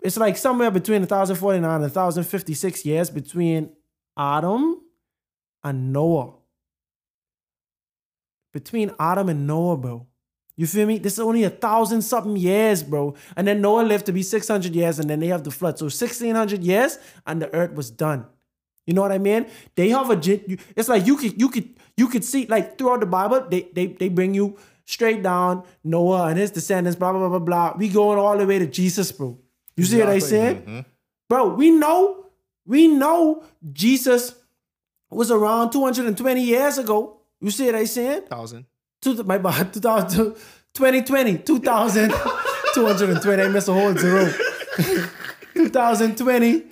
It's 0.02 0.16
like 0.16 0.38
somewhere 0.38 0.70
between 0.70 1.02
a 1.02 1.06
thousand 1.06 1.36
forty 1.36 1.60
nine 1.60 1.76
and 1.76 1.84
a 1.84 1.90
thousand 1.90 2.24
fifty 2.24 2.54
six 2.54 2.86
years 2.86 3.10
between 3.10 3.70
Adam 4.16 4.80
and 5.62 5.92
Noah. 5.92 6.39
Between 8.52 8.92
Adam 8.98 9.28
and 9.28 9.46
Noah, 9.46 9.76
bro. 9.76 10.06
You 10.56 10.66
feel 10.66 10.86
me? 10.86 10.98
This 10.98 11.14
is 11.14 11.20
only 11.20 11.44
a 11.44 11.50
thousand 11.50 12.02
something 12.02 12.36
years, 12.36 12.82
bro. 12.82 13.14
And 13.36 13.46
then 13.46 13.60
Noah 13.62 13.82
lived 13.82 14.06
to 14.06 14.12
be 14.12 14.22
600 14.22 14.74
years 14.74 14.98
and 14.98 15.08
then 15.08 15.20
they 15.20 15.28
have 15.28 15.42
the 15.42 15.50
flood. 15.50 15.78
So 15.78 15.84
1600 15.84 16.62
years 16.62 16.98
and 17.26 17.40
the 17.40 17.52
earth 17.54 17.72
was 17.74 17.90
done. 17.90 18.26
You 18.86 18.94
know 18.94 19.02
what 19.02 19.12
I 19.12 19.18
mean? 19.18 19.46
They 19.76 19.90
have 19.90 20.10
a 20.10 20.18
it's 20.76 20.88
like 20.88 21.06
you 21.06 21.16
could 21.16 21.40
you 21.40 21.48
could 21.48 21.76
you 21.96 22.08
could 22.08 22.24
see 22.24 22.46
like 22.46 22.76
throughout 22.76 23.00
the 23.00 23.06
Bible, 23.06 23.46
they 23.48 23.68
they 23.72 23.86
they 23.86 24.08
bring 24.08 24.34
you 24.34 24.58
straight 24.84 25.22
down 25.22 25.62
Noah 25.84 26.26
and 26.26 26.38
his 26.38 26.50
descendants, 26.50 26.98
blah 26.98 27.12
blah 27.12 27.20
blah 27.20 27.38
blah 27.38 27.38
blah. 27.38 27.76
We 27.78 27.88
going 27.88 28.18
all 28.18 28.36
the 28.36 28.46
way 28.46 28.58
to 28.58 28.66
Jesus, 28.66 29.12
bro. 29.12 29.38
You 29.76 29.84
see 29.84 29.98
what 29.98 30.08
I 30.08 30.18
saying? 30.18 30.62
Mm-hmm. 30.62 30.80
Bro, 31.28 31.54
we 31.54 31.70
know, 31.70 32.26
we 32.66 32.88
know 32.88 33.44
Jesus 33.72 34.34
was 35.08 35.30
around 35.30 35.70
220 35.70 36.42
years 36.42 36.76
ago. 36.76 37.19
You 37.40 37.50
see 37.50 37.66
what 37.66 37.74
I 37.76 37.84
saying? 37.84 38.22
Thousand. 38.22 38.66
Two, 39.00 39.22
my 39.24 39.38
bad, 39.38 39.72
2000, 39.72 40.34
2020, 40.74 41.38
2000, 41.38 42.10
220. 42.74 43.42
I 43.42 43.48
missed 43.48 43.68
a 43.68 43.72
whole 43.72 43.94
zero. 43.94 44.30
2020, 45.54 46.64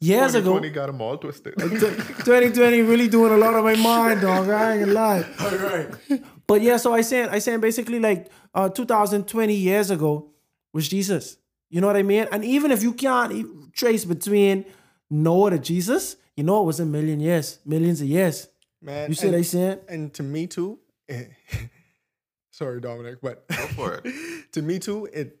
years 0.00 0.34
ago. 0.34 0.58
2020 0.58 0.70
got 0.70 0.86
them 0.86 1.00
all 1.00 1.16
twisted. 1.18 1.54
2020 1.58 2.82
really 2.82 3.08
doing 3.08 3.32
a 3.32 3.36
lot 3.36 3.54
on 3.54 3.64
my 3.64 3.76
mind, 3.76 4.20
dog. 4.20 4.48
I 4.48 4.72
ain't 4.72 4.80
gonna 4.80 4.92
lie. 4.92 5.24
All 5.40 5.56
right. 5.56 6.22
But 6.46 6.62
yeah, 6.62 6.76
so 6.76 6.92
I 6.94 7.00
saying, 7.00 7.28
I 7.30 7.38
saying 7.38 7.60
basically 7.60 7.98
like 7.98 8.30
uh 8.54 8.68
2020 8.68 9.54
years 9.54 9.90
ago 9.90 10.30
was 10.72 10.88
Jesus. 10.88 11.36
You 11.70 11.80
know 11.80 11.86
what 11.88 11.96
I 11.96 12.02
mean? 12.02 12.26
And 12.30 12.44
even 12.44 12.70
if 12.70 12.82
you 12.82 12.92
can't 12.92 13.72
trace 13.74 14.04
between 14.04 14.64
Noah 15.10 15.50
to 15.50 15.58
Jesus, 15.58 16.16
you 16.36 16.44
know 16.44 16.62
it 16.62 16.66
was 16.66 16.80
a 16.80 16.86
million 16.86 17.18
years, 17.20 17.58
millions 17.64 18.00
of 18.00 18.06
years. 18.06 18.48
Man, 18.86 19.08
You 19.10 19.14
see 19.16 19.26
they 19.26 19.32
what 19.32 19.38
I 19.38 19.42
saying? 19.42 19.80
and 19.88 20.14
to 20.14 20.22
me 20.22 20.46
too. 20.46 20.78
eh, 21.08 21.24
sorry, 22.52 22.80
Dominic, 22.80 23.18
but 23.20 23.46
Go 23.48 23.66
for 23.78 24.00
it. 24.04 24.52
to 24.52 24.62
me 24.62 24.78
too, 24.78 25.06
it 25.12 25.38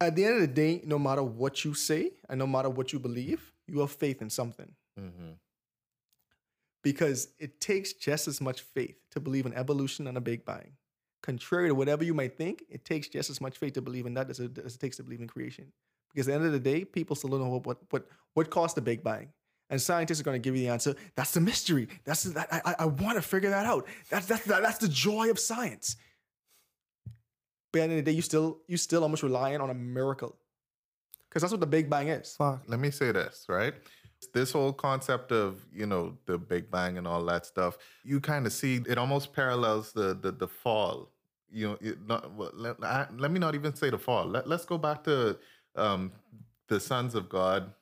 at 0.00 0.14
the 0.16 0.24
end 0.24 0.34
of 0.34 0.40
the 0.42 0.46
day, 0.48 0.82
no 0.84 0.98
matter 0.98 1.22
what 1.22 1.64
you 1.64 1.74
say 1.74 2.10
and 2.28 2.38
no 2.38 2.46
matter 2.46 2.68
what 2.68 2.92
you 2.92 2.98
believe, 2.98 3.52
you 3.66 3.78
have 3.80 3.92
faith 3.92 4.20
in 4.20 4.28
something. 4.30 4.74
Mhm. 5.00 5.36
Because 6.82 7.28
it 7.38 7.60
takes 7.60 7.92
just 7.92 8.26
as 8.28 8.40
much 8.40 8.60
faith 8.60 8.96
to 9.12 9.20
believe 9.20 9.46
in 9.46 9.54
evolution 9.54 10.06
and 10.08 10.18
a 10.18 10.20
Big 10.20 10.44
Bang. 10.44 10.72
Contrary 11.22 11.68
to 11.68 11.74
whatever 11.74 12.02
you 12.04 12.12
might 12.14 12.36
think, 12.36 12.64
it 12.68 12.84
takes 12.84 13.06
just 13.06 13.30
as 13.30 13.40
much 13.40 13.56
faith 13.56 13.74
to 13.74 13.80
believe 13.80 14.04
in 14.06 14.14
that 14.14 14.28
as 14.28 14.40
it, 14.40 14.58
as 14.58 14.74
it 14.74 14.80
takes 14.80 14.96
to 14.96 15.04
believe 15.04 15.20
in 15.20 15.28
creation. 15.28 15.72
Because 16.12 16.26
at 16.28 16.32
the 16.32 16.36
end 16.38 16.46
of 16.46 16.52
the 16.52 16.58
day, 16.60 16.84
people 16.84 17.14
still 17.16 17.30
don't 17.30 17.40
know 17.40 17.60
what 17.64 17.78
what 17.90 18.06
what 18.34 18.50
caused 18.50 18.76
the 18.76 18.82
Big 18.82 19.02
Bang. 19.04 19.32
And 19.72 19.80
scientists 19.80 20.20
are 20.20 20.22
going 20.22 20.34
to 20.34 20.38
give 20.38 20.54
you 20.54 20.64
the 20.64 20.68
answer. 20.68 20.94
That's 21.14 21.30
the 21.30 21.40
mystery. 21.40 21.88
That's 22.04 22.24
that, 22.24 22.46
I, 22.52 22.74
I, 22.80 22.84
want 22.84 23.16
to 23.16 23.22
figure 23.22 23.48
that 23.48 23.64
out. 23.64 23.88
That's 24.10 24.26
that's 24.26 24.44
that, 24.44 24.60
that's 24.60 24.76
the 24.76 24.86
joy 24.86 25.30
of 25.30 25.38
science. 25.38 25.96
But 27.72 27.78
at 27.78 27.80
the 27.80 27.82
end 27.84 27.92
of 27.92 28.04
the 28.04 28.10
day, 28.10 28.14
you 28.14 28.20
still 28.20 28.58
you 28.68 28.76
still 28.76 29.02
almost 29.02 29.22
relying 29.22 29.62
on 29.62 29.70
a 29.70 29.74
miracle, 29.74 30.36
because 31.26 31.40
that's 31.40 31.52
what 31.52 31.60
the 31.60 31.66
Big 31.66 31.88
Bang 31.88 32.08
is. 32.08 32.36
Fuck. 32.36 32.64
let 32.66 32.80
me 32.80 32.90
say 32.90 33.12
this, 33.12 33.46
right? 33.48 33.72
This 34.34 34.52
whole 34.52 34.74
concept 34.74 35.32
of, 35.32 35.64
you 35.72 35.86
know, 35.86 36.18
the 36.26 36.36
Big 36.36 36.70
Bang 36.70 36.98
and 36.98 37.08
all 37.08 37.24
that 37.24 37.46
stuff, 37.46 37.78
you 38.04 38.20
kind 38.20 38.46
of 38.46 38.52
see 38.52 38.82
it 38.86 38.98
almost 38.98 39.32
parallels 39.32 39.94
the 39.94 40.12
the, 40.12 40.32
the 40.32 40.48
fall. 40.48 41.08
You 41.50 41.68
know, 41.68 41.78
it 41.80 42.06
not, 42.06 42.30
let, 42.54 42.78
let 43.18 43.30
me 43.30 43.38
not 43.38 43.54
even 43.54 43.74
say 43.74 43.88
the 43.88 43.98
fall. 43.98 44.26
Let, 44.26 44.46
let's 44.46 44.66
go 44.66 44.76
back 44.76 45.02
to 45.04 45.38
um, 45.76 46.12
the 46.68 46.78
sons 46.78 47.14
of 47.14 47.30
God 47.30 47.72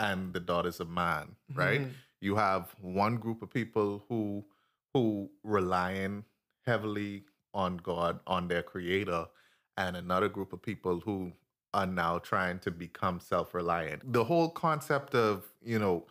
and 0.00 0.32
the 0.32 0.40
daughters 0.40 0.80
of 0.80 0.88
man, 0.88 1.36
right? 1.54 1.82
Mhm. 1.82 1.92
You 2.20 2.36
have 2.36 2.74
one 2.80 3.16
group 3.18 3.42
of 3.42 3.50
people 3.50 4.04
who 4.08 4.44
who 4.92 5.30
relying 5.44 6.24
heavily 6.66 7.24
on 7.54 7.76
God, 7.76 8.18
on 8.26 8.48
their 8.48 8.62
creator, 8.62 9.28
and 9.76 9.96
another 9.96 10.28
group 10.28 10.52
of 10.52 10.60
people 10.60 10.98
who 10.98 11.32
are 11.72 11.86
now 11.86 12.18
trying 12.18 12.58
to 12.58 12.72
become 12.72 13.20
self-reliant. 13.20 14.12
The 14.12 14.24
whole 14.24 14.50
concept 14.50 15.14
of, 15.14 15.44
you 15.62 15.78
know, 15.78 16.06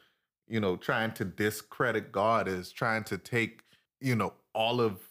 you 0.48 0.62
know, 0.62 0.78
trying 0.78 1.12
to 1.16 1.26
discredit 1.26 2.14
God 2.14 2.48
is 2.48 2.72
trying 2.72 3.04
to 3.06 3.18
take, 3.18 3.64
you 4.00 4.16
know, 4.16 4.34
all 4.56 4.80
of 4.80 5.02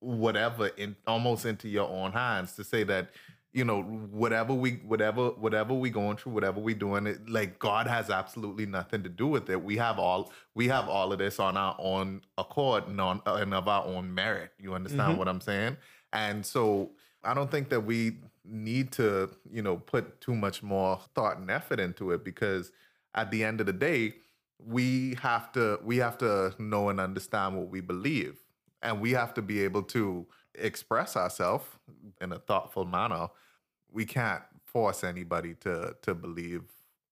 whatever 0.00 0.66
in 0.68 0.96
almost 1.06 1.46
into 1.46 1.68
your 1.68 1.88
own 1.88 2.10
hands 2.12 2.56
to 2.56 2.64
say 2.64 2.82
that 2.84 3.12
you 3.54 3.64
know 3.64 3.82
whatever 3.82 4.52
we 4.52 4.72
whatever 4.84 5.30
whatever 5.30 5.72
we 5.72 5.88
going 5.88 6.16
through 6.16 6.32
whatever 6.32 6.60
we 6.60 6.74
doing 6.74 7.06
it 7.06 7.26
like 7.30 7.58
god 7.60 7.86
has 7.86 8.10
absolutely 8.10 8.66
nothing 8.66 9.02
to 9.04 9.08
do 9.08 9.28
with 9.28 9.48
it. 9.48 9.62
We 9.62 9.76
have 9.76 9.98
all 9.98 10.32
we 10.54 10.68
have 10.68 10.88
all 10.88 11.12
of 11.12 11.20
this 11.20 11.38
on 11.38 11.56
our 11.56 11.76
own 11.78 12.22
accord 12.36 12.88
and 12.88 13.00
on 13.00 13.22
and 13.24 13.54
of 13.54 13.68
our 13.68 13.86
own 13.86 14.12
merit. 14.12 14.50
You 14.58 14.74
understand 14.74 15.10
mm-hmm. 15.10 15.18
what 15.18 15.28
i'm 15.28 15.40
saying? 15.40 15.76
And 16.12 16.44
so 16.44 16.90
i 17.22 17.32
don't 17.32 17.50
think 17.50 17.70
that 17.70 17.80
we 17.80 18.16
need 18.44 18.92
to 18.92 19.30
you 19.50 19.62
know 19.62 19.76
put 19.76 20.20
too 20.20 20.34
much 20.34 20.62
more 20.62 21.00
thought 21.14 21.38
and 21.38 21.50
effort 21.50 21.80
into 21.80 22.10
it 22.10 22.24
because 22.24 22.72
at 23.14 23.30
the 23.30 23.44
end 23.44 23.60
of 23.60 23.66
the 23.66 23.72
day 23.72 24.14
we 24.66 25.16
have 25.22 25.52
to 25.52 25.78
we 25.84 25.98
have 25.98 26.18
to 26.18 26.54
know 26.58 26.88
and 26.88 26.98
understand 26.98 27.56
what 27.56 27.68
we 27.68 27.80
believe. 27.80 28.38
And 28.82 29.00
we 29.00 29.12
have 29.12 29.32
to 29.34 29.42
be 29.42 29.62
able 29.62 29.82
to 29.84 30.26
express 30.54 31.16
ourselves 31.16 31.64
in 32.20 32.32
a 32.32 32.38
thoughtful 32.38 32.84
manner 32.84 33.28
we 33.94 34.04
can't 34.04 34.42
force 34.64 35.04
anybody 35.04 35.54
to 35.60 35.96
to 36.02 36.14
believe 36.14 36.62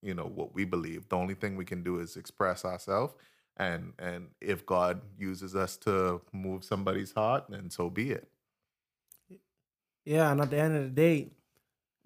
you 0.03 0.15
know 0.15 0.27
what 0.27 0.55
we 0.55 0.65
believe 0.65 1.09
the 1.09 1.17
only 1.17 1.35
thing 1.35 1.57
we 1.57 1.65
can 1.65 1.83
do 1.83 2.01
is 2.01 2.17
express 2.17 2.65
ourselves 2.65 3.15
and 3.57 3.95
and 3.99 4.29
if 4.41 4.67
god 4.67 5.01
uses 5.19 5.55
us 5.57 5.77
to 5.77 6.21
move 6.33 6.65
somebody's 6.65 7.13
heart 7.13 7.45
then 7.49 7.71
so 7.71 7.89
be 7.89 8.11
it 8.11 8.29
Yeah, 10.05 10.33
and 10.33 10.41
at 10.41 10.51
the 10.51 10.59
end 10.59 10.77
of 10.77 10.83
the 10.83 10.91
day, 10.91 11.29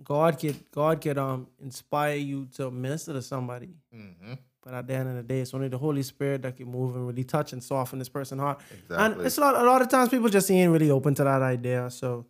God 0.04 0.38
could 0.38 0.56
God 0.70 1.00
could 1.00 1.16
um 1.18 1.46
inspire 1.62 2.16
you 2.16 2.46
to 2.56 2.70
minister 2.70 3.12
to 3.14 3.22
somebody. 3.22 3.70
mm-hmm. 3.94 4.34
But 4.62 4.74
at 4.74 4.86
the 4.86 4.94
end 4.94 5.08
of 5.08 5.14
the 5.14 5.22
day, 5.22 5.40
it's 5.40 5.54
only 5.54 5.68
the 5.68 5.78
Holy 5.78 6.02
Spirit 6.02 6.42
that 6.42 6.56
can 6.56 6.68
move 6.68 6.96
and 6.96 7.06
really 7.06 7.24
touch 7.24 7.52
and 7.52 7.62
soften 7.62 7.98
this 7.98 8.08
person's 8.08 8.40
heart. 8.40 8.60
exactly. 8.70 8.96
And 8.96 9.26
it's 9.26 9.38
a 9.38 9.40
lot 9.40 9.54
a 9.56 9.62
lot 9.62 9.80
of 9.80 9.88
times 9.88 10.10
people 10.10 10.28
just 10.28 10.50
ain't 10.50 10.72
really 10.72 10.90
open 10.90 11.14
to 11.14 11.24
that 11.24 11.40
idea. 11.42 11.90
So 11.90 12.26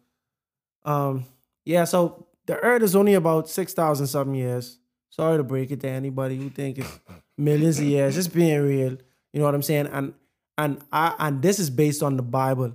um 0.85 1.25
yeah, 1.65 1.85
so 1.85 2.26
the 2.47 2.57
earth 2.59 2.83
is 2.83 2.97
only 2.97 3.15
about 3.15 3.49
six 3.49 3.75
thousand 3.75 4.07
something 4.07 4.35
years. 4.35 4.79
Sorry 5.11 5.37
to 5.37 5.45
break 5.45 5.71
it 5.71 5.81
to 5.81 5.89
anybody 5.89 6.37
who 6.37 6.51
think 6.51 6.79
it's 6.79 7.01
millions 7.39 7.79
of 7.79 7.85
years. 7.85 8.15
Just 8.15 8.35
being 8.35 8.61
real. 8.63 8.97
You 9.33 9.41
know 9.41 9.45
what 9.45 9.55
I'm 9.55 9.63
saying? 9.63 9.89
And 9.89 10.15
and 10.59 10.81
I 10.93 11.15
and 11.19 11.43
this 11.43 11.59
is 11.59 11.71
based 11.71 12.03
on 12.03 12.17
the 12.17 12.23
Bible. 12.23 12.75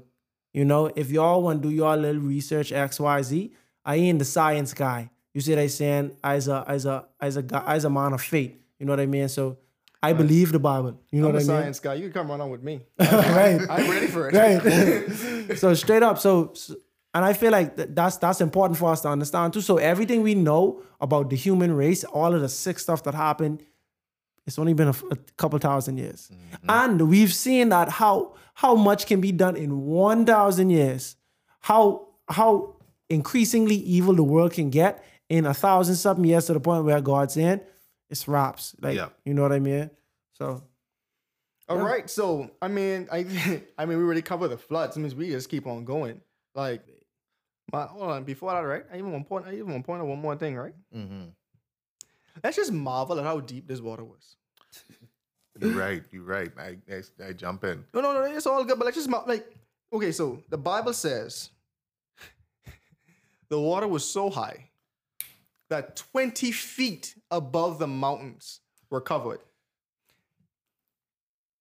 You 0.54 0.66
know, 0.66 0.92
if 0.96 1.10
y'all 1.10 1.42
want 1.42 1.62
to 1.62 1.70
do 1.70 1.74
your 1.74 1.96
little 1.96 2.22
research 2.22 2.72
X, 2.72 3.00
Y, 3.00 3.22
Z, 3.22 3.54
I 3.86 3.96
ain't 3.96 4.20
the 4.20 4.26
science 4.26 4.74
guy. 4.74 5.10
You 5.34 5.40
see 5.42 5.52
what 5.52 5.62
I'm 5.62 5.70
saying? 5.70 6.18
As 6.24 6.48
a 6.48 6.66
as 6.68 6.86
a 6.86 7.06
as 7.20 7.38
a 7.38 7.42
guy 7.44 7.64
as 7.68 7.86
a 7.86 7.90
man 7.90 8.14
of 8.14 8.22
faith. 8.22 8.54
You 8.80 8.86
know 8.86 8.94
what 8.94 9.00
I 9.00 9.06
mean? 9.06 9.30
So 9.30 9.58
I 10.04 10.14
believe 10.14 10.52
the 10.52 10.60
Bible. 10.60 11.00
You 11.12 11.22
know 11.22 11.28
I'm 11.28 11.34
what 11.36 11.44
I 11.44 11.46
mean? 11.46 11.62
science 11.62 11.80
guy. 11.80 11.94
You 11.94 12.04
can 12.04 12.14
come 12.14 12.32
run 12.32 12.42
on 12.42 12.50
with 12.50 12.64
me. 12.64 12.82
right. 13.00 13.62
I'm 13.70 13.90
ready 13.90 14.08
for 14.08 14.30
it. 14.30 14.36
Right. 14.36 15.58
so 15.58 15.74
straight 15.76 16.02
up, 16.04 16.18
so, 16.18 16.52
so- 16.56 16.76
and 17.14 17.26
I 17.26 17.34
feel 17.34 17.52
like 17.52 17.76
th- 17.76 17.90
that's 17.92 18.18
that's 18.18 18.42
important 18.42 18.78
for 18.78 18.92
us 18.92 19.02
to 19.02 19.10
understand 19.10 19.54
too. 19.54 19.62
So 19.62 19.78
everything 19.78 20.22
we 20.24 20.36
know 20.36 20.82
about 21.00 21.30
the 21.30 21.36
human 21.36 21.74
race, 21.74 22.04
all 22.06 22.34
of 22.34 22.42
the 22.42 22.50
sick 22.50 22.80
stuff 22.80 23.04
that 23.04 23.14
happened, 23.16 23.64
It's 24.48 24.58
only 24.58 24.74
been 24.74 24.88
a 24.90 25.18
couple 25.38 25.60
thousand 25.60 25.98
years, 25.98 26.30
mm-hmm. 26.34 26.70
and 26.70 27.02
we've 27.10 27.34
seen 27.34 27.70
that 27.70 27.90
how 27.90 28.34
how 28.54 28.76
much 28.76 29.06
can 29.06 29.22
be 29.22 29.32
done 29.32 29.56
in 29.56 29.72
one 29.86 30.26
thousand 30.26 30.70
years. 30.72 31.16
How 31.60 32.08
how 32.28 32.76
increasingly 33.10 33.76
evil 33.76 34.16
the 34.16 34.24
world 34.24 34.54
can 34.54 34.70
get 34.70 35.04
in 35.30 35.46
a 35.46 35.54
thousand 35.54 35.96
something 35.96 36.26
years 36.26 36.46
to 36.48 36.54
the 36.54 36.60
point 36.60 36.86
where 36.86 37.02
God's 37.02 37.38
in, 37.38 37.62
it's 38.10 38.28
wraps. 38.28 38.76
Like 38.82 38.96
Yeah. 38.98 39.10
you 39.26 39.34
know 39.34 39.44
what 39.44 39.52
I 39.54 39.60
mean. 39.60 39.90
So 40.34 40.64
All 41.70 41.78
Yeah. 41.78 41.84
right, 41.94 42.10
so 42.10 42.50
I 42.62 42.68
mean, 42.68 43.08
I 43.12 43.20
I 43.78 43.86
mean, 43.86 43.98
we 44.00 44.04
already 44.04 44.22
covered 44.24 44.50
the 44.50 44.58
floods. 44.58 44.98
I 44.98 45.02
mean, 45.02 45.16
we 45.18 45.30
just 45.30 45.50
keep 45.50 45.68
on 45.68 45.86
going. 45.86 46.20
Like, 46.56 46.82
my, 47.72 47.86
hold 47.86 48.12
on. 48.12 48.24
Before 48.24 48.52
that, 48.52 48.60
right? 48.60 48.84
I 48.92 48.98
even 48.98 49.12
one 49.12 49.24
point. 49.24 49.46
I 49.48 49.54
even 49.54 49.72
one 49.72 49.84
point. 49.84 50.02
Out 50.02 50.08
one 50.08 50.22
more 50.22 50.36
thing, 50.36 50.56
right? 50.56 50.74
Mm-hmm. 50.96 51.24
Let's 52.44 52.56
just 52.58 52.72
marvel 52.72 53.20
at 53.20 53.26
how 53.26 53.40
deep 53.40 53.68
this 53.68 53.82
water 53.82 54.04
was. 54.04 54.36
You're 55.60 55.72
right. 55.72 56.04
You're 56.12 56.24
right. 56.24 56.52
I, 56.58 56.78
I 56.92 57.28
I 57.28 57.34
jump 57.34 57.64
in. 57.64 57.84
No, 57.94 58.02
no, 58.02 58.14
no. 58.14 58.24
It's 58.24 58.46
all 58.46 58.64
good. 58.64 58.78
But 58.78 58.86
let's 58.86 58.98
just 58.98 59.10
mar- 59.10 59.26
like, 59.28 59.46
okay. 59.94 60.12
So 60.12 60.42
the 60.50 60.58
Bible 60.58 60.94
says 60.94 61.50
the 63.50 63.60
water 63.60 63.88
was 63.88 64.10
so 64.10 64.30
high 64.30 64.70
that 65.70 65.96
twenty 65.96 66.52
feet 66.52 67.16
above 67.30 67.80
the 67.80 67.88
mountains 67.88 68.62
were 68.90 69.02
covered. 69.02 69.40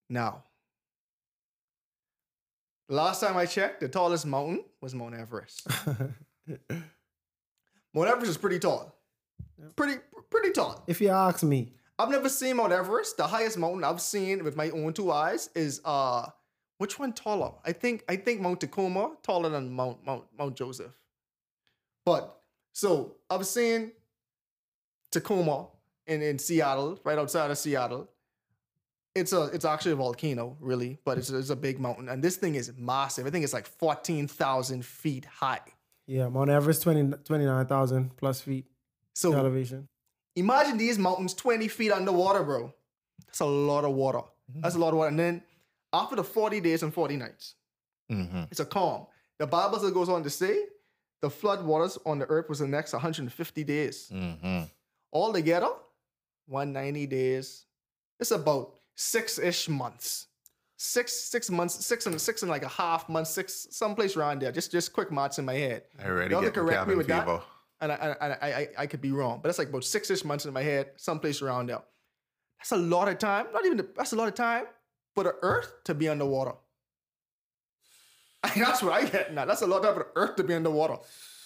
Now, 0.08 0.44
last 2.94 3.20
time 3.20 3.36
I 3.36 3.46
checked, 3.46 3.80
the 3.80 3.88
tallest 3.88 4.26
mountain 4.26 4.64
was 4.80 4.94
Mount 4.94 5.14
Everest. 5.14 5.66
Mount 7.94 8.08
Everest 8.08 8.30
is 8.30 8.36
pretty 8.36 8.58
tall. 8.58 8.94
Pretty, 9.76 10.00
pretty 10.30 10.52
tall. 10.52 10.82
if 10.86 11.00
you 11.00 11.10
ask 11.10 11.42
me, 11.42 11.72
I've 11.98 12.10
never 12.10 12.28
seen 12.28 12.56
Mount 12.56 12.72
Everest. 12.72 13.16
The 13.16 13.26
highest 13.26 13.58
mountain 13.58 13.84
I've 13.84 14.00
seen 14.00 14.42
with 14.42 14.56
my 14.56 14.70
own 14.70 14.92
two 14.92 15.12
eyes 15.12 15.50
is 15.54 15.80
uh 15.84 16.28
which 16.78 16.98
one 16.98 17.12
taller? 17.12 17.52
I 17.62 17.72
think 17.72 18.04
I 18.08 18.16
think 18.16 18.40
Mount 18.40 18.60
Tacoma 18.60 19.16
taller 19.22 19.50
than 19.50 19.70
Mount 19.70 20.04
Mount 20.06 20.24
Mount 20.38 20.56
Joseph. 20.56 20.92
But 22.06 22.40
so 22.72 23.16
I've 23.28 23.46
seen 23.46 23.92
Tacoma 25.10 25.66
in, 26.06 26.22
in 26.22 26.38
Seattle, 26.38 26.98
right 27.04 27.18
outside 27.18 27.50
of 27.50 27.58
Seattle. 27.58 28.08
It's 29.20 29.32
a 29.32 29.42
it's 29.56 29.64
actually 29.64 29.92
a 29.92 29.96
volcano, 29.96 30.56
really, 30.60 30.98
but 31.04 31.18
it's, 31.18 31.30
it's 31.30 31.50
a 31.50 31.56
big 31.56 31.78
mountain. 31.78 32.08
And 32.08 32.22
this 32.24 32.36
thing 32.36 32.54
is 32.56 32.72
massive. 32.76 33.26
I 33.26 33.30
think 33.30 33.44
it's 33.44 33.52
like 33.52 33.66
14,000 33.66 34.84
feet 34.84 35.24
high. 35.26 35.60
yeah, 36.06 36.28
Mount 36.28 36.50
Everest 36.50 36.82
20, 36.82 37.16
29,000 37.24 38.16
plus 38.16 38.40
feet 38.40 38.66
So 39.14 39.32
elevation. 39.34 39.88
Imagine 40.36 40.78
these 40.78 40.98
mountains 40.98 41.34
20 41.34 41.68
feet 41.68 41.92
underwater, 41.92 42.42
bro. 42.42 42.72
That's 43.26 43.40
a 43.40 43.44
lot 43.70 43.84
of 43.84 43.92
water. 43.94 44.22
That's 44.62 44.74
a 44.74 44.78
lot 44.78 44.88
of 44.92 44.94
water. 44.98 45.08
And 45.10 45.18
then 45.18 45.42
after 45.92 46.16
the 46.16 46.24
40 46.24 46.60
days 46.60 46.82
and 46.82 46.92
40 46.92 47.16
nights, 47.16 47.54
Mm-hmm. 48.10 48.42
it's 48.50 48.58
a 48.58 48.64
calm. 48.64 49.06
The 49.38 49.46
Bible 49.46 49.78
still 49.78 49.92
goes 49.92 50.08
on 50.08 50.24
to 50.24 50.30
say 50.30 50.64
the 51.22 51.30
flood 51.30 51.64
waters 51.64 51.96
on 52.04 52.18
the 52.18 52.26
earth 52.26 52.48
was 52.48 52.58
the 52.58 52.66
next 52.66 52.92
150 52.92 53.62
days. 53.64 54.10
Mm-hmm. 54.12 54.62
Altogether, 55.12 55.70
190 56.46 57.06
days. 57.06 57.66
It's 58.18 58.32
about 58.32 58.79
six-ish 59.00 59.68
months. 59.68 60.26
Six, 60.76 61.12
six 61.12 61.50
months, 61.50 61.84
six 61.84 62.06
and 62.06 62.18
six 62.20 62.42
and 62.42 62.50
like 62.50 62.62
a 62.62 62.68
half 62.68 63.08
months, 63.08 63.30
six, 63.30 63.66
someplace 63.70 64.16
around 64.16 64.40
there. 64.40 64.52
Just 64.52 64.72
just 64.72 64.92
quick 64.92 65.10
maths 65.12 65.38
in 65.38 65.44
my 65.44 65.54
head. 65.54 65.82
I 65.98 66.06
already 66.08 66.32
Y'all 66.32 66.40
get 66.40 66.54
can 66.54 66.62
correct 66.64 66.86
me 66.86 66.94
cabin 66.94 66.98
with 66.98 67.06
that. 67.08 67.28
and 67.82 67.92
I, 67.92 68.16
and 68.20 68.32
I, 68.32 68.46
I, 68.46 68.68
I 68.78 68.86
could 68.86 69.00
be 69.02 69.12
wrong, 69.12 69.40
but 69.42 69.48
that's 69.48 69.58
like 69.58 69.68
about 69.68 69.84
six-ish 69.84 70.24
months 70.24 70.46
in 70.46 70.54
my 70.54 70.62
head, 70.62 70.92
someplace 70.96 71.42
around 71.42 71.68
there. 71.68 71.80
That's 72.58 72.72
a 72.72 72.76
lot 72.76 73.08
of 73.08 73.18
time. 73.18 73.46
Not 73.52 73.66
even 73.66 73.86
that's 73.96 74.12
a 74.12 74.16
lot 74.16 74.28
of 74.28 74.34
time 74.34 74.64
for 75.14 75.24
the 75.24 75.34
Earth 75.42 75.70
to 75.84 75.94
be 75.94 76.08
underwater. 76.08 76.52
that's 78.56 78.82
what 78.82 78.92
I 78.92 79.04
get 79.04 79.34
now. 79.34 79.44
That's 79.44 79.62
a 79.62 79.66
lot 79.66 79.78
of 79.78 79.84
time 79.84 79.94
for 79.94 80.00
the 80.14 80.20
Earth 80.20 80.36
to 80.36 80.44
be 80.44 80.54
underwater. 80.54 80.96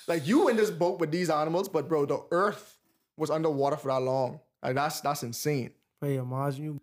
Like 0.07 0.27
you 0.27 0.49
in 0.49 0.57
this 0.57 0.71
boat 0.71 1.01
with 1.01 1.11
these 1.11 1.31
animals, 1.31 1.69
but 1.69 1.89
bro, 1.89 2.07
the 2.07 2.21
Earth 2.31 2.79
was 3.17 3.31
underwater 3.31 3.77
for 3.77 3.89
that 3.89 4.01
long. 4.01 4.41
Like 4.63 4.77
that's 4.77 5.01
that's 5.01 5.25
insane. 5.25 5.71
Hey, 6.01 6.17
imagine 6.17 6.65
you. 6.65 6.81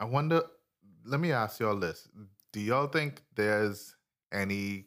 I 0.00 0.04
wonder. 0.04 0.42
Let 1.04 1.20
me 1.20 1.32
ask 1.32 1.60
y'all 1.60 1.78
this: 1.78 2.08
Do 2.52 2.60
y'all 2.60 2.86
think 2.86 3.22
there's 3.34 3.94
any 4.32 4.86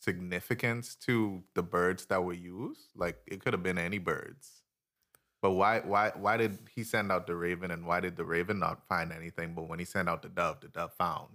significance 0.00 0.94
to 0.96 1.42
the 1.54 1.62
birds 1.62 2.06
that 2.06 2.22
were 2.22 2.32
used? 2.32 2.90
Like 2.94 3.18
it 3.26 3.42
could 3.42 3.52
have 3.52 3.62
been 3.62 3.78
any 3.78 3.98
birds, 3.98 4.62
but 5.40 5.52
why? 5.52 5.80
Why? 5.80 6.12
Why 6.14 6.36
did 6.36 6.58
he 6.74 6.84
send 6.84 7.10
out 7.10 7.26
the 7.26 7.34
raven, 7.34 7.70
and 7.70 7.86
why 7.86 8.00
did 8.00 8.16
the 8.16 8.24
raven 8.24 8.58
not 8.58 8.86
find 8.88 9.12
anything? 9.12 9.54
But 9.54 9.68
when 9.68 9.78
he 9.78 9.84
sent 9.84 10.08
out 10.08 10.22
the 10.22 10.28
dove, 10.28 10.60
the 10.60 10.68
dove 10.68 10.94
found. 10.94 11.28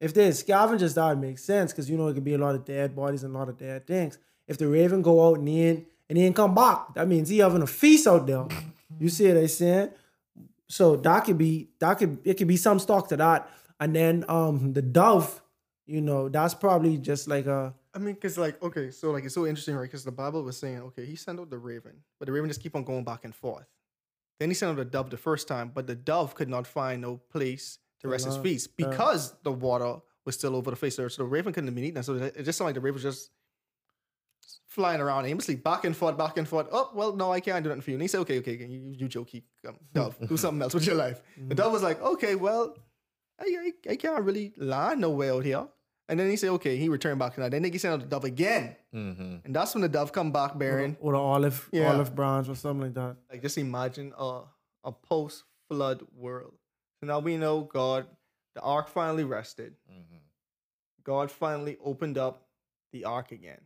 If 0.00 0.14
there's 0.14 0.38
scavengers, 0.38 0.94
that 0.94 1.08
would 1.08 1.20
make 1.20 1.38
sense 1.38 1.72
because 1.72 1.90
you 1.90 1.96
know 1.96 2.08
it 2.08 2.14
could 2.14 2.24
be 2.24 2.34
a 2.34 2.38
lot 2.38 2.54
of 2.54 2.64
dead 2.64 2.96
bodies 2.96 3.22
and 3.22 3.34
a 3.34 3.38
lot 3.38 3.48
of 3.48 3.58
dead 3.58 3.86
things. 3.86 4.18
If 4.46 4.56
the 4.56 4.66
raven 4.66 5.02
go 5.02 5.28
out 5.28 5.38
and 5.38 5.48
he 5.48 5.62
ain't, 5.62 5.86
and 6.08 6.18
he 6.18 6.24
ain't 6.24 6.36
come 6.36 6.54
back, 6.54 6.94
that 6.94 7.06
means 7.06 7.28
he 7.28 7.38
having 7.38 7.62
a 7.62 7.66
feast 7.66 8.06
out 8.06 8.26
there. 8.26 8.46
You 8.98 9.08
see 9.08 9.28
what 9.28 9.36
I'm 9.36 9.48
saying? 9.48 9.90
So 10.70 10.94
that 10.96 11.24
could 11.24 11.36
be 11.36 11.70
that 11.80 11.94
could 11.98 12.18
it 12.24 12.34
could 12.38 12.46
be 12.48 12.56
some 12.56 12.78
stock 12.78 13.08
to 13.08 13.16
that. 13.16 13.50
And 13.80 13.94
then 13.94 14.24
um 14.28 14.72
the 14.72 14.82
dove, 14.82 15.42
you 15.86 16.00
know, 16.00 16.28
that's 16.28 16.54
probably 16.54 16.96
just 16.96 17.26
like 17.28 17.46
a 17.46 17.74
I 17.92 17.98
mean, 17.98 18.14
cause 18.14 18.38
like 18.38 18.62
okay, 18.62 18.90
so 18.92 19.10
like 19.10 19.24
it's 19.24 19.34
so 19.34 19.46
interesting, 19.46 19.74
right? 19.74 19.82
Because 19.82 20.04
the 20.04 20.12
Bible 20.12 20.44
was 20.44 20.56
saying, 20.56 20.78
okay, 20.88 21.04
he 21.04 21.16
sent 21.16 21.40
out 21.40 21.50
the 21.50 21.58
raven, 21.58 21.96
but 22.18 22.26
the 22.26 22.32
raven 22.32 22.48
just 22.48 22.62
keep 22.62 22.76
on 22.76 22.84
going 22.84 23.02
back 23.04 23.24
and 23.24 23.34
forth. 23.34 23.66
Then 24.38 24.48
he 24.48 24.54
sent 24.54 24.70
out 24.70 24.76
the 24.76 24.84
dove 24.84 25.10
the 25.10 25.16
first 25.16 25.48
time, 25.48 25.72
but 25.74 25.86
the 25.88 25.96
dove 25.96 26.34
could 26.36 26.48
not 26.48 26.66
find 26.66 27.02
no 27.02 27.16
place 27.16 27.78
to 28.00 28.08
rest 28.08 28.26
his 28.26 28.36
Uh, 28.36 28.42
feet 28.42 28.68
uh. 28.68 28.72
because 28.76 29.34
the 29.42 29.52
water 29.52 29.96
was 30.24 30.36
still 30.36 30.54
over 30.54 30.70
the 30.70 30.76
face 30.76 30.94
of 30.94 30.98
the 30.98 31.06
earth. 31.06 31.12
So 31.14 31.24
the 31.24 31.28
raven 31.28 31.52
couldn't 31.52 31.66
have 31.68 31.74
been 31.74 31.84
eaten. 31.84 32.02
So 32.04 32.14
it 32.14 32.36
it 32.36 32.42
just 32.44 32.58
sounded 32.58 32.68
like 32.68 32.74
the 32.76 32.80
raven 32.80 32.94
was 32.94 33.02
just 33.02 33.30
flying 34.70 35.00
around 35.00 35.26
aimlessly, 35.26 35.56
back 35.56 35.84
and 35.84 35.96
forth, 35.96 36.16
back 36.16 36.38
and 36.38 36.46
forth. 36.46 36.68
Oh, 36.70 36.90
well, 36.94 37.12
no, 37.14 37.32
I 37.32 37.40
can't 37.40 37.62
do 37.64 37.68
nothing 37.70 37.82
for 37.82 37.90
you. 37.90 37.96
And 37.96 38.02
he 38.02 38.08
said, 38.08 38.20
okay, 38.20 38.38
okay, 38.38 38.54
okay 38.54 38.66
you, 38.66 38.94
you 38.96 39.08
jokey, 39.08 39.42
um, 39.68 39.76
dove, 39.92 40.16
do 40.28 40.36
something 40.44 40.62
else 40.62 40.72
with 40.74 40.86
your 40.86 40.94
life. 40.94 41.20
The 41.48 41.56
dove 41.56 41.72
was 41.72 41.82
like, 41.82 42.00
okay, 42.00 42.36
well, 42.36 42.76
I, 43.40 43.72
I, 43.86 43.90
I 43.92 43.96
can't 43.96 44.22
really 44.24 44.52
land 44.56 45.00
nowhere 45.00 45.32
out 45.34 45.44
here. 45.44 45.66
And 46.08 46.18
then 46.20 46.30
he 46.30 46.36
said, 46.36 46.50
okay, 46.50 46.76
he 46.76 46.88
returned 46.88 47.18
back 47.18 47.34
to 47.34 47.40
that. 47.40 47.50
Then 47.50 47.64
he 47.64 47.78
sent 47.78 47.94
out 47.94 48.00
the 48.00 48.06
dove 48.06 48.24
again. 48.24 48.76
Mm-hmm. 48.94 49.36
And 49.44 49.54
that's 49.56 49.74
when 49.74 49.82
the 49.82 49.88
dove 49.88 50.12
come 50.12 50.30
back 50.32 50.56
bearing. 50.56 50.96
or 51.00 51.12
the 51.12 51.18
olive 51.18 51.68
Yeah. 51.72 51.92
olive 51.92 52.14
branch 52.14 52.48
or 52.48 52.54
something 52.54 52.82
like 52.86 52.94
that. 52.94 53.16
Like 53.30 53.42
just 53.42 53.58
imagine 53.58 54.12
a, 54.18 54.42
a 54.84 54.92
post 54.92 55.44
flood 55.68 56.02
world. 56.16 56.54
So 57.00 57.06
now 57.06 57.18
we 57.18 57.36
know 57.36 57.62
God, 57.62 58.06
the 58.54 58.60
ark 58.60 58.88
finally 58.88 59.24
rested. 59.24 59.74
Mm-hmm. 59.90 60.16
God 61.04 61.30
finally 61.30 61.76
opened 61.84 62.18
up 62.18 62.46
the 62.92 63.04
ark 63.04 63.32
again. 63.32 63.60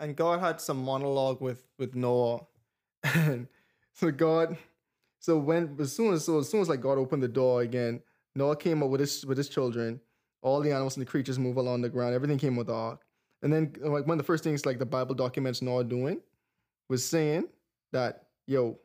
And 0.00 0.14
God 0.14 0.40
had 0.40 0.60
some 0.60 0.82
monologue 0.82 1.40
with 1.40 1.64
with 1.78 1.94
Noah. 1.94 2.40
And 3.14 3.46
so 3.94 4.10
God, 4.10 4.56
so 5.18 5.38
when 5.38 5.76
as 5.80 5.92
soon 5.92 6.14
as 6.14 6.24
so 6.24 6.38
as 6.38 6.48
soon 6.48 6.60
as 6.60 6.68
like 6.68 6.80
God 6.80 6.98
opened 6.98 7.22
the 7.22 7.28
door 7.28 7.62
again, 7.62 8.00
Noah 8.34 8.56
came 8.56 8.82
up 8.82 8.90
with 8.90 9.00
his 9.00 9.26
with 9.26 9.38
his 9.38 9.48
children. 9.48 10.00
All 10.40 10.60
the 10.60 10.70
animals 10.70 10.96
and 10.96 11.04
the 11.04 11.10
creatures 11.10 11.38
move 11.38 11.56
along 11.56 11.80
the 11.80 11.88
ground. 11.88 12.14
Everything 12.14 12.38
came 12.38 12.54
with 12.54 12.68
the 12.68 12.74
ark. 12.74 13.04
And 13.42 13.52
then 13.52 13.72
like 13.80 14.06
one 14.06 14.12
of 14.12 14.18
the 14.18 14.24
first 14.24 14.44
things 14.44 14.64
like 14.64 14.78
the 14.78 14.86
Bible 14.86 15.14
documents 15.14 15.62
Noah 15.62 15.84
doing 15.84 16.20
was 16.88 17.04
saying 17.04 17.48
that 17.92 18.26
yo, 18.46 18.78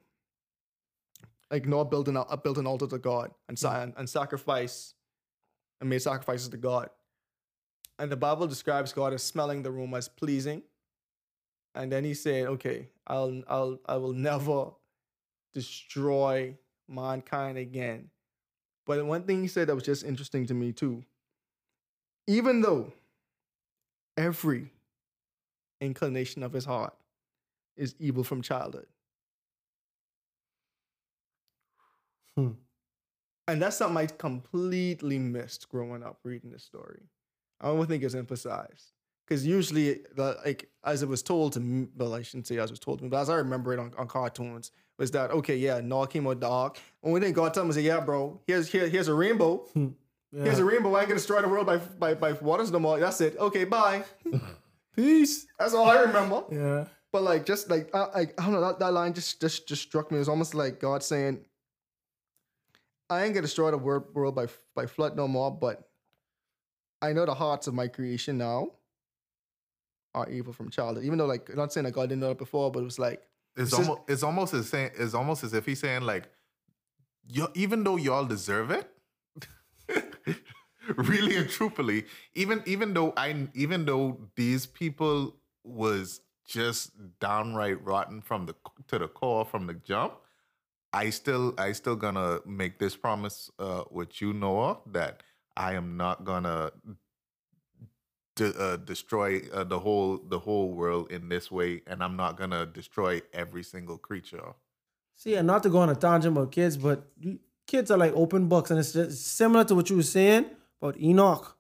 like 1.52 1.68
Noah 1.68 1.86
built 1.86 2.08
an 2.08 2.18
uh, 2.18 2.36
built 2.38 2.58
an 2.58 2.68
altar 2.68 2.88
to 2.88 2.98
God 2.98 3.32
and 3.48 3.58
sa- 3.58 3.82
and, 3.82 3.94
and 3.98 4.10
sacrifice 4.10 4.94
and 5.80 5.90
made 5.90 6.02
sacrifices 6.02 6.50
to 6.50 6.58
God. 6.58 6.90
And 8.00 8.12
the 8.12 8.18
Bible 8.18 8.48
describes 8.48 8.92
God 8.94 9.14
as 9.14 9.22
smelling 9.22 9.62
the 9.62 9.72
room 9.72 9.94
as 9.94 10.08
pleasing. 10.08 10.64
And 11.76 11.92
then 11.92 12.04
he 12.04 12.14
said, 12.14 12.48
"Okay, 12.48 12.90
I'll 13.08 13.42
I'll 13.48 13.80
I 13.86 13.98
will 13.98 14.14
never 14.32 14.72
destroy 15.54 16.56
mankind 16.88 17.58
again." 17.58 18.10
But 18.86 19.04
one 19.06 19.24
thing 19.24 19.42
he 19.42 19.48
said 19.48 19.68
that 19.68 19.76
was 19.76 19.84
just 19.84 20.04
interesting 20.04 20.46
to 20.48 20.54
me 20.54 20.72
too. 20.72 21.04
Even 22.28 22.62
though 22.62 22.94
every 24.18 24.72
inclination 25.82 26.44
of 26.44 26.54
his 26.54 26.66
heart 26.66 26.94
is 27.76 27.96
evil 28.00 28.24
from 28.24 28.42
childhood. 28.42 28.88
Hmm. 32.38 32.52
And 33.48 33.62
that's 33.62 33.78
something 33.78 33.98
I 33.98 34.06
completely 34.06 35.20
missed 35.20 35.70
growing 35.70 36.04
up 36.04 36.20
reading 36.24 36.50
this 36.50 36.64
story. 36.64 37.02
I 37.60 37.68
don't 37.68 37.88
think 37.88 38.04
it's 38.04 38.16
emphasized. 38.16 38.93
Because 39.26 39.46
usually, 39.46 40.02
like 40.18 40.70
as 40.84 41.02
it 41.02 41.08
was 41.10 41.24
told 41.24 41.54
to 41.54 41.60
me, 41.60 41.88
well, 41.96 42.14
I 42.14 42.22
shouldn't 42.22 42.48
say 42.48 42.58
as 42.58 42.70
it 42.70 42.74
was 42.74 42.80
told 42.80 43.00
to 43.00 43.04
me, 43.06 43.10
but 43.10 43.22
as 43.22 43.30
I 43.30 43.36
remember 43.36 43.74
it 43.74 43.80
on, 43.80 43.94
on 43.98 44.08
cartoons, 44.08 44.72
was 44.98 45.12
that 45.12 45.32
okay? 45.32 45.56
Yeah, 45.56 45.80
Noah 45.82 46.08
came 46.08 46.28
out 46.28 46.40
dark. 46.40 46.78
Only 47.02 47.22
thing 47.22 47.34
God 47.34 47.54
told 47.54 47.64
him 47.64 47.68
was, 47.70 47.78
"Yeah, 47.78 48.00
bro, 48.02 48.42
here's 48.48 48.68
here, 48.70 48.88
here's 48.88 49.08
a 49.08 49.14
rainbow. 49.14 49.68
Yeah. 50.36 50.46
Here's 50.46 50.58
a 50.58 50.66
rainbow. 50.66 50.96
I 50.96 51.02
ain't 51.02 51.10
gonna 51.10 51.20
destroy 51.20 51.44
the 51.44 51.48
world 51.48 51.68
by 51.68 51.78
by 51.78 52.16
by 52.16 52.32
waters 52.32 52.72
no 52.72 52.80
more. 52.80 53.00
That's 53.00 53.22
it. 53.22 53.38
Okay, 53.38 53.66
bye. 53.66 54.04
Peace. 54.96 55.46
That's 55.60 55.76
all 55.76 55.88
I 55.88 56.02
remember. 56.02 56.44
Yeah. 56.52 56.86
But 57.12 57.22
like, 57.22 57.46
just 57.46 57.70
like, 57.70 57.94
I, 57.94 58.00
I, 58.00 58.22
I 58.22 58.26
don't 58.44 58.54
know, 58.54 58.62
that, 58.62 58.80
that 58.80 58.94
line 58.94 59.14
just 59.14 59.40
just 59.40 59.68
just 59.68 59.84
struck 59.84 60.10
me. 60.10 60.18
It 60.18 60.22
was 60.22 60.30
almost 60.30 60.56
like 60.56 60.80
God 60.80 61.04
saying, 61.04 61.46
I 63.12 63.26
ain't 63.26 63.36
gonna 63.36 63.44
destroy 63.44 63.70
the 63.70 63.78
wor- 63.78 64.08
world 64.12 64.34
by 64.34 64.48
by 64.74 64.88
flood 64.88 65.16
no 65.16 65.28
more, 65.28 65.52
but 65.52 65.88
I 67.00 67.14
know 67.14 67.28
the 67.28 67.36
hearts 67.36 67.68
of 67.68 67.76
my 67.76 67.88
creation 67.88 68.40
now 68.40 68.70
are 70.16 70.30
evil 70.30 70.54
from 70.54 70.70
childhood. 70.70 71.06
Even 71.06 71.18
though, 71.18 71.26
like, 71.26 71.50
I'm 71.50 71.56
not 71.56 71.74
saying 71.74 71.86
that 71.86 71.92
God 71.92 72.10
didn't 72.10 72.22
know 72.22 72.32
it 72.32 72.38
before, 72.38 72.72
but 72.72 72.80
it 72.80 72.86
was 72.86 73.00
like, 73.00 73.22
It's, 73.56 73.74
almost 73.74 74.02
it's 74.08 74.24
almost 74.24 74.54
as 74.54 74.70
saying 74.70 74.92
it's 74.98 75.14
almost 75.14 75.44
as 75.44 75.54
if 75.54 75.66
he's 75.66 75.80
saying 75.80 76.04
like, 76.04 76.30
you 77.28 77.48
even 77.54 77.84
though 77.84 77.96
y'all 77.96 78.26
deserve 78.26 78.72
it, 78.72 78.90
really 80.96 81.38
and 81.38 81.50
truthfully, 81.50 82.06
even 82.34 82.62
even 82.66 82.94
though 82.94 83.14
I 83.16 83.48
even 83.54 83.86
though 83.86 84.20
these 84.36 84.66
people 84.66 85.36
was 85.64 86.22
just 86.46 86.92
downright 87.20 87.84
rotten 87.84 88.22
from 88.22 88.46
the 88.46 88.56
to 88.88 89.00
the 89.00 89.08
core 89.08 89.46
from 89.46 89.68
the 89.68 89.74
jump, 89.74 90.14
I 90.92 91.10
still 91.10 91.54
I 91.58 91.72
still 91.72 91.96
gonna 91.96 92.40
make 92.46 92.80
this 92.80 92.96
promise 92.96 93.50
uh, 93.60 93.84
with 93.90 94.22
you, 94.22 94.34
Noah, 94.34 94.80
that 94.92 95.24
I 95.56 95.74
am 95.74 95.98
not 95.98 96.26
gonna 96.26 96.72
de- 98.36 98.58
uh, 98.60 98.78
destroy 98.78 99.42
uh, 99.54 99.64
the 99.64 99.80
whole 99.80 100.18
the 100.18 100.40
whole 100.40 100.72
world 100.72 101.12
in 101.12 101.30
this 101.30 101.52
way, 101.52 101.82
and 101.88 102.04
I'm 102.04 102.16
not 102.16 102.38
gonna 102.38 102.66
destroy 102.66 103.22
every 103.34 103.64
single 103.64 103.98
creature. 103.98 104.54
See, 105.16 105.36
and 105.36 105.48
not 105.48 105.64
to 105.64 105.70
go 105.70 105.80
on 105.80 105.90
a 105.90 105.96
tangent 105.96 106.36
about 106.36 106.52
kids, 106.52 106.78
but 106.78 107.08
kids 107.68 107.92
are 107.92 107.98
like 107.98 108.14
open 108.16 108.48
books, 108.48 108.72
and 108.72 108.80
it's 108.80 108.94
just 108.94 109.36
similar 109.36 109.64
to 109.66 109.76
what 109.76 109.90
you 109.90 109.98
were 109.98 110.04
saying 110.04 110.46
about 110.82 111.00
Enoch. 111.00 111.58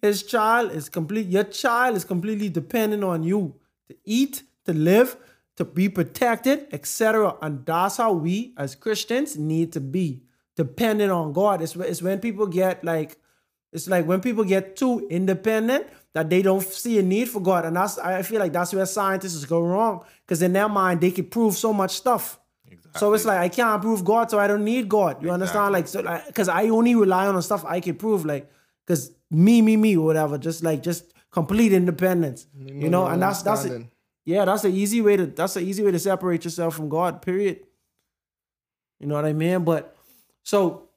His 0.00 0.22
child 0.22 0.72
is 0.72 0.88
complete. 0.88 1.26
Your 1.26 1.44
child 1.44 1.96
is 1.96 2.04
completely 2.04 2.48
dependent 2.48 3.04
on 3.04 3.22
you 3.22 3.56
to 3.88 3.96
eat, 4.04 4.44
to 4.64 4.72
live, 4.72 5.16
to 5.56 5.64
be 5.64 5.88
protected, 5.90 6.66
etc. 6.72 7.36
And 7.42 7.66
that's 7.66 7.98
how 7.98 8.12
we 8.12 8.54
as 8.56 8.74
Christians 8.74 9.36
need 9.36 9.72
to 9.74 9.80
be 9.80 10.22
dependent 10.56 11.12
on 11.12 11.34
God. 11.34 11.60
It's, 11.60 11.76
it's 11.76 12.00
when 12.00 12.18
people 12.18 12.46
get 12.46 12.82
like, 12.82 13.18
it's 13.72 13.88
like 13.88 14.06
when 14.06 14.20
people 14.20 14.44
get 14.44 14.76
too 14.76 15.06
independent 15.10 15.86
that 16.12 16.28
they 16.28 16.42
don't 16.42 16.62
see 16.62 16.98
a 16.98 17.02
need 17.02 17.28
for 17.28 17.40
God, 17.40 17.64
and 17.64 17.76
that's 17.76 17.98
I 17.98 18.22
feel 18.22 18.40
like 18.40 18.52
that's 18.52 18.72
where 18.72 18.86
scientists 18.86 19.44
go 19.44 19.60
wrong 19.60 20.04
because 20.26 20.42
in 20.42 20.52
their 20.52 20.68
mind 20.68 21.00
they 21.00 21.10
can 21.10 21.26
prove 21.26 21.54
so 21.54 21.72
much 21.72 21.92
stuff. 21.92 22.38
So 22.96 23.14
it's 23.14 23.24
like 23.24 23.38
I 23.38 23.48
can't 23.48 23.80
prove 23.80 24.04
God, 24.04 24.30
so 24.30 24.38
I 24.40 24.48
don't 24.48 24.64
need 24.64 24.88
God. 24.88 25.22
You 25.22 25.30
understand? 25.30 25.72
Like 25.72 25.86
so, 25.86 26.00
like 26.00 26.26
because 26.26 26.48
I 26.48 26.68
only 26.68 26.94
rely 26.94 27.26
on 27.26 27.36
the 27.36 27.42
stuff 27.42 27.64
I 27.64 27.78
can 27.78 27.94
prove. 27.94 28.24
Like 28.24 28.50
because 28.84 29.12
me, 29.30 29.62
me, 29.62 29.76
me, 29.76 29.96
whatever. 29.96 30.38
Just 30.38 30.64
like 30.64 30.82
just 30.82 31.12
complete 31.30 31.72
independence. 31.72 32.48
You 32.58 32.88
know, 32.88 33.06
and 33.06 33.22
that's 33.22 33.42
that's 33.42 33.64
it. 33.64 33.86
Yeah, 34.24 34.44
that's 34.44 34.62
the 34.62 34.68
easy 34.68 35.00
way 35.00 35.16
to 35.16 35.26
that's 35.26 35.54
the 35.54 35.60
easy 35.60 35.84
way 35.84 35.92
to 35.92 35.98
separate 36.00 36.44
yourself 36.44 36.74
from 36.74 36.88
God. 36.88 37.22
Period. 37.22 37.60
You 38.98 39.06
know 39.06 39.14
what 39.14 39.24
I 39.24 39.32
mean? 39.32 39.64
But 39.64 39.96
so 40.42 40.89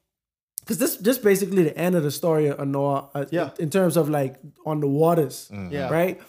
because 0.63 0.77
this 0.77 0.95
this 0.97 1.17
basically 1.17 1.63
the 1.63 1.77
end 1.77 1.95
of 1.95 2.03
the 2.03 2.11
story 2.11 2.47
of 2.49 2.67
Noah. 2.67 3.09
Uh, 3.13 3.25
Yeah. 3.31 3.51
In 3.59 3.69
terms 3.69 3.97
of 3.97 4.09
like 4.09 4.37
on 4.65 4.79
the 4.79 4.87
waters. 4.87 5.51
Yeah. 5.69 5.89
Right. 5.89 6.21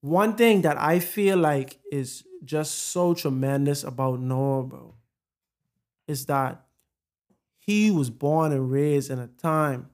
One 0.00 0.34
thing 0.34 0.62
that 0.62 0.80
I 0.80 0.98
feel 0.98 1.38
like 1.38 1.78
is 1.92 2.24
just 2.44 2.90
so 2.90 3.14
tremendous 3.14 3.84
about 3.84 4.20
Noah, 4.20 4.64
bro, 4.64 4.94
is 6.08 6.26
that 6.26 6.64
he 7.58 7.90
was 7.92 8.10
born 8.10 8.50
and 8.52 8.70
raised 8.70 9.10
in 9.10 9.20
a 9.20 9.28
time 9.28 9.90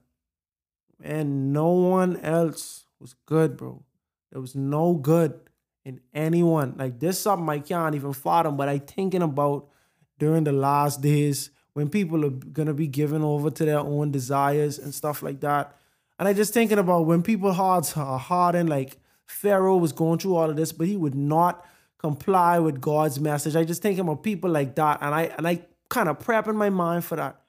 and 1.03 1.53
no 1.53 1.69
one 1.69 2.17
else 2.17 2.85
was 2.99 3.13
good, 3.25 3.55
bro. 3.57 3.83
There 4.31 4.41
was 4.41 4.55
no 4.55 4.93
good 4.95 5.39
in 5.85 6.01
anyone. 6.13 6.75
Like 6.77 6.99
this 6.99 7.19
something 7.19 7.47
I 7.49 7.59
can't 7.59 7.95
even 7.95 8.13
fathom, 8.13 8.57
but 8.57 8.69
I 8.69 8.79
thinking 8.79 9.21
about 9.21 9.67
during 10.17 10.43
the 10.43 10.51
last 10.51 11.01
days 11.01 11.51
when 11.73 11.89
people 11.89 12.25
are 12.25 12.29
gonna 12.29 12.73
be 12.73 12.87
given 12.87 13.21
over 13.21 13.49
to 13.49 13.65
their 13.65 13.79
own 13.79 14.11
desires 14.11 14.79
and 14.79 14.93
stuff 14.93 15.21
like 15.21 15.39
that. 15.41 15.75
And 16.17 16.27
I 16.27 16.33
just 16.33 16.53
thinking 16.53 16.79
about 16.79 17.05
when 17.05 17.21
people 17.23 17.53
hearts 17.53 17.95
are 17.95 18.19
hardened, 18.19 18.69
like 18.69 18.97
Pharaoh 19.25 19.77
was 19.77 19.91
going 19.93 20.19
through 20.19 20.35
all 20.35 20.49
of 20.49 20.55
this, 20.55 20.71
but 20.71 20.87
he 20.87 20.97
would 20.97 21.15
not 21.15 21.65
comply 21.97 22.59
with 22.59 22.81
God's 22.81 23.19
message. 23.19 23.55
I 23.55 23.63
just 23.63 23.81
thinking 23.81 24.01
about 24.01 24.23
people 24.23 24.49
like 24.49 24.75
that, 24.75 24.99
and 25.01 25.13
I 25.13 25.23
and 25.37 25.47
I 25.47 25.65
kind 25.89 26.09
of 26.09 26.19
prepping 26.19 26.55
my 26.55 26.69
mind 26.69 27.05
for 27.05 27.15
that 27.15 27.41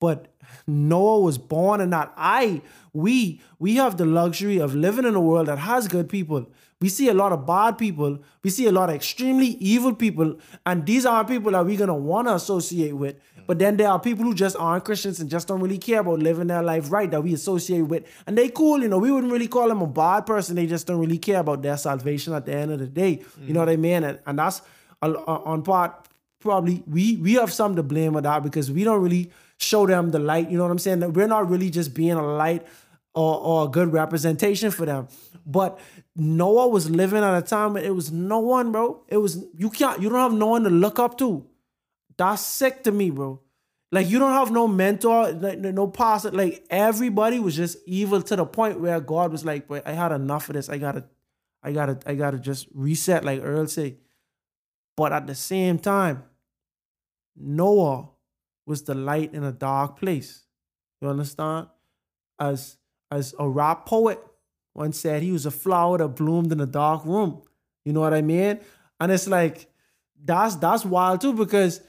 but 0.00 0.34
Noah 0.66 1.20
was 1.20 1.38
born 1.38 1.80
in 1.80 1.90
that. 1.90 2.12
I, 2.16 2.60
we, 2.92 3.40
we 3.58 3.76
have 3.76 3.96
the 3.96 4.04
luxury 4.04 4.58
of 4.58 4.74
living 4.74 5.04
in 5.04 5.14
a 5.14 5.20
world 5.20 5.48
that 5.48 5.58
has 5.58 5.88
good 5.88 6.08
people. 6.08 6.46
We 6.80 6.90
see 6.90 7.08
a 7.08 7.14
lot 7.14 7.32
of 7.32 7.46
bad 7.46 7.78
people. 7.78 8.18
We 8.42 8.50
see 8.50 8.66
a 8.66 8.72
lot 8.72 8.90
of 8.90 8.94
extremely 8.94 9.46
evil 9.46 9.94
people, 9.94 10.38
and 10.66 10.84
these 10.84 11.06
are 11.06 11.24
people 11.24 11.52
that 11.52 11.64
we're 11.64 11.78
gonna 11.78 11.94
want 11.94 12.28
to 12.28 12.34
associate 12.34 12.92
with. 12.92 13.16
But 13.46 13.58
then 13.58 13.76
there 13.76 13.88
are 13.88 13.98
people 14.00 14.24
who 14.24 14.34
just 14.34 14.56
aren't 14.56 14.84
Christians 14.84 15.20
and 15.20 15.30
just 15.30 15.48
don't 15.48 15.60
really 15.60 15.78
care 15.78 16.00
about 16.00 16.18
living 16.18 16.48
their 16.48 16.62
life 16.62 16.90
right 16.90 17.10
that 17.10 17.22
we 17.22 17.32
associate 17.34 17.82
with, 17.82 18.04
and 18.26 18.36
they 18.36 18.48
cool. 18.48 18.82
You 18.82 18.88
know, 18.88 18.98
we 18.98 19.10
wouldn't 19.12 19.32
really 19.32 19.48
call 19.48 19.68
them 19.68 19.82
a 19.82 19.86
bad 19.86 20.26
person. 20.26 20.56
They 20.56 20.66
just 20.66 20.86
don't 20.86 20.98
really 21.00 21.18
care 21.18 21.40
about 21.40 21.62
their 21.62 21.76
salvation 21.76 22.32
at 22.34 22.46
the 22.46 22.54
end 22.54 22.72
of 22.72 22.78
the 22.78 22.86
day. 22.86 23.22
You 23.40 23.52
know 23.54 23.60
what 23.60 23.68
I 23.68 23.76
mean? 23.76 24.04
And, 24.04 24.18
and 24.26 24.38
that's 24.38 24.62
a- 25.02 25.10
a- 25.12 25.42
on 25.44 25.62
part 25.62 26.08
probably 26.40 26.82
we 26.86 27.16
we 27.16 27.34
have 27.34 27.52
some 27.52 27.74
to 27.76 27.82
blame 27.82 28.12
with 28.12 28.24
that 28.24 28.42
because 28.42 28.70
we 28.70 28.84
don't 28.84 29.02
really 29.02 29.30
show 29.58 29.86
them 29.86 30.10
the 30.10 30.18
light. 30.18 30.50
You 30.50 30.56
know 30.58 30.64
what 30.64 30.70
I'm 30.70 30.78
saying? 30.78 31.00
That 31.00 31.10
we're 31.14 31.26
not 31.26 31.48
really 31.48 31.70
just 31.70 31.94
being 31.94 32.12
a 32.12 32.26
light 32.26 32.66
or, 33.14 33.38
or 33.40 33.64
a 33.64 33.68
good 33.68 33.92
representation 33.92 34.70
for 34.70 34.84
them. 34.86 35.08
But 35.46 35.78
Noah 36.14 36.68
was 36.68 36.90
living 36.90 37.22
at 37.22 37.36
a 37.36 37.42
time 37.42 37.74
when 37.74 37.84
it 37.84 37.94
was 37.94 38.10
no 38.12 38.38
one, 38.40 38.72
bro. 38.72 39.02
It 39.08 39.16
was 39.18 39.44
you 39.56 39.70
can't 39.70 40.00
you 40.02 40.08
don't 40.08 40.18
have 40.18 40.32
no 40.34 40.46
one 40.48 40.64
to 40.64 40.70
look 40.70 40.98
up 40.98 41.16
to. 41.18 41.44
That's 42.18 42.42
sick 42.42 42.82
to 42.84 42.92
me, 42.92 43.10
bro. 43.10 43.40
Like 43.92 44.08
you 44.08 44.18
don't 44.18 44.32
have 44.32 44.50
no 44.50 44.66
mentor, 44.66 45.32
like, 45.32 45.58
no 45.58 45.86
pastor. 45.88 46.30
Like 46.30 46.66
everybody 46.70 47.38
was 47.38 47.54
just 47.54 47.78
evil 47.86 48.20
to 48.22 48.36
the 48.36 48.44
point 48.44 48.80
where 48.80 49.00
God 49.00 49.30
was 49.30 49.44
like, 49.44 49.68
"But 49.68 49.86
I 49.86 49.92
had 49.92 50.12
enough 50.12 50.48
of 50.48 50.54
this. 50.54 50.68
I 50.68 50.78
gotta, 50.78 51.04
I 51.62 51.72
gotta, 51.72 51.98
I 52.04 52.14
gotta 52.14 52.38
just 52.38 52.66
reset." 52.74 53.24
Like 53.24 53.40
Earl 53.42 53.68
say. 53.68 53.96
But 54.96 55.12
at 55.12 55.26
the 55.26 55.34
same 55.34 55.78
time, 55.78 56.24
Noah 57.36 58.08
was 58.66 58.82
the 58.82 58.94
light 58.94 59.34
in 59.34 59.44
a 59.44 59.52
dark 59.52 59.98
place. 59.98 60.46
You 61.00 61.08
understand? 61.08 61.68
As 62.38 62.78
as 63.10 63.34
a 63.38 63.48
rap 63.48 63.86
poet 63.86 64.18
once 64.74 64.98
said, 64.98 65.22
he 65.22 65.32
was 65.32 65.46
a 65.46 65.50
flower 65.50 65.98
that 65.98 66.08
bloomed 66.08 66.52
in 66.52 66.60
a 66.60 66.66
dark 66.66 67.04
room. 67.04 67.42
You 67.84 67.92
know 67.92 68.00
what 68.00 68.12
I 68.14 68.22
mean? 68.22 68.60
And 69.00 69.12
it's 69.12 69.28
like 69.28 69.68
that's 70.22 70.56
that's 70.56 70.84
wild 70.84 71.20
too 71.20 71.32
because 71.32 71.80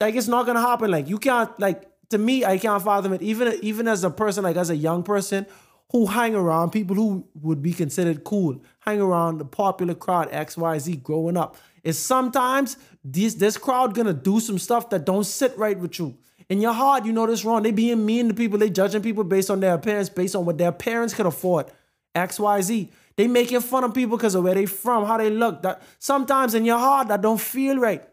like 0.00 0.14
it's 0.14 0.28
not 0.28 0.46
gonna 0.46 0.60
happen. 0.60 0.90
Like 0.90 1.08
you 1.08 1.18
can't 1.18 1.58
like 1.58 1.90
to 2.10 2.18
me, 2.18 2.44
I 2.44 2.58
can't 2.58 2.82
fathom 2.82 3.12
it. 3.12 3.22
Even 3.22 3.58
even 3.62 3.88
as 3.88 4.04
a 4.04 4.10
person, 4.10 4.44
like 4.44 4.56
as 4.56 4.70
a 4.70 4.76
young 4.76 5.02
person 5.02 5.46
who 5.92 6.06
hang 6.06 6.34
around 6.34 6.70
people 6.70 6.96
who 6.96 7.26
would 7.34 7.62
be 7.62 7.72
considered 7.72 8.24
cool, 8.24 8.60
hang 8.80 9.00
around 9.00 9.38
the 9.38 9.44
popular 9.44 9.94
crowd 9.94 10.28
X 10.30 10.56
Y 10.56 10.78
Z 10.78 10.96
growing 10.96 11.36
up. 11.36 11.56
Is 11.82 11.98
sometimes 11.98 12.76
this 13.04 13.34
this 13.34 13.56
crowd 13.56 13.94
gonna 13.94 14.12
do 14.12 14.40
some 14.40 14.58
stuff 14.58 14.90
that 14.90 15.04
don't 15.04 15.24
sit 15.24 15.56
right 15.56 15.78
with 15.78 15.98
you. 15.98 16.16
In 16.48 16.60
your 16.60 16.72
heart, 16.72 17.04
you 17.04 17.12
know 17.12 17.26
this 17.26 17.44
wrong. 17.44 17.62
They 17.62 17.72
being 17.72 18.06
mean 18.06 18.28
to 18.28 18.34
people. 18.34 18.58
They 18.58 18.70
judging 18.70 19.02
people 19.02 19.24
based 19.24 19.50
on 19.50 19.60
their 19.60 19.74
appearance, 19.74 20.08
based 20.08 20.36
on 20.36 20.44
what 20.44 20.58
their 20.58 20.72
parents 20.72 21.14
could 21.14 21.26
afford. 21.26 21.66
X 22.14 22.38
Y 22.38 22.60
Z. 22.60 22.90
They 23.16 23.26
making 23.26 23.60
fun 23.60 23.82
of 23.82 23.94
people 23.94 24.18
because 24.18 24.34
of 24.34 24.44
where 24.44 24.54
they 24.54 24.66
from, 24.66 25.06
how 25.06 25.16
they 25.16 25.30
look. 25.30 25.62
That 25.62 25.82
sometimes 25.98 26.54
in 26.54 26.64
your 26.64 26.78
heart 26.78 27.08
that 27.08 27.22
don't 27.22 27.40
feel 27.40 27.78
right. 27.78 28.06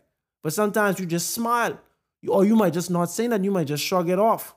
But 0.44 0.53
sometimes 0.53 0.99
you 0.99 1.06
just 1.06 1.32
smile. 1.32 1.80
Or 2.28 2.45
you 2.45 2.56
might 2.56 2.74
just 2.74 2.91
not 2.91 3.10
say 3.10 3.28
that. 3.28 3.44
You 3.44 3.52
might 3.52 3.68
just 3.68 3.84
shrug 3.84 4.10
it 4.10 4.20
off. 4.20 4.56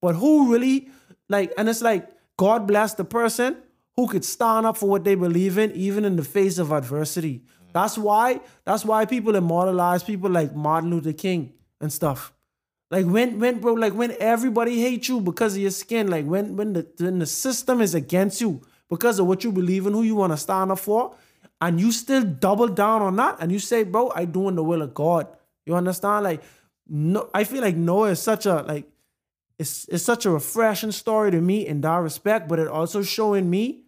But 0.00 0.14
who 0.14 0.52
really, 0.52 0.88
like, 1.28 1.52
and 1.56 1.68
it's 1.68 1.82
like, 1.82 2.08
God 2.36 2.66
bless 2.66 2.94
the 2.94 3.04
person 3.04 3.56
who 3.96 4.06
could 4.06 4.24
stand 4.24 4.64
up 4.64 4.76
for 4.76 4.88
what 4.88 5.04
they 5.04 5.14
believe 5.14 5.58
in, 5.58 5.72
even 5.72 6.04
in 6.04 6.16
the 6.16 6.22
face 6.24 6.58
of 6.58 6.72
adversity. 6.72 7.38
Mm. 7.38 7.72
That's 7.72 7.98
why, 7.98 8.40
that's 8.64 8.84
why 8.84 9.04
people 9.06 9.34
immortalize 9.34 10.02
people 10.02 10.30
like 10.30 10.54
Martin 10.54 10.90
Luther 10.90 11.12
King 11.12 11.52
and 11.80 11.92
stuff. 11.92 12.32
Like 12.90 13.06
when, 13.06 13.38
when, 13.38 13.58
bro, 13.58 13.74
like 13.74 13.92
when 13.92 14.16
everybody 14.18 14.80
hates 14.80 15.08
you 15.08 15.20
because 15.20 15.56
of 15.56 15.62
your 15.62 15.72
skin, 15.72 16.08
like 16.08 16.24
when, 16.24 16.56
when 16.56 16.72
the, 16.74 16.86
when 16.98 17.18
the 17.18 17.26
system 17.26 17.80
is 17.80 17.94
against 17.94 18.40
you 18.40 18.62
because 18.88 19.18
of 19.18 19.26
what 19.26 19.44
you 19.44 19.52
believe 19.52 19.86
in, 19.86 19.92
who 19.92 20.02
you 20.02 20.16
want 20.16 20.32
to 20.32 20.36
stand 20.36 20.72
up 20.72 20.78
for, 20.78 21.14
and 21.60 21.80
you 21.80 21.92
still 21.92 22.22
double 22.22 22.68
down 22.68 23.02
on 23.02 23.16
that, 23.16 23.38
and 23.40 23.50
you 23.50 23.58
say, 23.58 23.82
bro, 23.82 24.12
I 24.14 24.24
doing 24.24 24.54
the 24.54 24.64
will 24.64 24.82
of 24.82 24.94
God. 24.94 25.26
You 25.66 25.74
understand? 25.74 26.24
Like, 26.24 26.42
no, 26.88 27.28
I 27.34 27.44
feel 27.44 27.62
like 27.62 27.76
Noah 27.76 28.10
is 28.10 28.22
such 28.22 28.46
a 28.46 28.62
like, 28.62 28.86
it's 29.58 29.86
it's 29.88 30.04
such 30.04 30.24
a 30.24 30.30
refreshing 30.30 30.92
story 30.92 31.30
to 31.30 31.40
me 31.40 31.66
in 31.66 31.80
that 31.82 31.96
respect, 31.96 32.48
but 32.48 32.58
it 32.58 32.68
also 32.68 33.02
showing 33.02 33.50
me 33.50 33.82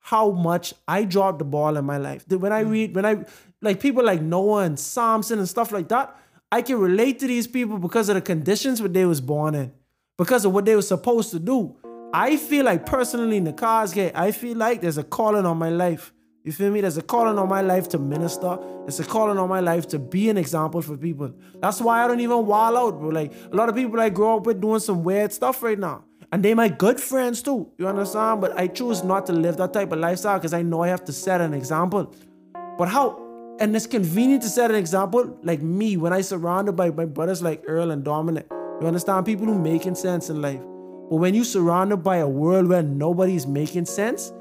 how 0.00 0.30
much 0.30 0.74
I 0.88 1.04
dropped 1.04 1.38
the 1.38 1.44
ball 1.44 1.76
in 1.76 1.84
my 1.84 1.96
life. 1.96 2.24
When 2.28 2.52
I 2.52 2.64
hmm. 2.64 2.70
read, 2.70 2.94
when 2.94 3.06
I 3.06 3.24
like 3.60 3.80
people 3.80 4.04
like 4.04 4.20
Noah 4.20 4.64
and 4.64 4.78
Samson 4.78 5.38
and 5.38 5.48
stuff 5.48 5.70
like 5.70 5.88
that, 5.88 6.16
I 6.50 6.60
can 6.62 6.78
relate 6.78 7.20
to 7.20 7.26
these 7.26 7.46
people 7.46 7.78
because 7.78 8.08
of 8.08 8.16
the 8.16 8.20
conditions 8.20 8.82
what 8.82 8.92
they 8.92 9.04
was 9.04 9.20
born 9.20 9.54
in, 9.54 9.72
because 10.18 10.44
of 10.44 10.52
what 10.52 10.64
they 10.64 10.74
were 10.74 10.82
supposed 10.82 11.30
to 11.30 11.38
do. 11.38 11.76
I 12.12 12.36
feel 12.36 12.64
like 12.64 12.84
personally, 12.84 13.36
in 13.36 13.44
the 13.44 13.52
Nakazge, 13.52 14.12
I 14.14 14.32
feel 14.32 14.56
like 14.56 14.80
there's 14.80 14.98
a 14.98 15.04
calling 15.04 15.46
on 15.46 15.56
my 15.56 15.70
life. 15.70 16.12
You 16.44 16.50
feel 16.50 16.72
me? 16.72 16.80
There's 16.80 16.96
a 16.96 17.02
calling 17.02 17.38
on 17.38 17.48
my 17.48 17.60
life 17.60 17.88
to 17.90 17.98
minister. 17.98 18.58
It's 18.88 18.98
a 18.98 19.04
calling 19.04 19.38
on 19.38 19.48
my 19.48 19.60
life 19.60 19.86
to 19.88 19.98
be 20.00 20.28
an 20.28 20.36
example 20.36 20.82
for 20.82 20.96
people. 20.96 21.32
That's 21.60 21.80
why 21.80 22.02
I 22.02 22.08
don't 22.08 22.18
even 22.18 22.46
wall 22.46 22.76
out, 22.76 22.98
bro. 22.98 23.10
Like 23.10 23.32
a 23.52 23.54
lot 23.54 23.68
of 23.68 23.76
people 23.76 24.00
I 24.00 24.08
grow 24.08 24.38
up 24.38 24.46
with 24.46 24.60
doing 24.60 24.80
some 24.80 25.04
weird 25.04 25.32
stuff 25.32 25.62
right 25.62 25.78
now. 25.78 26.04
And 26.32 26.44
they 26.44 26.54
my 26.54 26.68
good 26.68 27.00
friends 27.00 27.42
too. 27.42 27.70
You 27.78 27.86
understand? 27.86 28.40
But 28.40 28.58
I 28.58 28.66
choose 28.66 29.04
not 29.04 29.26
to 29.26 29.32
live 29.32 29.56
that 29.58 29.72
type 29.72 29.92
of 29.92 30.00
lifestyle 30.00 30.38
because 30.38 30.52
I 30.52 30.62
know 30.62 30.82
I 30.82 30.88
have 30.88 31.04
to 31.04 31.12
set 31.12 31.40
an 31.40 31.54
example. 31.54 32.12
But 32.76 32.88
how 32.88 33.22
and 33.60 33.76
it's 33.76 33.86
convenient 33.86 34.42
to 34.42 34.48
set 34.48 34.70
an 34.70 34.76
example 34.76 35.38
like 35.44 35.62
me 35.62 35.96
when 35.96 36.12
I 36.12 36.22
surrounded 36.22 36.72
by 36.72 36.90
my 36.90 37.04
brothers 37.04 37.40
like 37.40 37.62
Earl 37.68 37.92
and 37.92 38.02
Dominic. 38.02 38.46
You 38.80 38.88
understand? 38.88 39.26
People 39.26 39.46
who 39.46 39.56
making 39.56 39.94
sense 39.94 40.28
in 40.28 40.42
life. 40.42 40.60
But 41.08 41.16
when 41.16 41.34
you 41.34 41.44
surrounded 41.44 41.98
by 41.98 42.16
a 42.16 42.28
world 42.28 42.66
where 42.66 42.82
nobody's 42.82 43.46
making 43.46 43.84
sense, 43.84 44.32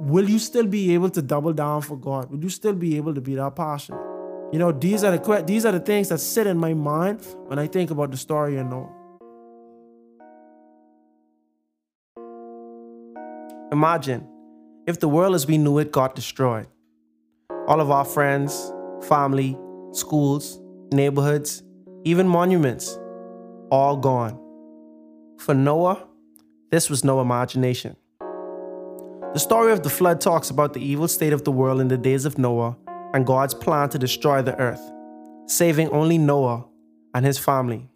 will 0.00 0.28
you 0.28 0.38
still 0.38 0.66
be 0.66 0.94
able 0.94 1.10
to 1.10 1.22
double 1.22 1.52
down 1.52 1.82
for 1.82 1.96
God? 1.96 2.30
Will 2.30 2.42
you 2.42 2.48
still 2.48 2.74
be 2.74 2.96
able 2.96 3.14
to 3.14 3.20
be 3.20 3.34
that 3.34 3.56
passionate? 3.56 4.00
You 4.52 4.58
know, 4.58 4.72
these 4.72 5.02
are 5.04 5.16
the 5.16 5.44
these 5.46 5.64
are 5.64 5.72
the 5.72 5.80
things 5.80 6.10
that 6.10 6.18
sit 6.18 6.46
in 6.46 6.58
my 6.58 6.74
mind 6.74 7.24
when 7.46 7.58
I 7.58 7.66
think 7.66 7.90
about 7.90 8.10
the 8.10 8.16
story 8.16 8.58
of 8.58 8.66
Noah. 8.66 8.92
Imagine 13.72 14.28
if 14.86 15.00
the 15.00 15.08
world 15.08 15.34
as 15.34 15.46
we 15.46 15.56
knew 15.56 15.78
it 15.78 15.90
got 15.92 16.14
destroyed. 16.14 16.66
All 17.66 17.80
of 17.80 17.90
our 17.90 18.04
friends, 18.04 18.72
family, 19.04 19.56
schools, 19.92 20.60
neighborhoods, 20.92 21.62
even 22.04 22.28
monuments, 22.28 22.98
all 23.70 23.96
gone. 23.96 24.38
For 25.38 25.54
Noah, 25.54 26.06
this 26.70 26.90
was 26.90 27.04
no 27.04 27.22
imagination. 27.22 27.96
The 29.32 29.38
story 29.38 29.72
of 29.72 29.82
the 29.82 29.88
flood 29.88 30.20
talks 30.20 30.50
about 30.50 30.74
the 30.74 30.84
evil 30.84 31.08
state 31.08 31.32
of 31.32 31.42
the 31.42 31.50
world 31.50 31.80
in 31.80 31.88
the 31.88 31.96
days 31.96 32.26
of 32.26 32.36
Noah 32.36 32.76
and 33.14 33.26
God's 33.26 33.54
plan 33.54 33.88
to 33.88 33.98
destroy 33.98 34.42
the 34.42 34.54
earth, 34.58 34.92
saving 35.46 35.88
only 35.88 36.18
Noah 36.18 36.66
and 37.14 37.24
his 37.24 37.38
family. 37.38 37.88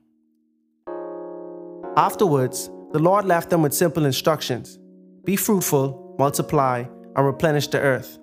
Afterwards, 1.94 2.70
the 2.92 3.00
Lord 3.00 3.26
left 3.26 3.50
them 3.50 3.60
with 3.60 3.74
simple 3.74 4.06
instructions 4.06 4.78
be 5.26 5.36
fruitful, 5.36 6.16
multiply, 6.18 6.84
and 7.16 7.26
replenish 7.26 7.68
the 7.68 7.80
earth. 7.80 8.18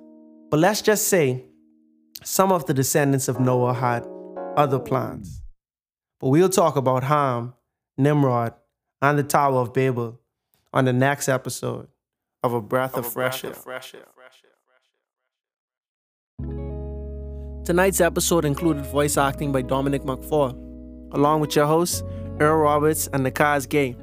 But 0.50 0.60
let's 0.60 0.82
just 0.82 1.08
say 1.08 1.46
some 2.24 2.52
of 2.52 2.66
the 2.66 2.74
descendants 2.74 3.28
of 3.28 3.40
Noah 3.40 3.76
had 3.76 4.08
other 4.58 4.80
plans. 4.80 5.44
But 6.20 6.30
we'll 6.30 6.50
talk 6.50 6.78
about 6.78 7.04
Ham, 7.04 7.54
Nimrod, 7.96 8.56
and 9.04 9.20
the 9.20 9.24
Tower 9.24 9.60
of 9.60 9.72
Babel 9.72 10.20
on 10.74 10.86
the 10.86 10.94
next 10.94 11.30
episode 11.30 11.90
of 12.44 12.54
A 12.54 12.62
Breath 12.62 12.96
of, 12.96 13.06
of, 13.06 13.14
fresh, 13.14 13.44
air. 13.44 13.54
fresh 13.54 13.96
Air. 13.96 14.06
Tonight's 17.64 18.02
episode 18.02 18.44
included 18.44 18.86
voice 18.86 19.16
acting 19.16 19.54
by 19.54 19.62
Dominic 19.62 20.02
McFall, 20.04 20.52
along 21.14 21.40
with 21.40 21.56
your 21.56 21.66
hosts, 21.66 22.04
Earl 22.42 22.58
Roberts 22.58 23.08
and 23.14 23.26
Nakaz 23.26 23.70
Gay. 23.70 23.96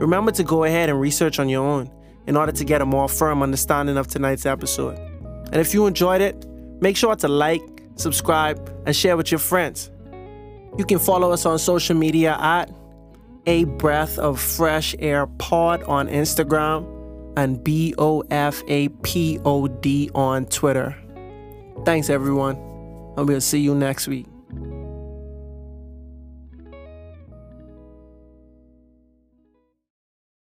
Remember 0.00 0.32
to 0.32 0.42
go 0.42 0.64
ahead 0.64 0.88
and 0.88 1.00
research 1.00 1.38
on 1.38 1.48
your 1.48 1.64
own 1.64 1.88
in 2.26 2.36
order 2.36 2.50
to 2.50 2.64
get 2.64 2.82
a 2.82 2.84
more 2.84 3.08
firm 3.08 3.40
understanding 3.40 3.96
of 3.96 4.08
tonight's 4.08 4.44
episode. 4.44 4.98
And 5.52 5.56
if 5.56 5.72
you 5.72 5.86
enjoyed 5.86 6.20
it, 6.20 6.44
make 6.80 6.96
sure 6.96 7.14
to 7.14 7.28
like, 7.28 7.62
subscribe, 7.94 8.68
and 8.84 8.96
share 8.96 9.16
with 9.16 9.30
your 9.30 9.38
friends. 9.38 9.92
You 10.76 10.84
can 10.84 10.98
follow 10.98 11.30
us 11.30 11.46
on 11.46 11.60
social 11.60 11.94
media 11.94 12.36
at 12.40 12.68
A 13.46 13.62
Breath 13.64 14.18
of 14.18 14.40
Fresh 14.40 14.96
Air 14.98 15.28
Pod 15.38 15.84
on 15.84 16.08
Instagram 16.08 16.95
and 17.36 17.62
B 17.62 17.94
O 17.98 18.22
F 18.30 18.62
A 18.68 18.88
P 18.88 19.38
O 19.44 19.68
D 19.68 20.10
on 20.14 20.46
Twitter. 20.46 20.96
Thanks, 21.84 22.10
everyone, 22.10 22.56
and 23.16 23.28
we'll 23.28 23.40
see 23.40 23.60
you 23.60 23.74
next 23.74 24.08
week. 24.08 24.26